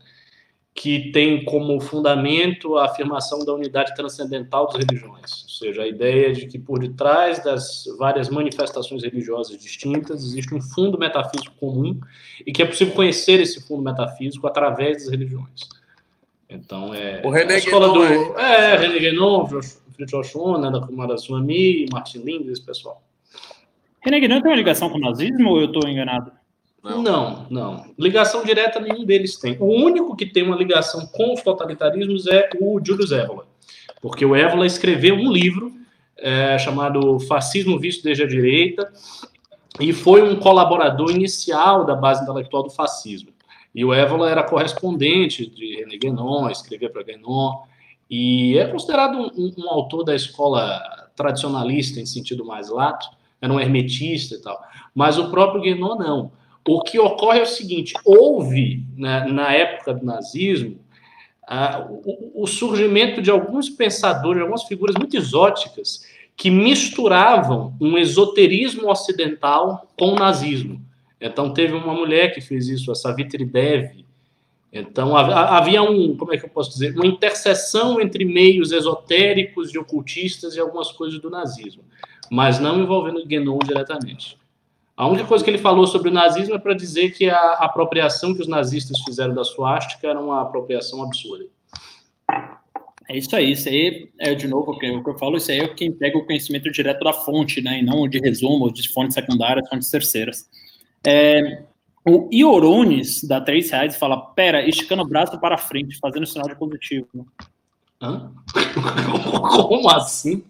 que 0.73 1.11
tem 1.11 1.43
como 1.43 1.79
fundamento 1.81 2.77
a 2.77 2.85
afirmação 2.85 3.43
da 3.43 3.53
unidade 3.53 3.93
transcendental 3.93 4.67
das 4.67 4.77
religiões, 4.77 5.43
ou 5.43 5.49
seja, 5.49 5.83
a 5.83 5.87
ideia 5.87 6.31
de 6.31 6.47
que 6.47 6.57
por 6.57 6.79
detrás 6.79 7.43
das 7.43 7.83
várias 7.97 8.29
manifestações 8.29 9.03
religiosas 9.03 9.57
distintas 9.57 10.23
existe 10.23 10.55
um 10.55 10.61
fundo 10.61 10.97
metafísico 10.97 11.53
comum 11.59 11.99
e 12.45 12.51
que 12.51 12.61
é 12.61 12.65
possível 12.65 12.93
conhecer 12.93 13.39
esse 13.41 13.61
fundo 13.67 13.83
metafísico 13.83 14.47
através 14.47 15.03
das 15.03 15.09
religiões. 15.09 15.69
Então 16.49 16.93
é 16.93 17.21
o 17.23 17.29
René 17.29 17.55
a 17.55 17.57
escola 17.57 17.93
do 17.93 18.03
é, 18.03 18.73
é 18.73 18.77
René 18.77 18.99
Guénon, 18.99 19.47
Fritjof 19.93 20.29
Schoner, 20.29 20.71
da 20.71 20.81
Kumara 20.81 21.17
Swami, 21.17 21.85
Martin 21.91 22.23
esse 22.49 22.65
pessoal. 22.65 23.03
René 24.03 24.19
Guénon 24.19 24.41
tem 24.41 24.51
uma 24.51 24.57
ligação 24.57 24.89
com 24.89 24.97
o 24.97 25.01
nazismo 25.01 25.49
ou 25.49 25.59
eu 25.59 25.67
estou 25.67 25.87
enganado? 25.87 26.31
Não. 26.83 27.01
não, 27.01 27.45
não. 27.49 27.85
Ligação 27.97 28.43
direta 28.43 28.79
nenhum 28.79 29.05
deles 29.05 29.37
tem. 29.37 29.55
O 29.59 29.65
único 29.65 30.15
que 30.15 30.25
tem 30.25 30.43
uma 30.43 30.55
ligação 30.55 31.05
com 31.05 31.33
os 31.33 31.41
totalitarismos 31.41 32.25
é 32.27 32.49
o 32.59 32.79
Julius 32.83 33.11
Evola. 33.11 33.45
Porque 34.01 34.25
o 34.25 34.35
Evola 34.35 34.65
escreveu 34.65 35.15
um 35.15 35.31
livro 35.31 35.71
é, 36.17 36.57
chamado 36.57 37.19
Fascismo 37.19 37.79
Visto 37.79 38.03
desde 38.03 38.23
a 38.23 38.27
Direita 38.27 38.91
e 39.79 39.93
foi 39.93 40.21
um 40.21 40.35
colaborador 40.37 41.11
inicial 41.11 41.85
da 41.85 41.95
base 41.95 42.23
intelectual 42.23 42.63
do 42.63 42.69
fascismo. 42.69 43.29
E 43.73 43.85
o 43.85 43.93
Evola 43.93 44.29
era 44.29 44.43
correspondente 44.43 45.45
de 45.45 45.77
René 45.77 45.97
Guénon, 45.97 46.49
escrevia 46.49 46.89
para 46.89 47.03
Guénon, 47.03 47.61
e 48.09 48.57
é 48.57 48.67
considerado 48.67 49.17
um, 49.17 49.53
um, 49.57 49.69
autor 49.69 50.03
da 50.03 50.13
escola 50.13 50.81
tradicionalista 51.15 51.99
em 51.99 52.05
sentido 52.05 52.43
mais 52.43 52.69
lato, 52.69 53.07
era 53.41 53.51
um 53.51 53.59
hermetista 53.59 54.35
e 54.35 54.41
tal. 54.41 54.61
Mas 54.93 55.17
o 55.17 55.31
próprio 55.31 55.61
Guénon 55.61 55.95
não. 55.95 56.31
O 56.67 56.81
que 56.81 56.99
ocorre 56.99 57.39
é 57.39 57.43
o 57.43 57.47
seguinte: 57.47 57.93
houve, 58.05 58.85
né, 58.95 59.25
na 59.25 59.51
época 59.53 59.93
do 59.93 60.05
nazismo, 60.05 60.79
o, 61.89 62.43
o, 62.43 62.47
surgimento 62.47 63.21
de 63.21 63.29
alguns 63.29 63.69
pensadores, 63.69 64.41
algumas 64.41 64.63
figuras 64.63 64.95
muito 64.95 65.17
exóticas, 65.17 66.05
que 66.37 66.49
misturavam 66.49 67.75
um 67.79 67.97
esoterismo 67.97 68.89
ocidental 68.89 69.87
com 69.99 70.13
o 70.13 70.15
nazismo. 70.15 70.81
Então, 71.19 71.53
teve 71.53 71.73
uma 71.73 71.93
mulher 71.93 72.33
que 72.33 72.41
fez 72.41 72.67
isso, 72.67 72.91
a 72.91 72.95
Savitri 72.95 73.45
Dev. 73.45 74.05
Então, 74.71 75.15
havia 75.17 75.83
um, 75.83 76.15
como 76.15 76.33
é 76.33 76.37
que 76.37 76.45
eu 76.45 76.49
posso 76.49 76.71
dizer, 76.71 76.95
uma 76.95 77.05
interseção 77.05 77.99
entre 77.99 78.23
meios 78.23 78.71
esotéricos 78.71 79.73
e 79.73 79.77
ocultistas 79.77 80.55
e 80.55 80.59
algumas 80.59 80.91
coisas 80.91 81.19
do 81.19 81.29
nazismo, 81.29 81.83
mas 82.31 82.59
não 82.59 82.81
envolvendo 82.81 83.25
Guénon 83.25 83.59
diretamente. 83.59 84.40
A 85.01 85.07
única 85.07 85.25
coisa 85.25 85.43
que 85.43 85.49
ele 85.49 85.57
falou 85.57 85.87
sobre 85.87 86.09
o 86.09 86.13
nazismo 86.13 86.53
é 86.53 86.59
para 86.59 86.75
dizer 86.75 87.09
que 87.09 87.27
a 87.27 87.53
apropriação 87.53 88.35
que 88.35 88.41
os 88.43 88.47
nazistas 88.47 88.99
fizeram 89.01 89.33
da 89.33 89.43
suástica 89.43 90.07
era 90.07 90.19
uma 90.19 90.43
apropriação 90.43 91.01
absurda. 91.01 91.47
É 93.09 93.17
isso 93.17 93.35
aí, 93.35 93.51
isso 93.51 93.67
aí 93.67 94.11
é 94.19 94.35
de 94.35 94.47
novo 94.47 94.73
o 94.73 94.77
que 94.77 94.85
eu 94.85 95.17
falo, 95.17 95.37
isso 95.37 95.49
aí 95.49 95.61
é 95.61 95.67
quem 95.69 95.91
pega 95.91 96.19
o 96.19 96.23
conhecimento 96.23 96.71
direto 96.71 97.03
da 97.03 97.13
fonte, 97.13 97.63
né, 97.63 97.79
e 97.79 97.81
não 97.83 98.07
de 98.07 98.19
resumo, 98.19 98.71
de 98.71 98.87
fontes 98.89 99.15
secundárias, 99.15 99.67
fontes 99.67 99.89
terceiras. 99.89 100.47
É, 101.03 101.63
o 102.07 102.29
Iorones 102.31 103.23
dá 103.23 103.41
três 103.41 103.71
reais 103.71 103.95
e 103.95 103.97
fala: 103.97 104.21
pera, 104.35 104.69
esticando 104.69 105.01
o 105.01 105.07
braço 105.07 105.39
para 105.39 105.57
frente, 105.57 105.97
fazendo 105.97 106.27
sinal 106.27 106.47
de 106.47 106.55
positivo. 106.55 107.07
Hã? 107.99 108.31
Como 109.67 109.89
assim? 109.89 110.43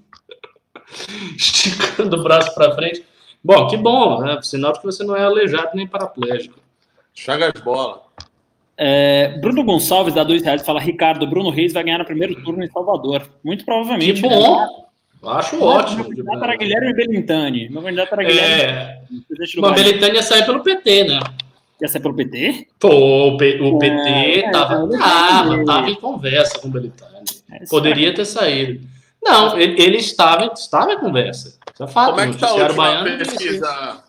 Esticando 1.37 2.17
o 2.17 2.23
braço 2.23 2.53
para 2.53 2.75
frente. 2.75 3.10
Bom, 3.43 3.67
que 3.67 3.77
bom, 3.77 4.21
né? 4.21 4.39
Sinal 4.41 4.73
de 4.73 4.79
que 4.79 4.85
você 4.85 5.03
não 5.03 5.15
é 5.15 5.23
aleijado 5.23 5.71
nem 5.73 5.87
paraplégico. 5.87 6.59
Chaga 7.13 7.51
as 7.53 7.61
bolas. 7.61 7.99
É, 8.77 9.37
Bruno 9.39 9.63
Gonçalves 9.63 10.13
dá 10.13 10.23
dois 10.23 10.43
reais 10.43 10.61
e 10.61 10.65
fala: 10.65 10.79
Ricardo, 10.79 11.27
Bruno 11.27 11.49
Reis 11.49 11.73
vai 11.73 11.83
ganhar 11.83 11.99
no 11.99 12.05
primeiro 12.05 12.41
turno 12.43 12.63
em 12.63 12.69
Salvador. 12.69 13.27
Muito 13.43 13.65
provavelmente. 13.65 14.21
Que 14.21 14.27
bom! 14.27 14.59
Né? 14.59 14.67
Acho 15.23 15.59
Mas, 15.59 15.63
ótimo. 15.63 15.97
Meu 15.97 16.09
candidato 16.09 16.43
era 16.43 16.55
Guilherme 16.55 16.93
Belintani. 16.93 17.69
Meu 17.69 17.81
candidato 17.81 18.13
era 18.13 18.23
Guilherme. 18.23 18.63
É... 18.63 19.01
Mas 19.57 19.73
Belintani 19.75 20.15
ia 20.15 20.23
sair 20.23 20.45
pelo 20.45 20.61
PT, 20.61 21.03
né? 21.03 21.19
Ia 21.79 21.87
sair 21.87 22.01
pelo 22.01 22.15
PT? 22.15 22.67
Pô, 22.79 22.89
o, 22.89 23.37
P, 23.37 23.59
o 23.61 23.77
PT 23.77 23.95
é, 23.95 24.51
tava, 24.51 24.89
é, 24.95 24.97
tava, 24.97 25.65
tava 25.65 25.89
em 25.89 25.95
conversa 25.95 26.59
com 26.59 26.67
o 26.67 26.71
Belintani. 26.71 27.11
É, 27.51 27.65
Poderia 27.69 28.13
ter 28.13 28.25
saído. 28.25 28.81
Não, 29.23 29.59
ele, 29.59 29.79
ele 29.79 29.97
estava, 29.97 30.51
estava 30.53 30.93
em 30.93 30.99
conversa. 30.99 31.59
Isso 31.73 31.83
é 31.83 31.87
fato. 31.87 32.09
Como 32.11 32.21
é 32.21 32.27
que 32.27 32.35
está 32.35 32.47
a 32.47 32.53
última 32.53 32.73
baiano, 32.73 33.17
pesquisa? 33.17 34.03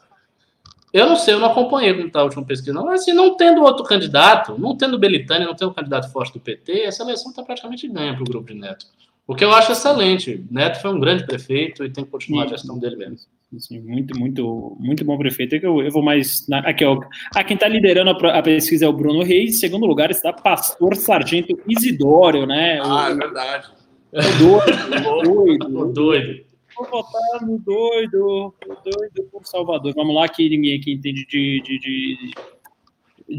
Eu 0.92 1.06
não 1.06 1.16
sei, 1.16 1.34
eu 1.34 1.40
não 1.40 1.50
acompanhei 1.50 1.94
como 1.94 2.06
está 2.06 2.20
a 2.20 2.24
última 2.24 2.44
pesquisa. 2.44 2.74
Não, 2.74 2.84
mas 2.84 3.00
assim, 3.00 3.12
não 3.12 3.36
tendo 3.36 3.62
outro 3.62 3.84
candidato, 3.84 4.58
não 4.58 4.76
tendo 4.76 4.98
Belitânia, 4.98 5.46
não 5.46 5.54
tendo 5.54 5.70
um 5.70 5.74
candidato 5.74 6.12
forte 6.12 6.34
do 6.34 6.40
PT, 6.40 6.82
essa 6.82 7.02
eleição 7.02 7.30
está 7.30 7.42
praticamente 7.42 7.88
ganha 7.88 8.12
para 8.12 8.22
o 8.22 8.26
grupo 8.26 8.48
de 8.48 8.54
Neto. 8.54 8.86
O 9.26 9.34
que 9.34 9.44
eu 9.44 9.52
acho 9.52 9.72
excelente. 9.72 10.44
Neto 10.50 10.82
foi 10.82 10.92
um 10.92 11.00
grande 11.00 11.24
prefeito 11.24 11.84
e 11.84 11.90
tem 11.90 12.04
que 12.04 12.10
continuar 12.10 12.44
a 12.44 12.48
gestão 12.48 12.78
dele 12.78 12.96
mesmo. 12.96 13.16
Sim, 13.58 13.80
muito, 13.80 14.18
muito, 14.18 14.76
muito 14.80 15.04
bom 15.04 15.16
prefeito. 15.16 15.54
Eu, 15.54 15.82
eu 15.82 15.90
vou 15.90 16.02
mais. 16.02 16.46
Na, 16.48 16.58
aqui, 16.60 16.84
ó, 16.84 17.00
a 17.34 17.44
quem 17.44 17.54
está 17.54 17.68
liderando 17.68 18.10
a, 18.10 18.38
a, 18.38 18.42
pesquisa 18.42 18.84
é 18.84 18.88
o 18.88 18.92
Bruno 18.92 19.22
Reis. 19.22 19.56
Em 19.56 19.58
segundo 19.58 19.86
lugar 19.86 20.10
está 20.10 20.32
Pastor 20.32 20.96
Sargento 20.96 21.58
Isidório, 21.68 22.46
né? 22.46 22.80
Ah, 22.82 23.08
o, 23.08 23.12
é 23.12 23.14
verdade. 23.14 23.68
O 24.12 24.38
doido. 24.38 25.22
doido. 25.24 25.80
O 25.80 25.92
doido. 25.92 26.44
Vou 26.76 26.86
votar 26.88 27.42
no 27.42 27.58
doido, 27.58 28.54
o 28.66 28.74
doido 28.84 29.28
por 29.30 29.46
Salvador. 29.46 29.92
Vamos 29.94 30.14
lá, 30.14 30.28
que 30.28 30.48
ninguém 30.48 30.78
aqui 30.78 30.92
entende 30.92 31.26
de, 31.26 31.62
de, 31.62 31.78
de, 31.78 32.34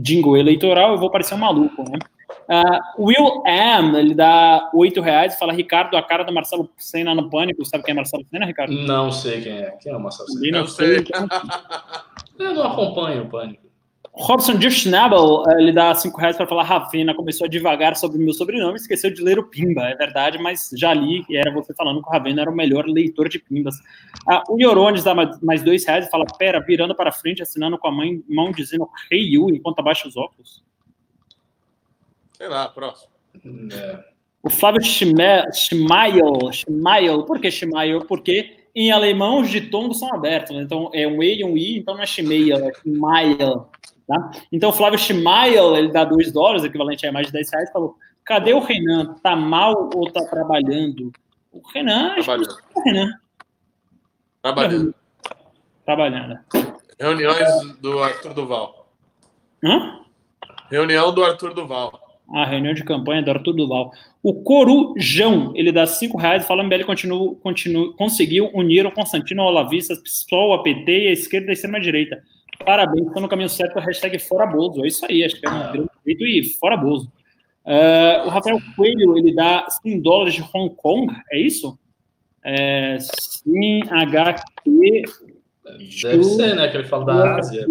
jingle 0.01 0.37
eleitoral, 0.37 0.93
eu 0.93 0.97
vou 0.97 1.09
parecer 1.09 1.35
um 1.35 1.39
maluco, 1.39 1.83
né? 1.83 1.99
Uh, 2.49 3.05
Will 3.05 3.43
M, 3.45 3.97
ele 3.97 4.13
dá 4.13 4.69
8 4.73 4.99
reais 5.01 5.33
e 5.33 5.39
fala, 5.39 5.53
Ricardo, 5.53 5.95
a 5.95 6.03
cara 6.03 6.23
do 6.23 6.33
Marcelo 6.33 6.69
Senna 6.77 7.15
no 7.15 7.29
Pânico. 7.29 7.63
Sabe 7.63 7.83
quem 7.83 7.93
é 7.93 7.95
Marcelo 7.95 8.25
Senna, 8.29 8.45
Ricardo? 8.45 8.73
Não 8.73 9.11
sei 9.11 9.41
quem 9.41 9.59
é. 9.59 9.71
Quem 9.81 9.91
é 9.91 9.95
o 9.95 9.99
Marcelo 9.99 10.29
Senna? 10.29 10.59
Não 10.59 10.67
sei. 10.67 11.05
eu 12.39 12.53
não 12.53 12.63
acompanho 12.63 13.23
o 13.23 13.29
Pânico. 13.29 13.62
Robson 14.15 14.59
Schnabel, 14.61 15.43
eh, 15.47 15.59
ele 15.59 15.71
dá 15.71 15.93
cinco 15.95 16.19
reais 16.19 16.37
para 16.37 16.45
falar 16.45 16.63
Ravena, 16.63 17.15
começou 17.15 17.45
a 17.45 17.49
devagar 17.49 17.95
sobre 17.95 18.17
o 18.17 18.21
meu 18.21 18.31
sobrenome, 18.31 18.77
esqueceu 18.77 19.11
de 19.11 19.23
ler 19.23 19.39
o 19.39 19.43
Pimba, 19.43 19.89
é 19.89 19.95
verdade, 19.95 20.37
mas 20.37 20.69
já 20.77 20.93
li, 20.93 21.25
e 21.27 21.35
era 21.35 21.51
você 21.51 21.73
falando 21.73 21.99
que 22.01 22.07
o 22.07 22.11
Ravena 22.11 22.41
era 22.41 22.51
o 22.51 22.55
melhor 22.55 22.85
leitor 22.85 23.27
de 23.27 23.39
Pimbas. 23.39 23.75
Ah, 24.27 24.43
o 24.47 24.59
Yorones 24.61 25.03
dá 25.03 25.15
mais 25.41 25.63
dois 25.63 25.83
reais 25.85 26.05
e 26.05 26.11
fala, 26.11 26.25
pera, 26.37 26.59
virando 26.59 26.93
para 26.93 27.11
frente, 27.11 27.41
assinando 27.41 27.75
com 27.77 27.87
a 27.87 27.91
mãe, 27.91 28.23
mão 28.29 28.51
dizendo 28.51 28.87
Hey 29.11 29.33
You, 29.33 29.49
enquanto 29.49 29.79
abaixa 29.79 30.07
os 30.07 30.15
óculos. 30.15 30.63
Sei 32.33 32.47
lá, 32.47 32.69
próximo. 32.69 33.09
É. 33.71 34.13
O 34.43 34.49
Flávio 34.49 34.83
Schmael, 34.83 35.51
Schmael, 36.51 37.23
por 37.23 37.39
que 37.39 37.49
Schmael? 37.49 38.01
Porque 38.05 38.57
em 38.75 38.91
alemão 38.91 39.39
os 39.39 39.49
ditongos 39.49 39.99
são 39.99 40.13
abertos, 40.13 40.55
né? 40.55 40.63
então 40.63 40.91
é 40.93 41.07
um 41.07 41.23
E 41.23 41.39
e 41.39 41.45
um 41.45 41.57
I, 41.57 41.77
então 41.77 41.95
não 41.95 42.03
é 42.03 42.05
Schmael, 42.05 42.57
é 42.57 42.73
Schmael. 42.73 43.69
Tá? 44.13 44.31
Então, 44.51 44.69
o 44.69 44.73
Flávio 44.73 44.99
Schmael, 44.99 45.75
ele 45.75 45.91
dá 45.91 46.05
2 46.05 46.31
dólares, 46.31 46.63
equivalente 46.63 47.07
a 47.07 47.11
mais 47.11 47.27
de 47.27 47.33
10 47.33 47.51
reais, 47.51 47.71
falou: 47.71 47.97
cadê 48.23 48.53
o 48.53 48.59
Renan? 48.59 49.15
Tá 49.23 49.35
mal 49.35 49.89
ou 49.95 50.11
tá 50.11 50.23
trabalhando? 50.25 51.11
O 51.51 51.59
Renan. 51.73 52.13
Trabalhando. 52.13 52.57
O 52.75 52.81
Renan. 52.81 53.19
Trabalhando. 54.41 54.95
Trabalhando. 55.83 56.39
Reuniões 56.99 57.77
do 57.81 58.03
Arthur 58.03 58.33
Duval. 58.35 58.87
Hã? 59.63 59.99
Reunião 60.69 61.11
do 61.13 61.23
Arthur 61.23 61.53
Duval. 61.55 61.99
A 62.31 62.45
reunião 62.45 62.73
de 62.73 62.83
campanha 62.83 63.23
do 63.23 63.31
Arthur 63.31 63.53
Duval. 63.53 63.91
O 64.21 64.43
Corujão, 64.43 65.51
ele 65.55 65.71
dá 65.71 65.87
5 65.87 66.17
reais 66.17 66.43
e 66.43 66.47
fala: 66.47 66.63
MBL 66.63 66.85
continua, 66.85 67.35
continua, 67.37 67.93
conseguiu 67.93 68.51
unir 68.53 68.85
o 68.85 68.91
Constantino 68.91 69.41
ao 69.41 69.49
Olavista, 69.49 69.95
PSOL, 69.95 70.53
a 70.53 70.61
PT 70.61 71.05
e 71.05 71.07
a 71.07 71.11
esquerda 71.11 71.47
e 71.47 71.49
a 71.49 71.53
extrema-direita. 71.53 72.23
Parabéns, 72.65 73.07
estou 73.07 73.21
no 73.21 73.29
caminho 73.29 73.49
certo, 73.49 73.79
hashtag 73.79 74.19
fora 74.19 74.45
Bozo. 74.45 74.83
É 74.83 74.87
isso 74.87 75.05
aí, 75.05 75.23
acho 75.23 75.39
que 75.39 75.45
é 75.45 75.49
um 75.49 75.71
grande 75.71 75.89
jeito 76.05 76.25
e 76.25 76.43
fora 76.59 76.77
Bozo. 76.77 77.11
Uh, 77.65 78.27
o 78.27 78.29
Rafael 78.29 78.59
Coelho, 78.75 79.17
ele 79.17 79.33
dá 79.33 79.65
100 79.81 80.01
dólares 80.01 80.33
de 80.33 80.41
Hong 80.53 80.75
Kong, 80.75 81.13
é 81.31 81.39
isso? 81.39 81.77
É, 82.43 82.97
sim, 82.99 83.81
HQ, 83.89 85.03
Deve 85.63 86.23
ser, 86.23 86.55
né? 86.55 86.67
Que 86.67 86.77
ele 86.77 86.87
fala 86.87 87.05
da 87.05 87.37
Ásia. 87.37 87.65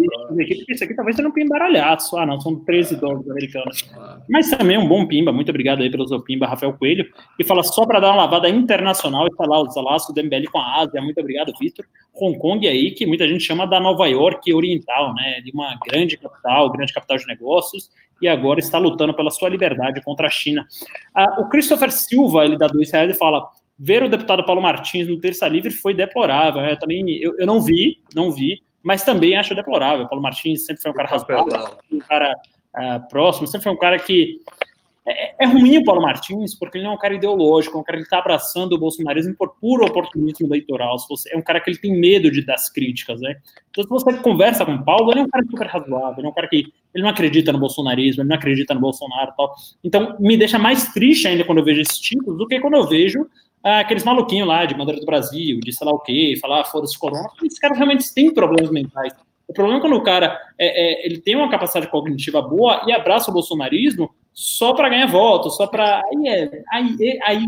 Isso 0.67 0.83
aqui 0.83 0.95
talvez 0.95 1.15
seja 1.15 1.27
um 1.27 1.31
pimba 1.31 1.59
baralhaço. 1.59 2.17
Ah, 2.17 2.25
não, 2.25 2.41
são 2.41 2.55
13 2.55 2.95
dólares 2.95 3.29
americanos. 3.29 3.87
Ah. 3.95 4.19
Mas 4.27 4.49
também 4.49 4.79
um 4.79 4.87
bom 4.87 5.05
pimba. 5.05 5.31
Muito 5.31 5.49
obrigado 5.49 5.83
aí 5.83 5.91
pelo 5.91 6.07
seu 6.07 6.19
pimba, 6.19 6.47
Rafael 6.47 6.73
Coelho. 6.73 7.05
E 7.39 7.43
fala 7.43 7.61
só 7.61 7.85
para 7.85 7.99
dar 7.99 8.09
uma 8.09 8.23
lavada 8.23 8.49
internacional, 8.49 9.27
está 9.27 9.45
lá 9.45 9.61
os 9.61 9.73
do 9.73 10.23
MBL 10.23 10.49
com 10.51 10.57
a 10.57 10.81
Ásia. 10.81 11.01
Muito 11.01 11.19
obrigado, 11.19 11.53
Vitor. 11.59 11.85
Hong 12.15 12.37
Kong 12.39 12.67
aí, 12.67 12.91
que 12.91 13.05
muita 13.05 13.27
gente 13.27 13.43
chama 13.43 13.67
da 13.67 13.79
Nova 13.79 14.07
York 14.07 14.51
Oriental, 14.51 15.13
né? 15.13 15.41
De 15.41 15.51
uma 15.51 15.77
grande 15.85 16.17
capital, 16.17 16.71
grande 16.71 16.93
capital 16.93 17.17
de 17.17 17.27
negócios. 17.27 17.91
E 18.19 18.27
agora 18.27 18.59
está 18.59 18.79
lutando 18.79 19.13
pela 19.13 19.29
sua 19.29 19.49
liberdade 19.49 20.01
contra 20.01 20.27
a 20.27 20.31
China. 20.31 20.65
Ah, 21.13 21.41
o 21.41 21.49
Christopher 21.49 21.91
Silva, 21.91 22.43
ele 22.43 22.57
dá 22.57 22.67
dois 22.67 22.91
reais 22.91 23.13
e 23.13 23.17
fala: 23.17 23.47
ver 23.77 24.03
o 24.03 24.09
deputado 24.09 24.45
Paulo 24.45 24.61
Martins 24.61 25.07
no 25.07 25.19
Terça 25.19 25.47
Livre 25.47 25.71
foi 25.71 25.93
deplorável. 25.93 26.61
Eu 26.61 26.77
também 26.77 27.09
eu, 27.21 27.37
eu 27.37 27.45
não 27.45 27.61
vi, 27.61 28.01
não 28.15 28.31
vi, 28.31 28.61
mas 28.81 29.03
também 29.03 29.35
acho 29.35 29.55
deplorável. 29.55 30.07
Paulo 30.07 30.21
Martins 30.21 30.65
sempre 30.65 30.81
foi 30.81 30.91
um 30.91 30.95
cara 30.95 31.09
razoável, 31.09 31.77
um 31.91 31.99
cara 31.99 32.35
uh, 32.75 33.09
próximo, 33.09 33.47
sempre 33.47 33.63
foi 33.63 33.73
um 33.73 33.77
cara 33.77 33.97
que 33.97 34.39
é, 35.05 35.43
é, 35.43 35.45
ruim 35.45 35.77
o 35.77 35.83
Paulo 35.83 36.01
Martins, 36.01 36.55
porque 36.55 36.77
ele 36.77 36.85
não 36.85 36.93
é 36.93 36.95
um 36.95 36.99
cara 36.99 37.13
ideológico, 37.13 37.77
é 37.77 37.81
um 37.81 37.83
cara 37.83 37.97
que 37.97 38.05
está 38.05 38.19
abraçando 38.19 38.73
o 38.73 38.79
bolsonarismo 38.79 39.35
por 39.35 39.53
puro 39.59 39.85
oportunismo 39.85 40.47
eleitoral. 40.47 40.95
é 41.29 41.37
um 41.37 41.41
cara 41.41 41.59
que 41.59 41.69
ele 41.69 41.77
tem 41.77 41.91
medo 41.91 42.31
de 42.31 42.41
das 42.41 42.69
críticas, 42.69 43.19
né? 43.19 43.35
Então, 43.69 43.83
se 43.83 43.89
você 43.89 44.13
conversa 44.19 44.65
com 44.65 44.75
o 44.75 44.83
Paulo, 44.83 45.11
ele 45.11 45.19
é 45.19 45.23
um 45.23 45.29
cara 45.29 45.45
super 45.45 45.67
razoável, 45.67 46.19
ele 46.19 46.27
é 46.27 46.29
um 46.29 46.33
cara 46.33 46.47
que 46.47 46.71
ele 46.93 47.03
não 47.03 47.09
acredita 47.09 47.51
no 47.51 47.59
bolsonarismo, 47.59 48.21
ele 48.21 48.29
não 48.29 48.35
acredita 48.35 48.73
no 48.73 48.79
Bolsonaro 48.79 49.33
tal. 49.35 49.53
Então, 49.83 50.15
me 50.19 50.37
deixa 50.37 50.57
mais 50.57 50.93
triste 50.93 51.27
ainda 51.27 51.43
quando 51.43 51.57
eu 51.57 51.65
vejo 51.65 51.81
esses 51.81 51.99
tipos 51.99 52.37
do 52.37 52.47
que 52.47 52.61
quando 52.61 52.75
eu 52.75 52.87
vejo 52.87 53.27
ah, 53.63 53.79
aqueles 53.79 54.03
maluquinhos 54.03 54.47
lá 54.47 54.65
de 54.65 54.75
Bandeira 54.75 54.99
do 54.99 55.05
Brasil, 55.05 55.59
de 55.61 55.71
sei 55.71 55.87
lá 55.87 55.93
o 55.93 55.99
quê, 55.99 56.37
falar, 56.41 56.61
ah, 56.61 56.65
foda-se 56.65 56.99
corona. 56.99 57.29
Esses 57.43 57.59
caras 57.59 57.77
realmente 57.77 58.13
têm 58.13 58.33
problemas 58.33 58.69
mentais. 58.69 59.13
O 59.47 59.53
problema 59.53 59.79
é 59.79 59.81
quando 59.81 59.95
o 59.95 60.03
cara 60.03 60.39
é, 60.57 60.67
é, 60.67 61.05
ele 61.05 61.19
tem 61.19 61.35
uma 61.35 61.49
capacidade 61.49 61.89
cognitiva 61.89 62.41
boa 62.41 62.83
e 62.87 62.91
abraça 62.91 63.29
o 63.29 63.33
bolsonarismo 63.33 64.09
só 64.33 64.73
para 64.73 64.89
ganhar 64.89 65.07
voto, 65.07 65.49
só 65.49 65.67
para. 65.67 66.01
Aí 66.05 66.27
é. 66.27 66.63
Aí, 66.71 67.19
aí, 67.23 67.47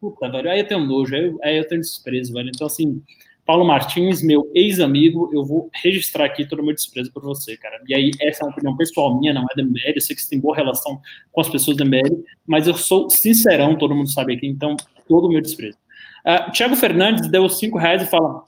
puta, 0.00 0.30
velho, 0.30 0.50
aí 0.50 0.60
eu 0.60 0.68
tenho 0.68 0.84
nojo, 0.84 1.14
aí 1.14 1.24
eu, 1.24 1.38
aí 1.42 1.56
eu 1.56 1.66
tenho 1.66 1.80
desprezo, 1.80 2.32
velho. 2.32 2.50
Então, 2.54 2.66
assim, 2.66 3.02
Paulo 3.46 3.64
Martins, 3.64 4.22
meu 4.22 4.50
ex-amigo, 4.54 5.30
eu 5.32 5.44
vou 5.44 5.70
registrar 5.72 6.26
aqui 6.26 6.46
todo 6.46 6.60
o 6.60 6.64
meu 6.64 6.74
desprezo 6.74 7.12
por 7.12 7.22
você, 7.22 7.56
cara. 7.56 7.80
E 7.88 7.94
aí, 7.94 8.10
essa 8.20 8.42
é 8.42 8.46
uma 8.46 8.52
opinião 8.52 8.76
pessoal 8.76 9.18
minha, 9.18 9.32
não 9.32 9.46
é 9.50 9.56
da 9.56 9.62
MBL, 9.62 9.92
eu 9.94 10.00
sei 10.00 10.14
que 10.14 10.22
você 10.22 10.28
tem 10.28 10.40
boa 10.40 10.54
relação 10.54 11.00
com 11.32 11.40
as 11.40 11.48
pessoas 11.48 11.76
da 11.76 11.84
MBL, 11.84 12.22
mas 12.46 12.66
eu 12.66 12.74
sou 12.74 13.08
sincerão, 13.08 13.78
todo 13.78 13.94
mundo 13.94 14.10
sabe 14.10 14.34
aqui, 14.34 14.46
então, 14.46 14.76
todo 15.08 15.26
o 15.26 15.28
meu 15.28 15.40
desprezo. 15.40 15.78
Uh, 16.24 16.50
Tiago 16.50 16.76
Fernandes 16.76 17.28
deu 17.28 17.48
cinco 17.48 17.78
reais 17.78 18.02
e 18.02 18.06
fala: 18.06 18.44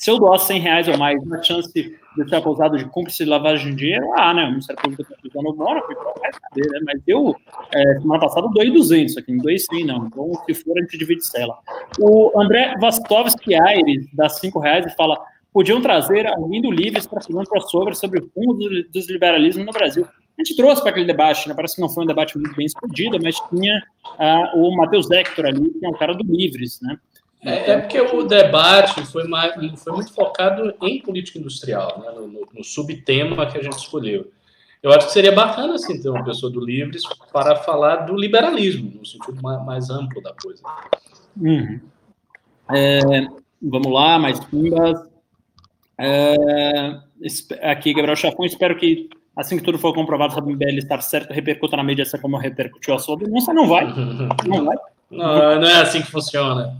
se 0.00 0.10
eu 0.10 0.18
doar 0.18 0.38
100 0.38 0.60
reais 0.60 0.88
ou 0.88 0.96
mais, 0.96 1.22
uma 1.22 1.42
chance 1.42 1.70
de 1.72 2.28
ser 2.28 2.36
acusado 2.36 2.76
de 2.76 2.86
cúmplice 2.86 3.22
de 3.22 3.30
lavagem 3.30 3.70
de 3.70 3.76
dinheiro, 3.76 4.04
ah, 4.16 4.32
né? 4.32 4.44
O 4.44 4.50
Ministério 4.50 4.80
Público 4.80 5.02
está 5.02 5.14
acusando 5.14 5.50
o 5.50 5.56
Mônaco, 5.56 5.92
então 5.92 6.12
vai 6.18 6.30
saber, 6.32 6.70
né? 6.70 6.80
Mas 6.86 7.02
eu, 7.06 7.36
é, 7.72 8.00
semana 8.00 8.20
passada, 8.20 8.48
doei 8.48 8.70
200 8.70 9.16
aqui, 9.18 9.32
não 9.32 9.42
doei 9.42 9.58
100, 9.58 9.84
não. 9.84 10.06
Então, 10.06 10.32
se 10.46 10.54
for, 10.54 10.76
a 10.78 10.80
gente 10.80 10.96
divide 10.96 11.26
cela. 11.26 11.58
O 12.00 12.32
André 12.40 12.74
Vastovski 12.80 13.54
Aires 13.54 14.06
dá 14.14 14.28
5 14.28 14.58
reais 14.58 14.86
e 14.86 14.96
fala: 14.96 15.20
podiam 15.52 15.80
trazer 15.80 16.26
alguém 16.26 16.62
do 16.62 16.70
Livres 16.70 17.06
para 17.06 17.20
fazer 17.20 17.38
um 17.38 17.44
crossover 17.44 17.94
sobre 17.94 18.20
o 18.20 18.30
fundo 18.30 18.58
dos 18.90 19.08
liberalismos 19.08 19.66
no 19.66 19.72
Brasil. 19.72 20.06
A 20.40 20.42
gente 20.42 20.56
trouxe 20.56 20.80
para 20.80 20.90
aquele 20.90 21.06
debate, 21.06 21.46
né? 21.46 21.54
Parece 21.54 21.74
que 21.74 21.82
não 21.82 21.88
foi 21.90 22.04
um 22.04 22.06
debate 22.06 22.38
muito 22.38 22.56
bem 22.56 22.64
explodido, 22.64 23.18
mas 23.22 23.36
tinha 23.50 23.82
uh, 24.18 24.58
o 24.58 24.74
Matheus 24.74 25.10
Hector 25.10 25.44
ali, 25.44 25.70
que 25.70 25.84
é 25.84 25.88
um 25.88 25.92
cara 25.92 26.14
do 26.14 26.24
Livres, 26.24 26.80
né? 26.80 26.98
É, 27.42 27.72
é, 27.72 27.78
porque 27.78 28.00
o 28.00 28.22
debate 28.22 29.04
foi, 29.06 29.28
mais, 29.28 29.52
foi 29.82 29.92
muito 29.92 30.14
focado 30.14 30.74
em 30.82 31.00
política 31.00 31.38
industrial, 31.38 31.98
né, 31.98 32.10
no, 32.10 32.26
no, 32.26 32.48
no, 32.54 32.62
subtema 32.62 33.46
que 33.46 33.56
a 33.56 33.62
gente 33.62 33.78
escolheu. 33.78 34.30
Eu 34.82 34.92
acho 34.92 35.06
que 35.06 35.12
seria 35.12 35.32
bacana 35.32 35.74
assim, 35.74 36.00
ter 36.00 36.10
uma 36.10 36.24
pessoa 36.24 36.52
do 36.52 36.62
Livres 36.62 37.02
para 37.32 37.56
falar 37.56 37.96
do 38.06 38.14
liberalismo, 38.14 38.92
no 38.94 39.06
sentido 39.06 39.40
mais, 39.42 39.64
mais 39.64 39.90
amplo 39.90 40.22
da 40.22 40.34
coisa. 40.34 40.62
Uhum. 41.36 41.80
É, 42.70 43.00
vamos 43.60 43.90
lá, 43.90 44.18
mais 44.18 44.38
pimbas. 44.40 45.00
É, 45.98 47.00
aqui, 47.62 47.94
Gabriel 47.94 48.16
Chafão, 48.16 48.44
espero 48.44 48.76
que 48.78 49.08
assim 49.40 49.56
que 49.56 49.62
tudo 49.62 49.78
for 49.78 49.94
comprovado 49.94 50.34
sobre 50.34 50.52
o 50.52 50.56
MBL 50.56 50.78
estar 50.78 51.00
certo, 51.00 51.32
repercuta 51.32 51.76
na 51.76 51.82
mídia 51.82 52.02
assim 52.02 52.18
como 52.18 52.36
repercutiu 52.36 52.94
a 52.94 52.98
sua 52.98 53.16
denúncia. 53.16 53.52
Não 53.52 53.66
vai. 53.66 53.86
Não 54.46 54.64
vai. 54.64 54.76
Não, 55.10 55.60
não 55.60 55.68
é 55.68 55.80
assim 55.80 56.00
que 56.02 56.10
funciona. 56.10 56.72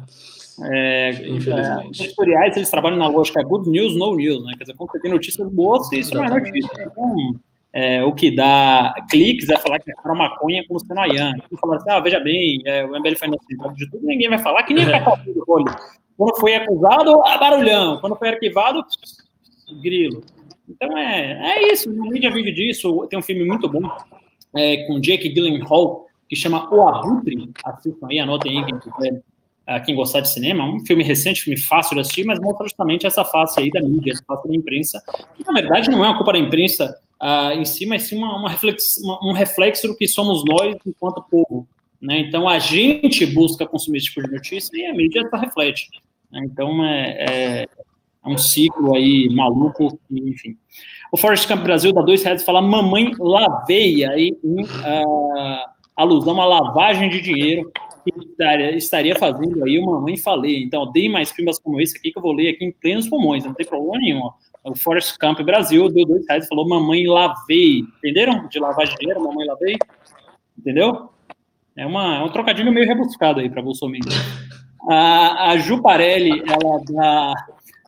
É, 0.63 1.11
Infelizmente. 1.27 2.15
É, 2.21 2.47
eles 2.47 2.71
trabalham 2.71 2.97
na 2.97 3.09
lógica 3.09 3.43
good 3.43 3.69
news, 3.69 3.97
no 3.97 4.15
news, 4.15 4.45
né? 4.45 4.53
Quer 4.57 4.65
dizer, 4.65 4.77
quando 4.77 4.93
você 4.93 5.01
tem 5.01 5.11
notícias 5.11 5.51
boas, 5.51 5.91
isso 5.91 6.15
não 6.15 6.25
é 6.25 6.31
notícia. 6.31 6.71
Então, 6.81 7.41
é, 7.73 8.05
o 8.05 8.13
que 8.13 8.35
dá 8.35 8.95
cliques 9.11 9.49
é 9.49 9.57
falar 9.57 9.81
que 9.81 9.91
é 9.91 10.13
maconha 10.15 10.65
como 10.69 10.79
sendo 10.79 11.01
Ayan. 11.01 11.33
Então, 11.37 11.59
falar 11.59 11.77
assim, 11.77 11.91
ah, 11.91 12.01
veja 12.01 12.21
bem, 12.21 12.61
é, 12.65 12.85
o 12.85 12.91
MBL 12.91 13.17
foi 13.17 13.29
inocentado 13.29 13.75
de 13.75 13.91
tudo, 13.91 14.07
ninguém 14.07 14.29
vai 14.29 14.39
falar, 14.39 14.63
que 14.65 14.75
nem 14.75 14.85
do 14.85 15.45
Quando 16.17 16.37
foi 16.39 16.55
acusado, 16.55 17.21
ah, 17.25 17.39
barulhão. 17.39 17.99
Quando 18.01 18.17
foi 18.17 18.29
arquivado, 18.29 18.85
grilo. 19.83 20.23
Então, 20.71 20.97
é, 20.97 21.59
é 21.59 21.73
isso, 21.73 21.91
a 21.91 21.93
mídia 21.93 22.31
vive 22.31 22.53
disso. 22.53 23.07
Tem 23.09 23.19
um 23.19 23.23
filme 23.23 23.45
muito 23.45 23.69
bom 23.69 23.83
é, 24.57 24.87
com 24.87 25.01
Jake 25.01 25.29
Gyllenhaal, 25.29 26.07
que 26.29 26.37
chama 26.37 26.73
O 26.73 26.89
Abutre. 26.89 27.51
Assistam 27.65 28.07
aí, 28.09 28.19
anotem 28.19 28.59
aí 28.59 28.67
quem 28.67 28.79
quiser 28.79 29.23
quem 29.85 29.95
gostar 29.95 30.21
de 30.21 30.33
cinema, 30.33 30.65
um 30.65 30.85
filme 30.85 31.05
recente, 31.05 31.43
filme 31.43 31.57
fácil 31.61 31.95
de 31.95 32.01
assistir, 32.01 32.25
mas 32.25 32.41
mostra 32.41 32.67
justamente 32.67 33.07
essa 33.07 33.25
face 33.25 33.61
aí 33.61 33.71
da 33.71 33.81
mídia, 33.81 34.13
essa 34.13 34.25
face 34.25 34.49
da 34.49 34.55
imprensa, 34.55 35.01
que 35.37 35.45
na 35.47 35.53
verdade 35.53 35.89
não 35.91 36.05
é 36.05 36.09
uma 36.09 36.17
culpa 36.17 36.33
da 36.33 36.39
imprensa 36.39 36.93
uh, 37.23 37.53
em 37.53 37.65
si, 37.65 37.87
mas 37.87 38.03
sim 38.03 38.17
uma, 38.17 38.37
uma, 38.37 38.57
uma, 39.05 39.29
um 39.29 39.33
reflexo 39.33 39.87
do 39.87 39.97
que 39.97 40.09
somos 40.09 40.45
nós 40.45 40.75
enquanto 40.85 41.23
povo. 41.31 41.69
Né? 42.01 42.21
Então 42.21 42.49
a 42.49 42.59
gente 42.59 43.25
busca 43.27 43.67
consumir 43.67 43.99
esse 43.99 44.07
tipo 44.07 44.23
de 44.23 44.33
notícia 44.33 44.77
e 44.77 44.87
a 44.87 44.95
mídia 44.95 45.29
reflete. 45.33 45.89
Né? 46.33 46.41
Então 46.45 46.85
é, 46.85 47.17
é, 47.29 47.69
é, 48.25 48.29
um 48.29 48.39
ciclo 48.39 48.95
aí 48.95 49.29
maluco, 49.31 49.99
enfim. 50.11 50.57
O 51.13 51.17
Forest 51.17 51.49
Camp 51.49 51.63
Brasil 51.63 51.93
dá 51.93 52.03
dois 52.03 52.23
reais 52.23 52.43
e 52.43 52.45
fala 52.45 52.63
mamãe 52.63 53.13
laveia 53.19 54.11
aí 54.11 54.37
em 54.45 54.63
uh, 54.63 55.69
alusão 55.97 56.41
à 56.41 56.45
lavagem 56.45 57.11
de 57.11 57.21
dinheiro 57.21 57.71
estaria, 58.19 58.77
estaria 58.77 59.17
fazendo 59.17 59.65
aí 59.65 59.79
uma 59.79 60.01
mãe 60.01 60.17
falei. 60.17 60.63
Então, 60.63 60.91
dei 60.91 61.09
mais 61.09 61.31
filmes 61.31 61.59
como 61.59 61.81
esse 61.81 61.97
aqui 61.97 62.11
que 62.11 62.19
eu 62.19 62.23
vou 62.23 62.33
ler 62.33 62.51
aqui 62.51 62.65
em 62.65 62.73
plenos 62.73 63.09
pulmões, 63.09 63.45
não 63.45 63.55
tem 63.55 63.67
problema 63.67 63.99
nenhum. 63.99 64.31
O 64.65 64.75
Forest 64.75 65.19
Camp 65.19 65.41
Brasil 65.41 65.89
deu 65.89 66.07
dois 66.07 66.27
reais 66.29 66.45
e 66.45 66.49
falou: 66.49 66.69
Mamãe 66.69 67.07
lavei. 67.07 67.85
Entenderam? 67.99 68.47
De 68.49 68.59
lavar 68.59 68.87
dinheiro, 68.87 69.23
mamãe 69.23 69.47
lavei. 69.47 69.77
Entendeu? 70.59 71.09
É, 71.77 71.87
uma, 71.87 72.17
é 72.17 72.23
um 72.23 72.29
trocadilho 72.29 72.73
meio 72.73 72.87
rebuscado 72.87 73.41
aí 73.41 73.49
para 73.49 73.63
Bolsonaro. 73.63 74.01
A, 74.89 75.51
a 75.51 75.59
Ju 75.59 75.81
Parelli, 75.81 76.43
ela 76.47 76.81
dá 76.91 77.35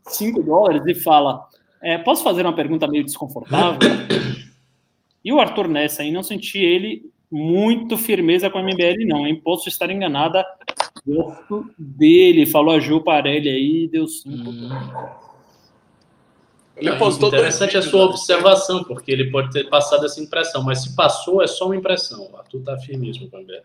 5 0.06 0.42
dólares 0.42 0.82
e 0.86 0.94
fala: 0.94 1.46
é, 1.82 1.98
Posso 1.98 2.22
fazer 2.22 2.42
uma 2.42 2.54
pergunta 2.54 2.86
meio 2.86 3.04
desconfortável? 3.04 3.80
E 5.24 5.32
o 5.32 5.40
Arthur 5.40 5.68
Nessa 5.68 6.02
aí, 6.02 6.10
não 6.10 6.22
senti 6.22 6.58
ele 6.58 7.10
muito 7.30 7.96
firmeza 7.96 8.50
com 8.50 8.58
a 8.58 8.62
MBL, 8.62 9.06
não, 9.06 9.26
hein? 9.26 9.40
Posso 9.42 9.68
estar 9.68 9.90
enganada. 9.90 10.44
Gosto 11.06 11.70
dele, 11.78 12.44
falou 12.44 12.74
a 12.74 12.80
Ju 12.80 13.00
Parelli 13.00 13.48
aí, 13.48 13.88
deu 13.88 14.06
cinco. 14.06 14.50
Hum. 14.50 14.68
Ele 16.76 16.96
postou 16.96 17.28
Interessante 17.28 17.76
a 17.76 17.82
sua 17.82 18.04
observação, 18.04 18.82
porque 18.84 19.12
ele 19.12 19.30
pode 19.30 19.50
ter 19.50 19.68
passado 19.68 20.04
essa 20.04 20.20
impressão, 20.20 20.62
mas 20.62 20.82
se 20.82 20.96
passou, 20.96 21.42
é 21.42 21.46
só 21.46 21.66
uma 21.66 21.76
impressão. 21.76 22.28
O 22.32 22.36
Arthur 22.36 22.62
tá 22.62 22.78
firmíssimo 22.78 23.30
com 23.30 23.36
a 23.36 23.40
MBL. 23.40 23.62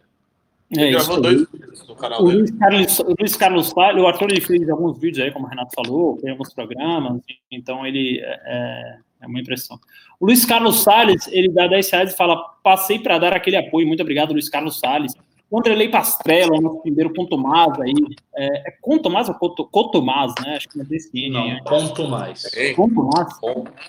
É, 0.75 0.91
gravou 0.91 1.21
dois 1.21 1.49
vídeos 1.49 1.87
no 1.87 1.95
canal 1.95 2.21
o 2.21 2.29
Luiz 2.29 2.51
Carlos, 2.51 2.99
o 2.99 3.15
Luiz 3.17 3.35
Carlos 3.37 3.73
o 3.73 4.07
Arthur 4.07 4.31
ele 4.31 4.41
fez 4.41 4.69
alguns 4.69 4.99
vídeos 4.99 5.25
aí, 5.25 5.31
como 5.31 5.45
o 5.45 5.49
Renato 5.49 5.73
falou, 5.73 6.17
tem 6.17 6.31
alguns 6.31 6.53
programas, 6.53 7.21
então 7.49 7.85
ele 7.85 8.19
é, 8.19 8.41
é 8.45 8.97
é 9.21 9.27
uma 9.27 9.39
impressão. 9.39 9.79
O 10.19 10.25
Luiz 10.25 10.45
Carlos 10.45 10.83
Salles, 10.83 11.27
ele 11.27 11.49
dá 11.49 11.67
10 11.67 11.89
reais 11.91 12.13
e 12.13 12.15
fala: 12.15 12.37
passei 12.63 12.99
para 12.99 13.17
dar 13.17 13.33
aquele 13.33 13.57
apoio. 13.57 13.87
Muito 13.87 14.01
obrigado, 14.01 14.31
Luiz 14.31 14.49
Carlos 14.49 14.79
Salles. 14.79 15.13
O 15.49 15.57
Andrelei 15.57 15.87
Pastrello, 15.87 16.59
nosso 16.61 16.81
primeiro 16.81 17.13
Contomás 17.13 17.79
aí. 17.79 17.93
É, 18.35 18.69
é 18.69 18.71
Contomás 18.81 19.29
ou 19.29 19.35
Coto, 19.35 19.65
Cotomás, 19.65 20.33
né? 20.43 20.57
Acho 20.57 20.67
que 20.67 20.77
não 20.77 20.85
é 20.85 20.87
desse 20.87 21.29
Não, 21.29 21.49
é. 21.49 21.61
Contomás. 21.61 22.43
Contomás? 22.75 23.39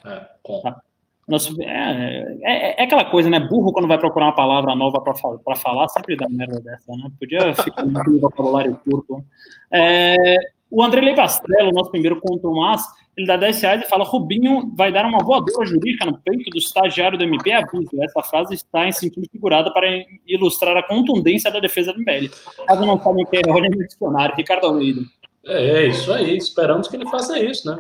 É, 0.05 0.29
com. 0.43 0.61
Tá. 0.63 0.81
Nosso, 1.29 1.55
é, 1.61 2.39
é, 2.43 2.81
é, 2.81 2.85
aquela 2.85 3.05
coisa, 3.05 3.29
né? 3.29 3.39
Burro, 3.39 3.73
quando 3.73 3.87
vai 3.87 3.99
procurar 3.99 4.27
uma 4.27 4.35
palavra 4.35 4.75
nova 4.75 5.01
para 5.01 5.57
falar, 5.57 5.87
sempre 5.89 6.17
dá 6.17 6.27
merda 6.29 6.59
dessa, 6.61 6.91
né? 6.93 7.11
Podia 7.21 7.55
ficar 7.55 7.85
no 7.85 8.19
vocabulário 8.19 8.81
curto. 8.83 9.23
É, 9.71 10.39
o 10.71 10.83
André 10.83 11.03
Levastrello, 11.03 11.73
nosso 11.73 11.91
primeiro 11.91 12.19
contumaz, 12.21 12.83
ele 13.15 13.27
dá 13.27 13.37
10 13.37 13.61
reais 13.61 13.83
e 13.83 13.89
fala: 13.89 14.05
Rubinho 14.05 14.73
vai 14.75 14.91
dar 14.91 15.05
uma 15.05 15.19
voadora 15.19 15.67
jurídica 15.67 16.07
no 16.07 16.17
peito 16.19 16.51
do 16.51 16.57
estagiário 16.57 17.19
do 17.19 17.25
MP. 17.25 17.53
Aviso. 17.53 17.91
Essa 18.01 18.23
frase 18.23 18.55
está 18.55 18.87
em 18.87 18.93
sentido 18.93 19.29
figurado 19.31 19.73
para 19.75 19.87
ilustrar 20.27 20.77
a 20.77 20.83
contundência 20.83 21.51
da 21.51 21.61
defesa 21.61 21.93
do 21.93 22.01
MBL. 22.01 22.31
Caso 22.67 22.87
não 22.87 23.03
sabem 23.03 23.25
o 23.25 23.27
que 23.27 23.37
é, 23.37 23.51
olhem 23.51 23.71
no 23.71 23.87
dicionário. 23.87 24.35
Ricardo 24.35 24.67
Almeida. 24.67 25.03
É, 25.45 25.83
é 25.83 25.87
isso 25.89 26.13
aí. 26.13 26.37
Esperamos 26.37 26.89
que 26.89 26.97
ele 26.97 27.09
faça 27.09 27.39
isso, 27.39 27.69
né? 27.71 27.79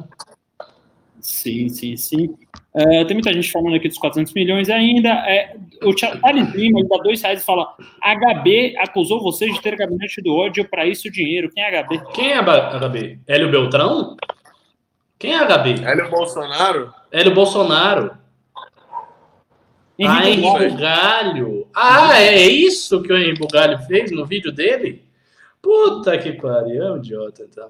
Sim, 1.21 1.69
sim, 1.69 1.97
sim. 1.97 2.35
Uh, 2.75 3.05
tem 3.07 3.15
muita 3.15 3.33
gente 3.33 3.51
falando 3.51 3.75
aqui 3.75 3.89
dos 3.89 3.99
400 3.99 4.33
milhões 4.35 4.71
ainda. 4.71 5.09
É, 5.09 5.57
o 5.83 5.95
Thales 5.95 6.55
Lima, 6.55 6.81
ele 6.81 6.89
dá 6.89 6.97
dois 6.99 7.23
reais 7.23 7.43
e 7.43 7.45
fala: 7.45 7.75
HB 8.03 8.77
acusou 8.79 9.21
vocês 9.21 9.53
de 9.53 9.61
ter 9.61 9.77
gabinete 9.77 10.23
do 10.23 10.35
ódio 10.35 10.69
para 10.69 10.87
isso 10.87 11.11
dinheiro. 11.11 11.51
Quem 11.51 11.65
é 11.65 11.83
HB? 11.83 12.03
Quem 12.15 12.33
é 12.33 12.41
HB? 12.41 13.21
Hélio 13.27 13.51
Beltrão? 13.51 14.17
Quem 15.19 15.35
é 15.35 15.45
HB? 15.45 15.85
Hélio 15.85 16.11
Bolsonaro? 16.11 16.95
Hélio 17.11 17.35
Bolsonaro. 17.35 18.13
Henrique 19.99 20.23
ah, 20.23 20.31
Henrique 20.31 20.69
Bugalho. 20.71 21.69
Ah, 21.75 22.23
é 22.23 22.47
isso 22.47 23.03
que 23.03 23.13
o 23.13 23.17
Henrique 23.17 23.41
Bugalho 23.41 23.79
fez 23.81 24.13
no 24.13 24.25
vídeo 24.25 24.53
dele? 24.53 25.03
Puta 25.61 26.17
que 26.17 26.33
pariu, 26.33 26.85
é 26.85 26.93
um 26.93 26.99
idiota, 26.99 27.43
então. 27.51 27.69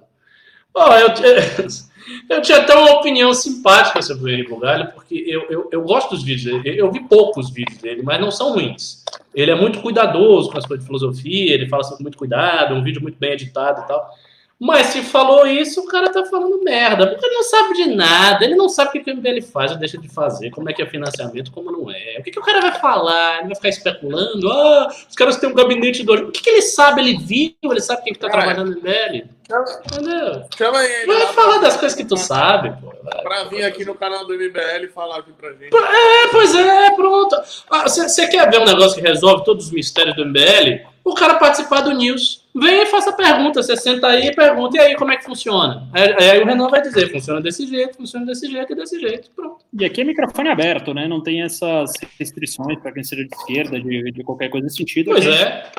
Oh, 0.74 0.92
eu, 0.92 1.08
eu 2.36 2.42
tinha 2.42 2.58
até 2.58 2.74
uma 2.74 2.92
opinião 2.98 3.32
simpática 3.32 4.00
sobre 4.02 4.24
o 4.24 4.34
Henrique 4.34 4.50
Bugalho, 4.50 4.92
porque 4.92 5.14
eu, 5.26 5.46
eu, 5.50 5.68
eu 5.72 5.82
gosto 5.82 6.10
dos 6.10 6.22
vídeos 6.22 6.62
dele. 6.62 6.80
Eu 6.80 6.90
vi 6.90 7.00
poucos 7.00 7.50
vídeos 7.50 7.78
dele, 7.78 8.02
mas 8.02 8.20
não 8.20 8.30
são 8.30 8.52
ruins. 8.52 9.04
Ele 9.34 9.50
é 9.50 9.54
muito 9.54 9.80
cuidadoso 9.80 10.50
com 10.50 10.58
as 10.58 10.66
coisas 10.66 10.84
de 10.84 10.86
filosofia, 10.86 11.54
ele 11.54 11.68
fala 11.68 11.82
assim 11.82 11.96
com 11.96 12.02
muito 12.02 12.18
cuidado, 12.18 12.74
um 12.74 12.82
vídeo 12.82 13.02
muito 13.02 13.18
bem 13.18 13.32
editado 13.32 13.82
e 13.82 13.86
tal. 13.86 14.10
Mas 14.60 14.88
se 14.88 15.02
falou 15.02 15.46
isso, 15.46 15.80
o 15.80 15.86
cara 15.86 16.10
tá 16.10 16.24
falando 16.24 16.62
merda, 16.64 17.06
porque 17.06 17.24
ele 17.24 17.34
não 17.36 17.44
sabe 17.44 17.74
de 17.74 17.94
nada, 17.94 18.44
ele 18.44 18.56
não 18.56 18.68
sabe 18.68 18.98
o 18.98 19.04
que 19.04 19.10
o 19.10 19.16
MBL 19.16 19.40
faz 19.40 19.70
ou 19.70 19.78
deixa 19.78 19.96
de 19.96 20.08
fazer, 20.08 20.50
como 20.50 20.68
é 20.68 20.72
que 20.72 20.82
é 20.82 20.86
financiamento, 20.86 21.52
como 21.52 21.70
não 21.70 21.88
é. 21.88 22.16
O 22.18 22.24
que, 22.24 22.32
que 22.32 22.40
o 22.40 22.42
cara 22.42 22.60
vai 22.60 22.72
falar? 22.80 23.38
Ele 23.38 23.46
vai 23.46 23.54
ficar 23.54 23.68
especulando? 23.68 24.50
Ah, 24.50 24.88
os 25.08 25.14
caras 25.14 25.36
têm 25.36 25.48
um 25.48 25.54
gabinete 25.54 26.02
do. 26.02 26.12
O 26.12 26.32
que, 26.32 26.42
que 26.42 26.50
ele 26.50 26.62
sabe? 26.62 27.00
Ele 27.00 27.18
viu, 27.18 27.54
ele 27.62 27.80
sabe 27.80 28.02
quem 28.02 28.12
que 28.12 28.18
tá 28.18 28.28
trabalhando 28.28 28.72
no 28.72 28.78
MBL? 28.78 29.28
Entendeu? 29.48 30.44
Chama 30.56 30.84
ele. 30.84 31.06
Vai 31.06 31.32
falar 31.32 31.58
das 31.58 31.76
coisas 31.76 31.96
que 31.96 32.04
tu 32.04 32.16
sabe, 32.16 32.70
pô. 32.82 32.92
Pra 33.22 33.44
vir 33.44 33.64
aqui 33.64 33.84
no 33.84 33.94
canal 33.94 34.26
do 34.26 34.34
MBL 34.34 34.84
e 34.84 34.88
falar 34.88 35.20
aqui 35.20 35.32
pra 35.32 35.50
gente. 35.52 35.74
É, 35.74 36.28
pois 36.30 36.54
é, 36.54 36.90
pronto. 36.90 37.36
Você 37.84 38.22
ah, 38.22 38.28
quer 38.28 38.50
ver 38.50 38.60
um 38.60 38.66
negócio 38.66 39.00
que 39.00 39.08
resolve 39.08 39.44
todos 39.44 39.66
os 39.66 39.72
mistérios 39.72 40.16
do 40.16 40.26
MBL? 40.26 40.84
O 41.04 41.14
cara 41.14 41.36
participar 41.36 41.80
do 41.80 41.92
News. 41.92 42.44
Vem 42.60 42.82
e 42.82 42.86
faça 42.86 43.12
pergunta. 43.12 43.62
Você 43.62 43.76
senta 43.76 44.08
aí 44.08 44.28
e 44.28 44.34
pergunta, 44.34 44.76
e 44.76 44.80
aí 44.80 44.96
como 44.96 45.12
é 45.12 45.16
que 45.16 45.24
funciona? 45.24 45.88
Aí, 45.92 46.30
aí 46.30 46.42
o 46.42 46.46
Renan 46.46 46.68
vai 46.68 46.80
dizer, 46.80 47.10
funciona 47.10 47.40
desse 47.40 47.66
jeito, 47.66 47.96
funciona 47.96 48.26
desse 48.26 48.50
jeito 48.50 48.72
e 48.72 48.76
desse 48.76 49.00
jeito. 49.00 49.30
Pronto. 49.34 49.64
E 49.72 49.84
aqui 49.84 50.00
é 50.00 50.04
microfone 50.04 50.48
aberto, 50.48 50.94
né? 50.94 51.06
Não 51.06 51.22
tem 51.22 51.42
essas 51.42 51.92
restrições 52.18 52.78
para 52.80 52.92
quem 52.92 53.04
seja 53.04 53.24
de 53.24 53.34
esquerda, 53.34 53.80
de, 53.80 54.10
de 54.12 54.24
qualquer 54.24 54.48
coisa 54.48 54.64
nesse 54.64 54.76
sentido. 54.76 55.10
Pois 55.10 55.26
é 55.26 55.70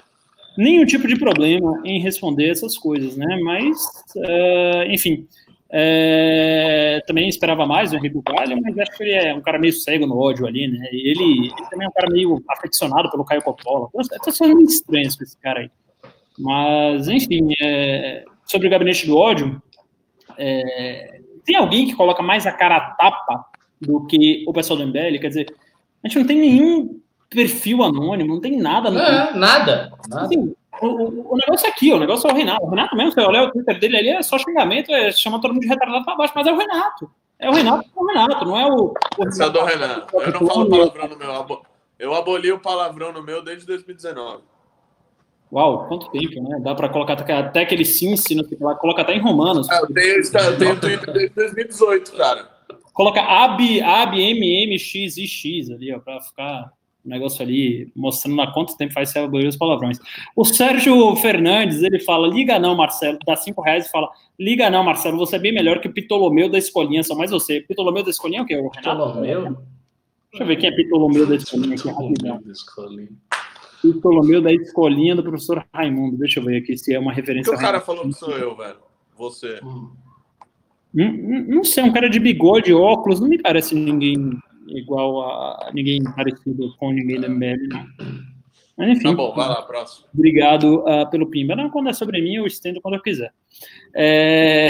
nenhum 0.58 0.86
tipo 0.86 1.08
de 1.08 1.18
problema 1.18 1.82
em 1.86 2.02
responder 2.02 2.50
essas 2.50 2.78
coisas, 2.78 3.16
né? 3.16 3.40
Mas, 3.42 3.78
uh, 4.18 4.84
enfim, 4.90 5.26
é, 5.72 7.02
também 7.08 7.30
esperava 7.30 7.66
mais 7.66 7.92
do 7.92 7.98
Henrique 7.98 8.16
Bugalho, 8.16 8.60
mas 8.62 8.78
acho 8.78 8.98
que 8.98 9.04
ele 9.04 9.14
é 9.14 9.34
um 9.34 9.42
cara 9.42 9.58
meio 9.58 9.72
cego 9.72 10.06
no 10.06 10.18
ódio 10.18 10.46
ali, 10.46 10.68
né? 10.68 10.90
E 10.92 11.12
ele, 11.12 11.48
ele 11.48 11.70
também 11.70 11.86
é 11.86 11.90
um 11.90 11.94
cara 11.94 12.12
meio 12.12 12.44
afeccionado 12.50 13.10
pelo 13.10 13.24
Caio 13.24 13.42
Coppola. 13.42 13.88
Tá 14.24 14.32
sendo 14.32 14.56
muito 14.56 14.72
estranho 14.72 15.08
com 15.16 15.24
esse 15.24 15.38
cara 15.38 15.62
aí. 15.62 15.72
Mas, 16.40 17.08
enfim, 17.10 17.50
é, 17.62 18.24
sobre 18.46 18.68
o 18.68 18.72
gabinete 18.72 19.06
do 19.06 19.18
ódio, 19.18 19.62
é, 20.38 21.20
tem 21.46 21.58
alguém 21.58 21.86
que 21.86 21.96
coloca 21.96 22.24
mais 22.24 22.48
a 22.48 22.52
cara 22.52 22.78
a 22.78 22.92
tapa 22.92 23.46
do 23.82 24.06
que 24.08 24.46
o 24.48 24.54
pessoal 24.54 24.80
do 24.80 24.88
MBL? 24.88 25.20
Quer 25.20 25.28
dizer, 25.28 25.56
a 26.04 26.08
gente 26.08 26.20
não 26.20 26.28
tem 26.28 26.38
nenhum 26.38 27.02
perfil 27.30 27.84
anônimo, 27.84 28.36
não 28.36 28.42
tem 28.42 28.58
nada. 28.58 28.90
Não, 28.90 29.02
é, 29.02 29.34
nada. 29.34 29.92
nada. 30.08 30.26
Assim, 30.26 30.56
o, 30.82 31.34
o, 31.34 31.38
negócio 31.38 31.68
é 31.68 31.70
aqui, 31.70 31.92
o 31.92 32.00
negócio 32.00 32.30
é 32.30 32.34
o 32.34 32.36
Renato. 32.36 32.66
O 32.66 32.70
Renato 32.70 32.96
mesmo, 32.96 33.12
você 33.12 33.22
olha 33.22 33.44
o 33.44 33.52
Twitter 33.52 33.80
dele 33.80 33.98
ali, 33.98 34.10
é 34.10 34.22
só 34.22 34.38
xingamento, 34.38 34.92
é, 34.92 35.12
chama 35.12 35.42
todo 35.42 35.54
mundo 35.54 35.64
de 35.64 35.68
retardado 35.68 36.06
para 36.06 36.16
baixo, 36.16 36.34
mas 36.36 36.48
é 36.48 36.54
o 36.54 36.58
Renato. 36.58 37.12
É 37.38 37.50
o 37.50 37.54
Renato, 37.54 37.90
é 37.96 38.00
o 38.00 38.06
Renato, 38.06 38.46
não 38.46 38.58
é 38.58 38.66
o. 38.66 38.94
o 39.18 39.28
Esse 39.28 39.44
é 39.44 39.50
do 39.50 39.64
Renato. 39.64 40.18
Eu 40.18 40.32
não 40.32 40.48
falo 40.48 40.70
palavrão 40.70 41.08
no 41.08 41.18
meu. 41.18 41.62
Eu 41.98 42.16
aboli 42.16 42.52
o 42.52 42.60
palavrão 42.60 43.12
no 43.12 43.22
meu 43.22 43.44
desde 43.44 43.66
2019. 43.66 44.44
Uau, 45.52 45.88
quanto 45.88 46.12
tempo, 46.12 46.42
né? 46.44 46.60
Dá 46.62 46.76
para 46.76 46.90
colocar 46.90 47.14
até 47.14 47.62
aquele 47.62 47.84
sim, 47.84 48.16
se 48.16 48.36
não 48.36 48.46
lá, 48.60 48.76
coloca 48.76 49.02
até 49.02 49.16
em 49.16 49.20
romanos. 49.20 49.68
Ah, 49.70 49.80
eu 49.82 49.94
tenho, 49.94 50.22
eu 50.22 50.58
tenho 50.58 50.80
Twitter 50.80 51.14
desde 51.14 51.36
2018, 51.36 52.12
cara. 52.14 52.50
Coloca 52.94 53.22
AB, 53.22 53.82
AB, 53.82 54.22
MM, 54.22 54.78
X 54.78 55.18
e 55.18 55.28
X 55.28 55.72
ali, 55.72 55.94
ó, 55.94 56.00
para 56.00 56.22
ficar 56.22 56.72
um 57.06 57.10
negócio 57.10 57.42
ali 57.42 57.92
mostrando 57.96 58.42
há 58.42 58.52
quanto 58.52 58.78
tempo 58.78 58.94
faz 58.94 59.10
você 59.10 59.20
abolir 59.20 59.48
os 59.48 59.56
palavrões. 59.56 59.98
O 60.36 60.44
Sérgio 60.46 61.16
Fernandes, 61.16 61.82
ele 61.82 62.00
fala, 62.00 62.28
liga 62.28 62.60
não, 62.60 62.76
Marcelo, 62.76 63.18
dá 63.26 63.36
cinco 63.36 63.62
reais 63.62 63.88
e 63.88 63.90
fala, 63.90 64.10
liga 64.38 64.70
não, 64.70 64.84
Marcelo, 64.84 65.18
você 65.18 65.38
é 65.38 65.40
bem 65.40 65.54
melhor 65.54 65.80
que 65.80 65.88
o 65.88 65.94
Ptolomeu 65.94 66.50
da 66.50 66.58
Escolinha, 66.58 67.02
só 67.04 67.16
mais 67.16 67.32
você. 67.32 67.62
Ptolomeu 67.62 68.04
da 68.04 68.10
Escolinha 68.12 68.42
é 68.42 68.44
o 68.44 68.46
que? 68.46 68.56
O 68.56 68.70
Ptolomeu? 68.70 69.58
Deixa 70.32 70.44
eu 70.44 70.46
ver 70.46 70.58
quem 70.58 70.70
é 70.70 70.84
Ptolomeu 70.84 71.26
da 71.26 71.36
Escolinha 71.36 71.76
aqui 71.76 71.88
rapidão. 71.90 72.40
Ptolomeu 73.82 74.42
da 74.42 74.52
Escolinha 74.52 75.16
do 75.16 75.24
professor 75.24 75.66
Raimundo. 75.74 76.18
Deixa 76.18 76.40
eu 76.40 76.46
ver 76.46 76.58
aqui 76.58 76.78
se 76.78 76.94
é 76.94 77.00
uma 77.00 77.14
referência. 77.14 77.52
O 77.52 77.56
que 77.56 77.62
o 77.62 77.66
cara 77.66 77.80
falou 77.80 78.04
que 78.04 78.14
sou 78.14 78.38
eu, 78.38 78.56
velho? 78.56 78.78
Você. 79.18 79.60
Hum. 79.64 79.90
Não, 80.94 81.12
não 81.12 81.64
sei, 81.64 81.84
um 81.84 81.94
cara 81.94 82.10
de 82.10 82.20
bigode, 82.20 82.74
óculos, 82.74 83.20
não 83.20 83.28
me 83.28 83.38
parece 83.38 83.76
ninguém 83.76 84.40
igual 84.68 85.22
a 85.22 85.72
ninguém 85.74 86.04
parecido 86.04 86.76
com 86.78 86.92
ninguém 86.92 87.20
da 87.20 87.30
MBL, 87.30 87.68
não. 87.70 87.86
Mas 88.78 88.90
enfim. 88.92 89.10
Tá 89.10 89.14
bom, 89.14 89.36
vai 89.36 89.50
lá, 89.50 89.62
próximo. 89.62 90.08
Obrigado 90.14 90.86
uh, 90.86 91.10
pelo 91.10 91.28
Pimba. 91.28 91.56
Não, 91.56 91.70
quando 91.70 91.90
é 91.90 91.94
sobre 91.94 92.22
mim, 92.22 92.36
eu 92.36 92.48
estendo 92.48 92.82
quando 92.82 92.96
eu 92.96 93.02
quiser. 93.02 93.34
É... 93.94 94.70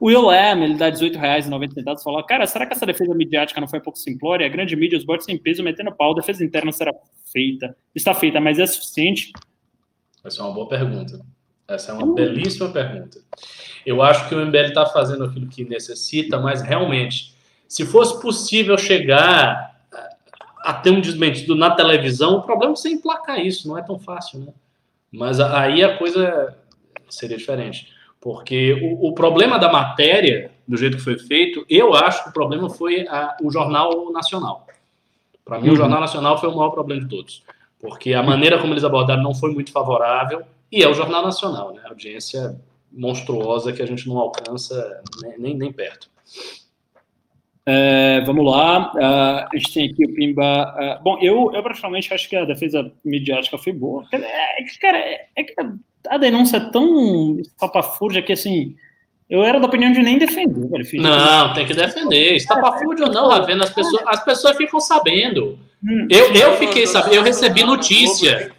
O 0.00 0.06
Will 0.06 0.22
Lam, 0.22 0.64
ele 0.64 0.74
dá 0.74 0.86
R$18,90 0.86 2.02
fala, 2.02 2.24
cara, 2.24 2.46
será 2.46 2.66
que 2.66 2.72
essa 2.72 2.86
defesa 2.86 3.14
midiática 3.14 3.60
não 3.60 3.68
foi 3.68 3.78
um 3.78 3.82
pouco 3.82 3.98
simplória? 3.98 4.46
A 4.46 4.48
grande 4.48 4.74
mídia, 4.74 4.98
os 4.98 5.04
bots 5.04 5.24
sem 5.24 5.38
peso, 5.38 5.62
metendo 5.62 5.92
pau, 5.92 6.12
a 6.12 6.14
defesa 6.16 6.44
interna 6.44 6.72
será 6.72 6.92
feita. 7.32 7.76
Está 7.94 8.14
feita, 8.14 8.40
mas 8.40 8.58
é 8.58 8.66
suficiente? 8.66 9.32
Essa 10.24 10.40
é 10.40 10.44
uma 10.44 10.54
boa 10.54 10.68
pergunta. 10.68 11.20
Essa 11.68 11.92
é 11.92 11.94
uma 11.94 12.06
uh. 12.06 12.14
belíssima 12.14 12.70
pergunta. 12.70 13.20
Eu 13.84 14.02
acho 14.02 14.28
que 14.28 14.34
o 14.34 14.44
MBL 14.44 14.68
está 14.68 14.86
fazendo 14.86 15.24
aquilo 15.24 15.48
que 15.48 15.64
necessita, 15.64 16.38
mas 16.38 16.62
realmente 16.62 17.32
se 17.72 17.86
fosse 17.86 18.20
possível 18.20 18.76
chegar 18.76 19.80
a 20.58 20.74
ter 20.74 20.90
um 20.90 21.00
desmentido 21.00 21.56
na 21.56 21.70
televisão, 21.70 22.36
o 22.36 22.42
problema 22.42 22.74
é 22.74 22.76
você 22.76 22.90
emplacar 22.90 23.40
isso, 23.40 23.66
não 23.66 23.78
é 23.78 23.82
tão 23.82 23.98
fácil, 23.98 24.40
né? 24.40 24.52
Mas 25.10 25.40
aí 25.40 25.82
a 25.82 25.96
coisa 25.96 26.54
seria 27.08 27.38
diferente. 27.38 27.88
Porque 28.22 28.72
o, 28.74 29.08
o 29.08 29.14
problema 29.14 29.58
da 29.58 29.70
matéria, 29.70 30.52
do 30.66 30.76
jeito 30.76 30.96
que 30.96 31.02
foi 31.02 31.18
feito, 31.18 31.66
eu 31.68 31.92
acho 31.92 32.22
que 32.22 32.30
o 32.30 32.32
problema 32.32 32.70
foi 32.70 33.04
a, 33.08 33.36
o 33.42 33.50
Jornal 33.50 34.12
Nacional. 34.12 34.64
Para 35.44 35.58
mim, 35.58 35.68
uhum. 35.68 35.74
o 35.74 35.76
Jornal 35.76 36.00
Nacional 36.00 36.38
foi 36.38 36.48
o 36.48 36.56
maior 36.56 36.70
problema 36.70 37.02
de 37.02 37.08
todos. 37.08 37.42
Porque 37.80 38.14
a 38.14 38.22
maneira 38.22 38.60
como 38.60 38.72
eles 38.72 38.84
abordaram 38.84 39.24
não 39.24 39.34
foi 39.34 39.52
muito 39.52 39.72
favorável, 39.72 40.42
e 40.70 40.84
é 40.84 40.88
o 40.88 40.94
Jornal 40.94 41.24
Nacional, 41.24 41.74
né? 41.74 41.82
A 41.84 41.88
audiência 41.88 42.56
monstruosa 42.92 43.72
que 43.72 43.82
a 43.82 43.86
gente 43.86 44.06
não 44.06 44.16
alcança 44.18 45.02
nem, 45.20 45.38
nem, 45.38 45.54
nem 45.56 45.72
perto. 45.72 46.08
É, 47.66 48.20
vamos 48.20 48.44
lá, 48.44 48.92
uh, 48.92 49.48
a 49.52 49.56
gente 49.56 49.74
tem 49.74 49.90
aqui 49.90 50.04
o 50.04 50.14
Pimba. 50.14 50.74
Uh, 50.76 51.02
bom, 51.02 51.18
eu, 51.20 51.52
eu 51.52 51.62
praticamente 51.62 52.12
acho 52.14 52.28
que 52.28 52.36
a 52.36 52.44
defesa 52.44 52.92
midiática 53.04 53.58
foi 53.58 53.72
boa. 53.72 54.04
É, 54.12 54.62
que, 54.62 54.78
cara, 54.78 54.98
é, 54.98 55.26
é, 55.34 55.44
que 55.44 55.54
a 56.08 56.18
denúncia 56.18 56.56
é 56.56 56.60
tão 56.60 57.38
estapafúrdia 57.38 58.22
que, 58.22 58.32
assim, 58.32 58.74
eu 59.28 59.42
era 59.42 59.58
da 59.58 59.66
opinião 59.66 59.92
de 59.92 60.02
nem 60.02 60.18
defender. 60.18 60.68
Velho, 60.68 61.02
não, 61.02 61.52
tem 61.54 61.66
que 61.66 61.74
defender. 61.74 62.36
Estapafúrdia 62.36 63.06
ou 63.06 63.12
não, 63.12 63.28
Ravena, 63.28 63.64
as 63.64 63.70
pessoas, 63.70 64.02
as 64.06 64.24
pessoas 64.24 64.56
ficam 64.56 64.80
sabendo. 64.80 65.58
Hum, 65.84 66.06
eu, 66.10 66.32
eu 66.34 66.56
fiquei 66.56 66.86
sabendo, 66.86 67.14
eu 67.16 67.22
recebi 67.22 67.64
notícia 67.64 68.50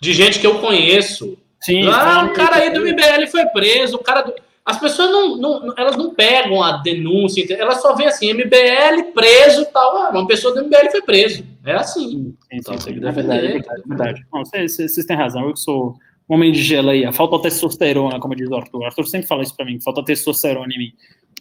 de 0.00 0.12
gente 0.12 0.38
que 0.38 0.46
eu 0.46 0.58
conheço. 0.58 1.36
Sim, 1.60 1.86
ah, 1.88 2.28
um 2.30 2.32
cara 2.32 2.56
aí 2.56 2.72
do 2.72 2.80
MBL 2.80 3.26
foi 3.30 3.44
preso, 3.46 3.96
o 3.96 4.02
cara 4.02 4.22
do 4.22 4.34
as 4.64 4.78
pessoas 4.78 5.10
não, 5.10 5.36
não, 5.36 5.74
elas 5.76 5.96
não 5.96 6.14
pegam 6.14 6.62
a 6.62 6.76
denúncia, 6.76 7.44
elas 7.58 7.80
só 7.80 7.94
veem 7.94 8.08
assim, 8.08 8.32
MBL 8.32 9.12
preso 9.14 9.66
tal. 9.72 9.96
Ah, 9.96 10.10
uma 10.10 10.26
pessoa 10.26 10.54
do 10.54 10.64
MBL 10.64 10.90
foi 10.90 11.02
preso. 11.02 11.44
É 11.64 11.74
assim. 11.74 12.34
Então, 12.52 12.78
sim, 12.78 12.94
sim, 12.94 13.06
é 13.06 13.10
verdade, 13.10 13.46
é 13.46 13.52
verdade, 13.52 13.82
é 13.84 13.88
verdade. 13.88 14.26
Não, 14.32 14.44
vocês, 14.44 14.76
vocês 14.76 15.06
têm 15.06 15.16
razão, 15.16 15.48
eu 15.48 15.56
sou 15.56 15.88
um 15.88 15.94
homem 16.34 16.52
de 16.52 16.62
gelo 16.62 16.90
aí, 16.90 17.10
falta 17.12 17.40
testosterona, 17.42 18.20
como 18.20 18.34
diz 18.34 18.48
o 18.48 18.54
Arthur. 18.54 18.80
O 18.80 18.84
Arthur 18.84 19.06
sempre 19.06 19.26
fala 19.26 19.42
isso 19.42 19.56
pra 19.56 19.64
mim, 19.64 19.80
falta 19.80 20.04
testosterona 20.04 20.72
em 20.72 20.78
mim. 20.78 20.92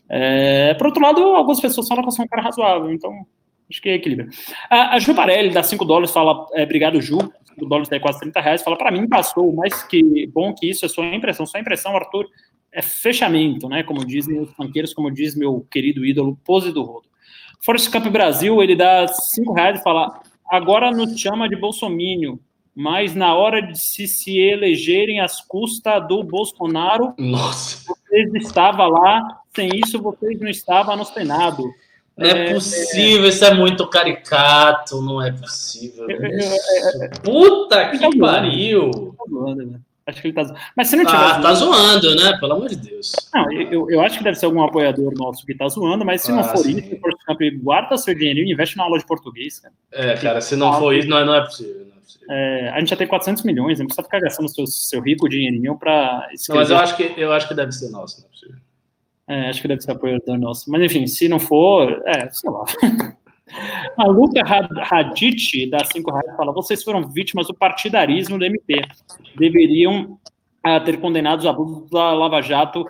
É, 0.10 0.74
por 0.74 0.88
outro 0.88 1.02
lado, 1.02 1.22
algumas 1.22 1.62
pessoas 1.62 1.88
falam 1.88 2.04
que 2.04 2.10
eu 2.10 2.12
sou 2.12 2.26
um 2.26 2.28
cara 2.28 2.42
razoável, 2.42 2.92
então 2.92 3.12
acho 3.70 3.82
que 3.82 3.90
é 3.90 3.96
equilíbrio. 3.96 4.30
A, 4.70 4.96
a 4.96 5.00
Ju 5.00 5.14
Parelli, 5.14 5.52
dá 5.52 5.62
5 5.62 5.86
dólares, 5.86 6.12
fala, 6.12 6.48
é, 6.54 6.64
obrigado, 6.64 7.00
Ju, 7.02 7.20
5 7.54 7.66
dólares 7.68 7.92
é 7.92 8.00
quase 8.00 8.20
30 8.20 8.42
reais, 8.42 8.64
fala, 8.64 8.78
para 8.78 8.92
mim 8.92 9.08
passou, 9.08 9.54
mas 9.54 9.84
que 9.84 10.28
bom 10.28 10.54
que 10.54 10.70
isso 10.70 10.86
é 10.86 10.90
sua 10.90 11.06
impressão, 11.14 11.46
sua 11.46 11.60
impressão, 11.60 11.96
Arthur, 11.96 12.26
é 12.72 12.82
fechamento, 12.82 13.68
né? 13.68 13.84
Como 13.84 14.06
dizem 14.06 14.40
os 14.40 14.52
banqueiros, 14.54 14.94
como 14.94 15.12
diz 15.12 15.36
meu 15.36 15.66
querido 15.72 16.06
ídolo 16.06 16.38
Pose 16.44 16.72
do 16.72 16.84
Rodo. 16.84 17.08
Force 17.62 17.90
Cup 17.90 18.08
Brasil, 18.08 18.62
ele 18.62 18.76
dá 18.76 19.08
cinco 19.08 19.54
reais 19.54 19.80
e 19.80 19.84
fala: 19.84 20.22
agora 20.50 20.92
nos 20.92 21.20
chama 21.20 21.50
de 21.50 21.56
bolsomínio, 21.56 22.40
mas 22.76 23.16
na 23.16 23.36
hora 23.36 23.62
de 23.62 23.78
se, 23.80 24.08
se 24.08 24.38
elegerem 24.38 25.20
às 25.20 25.42
custas 25.42 26.08
do 26.08 26.24
Bolsonaro, 26.24 27.14
Nossa. 27.18 27.84
vocês 27.88 28.34
estavam 28.36 28.90
lá, 28.90 29.42
sem 29.54 29.70
isso 29.74 30.02
vocês 30.02 30.40
não 30.40 30.50
estavam 30.50 30.96
no 30.96 31.06
Senado. 31.06 31.64
Não 32.18 32.26
é, 32.26 32.50
é 32.50 32.54
possível, 32.54 33.26
é... 33.26 33.30
isso 33.30 33.46
é 33.46 33.54
muito 33.54 33.88
caricato, 33.88 35.02
não 35.02 35.22
é 35.22 35.32
possível. 35.32 36.06
Puta 37.24 37.90
que 37.92 38.18
pariu! 38.20 39.16
Tá 39.18 39.80
Acho 40.10 40.22
que 40.22 40.28
ele 40.28 40.34
tá 40.34 40.56
Mas 40.76 40.88
se 40.88 40.96
não 40.96 41.06
tiver. 41.06 41.18
Ah, 41.18 41.40
tá 41.40 41.54
zoando, 41.54 42.16
né? 42.16 42.36
Pelo 42.40 42.54
amor 42.54 42.68
de 42.68 42.76
Deus. 42.76 43.12
Não, 43.34 43.52
eu, 43.52 43.90
eu 43.92 44.02
acho 44.02 44.18
que 44.18 44.24
deve 44.24 44.38
ser 44.38 44.46
algum 44.46 44.64
apoiador 44.64 45.14
nosso 45.16 45.46
que 45.46 45.54
tá 45.54 45.68
zoando, 45.70 46.04
mas 46.04 46.24
se 46.24 46.32
ah, 46.32 46.36
não 46.36 46.44
for 46.44 46.58
sim. 46.58 46.78
isso, 46.78 47.00
for 47.00 47.14
guarda 47.62 47.96
seu 47.96 48.16
dinheiro 48.16 48.40
e 48.40 48.52
investe 48.52 48.76
na 48.76 48.84
aula 48.84 48.98
de 48.98 49.06
português, 49.06 49.60
cara. 49.60 49.74
É, 49.92 50.16
cara, 50.16 50.42
se 50.42 50.56
não 50.56 50.74
for 50.80 50.94
isso, 50.94 51.08
não 51.08 51.20
é, 51.20 51.26
não 51.26 51.36
é 51.36 51.42
possível. 51.42 51.88
Não 51.94 51.99
é 52.30 52.70
a 52.70 52.80
gente 52.80 52.90
já 52.90 52.96
tem 52.96 53.08
400 53.08 53.44
milhões, 53.44 53.80
não 53.80 53.86
precisa 53.86 54.04
ficar 54.04 54.20
gastando 54.20 54.50
seu, 54.50 54.66
seu 54.68 55.02
rico 55.02 55.30
dinheirinho. 55.30 55.74
Não, 55.74 55.80
mas 56.56 56.70
eu 56.70 56.78
acho, 56.78 56.96
que, 56.96 57.14
eu 57.18 57.32
acho 57.32 57.48
que 57.48 57.54
deve 57.54 57.72
ser 57.72 57.90
nosso, 57.90 58.22
não 58.22 58.28
é 58.28 58.30
possível. 58.30 58.56
É, 59.28 59.50
acho 59.50 59.62
que 59.62 59.68
deve 59.68 59.82
ser 59.82 59.92
apoiador 59.92 60.40
nosso. 60.40 60.72
Mas 60.72 60.82
enfim, 60.82 61.06
se 61.06 61.30
não 61.30 61.40
for, 61.40 62.02
é, 62.06 62.30
sei 62.32 62.50
lá. 62.50 62.66
A 63.98 64.06
Luca 64.06 64.42
Radit, 64.44 65.70
da 65.70 65.84
5 65.84 66.12
reais, 66.12 66.38
fala: 66.38 66.52
vocês 66.54 66.84
foram 66.84 67.08
vítimas 67.10 67.48
do 67.48 67.54
partidarismo 67.54 68.38
do 68.38 68.46
MP. 68.46 68.82
Deveriam 69.36 70.20
uh, 70.66 70.84
ter 70.84 71.00
condenado 71.00 71.40
os 71.40 71.46
abusos 71.46 71.90
da 71.90 72.14
Lava 72.14 72.42
Jato 72.42 72.86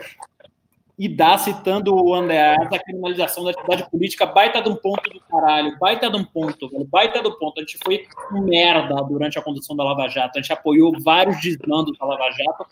e 1.00 1.08
dá 1.08 1.38
citando 1.38 1.96
o 1.96 2.14
André 2.14 2.56
a 2.60 2.78
criminalização 2.78 3.46
da 3.46 3.52
atividade 3.52 3.90
política, 3.90 4.26
baita 4.26 4.62
de 4.62 4.68
um 4.68 4.76
ponto 4.76 5.10
do 5.10 5.22
caralho, 5.22 5.80
baita 5.80 6.10
de 6.10 6.18
um 6.18 6.26
ponto, 6.26 6.68
velho, 6.68 6.86
baita 6.86 7.24
do 7.24 7.40
ponto. 7.40 7.58
A 7.58 7.62
gente 7.62 7.80
foi 7.82 8.06
merda 8.32 8.96
durante 9.04 9.40
a 9.40 9.42
condução 9.42 9.78
da 9.78 9.84
Lava 9.86 10.10
Jato, 10.10 10.38
a 10.38 10.42
gente 10.42 10.52
apoiou 10.52 10.92
vários 11.02 11.40
desmandos 11.40 11.98
da 11.98 12.06
Lava 12.06 12.30
Jato 12.32 12.66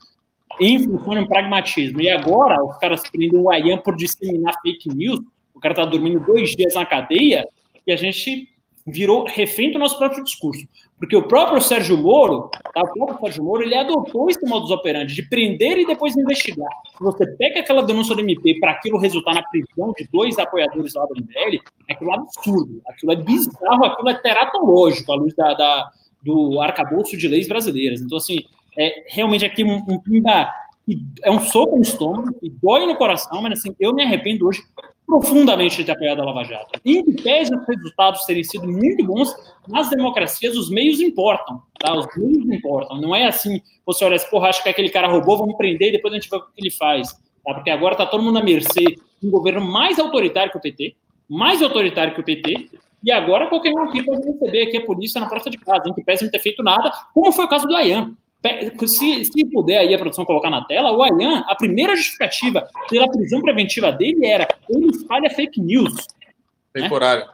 em 0.60 0.84
função 0.84 1.14
de 1.14 1.20
um 1.22 1.28
pragmatismo. 1.28 2.02
E 2.02 2.10
agora 2.10 2.62
os 2.62 2.78
caras 2.80 3.10
prendem 3.10 3.40
o 3.40 3.49
Ayan 3.49 3.78
por 3.78 3.95
disseminar 3.95 4.56
fake 4.62 4.90
news, 4.94 5.22
o 5.56 5.60
cara 5.62 5.74
tá 5.74 5.86
dormindo 5.86 6.20
dois 6.20 6.54
dias 6.54 6.76
na 6.76 6.86
cadeia, 6.86 7.48
e 7.86 7.94
a 7.94 7.95
gente 7.95 8.49
virou 8.86 9.26
refém 9.26 9.72
do 9.72 9.80
nosso 9.80 9.98
próprio 9.98 10.22
discurso. 10.22 10.68
Porque 10.99 11.15
o 11.15 11.28
próprio 11.28 11.61
Sérgio 11.61 11.95
Moro, 11.95 12.49
tá, 12.74 12.82
o 12.82 12.94
próprio 12.94 13.19
Sérgio 13.19 13.44
Moro, 13.44 13.61
ele 13.61 13.76
adotou 13.76 14.30
esse 14.30 14.44
modus 14.45 14.72
operandi 14.72 15.14
de 15.14 15.22
prender 15.30 15.78
e 15.78 15.86
depois 15.86 16.18
investigar. 16.18 16.72
Se 16.98 17.03
você 17.03 17.28
pega 17.38 17.60
aquela 17.60 17.84
denúncia 17.84 18.15
do 18.15 18.22
MP 18.22 18.60
para 18.60 18.72
aquilo 18.72 18.98
resultar 18.98 19.36
na 19.36 19.44
prisão 19.44 19.94
de 19.95 20.07
dois 20.11 20.40
apoiadores 20.40 20.95
lá 20.95 21.06
do 21.06 21.15
MBL, 21.15 21.61
aquilo 21.90 22.11
é 22.11 22.15
absurdo, 22.15 22.82
aquilo 22.88 23.11
é 23.11 23.15
bizarro, 23.15 23.86
aquilo 23.86 24.10
é 24.10 24.15
teratológico 24.15 25.11
à 25.11 25.15
luz 25.15 25.36
da, 25.36 25.53
da 25.53 25.91
do 26.24 26.60
arcabouço 26.60 27.15
de 27.15 27.28
leis 27.28 27.48
brasileiras. 27.48 28.02
Então, 28.02 28.18
assim, 28.18 28.40
é 28.78 29.06
realmente 29.07 29.45
aqui 29.45 29.64
um, 29.64 29.78
um 29.88 29.99
pimba, 29.99 30.52
é 31.24 31.32
um 31.32 31.40
soco 31.40 31.76
no 31.76 31.82
estômago, 31.82 32.36
e 32.41 32.49
dói 32.49 32.86
no 32.86 32.95
coração, 32.95 33.41
mas 33.41 33.60
assim, 33.60 33.76
eu 33.80 33.94
me 33.94 34.03
arrependo 34.03 34.48
hoje 34.48 34.61
profundamente 35.08 35.78
de 35.78 35.86
ter 35.86 35.94
apoiado 35.94 36.22
a 36.22 36.26
Lava 36.26 36.44
Jato. 36.44 36.80
Em 36.84 37.02
pese 37.16 37.56
os 37.56 37.66
resultados 37.66 38.26
terem 38.26 38.44
sido 38.44 38.68
muito 38.68 39.06
bons, 39.06 39.34
nas 39.66 39.90
democracias 39.90 40.58
os 40.58 40.70
meios 40.70 41.00
importam, 41.00 41.64
tá? 41.80 41.96
Os 41.98 42.06
meios 42.18 42.46
importam. 42.50 43.00
Não 43.00 43.16
é 43.16 43.26
assim, 43.26 43.62
você 43.86 44.04
olha 44.04 44.18
assim, 44.18 44.30
porra, 44.30 44.50
acho 44.50 44.62
que 44.62 44.68
aquele 44.68 44.90
cara 44.90 45.08
roubou, 45.08 45.38
vamos 45.38 45.56
prender 45.56 45.90
e 45.90 45.92
depois 45.94 46.14
a 46.14 46.18
gente 46.18 46.30
vê 46.30 46.36
o 46.36 46.42
que 46.42 46.52
ele 46.58 46.70
faz. 46.70 47.14
Tá? 47.46 47.54
Porque 47.54 47.70
agora 47.70 47.94
está 47.94 48.06
todo 48.06 48.22
mundo 48.22 48.38
à 48.38 48.44
mercê 48.44 48.84
de 48.84 49.28
um 49.28 49.32
governo 49.32 49.62
mais 49.62 49.98
autoritário 49.98 50.52
que 50.52 50.58
o 50.58 50.62
PT, 50.62 50.94
mais 51.30 51.62
autoritário 51.62 52.14
que 52.14 52.20
o 52.20 52.24
PT, 52.24 52.70
e 53.02 53.10
agora 53.10 53.48
qualquer 53.48 53.72
um 53.74 53.84
aqui 53.84 54.04
pode 54.04 54.28
receber 54.28 54.64
aqui 54.64 54.78
a 54.78 54.86
polícia 54.86 55.22
na 55.22 55.30
porta 55.30 55.50
de 55.50 55.58
casa, 55.58 55.88
em 55.88 55.94
que 55.94 56.04
pese 56.04 56.26
não 56.26 56.32
ter 56.32 56.40
feito 56.40 56.62
nada, 56.62 56.92
como 57.14 57.32
foi 57.32 57.46
o 57.46 57.48
caso 57.48 57.66
do 57.66 57.76
Ayan. 57.76 58.14
Se, 58.85 59.26
se 59.26 59.45
puder 59.45 59.80
aí 59.80 59.93
a 59.93 59.97
produção 59.97 60.23
colocar 60.23 60.49
na 60.49 60.64
tela, 60.64 60.91
o 60.91 61.01
Ayan, 61.01 61.43
a 61.47 61.55
primeira 61.55 61.95
justificativa 61.95 62.68
pela 62.89 63.09
prisão 63.09 63.41
preventiva 63.41 63.91
dele 63.91 64.26
era 64.26 64.47
ele 64.69 64.88
espalha 64.88 65.30
fake 65.30 65.59
news. 65.59 66.07
Temporária. 66.72 67.27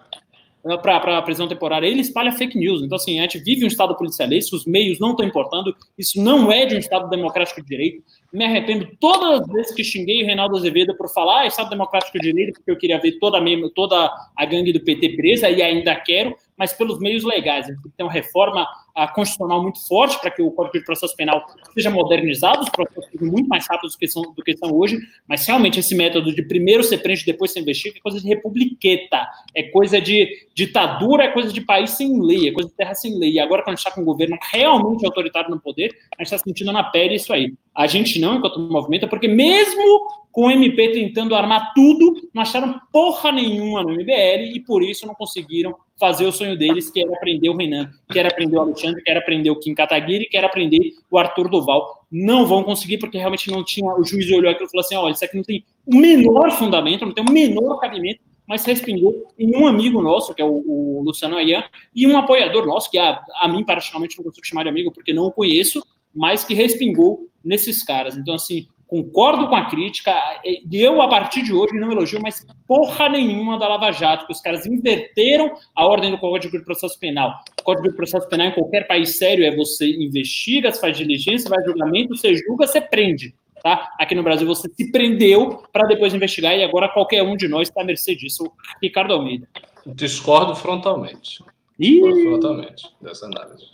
Né? 0.64 0.78
Para 0.78 1.18
a 1.18 1.22
prisão 1.22 1.48
temporária, 1.48 1.86
ele 1.86 2.00
espalha 2.00 2.32
fake 2.32 2.58
news. 2.58 2.82
Então, 2.82 2.96
assim, 2.96 3.20
a 3.20 3.24
gente 3.24 3.40
vive 3.40 3.66
um 3.66 3.68
Estado 3.68 3.96
policialista, 3.96 4.56
os 4.56 4.66
meios 4.66 4.98
não 4.98 5.12
estão 5.12 5.26
importando, 5.26 5.76
isso 5.98 6.24
não 6.24 6.50
é 6.52 6.66
de 6.66 6.76
um 6.76 6.80
Estado 6.80 7.10
democrático 7.10 7.62
de 7.62 7.68
direito. 7.68 8.02
Me 8.32 8.46
arrependo 8.46 8.88
todas 9.00 9.42
as 9.42 9.48
vezes 9.48 9.76
que 9.76 9.84
xinguei 9.84 10.24
o 10.24 10.26
Reinaldo 10.26 10.56
Azevedo 10.56 10.96
por 10.96 11.10
falar 11.10 11.42
ah, 11.42 11.48
Estado 11.48 11.70
democrático 11.70 12.18
de 12.18 12.32
direito, 12.32 12.54
porque 12.54 12.72
eu 12.72 12.78
queria 12.78 13.00
ver 13.00 13.20
toda 13.20 13.40
a, 13.40 13.44
toda 13.76 14.10
a 14.38 14.46
gangue 14.46 14.72
do 14.72 14.80
PT 14.80 15.18
presa, 15.18 15.50
e 15.50 15.62
ainda 15.62 15.94
quero, 15.96 16.34
mas 16.58 16.74
pelos 16.74 17.00
meios 17.00 17.24
legais. 17.24 17.66
A 17.66 17.70
gente 17.70 17.82
tem 17.82 17.92
que 17.92 17.98
ter 17.98 18.04
uma 18.04 18.12
reforma 18.12 18.68
a, 18.96 19.08
constitucional 19.08 19.62
muito 19.62 19.86
forte 19.88 20.20
para 20.20 20.32
que 20.32 20.42
o 20.42 20.52
Código 20.52 20.78
de 20.78 20.86
Processo 20.86 21.16
Penal 21.16 21.46
seja 21.74 21.90
modernizado, 21.90 22.62
os 22.62 22.70
processos 22.70 23.10
muito 23.20 23.48
mais 23.48 23.66
rápidos 23.68 23.96
do 23.96 24.00
que, 24.00 24.08
são, 24.08 24.22
do 24.22 24.44
que 24.44 24.56
são 24.56 24.72
hoje, 24.72 24.98
mas 25.28 25.46
realmente 25.46 25.80
esse 25.80 25.96
método 25.96 26.34
de 26.34 26.44
primeiro 26.44 26.84
ser 26.84 27.00
prende, 27.00 27.26
depois 27.26 27.52
se 27.52 27.60
investiga, 27.60 27.98
é 27.98 28.02
coisa 28.02 28.20
de 28.20 28.28
republiqueta, 28.28 29.28
é 29.56 29.64
coisa 29.64 30.00
de 30.00 30.48
ditadura, 30.54 31.24
é 31.24 31.32
coisa 31.32 31.52
de 31.52 31.62
país 31.62 31.92
sem 31.92 32.22
lei, 32.22 32.50
é 32.50 32.52
coisa 32.52 32.70
de 32.70 32.76
terra 32.76 32.94
sem 32.94 33.18
lei. 33.18 33.34
E 33.34 33.40
agora, 33.40 33.64
quando 33.64 33.74
a 33.74 33.76
gente 33.76 33.86
está 33.86 33.92
com 33.92 34.02
um 34.02 34.06
governo 34.06 34.38
realmente 34.52 35.06
autoritário 35.06 35.50
no 35.50 35.60
poder, 35.60 35.92
a 36.18 36.24
gente 36.24 36.34
está 36.34 36.38
sentindo 36.38 36.72
na 36.72 36.84
pele 36.84 37.16
isso 37.16 37.34
aí. 37.34 37.54
A 37.76 37.88
gente 37.88 38.20
não, 38.20 38.36
enquanto 38.36 38.60
movimento, 38.60 39.08
porque 39.08 39.28
mesmo 39.28 40.23
com 40.34 40.48
o 40.48 40.52
MP 40.52 40.90
tentando 40.90 41.36
armar 41.36 41.74
tudo, 41.76 42.28
não 42.34 42.42
acharam 42.42 42.82
porra 42.92 43.32
nenhuma 43.32 43.84
no 43.84 43.92
MBL 43.92 44.56
e 44.56 44.60
por 44.60 44.82
isso 44.82 45.06
não 45.06 45.14
conseguiram 45.14 45.76
fazer 46.00 46.26
o 46.26 46.32
sonho 46.32 46.58
deles, 46.58 46.90
que 46.90 47.02
era 47.02 47.14
aprender 47.14 47.50
o 47.50 47.56
Renan, 47.56 47.92
que 48.12 48.18
era 48.18 48.30
aprender 48.30 48.58
o 48.58 48.62
Alexandre, 48.62 49.04
que 49.04 49.12
era 49.12 49.20
aprender 49.20 49.52
o 49.52 49.60
Kim 49.60 49.76
Kataguiri, 49.76 50.26
que 50.26 50.36
era 50.36 50.48
aprender 50.48 50.94
o 51.12 51.20
Arthur 51.20 51.48
Duval. 51.48 52.08
Não 52.12 52.48
vão 52.48 52.64
conseguir 52.64 52.98
porque 52.98 53.16
realmente 53.16 53.52
não 53.52 53.64
tinha. 53.64 53.94
O 53.94 54.04
juiz 54.04 54.26
olhou 54.32 54.50
aquilo 54.50 54.66
e 54.66 54.72
falou 54.72 54.84
assim: 54.84 54.96
olha, 54.96 55.14
isso 55.14 55.24
aqui 55.24 55.38
não 55.38 55.44
tem 55.44 55.64
o 55.86 55.96
menor 55.96 56.50
fundamento, 56.52 57.06
não 57.06 57.14
tem 57.14 57.24
o 57.24 57.32
menor 57.32 57.78
cabimento, 57.80 58.22
mas 58.48 58.66
respingou 58.66 59.28
em 59.38 59.56
um 59.56 59.68
amigo 59.68 60.02
nosso, 60.02 60.34
que 60.34 60.42
é 60.42 60.46
o, 60.46 60.64
o 60.66 61.04
Luciano 61.04 61.38
Ayan, 61.38 61.64
e 61.96 62.08
um 62.08 62.18
apoiador 62.18 62.66
nosso, 62.66 62.90
que 62.90 62.98
a, 62.98 63.24
a 63.40 63.48
mim, 63.48 63.64
particularmente, 63.64 64.18
não 64.18 64.26
consigo 64.26 64.48
chamar 64.48 64.64
de 64.64 64.70
amigo 64.70 64.92
porque 64.92 65.14
não 65.14 65.26
o 65.26 65.32
conheço, 65.32 65.86
mas 66.12 66.44
que 66.44 66.56
respingou 66.56 67.30
nesses 67.46 67.84
caras. 67.84 68.18
Então, 68.18 68.34
assim, 68.34 68.68
concordo 68.94 69.48
com 69.48 69.56
a 69.56 69.66
crítica, 69.66 70.14
e 70.46 70.80
eu, 70.80 71.02
a 71.02 71.08
partir 71.08 71.42
de 71.42 71.52
hoje, 71.52 71.74
não 71.74 71.92
elogio 71.92 72.22
mais 72.22 72.46
porra 72.68 73.10
nenhuma 73.10 73.58
da 73.58 73.68
Lava 73.68 73.92
Jato, 73.92 74.28
que 74.28 74.32
os 74.32 74.40
caras 74.40 74.68
inverteram 74.68 75.52
a 75.76 75.84
ordem 75.88 76.12
do 76.12 76.20
Código 76.20 76.60
de 76.60 76.64
Processo 76.64 77.00
Penal. 77.00 77.40
O 77.60 77.64
Código 77.64 77.90
de 77.90 77.96
Processo 77.96 78.30
Penal 78.30 78.50
em 78.50 78.52
qualquer 78.52 78.86
país 78.86 79.18
sério 79.18 79.44
é 79.44 79.56
você 79.56 79.90
investiga, 79.90 80.72
você 80.72 80.80
faz 80.80 80.96
diligência, 80.96 81.50
faz 81.50 81.66
julgamento, 81.66 82.16
você 82.16 82.36
julga, 82.36 82.68
você 82.68 82.80
prende. 82.80 83.34
Tá? 83.64 83.90
Aqui 83.98 84.14
no 84.14 84.22
Brasil 84.22 84.46
você 84.46 84.70
se 84.72 84.92
prendeu 84.92 85.64
para 85.72 85.88
depois 85.88 86.14
investigar 86.14 86.56
e 86.56 86.64
agora 86.64 86.88
qualquer 86.88 87.24
um 87.24 87.36
de 87.36 87.48
nós 87.48 87.70
está 87.70 87.82
à 87.82 87.84
mercê 87.84 88.14
disso. 88.14 88.52
Ricardo 88.80 89.14
Almeida. 89.14 89.48
Discordo 89.88 90.56
frontalmente. 90.56 91.44
Discordo 91.80 92.22
frontalmente 92.22 92.90
dessa 93.02 93.26
análise. 93.26 93.66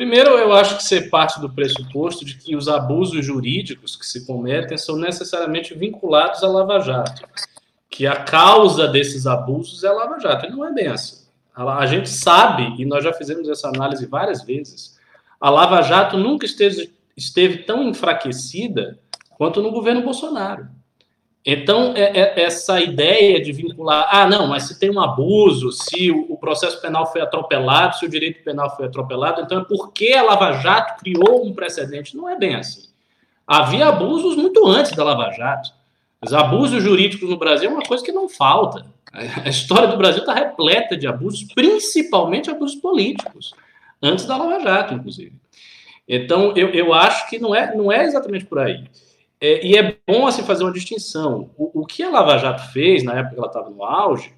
Primeiro, 0.00 0.30
eu 0.30 0.50
acho 0.54 0.78
que 0.78 0.82
ser 0.82 1.10
parte 1.10 1.38
do 1.42 1.50
pressuposto 1.50 2.24
de 2.24 2.34
que 2.34 2.56
os 2.56 2.68
abusos 2.68 3.22
jurídicos 3.22 3.96
que 3.96 4.06
se 4.06 4.24
cometem 4.24 4.78
são 4.78 4.96
necessariamente 4.96 5.74
vinculados 5.74 6.42
à 6.42 6.48
Lava 6.48 6.80
Jato, 6.80 7.28
que 7.90 8.06
a 8.06 8.16
causa 8.16 8.88
desses 8.88 9.26
abusos 9.26 9.84
é 9.84 9.88
a 9.88 9.92
Lava 9.92 10.18
Jato. 10.18 10.46
E 10.46 10.50
não 10.50 10.64
é 10.64 10.72
bem 10.72 10.86
assim. 10.86 11.26
A 11.54 11.84
gente 11.84 12.08
sabe, 12.08 12.80
e 12.80 12.86
nós 12.86 13.04
já 13.04 13.12
fizemos 13.12 13.46
essa 13.46 13.68
análise 13.68 14.06
várias 14.06 14.42
vezes, 14.42 14.98
a 15.38 15.50
Lava 15.50 15.82
Jato 15.82 16.16
nunca 16.16 16.46
esteve, 16.46 16.94
esteve 17.14 17.58
tão 17.64 17.82
enfraquecida 17.82 18.98
quanto 19.36 19.60
no 19.60 19.70
governo 19.70 20.00
Bolsonaro. 20.00 20.66
Então, 21.44 21.94
é, 21.96 22.20
é, 22.20 22.42
essa 22.42 22.80
ideia 22.80 23.40
de 23.40 23.50
vincular, 23.52 24.08
ah, 24.12 24.26
não, 24.28 24.46
mas 24.46 24.64
se 24.64 24.78
tem 24.78 24.90
um 24.90 25.00
abuso, 25.00 25.72
se 25.72 26.10
o, 26.10 26.26
o, 26.28 26.36
processo 26.36 26.80
penal 26.82 27.10
foi 27.10 27.22
atropelado, 27.22 27.96
se 27.96 28.04
o 28.04 28.10
direito 28.10 28.44
penal 28.44 28.76
foi 28.76 28.86
atropelado, 28.86 29.40
então 29.40 29.60
é 29.60 29.64
porque 29.64 30.12
a 30.12 30.22
Lava 30.22 30.52
Jato 30.60 31.02
criou 31.02 31.46
um 31.46 31.54
precedente. 31.54 32.14
Não 32.14 32.28
é 32.28 32.36
bem 32.36 32.56
assim. 32.56 32.88
Havia 33.46 33.88
abusos 33.88 34.36
muito 34.36 34.66
antes 34.66 34.92
da 34.92 35.02
Lava 35.02 35.32
Jato. 35.32 35.70
Os 36.22 36.34
abusos 36.34 36.82
jurídicos 36.82 37.30
no 37.30 37.38
Brasil 37.38 37.70
é 37.70 37.72
uma 37.72 37.82
coisa 37.82 38.04
que 38.04 38.12
não 38.12 38.28
falta. 38.28 38.84
A 39.12 39.48
história 39.48 39.88
do 39.88 39.96
Brasil 39.96 40.20
está 40.20 40.34
repleta 40.34 40.96
de 40.96 41.06
abusos, 41.06 41.44
principalmente 41.54 42.50
abusos 42.50 42.76
políticos, 42.76 43.54
antes 44.02 44.26
da 44.26 44.36
Lava 44.36 44.60
Jato, 44.60 44.94
inclusive. 44.94 45.32
Então, 46.06 46.52
eu, 46.54 46.68
eu 46.68 46.92
acho 46.92 47.28
que 47.30 47.38
não 47.38 47.54
é, 47.54 47.74
não 47.74 47.90
é 47.90 48.04
exatamente 48.04 48.44
por 48.44 48.58
aí. 48.58 48.84
É, 49.40 49.66
e 49.66 49.76
é 49.76 49.96
bom 50.06 50.26
assim 50.26 50.42
fazer 50.42 50.62
uma 50.62 50.72
distinção. 50.72 51.50
O, 51.56 51.80
o, 51.80 51.86
que 51.86 52.02
a 52.02 52.10
Lava 52.10 52.36
Jato 52.36 52.72
fez 52.72 53.02
na 53.02 53.14
época 53.14 53.34
que 53.34 53.38
ela 53.38 53.46
estava 53.46 53.70
no 53.70 53.82
auge 53.82 54.32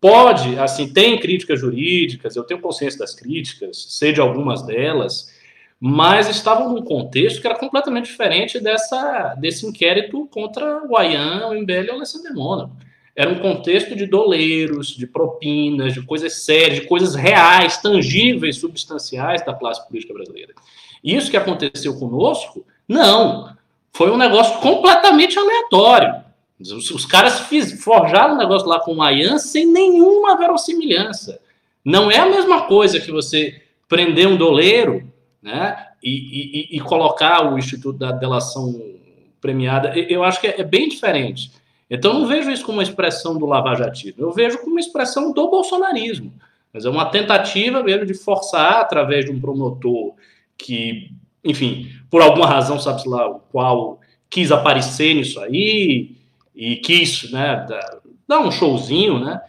pode, 0.00 0.58
assim, 0.58 0.92
tem 0.92 1.18
críticas 1.18 1.58
jurídicas, 1.58 2.36
eu 2.36 2.44
tenho 2.44 2.60
consciência 2.60 2.98
das 3.00 3.14
críticas, 3.14 3.86
sei 3.88 4.12
de 4.12 4.20
algumas 4.20 4.62
delas, 4.62 5.34
mas 5.80 6.28
estavam 6.28 6.72
num 6.72 6.82
contexto 6.82 7.40
que 7.40 7.46
era 7.46 7.58
completamente 7.58 8.04
diferente 8.04 8.60
dessa, 8.60 9.34
desse 9.34 9.66
inquérito 9.66 10.28
contra 10.30 10.86
o 10.86 10.96
Ayan, 10.96 11.48
o 11.48 11.54
MBL 11.54 11.86
e 11.86 11.90
o 11.90 11.94
Alessandro 11.94 12.34
Mônaco. 12.34 12.76
Era 13.16 13.30
um 13.30 13.40
contexto 13.40 13.96
de 13.96 14.06
doleiros, 14.06 14.88
de 14.88 15.04
propinas, 15.04 15.94
de 15.94 16.02
coisas 16.02 16.44
sérias, 16.44 16.80
de 16.80 16.86
coisas 16.86 17.16
reais, 17.16 17.78
tangíveis, 17.78 18.58
substanciais 18.58 19.44
da 19.44 19.54
classe 19.54 19.84
política 19.88 20.14
brasileira. 20.14 20.54
Isso 21.02 21.28
que 21.28 21.36
aconteceu 21.36 21.98
conosco, 21.98 22.64
não 22.86 23.57
foi 23.98 24.12
um 24.12 24.16
negócio 24.16 24.60
completamente 24.60 25.36
aleatório. 25.36 26.22
Os, 26.60 26.88
os 26.92 27.04
caras 27.04 27.40
fiz, 27.40 27.82
forjaram 27.82 28.34
um 28.34 28.38
negócio 28.38 28.68
lá 28.68 28.78
com 28.78 28.94
o 28.94 29.02
Ayan 29.02 29.38
sem 29.38 29.66
nenhuma 29.66 30.36
verossimilhança. 30.36 31.40
Não 31.84 32.08
é 32.08 32.18
a 32.18 32.26
mesma 32.26 32.68
coisa 32.68 33.00
que 33.00 33.10
você 33.10 33.60
prender 33.88 34.28
um 34.28 34.36
doleiro 34.36 35.12
né, 35.42 35.88
e, 36.00 36.70
e, 36.70 36.76
e 36.76 36.80
colocar 36.80 37.52
o 37.52 37.58
Instituto 37.58 37.98
da 37.98 38.12
Delação 38.12 38.80
Premiada. 39.40 39.92
Eu 39.98 40.22
acho 40.22 40.40
que 40.40 40.46
é, 40.46 40.60
é 40.60 40.64
bem 40.64 40.88
diferente. 40.88 41.50
Então, 41.90 42.14
não 42.14 42.26
vejo 42.28 42.52
isso 42.52 42.64
como 42.64 42.78
uma 42.78 42.84
expressão 42.84 43.36
do 43.36 43.46
lavajatismo, 43.46 44.22
eu 44.22 44.30
vejo 44.30 44.58
como 44.58 44.72
uma 44.72 44.80
expressão 44.80 45.32
do 45.32 45.50
bolsonarismo. 45.50 46.32
Mas 46.72 46.84
é 46.84 46.88
uma 46.88 47.06
tentativa 47.06 47.82
mesmo 47.82 48.06
de 48.06 48.14
forçar, 48.14 48.74
através 48.74 49.24
de 49.24 49.32
um 49.32 49.40
promotor 49.40 50.14
que, 50.56 51.10
enfim, 51.44 51.90
por 52.10 52.22
alguma 52.22 52.46
razão, 52.46 52.78
sabe-se 52.78 53.08
lá 53.08 53.28
o 53.28 53.40
qual, 53.40 54.00
quis 54.28 54.52
aparecer 54.52 55.14
nisso 55.14 55.40
aí 55.40 56.16
e 56.54 56.76
quis 56.76 57.30
né, 57.30 57.66
dar 58.26 58.40
um 58.40 58.50
showzinho, 58.50 59.18
né? 59.18 59.40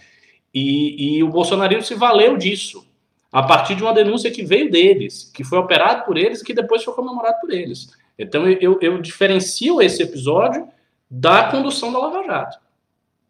E, 0.54 1.18
e 1.18 1.24
o 1.24 1.30
bolsonarismo 1.30 1.84
se 1.84 1.96
valeu 1.96 2.38
disso, 2.38 2.86
a 3.32 3.44
partir 3.44 3.76
de 3.76 3.84
uma 3.84 3.94
denúncia 3.94 4.32
que 4.32 4.44
veio 4.44 4.72
deles, 4.72 5.32
que 5.34 5.44
foi 5.44 5.60
operado 5.60 6.06
por 6.06 6.18
eles 6.18 6.42
e 6.42 6.46
que 6.46 6.54
depois 6.54 6.84
foi 6.84 6.94
comemorado 6.94 7.40
por 7.40 7.52
eles. 7.52 7.90
Então, 8.18 8.48
eu, 8.50 8.80
eu 8.82 9.02
diferencio 9.02 9.82
esse 9.82 10.02
episódio 10.02 10.68
da 11.10 11.44
condução 11.50 11.94
da 11.94 12.00
Lava 12.00 12.24
Jato. 12.24 12.60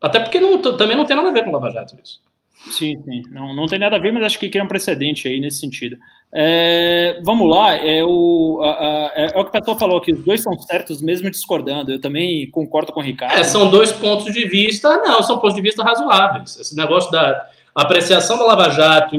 Até 0.01 0.19
porque 0.19 0.39
não, 0.39 0.61
também 0.61 0.95
não 0.95 1.05
tem 1.05 1.15
nada 1.15 1.29
a 1.29 1.33
ver 1.33 1.43
com 1.43 1.51
Lava 1.51 1.69
Jato 1.69 1.97
isso. 2.01 2.21
Sim, 2.67 3.01
sim. 3.03 3.23
Não, 3.31 3.55
não 3.55 3.67
tem 3.67 3.79
nada 3.79 3.95
a 3.95 3.99
ver, 3.99 4.11
mas 4.11 4.23
acho 4.23 4.39
que 4.39 4.49
cria 4.49 4.63
um 4.63 4.67
precedente 4.67 5.27
aí 5.27 5.39
nesse 5.39 5.59
sentido. 5.59 5.97
É, 6.31 7.19
vamos 7.23 7.49
lá, 7.49 7.75
é 7.75 8.03
o, 8.03 8.59
a, 8.61 8.69
a, 8.69 9.11
é, 9.15 9.31
é, 9.33 9.39
o 9.39 9.43
que 9.43 9.49
o 9.49 9.51
Pessoal 9.51 9.79
falou 9.79 10.01
que 10.01 10.11
os 10.11 10.23
dois 10.23 10.43
são 10.43 10.57
certos, 10.59 11.01
mesmo 11.01 11.29
discordando. 11.31 11.91
Eu 11.91 12.01
também 12.01 12.49
concordo 12.51 12.91
com 12.91 12.99
o 12.99 13.03
Ricardo. 13.03 13.37
É, 13.37 13.43
são 13.43 13.69
dois 13.69 13.91
pontos 13.91 14.33
de 14.33 14.45
vista, 14.47 14.97
não, 14.97 15.23
são 15.23 15.39
pontos 15.39 15.55
de 15.55 15.61
vista 15.61 15.83
razoáveis. 15.83 16.59
Esse 16.59 16.75
negócio 16.75 17.09
da 17.11 17.47
apreciação 17.73 18.37
da 18.37 18.45
Lava 18.45 18.69
Jato 18.71 19.15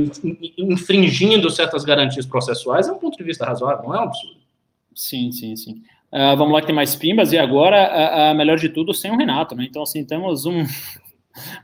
infringindo 0.59 1.51
certas 1.51 1.85
garantias 1.85 2.27
processuais 2.27 2.89
é 2.89 2.93
um 2.93 2.99
ponto 2.99 3.17
de 3.17 3.25
vista 3.25 3.47
razoável, 3.47 3.89
não 3.89 3.97
é 3.97 4.01
um 4.01 4.05
absurdo. 4.05 4.41
Sim, 4.95 5.33
sim, 5.33 5.57
sim. 5.57 5.83
Uh, 6.13 6.37
vamos 6.37 6.53
lá 6.53 6.61
que 6.61 6.67
tem 6.67 6.75
mais 6.75 6.95
pimbas, 6.95 7.33
e 7.33 7.39
agora, 7.39 8.33
uh, 8.33 8.37
melhor 8.37 8.59
de 8.59 8.69
tudo, 8.69 8.93
sem 8.93 9.13
o 9.13 9.17
Renato, 9.17 9.55
né? 9.55 9.65
Então, 9.69 9.83
assim, 9.83 10.05
temos 10.05 10.45
um, 10.45 10.65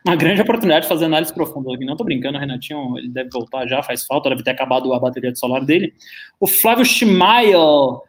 uma 0.04 0.16
grande 0.16 0.40
oportunidade 0.40 0.82
de 0.82 0.88
fazer 0.88 1.04
análise 1.06 1.32
profunda 1.32 1.74
aqui. 1.74 1.84
Não 1.84 1.96
tô 1.96 2.04
brincando, 2.04 2.36
o 2.36 2.40
Renatinho, 2.40 2.98
ele 2.98 3.08
deve 3.08 3.30
voltar 3.30 3.66
já, 3.66 3.82
faz 3.82 4.04
falta, 4.04 4.30
deve 4.30 4.42
ter 4.42 4.50
acabado 4.50 4.92
a 4.92 4.98
bateria 4.98 5.32
de 5.32 5.38
solar 5.38 5.64
dele. 5.64 5.94
O 6.40 6.46
Flávio 6.46 6.84
Schmael, 6.84 8.02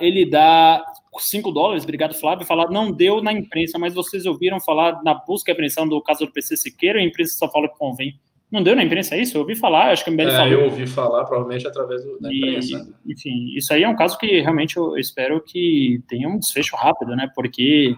ele 0.00 0.28
dá 0.28 0.84
5 1.18 1.50
dólares, 1.50 1.84
obrigado 1.84 2.14
Flávio, 2.14 2.46
falar, 2.46 2.70
não 2.70 2.92
deu 2.92 3.22
na 3.22 3.32
imprensa, 3.32 3.78
mas 3.78 3.94
vocês 3.94 4.26
ouviram 4.26 4.60
falar 4.60 5.02
na 5.02 5.14
busca 5.14 5.50
e 5.50 5.52
apreensão 5.52 5.88
do 5.88 6.00
caso 6.00 6.26
do 6.26 6.32
PC 6.32 6.56
Siqueira, 6.56 6.98
a 6.98 7.02
imprensa 7.02 7.36
só 7.36 7.50
fala 7.50 7.68
que 7.68 7.78
convém. 7.78 8.18
Não 8.50 8.62
deu 8.62 8.74
na 8.74 8.82
imprensa 8.82 9.14
é 9.14 9.20
isso? 9.20 9.36
Eu 9.36 9.42
ouvi 9.42 9.54
falar, 9.54 9.92
acho 9.92 10.02
que 10.02 10.10
o 10.10 10.12
MBL 10.12 10.28
é, 10.28 10.36
falou. 10.36 10.52
Eu 10.52 10.64
ouvi 10.64 10.86
falar, 10.86 11.24
provavelmente 11.24 11.68
através 11.68 12.04
do, 12.04 12.18
da 12.18 12.34
imprensa. 12.34 12.88
E, 13.06 13.12
enfim, 13.12 13.52
isso 13.56 13.72
aí 13.72 13.84
é 13.84 13.88
um 13.88 13.94
caso 13.94 14.18
que 14.18 14.40
realmente 14.40 14.76
eu 14.76 14.96
espero 14.96 15.40
que 15.40 16.02
tenha 16.08 16.28
um 16.28 16.38
desfecho 16.38 16.74
rápido, 16.74 17.14
né? 17.14 17.30
Porque 17.32 17.94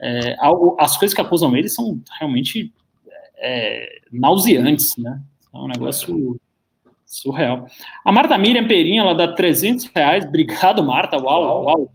é, 0.00 0.36
algo, 0.38 0.76
as 0.78 0.96
coisas 0.96 1.14
que 1.14 1.20
acusam 1.20 1.56
ele 1.56 1.68
são 1.68 2.00
realmente 2.18 2.72
é, 3.38 4.00
nauseantes, 4.12 4.96
né? 4.96 5.20
É 5.54 5.58
um 5.58 5.68
negócio 5.68 6.38
surreal. 7.06 7.66
A 8.04 8.12
Marta 8.12 8.36
Miriam 8.36 8.66
Perinha, 8.66 9.00
ela 9.00 9.14
dá 9.14 9.32
300 9.32 9.86
reais. 9.94 10.24
Obrigado, 10.24 10.82
Marta. 10.82 11.16
Uau, 11.16 11.42
uau, 11.42 11.64
uau 11.64 11.92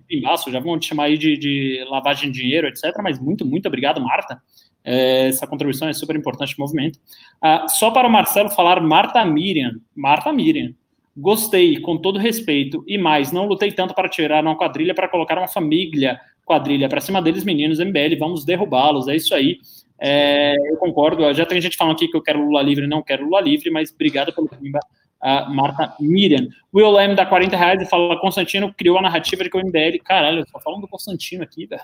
já 0.50 0.60
vão 0.60 0.80
te 0.80 0.88
chamar 0.88 1.06
aí 1.06 1.18
de, 1.18 1.38
de 1.38 1.86
lavagem 1.90 2.32
de 2.32 2.42
dinheiro, 2.42 2.68
etc. 2.68 2.86
Mas 3.04 3.20
muito, 3.20 3.46
muito 3.46 3.68
obrigado, 3.68 4.02
Marta. 4.02 4.42
É, 4.84 5.28
essa 5.28 5.46
contribuição 5.46 5.88
é 5.88 5.94
super 5.94 6.16
importante 6.16 6.58
no 6.58 6.66
movimento. 6.66 7.00
Ah, 7.42 7.68
só 7.68 7.92
para 7.92 8.08
o 8.08 8.12
Marcelo 8.12 8.50
falar, 8.50 8.82
Marta 8.82 9.24
Miriam, 9.24 9.74
Marta 9.96 10.32
Miriam, 10.34 10.74
gostei, 11.16 11.80
com 11.80 11.98
todo 11.98 12.18
respeito, 12.18 12.84
e 12.88 12.98
mais, 12.98 13.32
não 13.32 13.46
lutei 13.46 13.72
tanto 13.72 13.94
para 13.94 14.10
tirar 14.10 14.44
uma 14.44 14.58
quadrilha 14.58 14.96
para 14.96 15.08
colocar 15.08 15.38
uma 15.38 15.48
família 15.48 16.20
quadrilha 16.46 16.90
para 16.90 17.02
cima 17.02 17.22
deles, 17.22 17.44
meninos, 17.44 17.80
MBL, 17.80 18.18
vamos 18.20 18.46
derrubá-los, 18.46 19.08
é 19.08 19.16
isso 19.16 19.34
aí. 19.34 19.60
É, 20.00 20.56
eu 20.72 20.78
concordo, 20.78 21.32
já 21.34 21.46
tem 21.46 21.62
gente 21.62 21.78
falando 21.78 21.94
aqui 21.94 22.08
que 22.08 22.18
eu 22.18 22.22
quero 22.22 22.44
Lula 22.44 22.62
livre, 22.62 22.88
não 22.88 23.04
quero 23.04 23.24
Lula 23.26 23.42
livre, 23.42 23.70
mas 23.70 23.92
obrigado 23.92 24.34
pelo 24.34 24.50
pimba, 24.50 24.80
uh, 25.24 25.54
Marta 25.54 25.96
Miriam. 26.00 26.48
Will 26.74 27.00
M 27.00 27.16
dá 27.16 27.26
40 27.26 27.56
reais 27.56 27.82
e 27.82 27.86
fala, 27.86 28.20
Constantino 28.20 28.74
criou 28.74 28.98
a 28.98 29.02
narrativa 29.02 29.44
de 29.44 29.50
que 29.50 29.58
o 29.58 29.62
MBL, 29.62 30.00
caralho, 30.04 30.44
só 30.50 30.60
falando 30.60 30.82
do 30.82 30.88
Constantino 30.88 31.44
aqui, 31.44 31.68
velho 31.68 31.82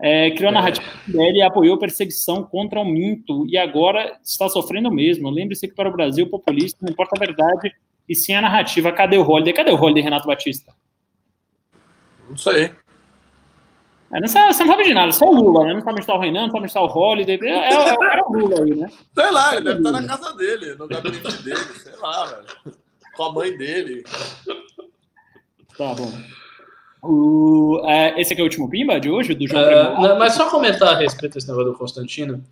é, 0.00 0.30
criou 0.32 0.50
a 0.50 0.52
narrativa 0.52 0.86
dele 1.06 1.38
e 1.38 1.42
apoiou 1.42 1.78
perseguição 1.78 2.42
contra 2.42 2.80
o 2.80 2.84
Minto 2.84 3.46
e 3.46 3.56
agora 3.56 4.18
está 4.22 4.48
sofrendo 4.48 4.90
mesmo. 4.90 5.30
Lembre-se 5.30 5.68
que 5.68 5.74
para 5.74 5.88
o 5.88 5.92
Brasil 5.92 6.28
populista 6.28 6.78
não 6.82 6.92
importa 6.92 7.16
a 7.16 7.18
verdade 7.18 7.72
e 8.08 8.14
sim 8.14 8.34
a 8.34 8.42
narrativa. 8.42 8.92
Cadê 8.92 9.16
o 9.16 9.28
Holiday? 9.28 9.52
Cadê 9.52 9.70
o 9.70 9.80
Holiday, 9.80 10.02
Renato 10.02 10.26
Batista? 10.26 10.74
Não 12.28 12.36
sei. 12.36 12.72
É, 14.14 14.20
não, 14.20 14.28
sabe, 14.28 14.52
você 14.52 14.64
não 14.64 14.72
sabe 14.72 14.84
de 14.84 14.94
nada, 14.94 15.10
só 15.10 15.24
o 15.24 15.34
Lula, 15.34 15.64
né? 15.64 15.72
Não 15.74 15.80
sabe 15.80 15.92
onde 15.92 16.00
está 16.00 16.14
o 16.14 16.20
Renan, 16.20 16.42
não 16.42 16.48
sabe 16.48 16.58
onde 16.58 16.66
está 16.66 16.82
o 16.82 16.86
Holiday. 16.86 17.38
É, 17.42 17.48
é, 17.48 17.72
é 17.72 17.92
o 17.94 17.98
cara 17.98 18.24
Lula 18.28 18.62
aí, 18.62 18.74
né? 18.74 18.90
Sei 19.14 19.30
lá, 19.30 19.56
ele 19.56 19.64
deve 19.64 19.78
estar 19.78 19.92
na 19.92 20.06
casa 20.06 20.36
dele, 20.36 20.74
no 20.74 20.86
gabinete 20.86 21.42
dele, 21.42 21.56
sei 21.56 21.96
lá, 21.96 22.26
velho. 22.26 22.76
Com 23.16 23.22
a 23.24 23.32
mãe 23.32 23.56
dele. 23.56 24.04
Tá 25.78 25.94
bom. 25.94 26.12
O, 27.02 27.82
é, 27.84 28.20
esse 28.20 28.32
aqui 28.32 28.42
é 28.42 28.44
o 28.44 28.46
último 28.46 28.68
Pimba 28.68 29.00
de 29.00 29.10
hoje, 29.10 29.34
do 29.34 29.48
João 29.48 29.62
uh, 29.62 30.00
não, 30.00 30.18
Mas 30.18 30.34
só 30.34 30.48
comentar 30.48 30.94
a 30.94 30.98
respeito 30.98 31.34
desse 31.34 31.48
negócio 31.48 31.72
do 31.72 31.78
Constantino. 31.78 32.44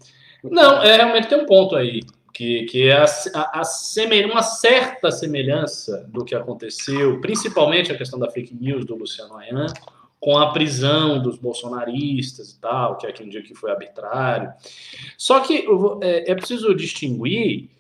Não, 0.43 0.83
é, 0.83 0.97
realmente 0.97 1.29
tem 1.29 1.39
um 1.39 1.47
ponto 1.47 1.77
aí, 1.77 2.01
que, 2.33 2.65
que 2.65 2.89
é 2.89 2.97
a, 2.97 3.05
a, 3.35 3.61
a 3.61 4.27
uma 4.27 4.43
certa 4.43 5.11
semelhança 5.11 6.05
do 6.09 6.25
que 6.25 6.35
aconteceu, 6.35 7.21
principalmente 7.21 7.93
a 7.93 7.99
questão 7.99 8.19
da 8.19 8.31
fake 8.31 8.55
news 8.55 8.87
do 8.87 8.97
Luciano 8.97 9.37
Ayan, 9.37 9.67
com 10.21 10.37
a 10.37 10.53
prisão 10.53 11.21
dos 11.21 11.39
bolsonaristas 11.39 12.51
e 12.51 12.61
tal, 12.61 12.99
que 12.99 13.07
é 13.07 13.09
aquele 13.11 13.31
dia 13.31 13.43
que 13.43 13.55
foi 13.55 13.71
arbitrário. 13.71 14.53
Só 15.17 15.41
que 15.41 15.67
é, 16.03 16.31
é 16.31 16.35
preciso 16.35 16.75
distinguir 16.75 17.71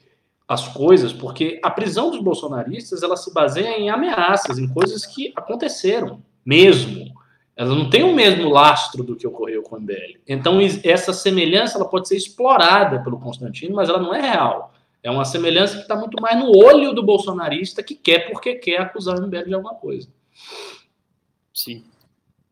as 0.48 0.66
coisas, 0.66 1.12
porque 1.12 1.60
a 1.62 1.70
prisão 1.70 2.10
dos 2.10 2.20
bolsonaristas 2.20 3.02
ela 3.02 3.16
se 3.16 3.32
baseia 3.32 3.78
em 3.78 3.90
ameaças, 3.90 4.58
em 4.58 4.66
coisas 4.66 5.06
que 5.06 5.32
aconteceram 5.36 6.22
mesmo, 6.44 7.12
ela 7.54 7.74
não 7.74 7.90
tem 7.90 8.02
o 8.02 8.14
mesmo 8.14 8.48
lastro 8.48 9.04
do 9.04 9.14
que 9.14 9.26
ocorreu 9.26 9.62
com 9.62 9.76
o 9.76 9.80
MBL. 9.80 10.18
Então, 10.26 10.58
essa 10.82 11.12
semelhança 11.12 11.76
ela 11.76 11.86
pode 11.86 12.08
ser 12.08 12.16
explorada 12.16 13.02
pelo 13.04 13.20
Constantino, 13.20 13.76
mas 13.76 13.90
ela 13.90 14.00
não 14.00 14.14
é 14.14 14.20
real. 14.22 14.72
É 15.02 15.10
uma 15.10 15.26
semelhança 15.26 15.76
que 15.76 15.82
está 15.82 15.94
muito 15.94 16.20
mais 16.20 16.38
no 16.38 16.56
olho 16.56 16.94
do 16.94 17.02
bolsonarista 17.02 17.82
que 17.82 17.94
quer 17.94 18.30
porque 18.30 18.54
quer 18.54 18.80
acusar 18.80 19.18
o 19.18 19.26
MBL 19.26 19.44
de 19.44 19.54
alguma 19.54 19.74
coisa. 19.74 20.08
Sim. 21.52 21.84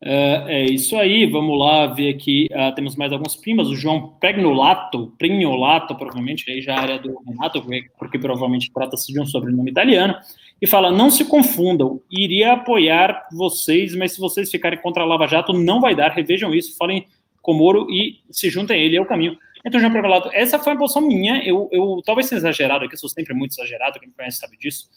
É, 0.01 0.45
é, 0.47 0.65
isso 0.65 0.95
aí, 0.97 1.25
vamos 1.25 1.59
lá 1.59 1.87
ver 1.87 2.09
aqui. 2.09 2.47
Uh, 2.51 2.73
temos 2.73 2.95
mais 2.95 3.11
alguns 3.11 3.35
primas. 3.35 3.67
O 3.67 3.75
João 3.75 4.15
Pregnolato, 4.19 5.13
Prignolato, 5.17 5.95
provavelmente, 5.95 6.49
aí 6.49 6.61
já 6.61 6.73
é 6.73 6.77
área 6.77 6.99
do 6.99 7.21
Renato, 7.27 7.61
porque 7.97 8.17
provavelmente 8.17 8.71
trata-se 8.73 9.11
de 9.11 9.19
um 9.19 9.25
sobrenome 9.25 9.69
italiano 9.69 10.15
e 10.61 10.67
fala: 10.67 10.91
não 10.91 11.09
se 11.09 11.25
confundam, 11.25 12.01
iria 12.09 12.53
apoiar 12.53 13.27
vocês, 13.33 13.93
mas 13.93 14.13
se 14.13 14.19
vocês 14.19 14.49
ficarem 14.49 14.81
contra 14.81 15.03
a 15.03 15.05
Lava 15.05 15.27
Jato, 15.27 15.51
não 15.51 15.81
vai 15.81 15.93
dar. 15.95 16.11
Revejam 16.11 16.53
isso, 16.53 16.77
falem 16.77 17.05
com 17.41 17.53
Moro 17.53 17.87
e 17.89 18.19
se 18.31 18.49
juntem 18.49 18.79
a 18.79 18.83
ele, 18.83 18.95
é 18.95 19.01
o 19.01 19.05
caminho. 19.05 19.37
Então, 19.65 19.79
João 19.79 19.91
Prevelato, 19.91 20.29
essa 20.31 20.57
foi 20.57 20.73
a 20.73 20.77
posição 20.77 21.01
minha. 21.01 21.43
Eu, 21.43 21.67
eu 21.73 22.01
talvez 22.05 22.29
tenha 22.29 22.37
exagerado 22.37 22.85
aqui, 22.85 22.95
sou 22.95 23.09
sempre 23.09 23.33
muito 23.33 23.51
exagerado, 23.51 23.99
quem 23.99 24.07
me 24.07 24.15
conhece 24.15 24.37
sabe 24.37 24.57
disso. 24.57 24.87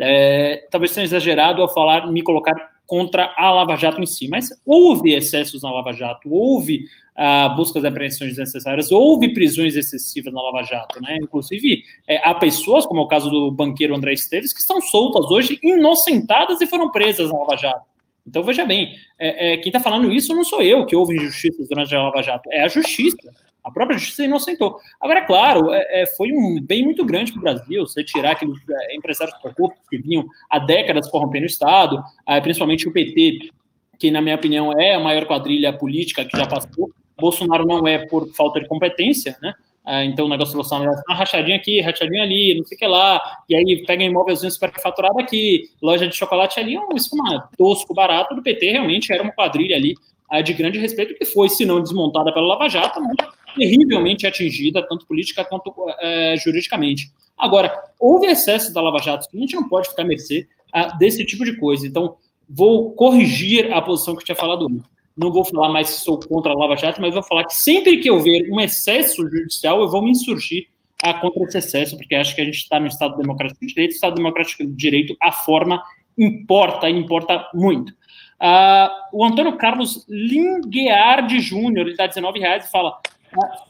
É, 0.00 0.66
talvez 0.70 0.94
tenha 0.94 1.04
exagerado 1.04 1.62
ao 1.62 1.72
falar, 1.72 2.10
me 2.10 2.22
colocar 2.22 2.72
contra 2.86 3.32
a 3.36 3.50
Lava 3.50 3.76
Jato 3.76 4.02
em 4.02 4.06
si, 4.06 4.28
mas 4.28 4.50
houve 4.66 5.14
excessos 5.14 5.62
na 5.62 5.70
Lava 5.72 5.92
Jato, 5.92 6.30
houve 6.30 6.84
uh, 7.16 7.54
buscas 7.56 7.82
e 7.84 7.86
apreensões 7.86 8.36
necessárias, 8.36 8.92
houve 8.92 9.32
prisões 9.32 9.76
excessivas 9.76 10.32
na 10.32 10.42
Lava 10.42 10.62
Jato, 10.62 11.00
né? 11.00 11.16
Inclusive, 11.22 11.84
é, 12.06 12.18
há 12.18 12.34
pessoas, 12.34 12.84
como 12.84 13.00
é 13.00 13.04
o 13.04 13.08
caso 13.08 13.30
do 13.30 13.50
banqueiro 13.50 13.94
André 13.94 14.12
Esteves, 14.12 14.52
que 14.52 14.60
estão 14.60 14.80
soltas 14.80 15.30
hoje, 15.30 15.58
inocentadas 15.62 16.60
e 16.60 16.66
foram 16.66 16.90
presas 16.90 17.30
na 17.30 17.38
Lava 17.38 17.56
Jato. 17.56 17.86
Então, 18.26 18.42
veja 18.42 18.64
bem, 18.64 18.94
é, 19.18 19.54
é, 19.54 19.56
quem 19.56 19.70
está 19.70 19.80
falando 19.80 20.12
isso 20.12 20.34
não 20.34 20.44
sou 20.44 20.62
eu, 20.62 20.86
que 20.86 20.94
houve 20.94 21.16
injustiças 21.16 21.68
durante 21.68 21.94
a 21.94 22.02
Lava 22.02 22.22
Jato, 22.22 22.48
é 22.52 22.62
a 22.62 22.68
justiça. 22.68 23.32
A 23.64 23.70
própria 23.70 23.96
justiça 23.96 24.24
inocentou. 24.24 24.78
Agora, 25.00 25.20
é 25.20 25.24
claro, 25.24 25.72
é, 25.72 26.02
é, 26.02 26.06
foi 26.16 26.32
um 26.32 26.60
bem 26.60 26.84
muito 26.84 27.04
grande 27.04 27.32
para 27.32 27.38
o 27.38 27.42
Brasil 27.42 27.86
você 27.86 28.02
tirar 28.02 28.32
aqueles 28.32 28.58
é, 28.68 28.96
empresários 28.96 29.36
corruptos 29.38 29.88
que 29.88 29.98
vinham 29.98 30.26
há 30.50 30.58
décadas 30.58 31.08
corrompendo 31.08 31.44
o 31.44 31.46
Estado, 31.46 32.02
é, 32.26 32.40
principalmente 32.40 32.88
o 32.88 32.92
PT, 32.92 33.50
que, 33.98 34.10
na 34.10 34.20
minha 34.20 34.34
opinião, 34.34 34.72
é 34.78 34.94
a 34.94 35.00
maior 35.00 35.26
quadrilha 35.26 35.72
política 35.72 36.24
que 36.24 36.36
já 36.36 36.46
passou. 36.46 36.90
Bolsonaro 37.16 37.64
não 37.64 37.86
é 37.86 38.04
por 38.06 38.28
falta 38.34 38.60
de 38.60 38.66
competência, 38.66 39.36
né? 39.40 39.54
Ah, 39.84 40.04
então 40.04 40.26
o 40.26 40.28
negócio 40.28 40.52
de 40.52 40.58
loção, 40.58 40.80
uma 40.80 41.14
rachadinha 41.14 41.56
aqui, 41.56 41.80
rachadinha 41.80 42.22
ali, 42.22 42.54
não 42.56 42.64
sei 42.64 42.76
o 42.76 42.78
que 42.78 42.86
lá, 42.86 43.20
e 43.48 43.54
aí 43.56 43.84
pega 43.84 44.04
imóvelzinho 44.04 44.50
superfaturado 44.50 45.18
aqui, 45.18 45.70
loja 45.82 46.06
de 46.06 46.14
chocolate 46.14 46.60
ali, 46.60 46.78
um 46.78 46.94
esquema 46.94 47.48
tosco, 47.58 47.92
barato 47.92 48.32
do 48.32 48.42
PT, 48.42 48.70
realmente 48.70 49.12
era 49.12 49.22
uma 49.22 49.32
quadrilha 49.32 49.74
ali 49.74 49.96
de 50.44 50.52
grande 50.54 50.78
respeito, 50.78 51.14
que 51.14 51.24
foi, 51.26 51.48
se 51.48 51.66
não 51.66 51.82
desmontada 51.82 52.32
pela 52.32 52.46
Lava 52.46 52.68
Jato, 52.68 53.02
mas 53.02 53.16
terrivelmente 53.54 54.26
atingida, 54.26 54.86
tanto 54.86 55.06
política 55.06 55.44
quanto 55.44 55.72
é, 56.00 56.36
juridicamente. 56.36 57.12
Agora, 57.36 57.72
houve 57.98 58.26
excesso 58.26 58.72
da 58.72 58.80
Lava 58.80 58.98
Jato, 58.98 59.28
a 59.32 59.36
gente 59.36 59.54
não 59.54 59.68
pode 59.68 59.88
ficar 59.88 60.02
à 60.02 60.06
mercê 60.06 60.46
ah, 60.72 60.96
desse 60.96 61.24
tipo 61.24 61.44
de 61.44 61.56
coisa. 61.56 61.86
Então, 61.86 62.16
vou 62.48 62.92
corrigir 62.92 63.72
a 63.72 63.80
posição 63.82 64.14
que 64.14 64.22
eu 64.22 64.26
tinha 64.26 64.36
falado 64.36 64.66
antes. 64.66 64.90
Não 65.16 65.32
vou 65.32 65.44
falar 65.44 65.68
mais 65.68 65.88
se 65.90 66.04
sou 66.04 66.18
contra 66.18 66.52
a 66.52 66.56
Lava 66.56 66.76
Jato, 66.76 67.00
mas 67.00 67.12
vou 67.12 67.22
falar 67.22 67.44
que 67.44 67.54
sempre 67.54 67.98
que 67.98 68.08
eu 68.08 68.20
ver 68.20 68.48
um 68.50 68.60
excesso 68.60 69.28
judicial, 69.28 69.80
eu 69.80 69.90
vou 69.90 70.02
me 70.02 70.10
insurgir 70.10 70.68
ah, 71.02 71.14
contra 71.14 71.44
esse 71.44 71.58
excesso, 71.58 71.96
porque 71.96 72.14
acho 72.14 72.34
que 72.34 72.40
a 72.40 72.44
gente 72.44 72.58
está 72.58 72.78
no 72.78 72.86
Estado 72.86 73.16
Democrático 73.16 73.60
de 73.60 73.66
Direito. 73.66 73.92
Estado 73.92 74.14
Democrático 74.14 74.64
de 74.64 74.72
Direito, 74.72 75.16
a 75.20 75.32
forma 75.32 75.82
importa 76.16 76.88
e 76.88 76.96
importa 76.96 77.48
muito. 77.54 77.92
Uh, 78.40 78.90
o 79.12 79.24
Antônio 79.24 79.56
Carlos 79.56 80.04
Lingueardi 80.08 81.40
Júnior, 81.40 81.86
ele 81.86 81.96
dá 81.96 82.06
19 82.06 82.38
reais 82.40 82.66
e 82.66 82.70
fala: 82.70 82.98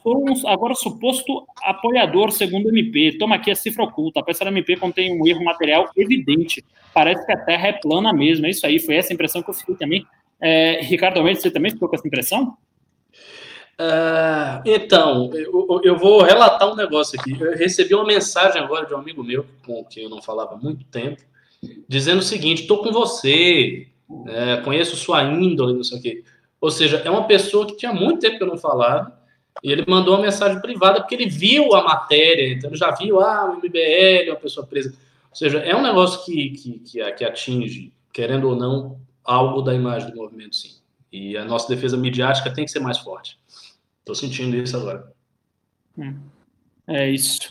Sou 0.02 0.18
um, 0.18 0.48
agora 0.48 0.74
suposto 0.74 1.47
apoiador, 1.62 2.32
segundo 2.32 2.68
MP. 2.68 3.16
Toma 3.18 3.36
aqui 3.36 3.51
a 3.51 3.55
cifra 3.55 3.84
oculta. 3.84 4.20
A 4.20 4.22
peça 4.22 4.44
da 4.44 4.51
MP 4.51 4.76
contém 4.76 5.18
um 5.18 5.26
erro 5.26 5.44
material 5.44 5.90
evidente. 5.97 6.64
Parece 6.93 7.24
que 7.24 7.32
a 7.32 7.36
Terra 7.36 7.68
é 7.68 7.72
plana 7.72 8.12
mesmo. 8.12 8.47
É 8.47 8.51
isso 8.51 8.66
aí. 8.66 8.78
Foi 8.78 8.97
essa 8.97 9.12
impressão 9.12 9.43
que 9.43 9.51
eu 9.51 9.55
fiquei 9.55 9.74
também. 9.76 10.05
É, 10.40 10.80
Ricardo 10.82 11.18
Almeida, 11.18 11.40
você 11.40 11.51
também 11.51 11.70
ficou 11.70 11.89
com 11.89 11.94
essa 11.94 12.06
impressão? 12.06 12.56
Uh, 13.80 14.62
então, 14.64 15.30
eu, 15.32 15.80
eu, 15.82 15.97
vou 15.97 16.22
relatar 16.22 16.70
um 16.70 16.76
negócio 16.76 17.18
aqui. 17.18 17.36
Eu 17.40 17.56
recebi 17.56 17.94
uma 17.94 18.05
mensagem 18.05 18.60
agora 18.60 18.86
de 18.86 18.94
um 18.94 18.98
amigo 18.98 19.24
meu, 19.24 19.47
com 19.64 19.84
quem 19.84 20.05
eu 20.05 20.10
não 20.10 20.20
falava 20.20 20.55
há 20.55 20.59
muito 20.59 20.84
tempo, 20.86 21.22
dizendo 21.89 22.18
o 22.18 22.22
seguinte: 22.22 22.62
estou 22.62 22.82
com 22.82 22.93
você, 22.93 23.89
é, 24.26 24.59
conheço 24.59 24.97
sua 24.97 25.22
índole, 25.24 25.74
não 25.74 25.84
sei 25.84 25.98
o 25.98 26.02
quê. 26.02 26.24
Ou 26.60 26.70
seja, 26.70 27.02
é 27.05 27.10
uma 27.10 27.26
pessoa 27.26 27.66
que 27.66 27.76
tinha 27.76 27.93
muito 27.93 28.20
tempo 28.20 28.36
que 28.36 28.43
eu 28.43 28.48
não 28.48 28.59
falava, 28.59 29.18
e 29.62 29.70
ele 29.70 29.85
mandou 29.87 30.15
uma 30.15 30.23
mensagem 30.23 30.61
privada 30.61 31.01
porque 31.01 31.15
ele 31.15 31.29
viu 31.29 31.74
a 31.74 31.83
matéria, 31.83 32.53
então 32.53 32.70
ele 32.70 32.77
já 32.77 32.91
viu, 32.93 33.20
ah, 33.20 33.51
o 33.51 33.57
MBL, 33.57 34.31
uma 34.31 34.37
pessoa 34.37 34.66
presa. 34.66 34.95
Ou 35.31 35.37
seja, 35.37 35.59
é 35.59 35.74
um 35.74 35.83
negócio 35.83 36.24
que, 36.24 36.51
que, 36.51 36.79
que, 36.79 37.12
que 37.12 37.24
atinge, 37.24 37.93
querendo 38.12 38.49
ou 38.49 38.57
não, 38.57 39.01
algo 39.24 39.62
da 39.62 39.74
imagem 39.74 40.11
do 40.11 40.16
movimento, 40.16 40.57
sim. 40.57 40.77
E 41.12 41.37
a 41.37 41.45
nossa 41.45 41.69
defesa 41.69 41.97
midiática 41.97 42.53
tem 42.53 42.65
que 42.65 42.70
ser 42.70 42.81
mais 42.81 42.99
forte. 42.99 43.39
Estou 44.01 44.15
sentindo 44.15 44.57
isso 44.57 44.77
agora. 44.77 45.12
Hum. 45.97 46.19
É 46.87 47.09
isso. 47.09 47.49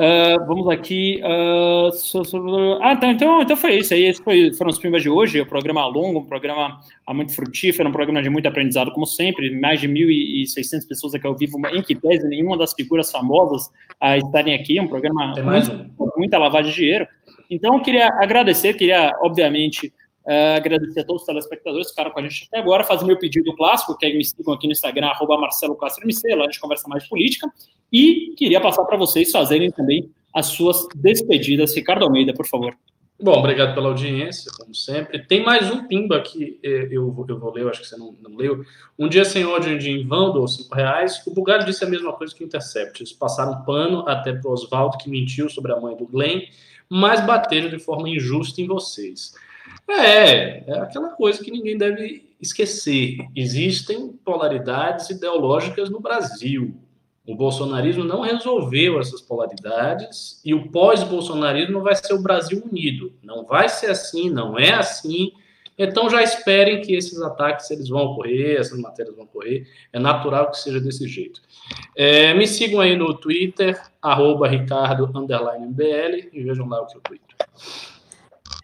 Uh, 0.00 0.46
vamos 0.46 0.66
aqui. 0.68 1.20
Uh, 1.22 1.92
so, 1.92 2.24
so, 2.24 2.38
ah, 2.80 2.96
tá, 2.96 3.08
então, 3.08 3.42
então 3.42 3.54
foi 3.54 3.76
isso 3.76 3.92
aí. 3.92 4.04
Esse 4.04 4.22
foi, 4.22 4.50
foram 4.54 4.70
os 4.70 4.78
pimbas 4.78 5.02
de 5.02 5.10
hoje. 5.10 5.38
O 5.38 5.42
um 5.42 5.46
programa 5.46 5.86
longo, 5.86 6.20
um 6.20 6.24
programa 6.24 6.80
muito 7.10 7.34
frutífero, 7.34 7.86
um 7.86 7.92
programa 7.92 8.22
de 8.22 8.30
muito 8.30 8.48
aprendizado, 8.48 8.92
como 8.92 9.04
sempre. 9.04 9.50
Mais 9.60 9.78
de 9.78 9.86
1.600 9.86 10.88
pessoas 10.88 11.14
aqui 11.14 11.26
ao 11.26 11.36
vivo, 11.36 11.58
em 11.68 11.82
que 11.82 11.94
pese 11.94 12.26
nenhuma 12.26 12.56
das 12.56 12.72
figuras 12.72 13.12
famosas 13.12 13.70
a 14.00 14.16
estarem 14.16 14.54
aqui. 14.54 14.80
Um 14.80 14.88
programa 14.88 15.34
com 15.98 16.10
muita 16.16 16.38
lavagem 16.38 16.70
de 16.70 16.76
dinheiro. 16.78 17.06
Então, 17.50 17.74
eu 17.74 17.82
queria 17.82 18.08
agradecer, 18.08 18.72
queria, 18.72 19.12
obviamente, 19.20 19.92
Uh, 20.24 20.56
agradecer 20.56 21.00
a 21.00 21.04
todos 21.04 21.22
os 21.22 21.26
telespectadores 21.26 21.86
que 21.86 21.92
ficaram 21.92 22.10
com 22.10 22.20
a 22.20 22.22
gente 22.22 22.46
até 22.46 22.58
agora, 22.58 22.84
fazer 22.84 23.06
meu 23.06 23.18
pedido 23.18 23.54
clássico, 23.56 23.96
que 23.96 24.04
é 24.04 24.12
me 24.12 24.24
sigam 24.24 24.52
aqui 24.52 24.66
no 24.66 24.72
Instagram, 24.72 25.06
arroba 25.06 25.38
Marcelo 25.38 25.74
Castro 25.76 26.04
MC, 26.04 26.34
lá 26.34 26.44
a 26.44 26.46
gente 26.46 26.60
conversa 26.60 26.86
mais 26.88 27.08
política, 27.08 27.50
e 27.90 28.34
queria 28.36 28.60
passar 28.60 28.84
para 28.84 28.96
vocês 28.96 29.30
fazerem 29.30 29.70
também 29.70 30.10
as 30.34 30.46
suas 30.46 30.86
despedidas. 30.94 31.74
Ricardo 31.74 32.04
Almeida, 32.04 32.34
por 32.34 32.46
favor. 32.46 32.76
Bom, 33.22 33.38
obrigado 33.38 33.74
pela 33.74 33.88
audiência, 33.88 34.50
como 34.56 34.74
sempre. 34.74 35.18
Tem 35.18 35.44
mais 35.44 35.70
um 35.70 35.86
pimba 35.86 36.22
que 36.22 36.58
eh, 36.62 36.88
eu, 36.90 37.14
eu 37.28 37.38
vou 37.38 37.52
ler, 37.52 37.64
eu 37.64 37.68
acho 37.68 37.82
que 37.82 37.86
você 37.86 37.96
não, 37.96 38.16
não 38.22 38.34
leu. 38.34 38.64
Um 38.98 39.08
dia 39.10 39.26
sem 39.26 39.44
ódio 39.44 39.78
de 39.78 39.90
Invão, 39.90 40.34
ou 40.34 40.48
cinco 40.48 40.74
reais. 40.74 41.22
O 41.26 41.34
Bugado 41.34 41.66
disse 41.66 41.84
a 41.84 41.88
mesma 41.88 42.14
coisa 42.14 42.34
que 42.34 42.42
o 42.42 42.46
Intercept. 42.46 42.98
Eles 42.98 43.12
passaram 43.12 43.62
pano 43.62 44.08
até 44.08 44.32
para 44.32 44.48
o 44.48 44.54
Oswaldo, 44.54 44.96
que 44.96 45.10
mentiu 45.10 45.50
sobre 45.50 45.70
a 45.70 45.78
mãe 45.78 45.94
do 45.94 46.06
Glenn, 46.06 46.46
mas 46.88 47.24
bateram 47.26 47.68
de 47.68 47.78
forma 47.78 48.08
injusta 48.08 48.62
em 48.62 48.66
vocês. 48.66 49.34
É, 49.90 50.64
é 50.66 50.78
aquela 50.78 51.10
coisa 51.10 51.42
que 51.42 51.50
ninguém 51.50 51.76
deve 51.76 52.30
esquecer. 52.40 53.18
Existem 53.34 54.08
polaridades 54.24 55.10
ideológicas 55.10 55.90
no 55.90 56.00
Brasil. 56.00 56.74
O 57.26 57.34
bolsonarismo 57.34 58.02
não 58.02 58.22
resolveu 58.22 58.98
essas 58.98 59.20
polaridades 59.20 60.40
e 60.44 60.54
o 60.54 60.68
pós-bolsonarismo 60.70 61.80
vai 61.82 61.94
ser 61.94 62.14
o 62.14 62.22
Brasil 62.22 62.62
unido. 62.64 63.12
Não 63.22 63.44
vai 63.44 63.68
ser 63.68 63.90
assim, 63.90 64.30
não 64.30 64.58
é 64.58 64.72
assim. 64.72 65.32
Então 65.78 66.10
já 66.10 66.22
esperem 66.22 66.82
que 66.82 66.94
esses 66.94 67.20
ataques 67.22 67.70
eles 67.70 67.88
vão 67.88 68.00
ocorrer, 68.02 68.58
essas 68.58 68.78
matérias 68.78 69.14
vão 69.14 69.24
ocorrer. 69.24 69.66
É 69.92 69.98
natural 69.98 70.50
que 70.50 70.58
seja 70.58 70.80
desse 70.80 71.06
jeito. 71.06 71.40
É, 71.96 72.34
me 72.34 72.46
sigam 72.46 72.80
aí 72.80 72.96
no 72.96 73.14
Twitter, 73.14 73.80
arroba 74.02 74.48
Ricardo 74.48 75.10
e 76.32 76.42
vejam 76.42 76.68
lá 76.68 76.82
o 76.82 76.86
que 76.86 76.96
eu 76.96 77.00
tweeto. 77.00 77.36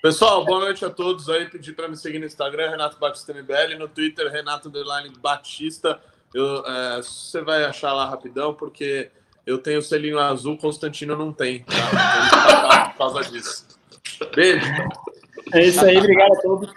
Pessoal, 0.03 0.45
boa 0.45 0.61
noite 0.61 0.85
a 0.85 0.91
todos 0.91 1.29
aí. 1.29 1.47
Pedi 1.47 1.73
para 1.73 1.89
me 1.89 1.97
seguir 1.97 2.19
no 2.19 2.27
Instagram, 2.27 2.71
Renato 2.71 2.99
Batista 2.99 3.33
MBL, 3.33 3.79
no 3.79 3.89
Twitter, 3.89 4.31
Renato 4.31 4.69
Underline 4.69 5.11
Batista. 5.19 5.99
Eu, 6.35 6.65
é, 6.67 6.97
você 6.99 7.41
vai 7.41 7.65
achar 7.65 7.93
lá 7.93 8.09
rapidão, 8.09 8.53
porque 8.55 9.11
eu 9.47 9.59
tenho 9.59 9.79
o 9.79 9.83
selinho 9.83 10.19
azul, 10.19 10.57
Constantino 10.59 11.17
não 11.17 11.33
tem. 11.33 11.65
Tá? 11.65 11.75
Então, 12.29 12.91
por 12.91 12.99
causa 12.99 13.31
disso. 13.31 13.67
Beijo. 14.35 14.67
É 15.53 15.65
isso 15.65 15.85
aí, 15.85 15.97
obrigado 15.97 16.33
a 16.33 16.43
todos. 16.43 16.75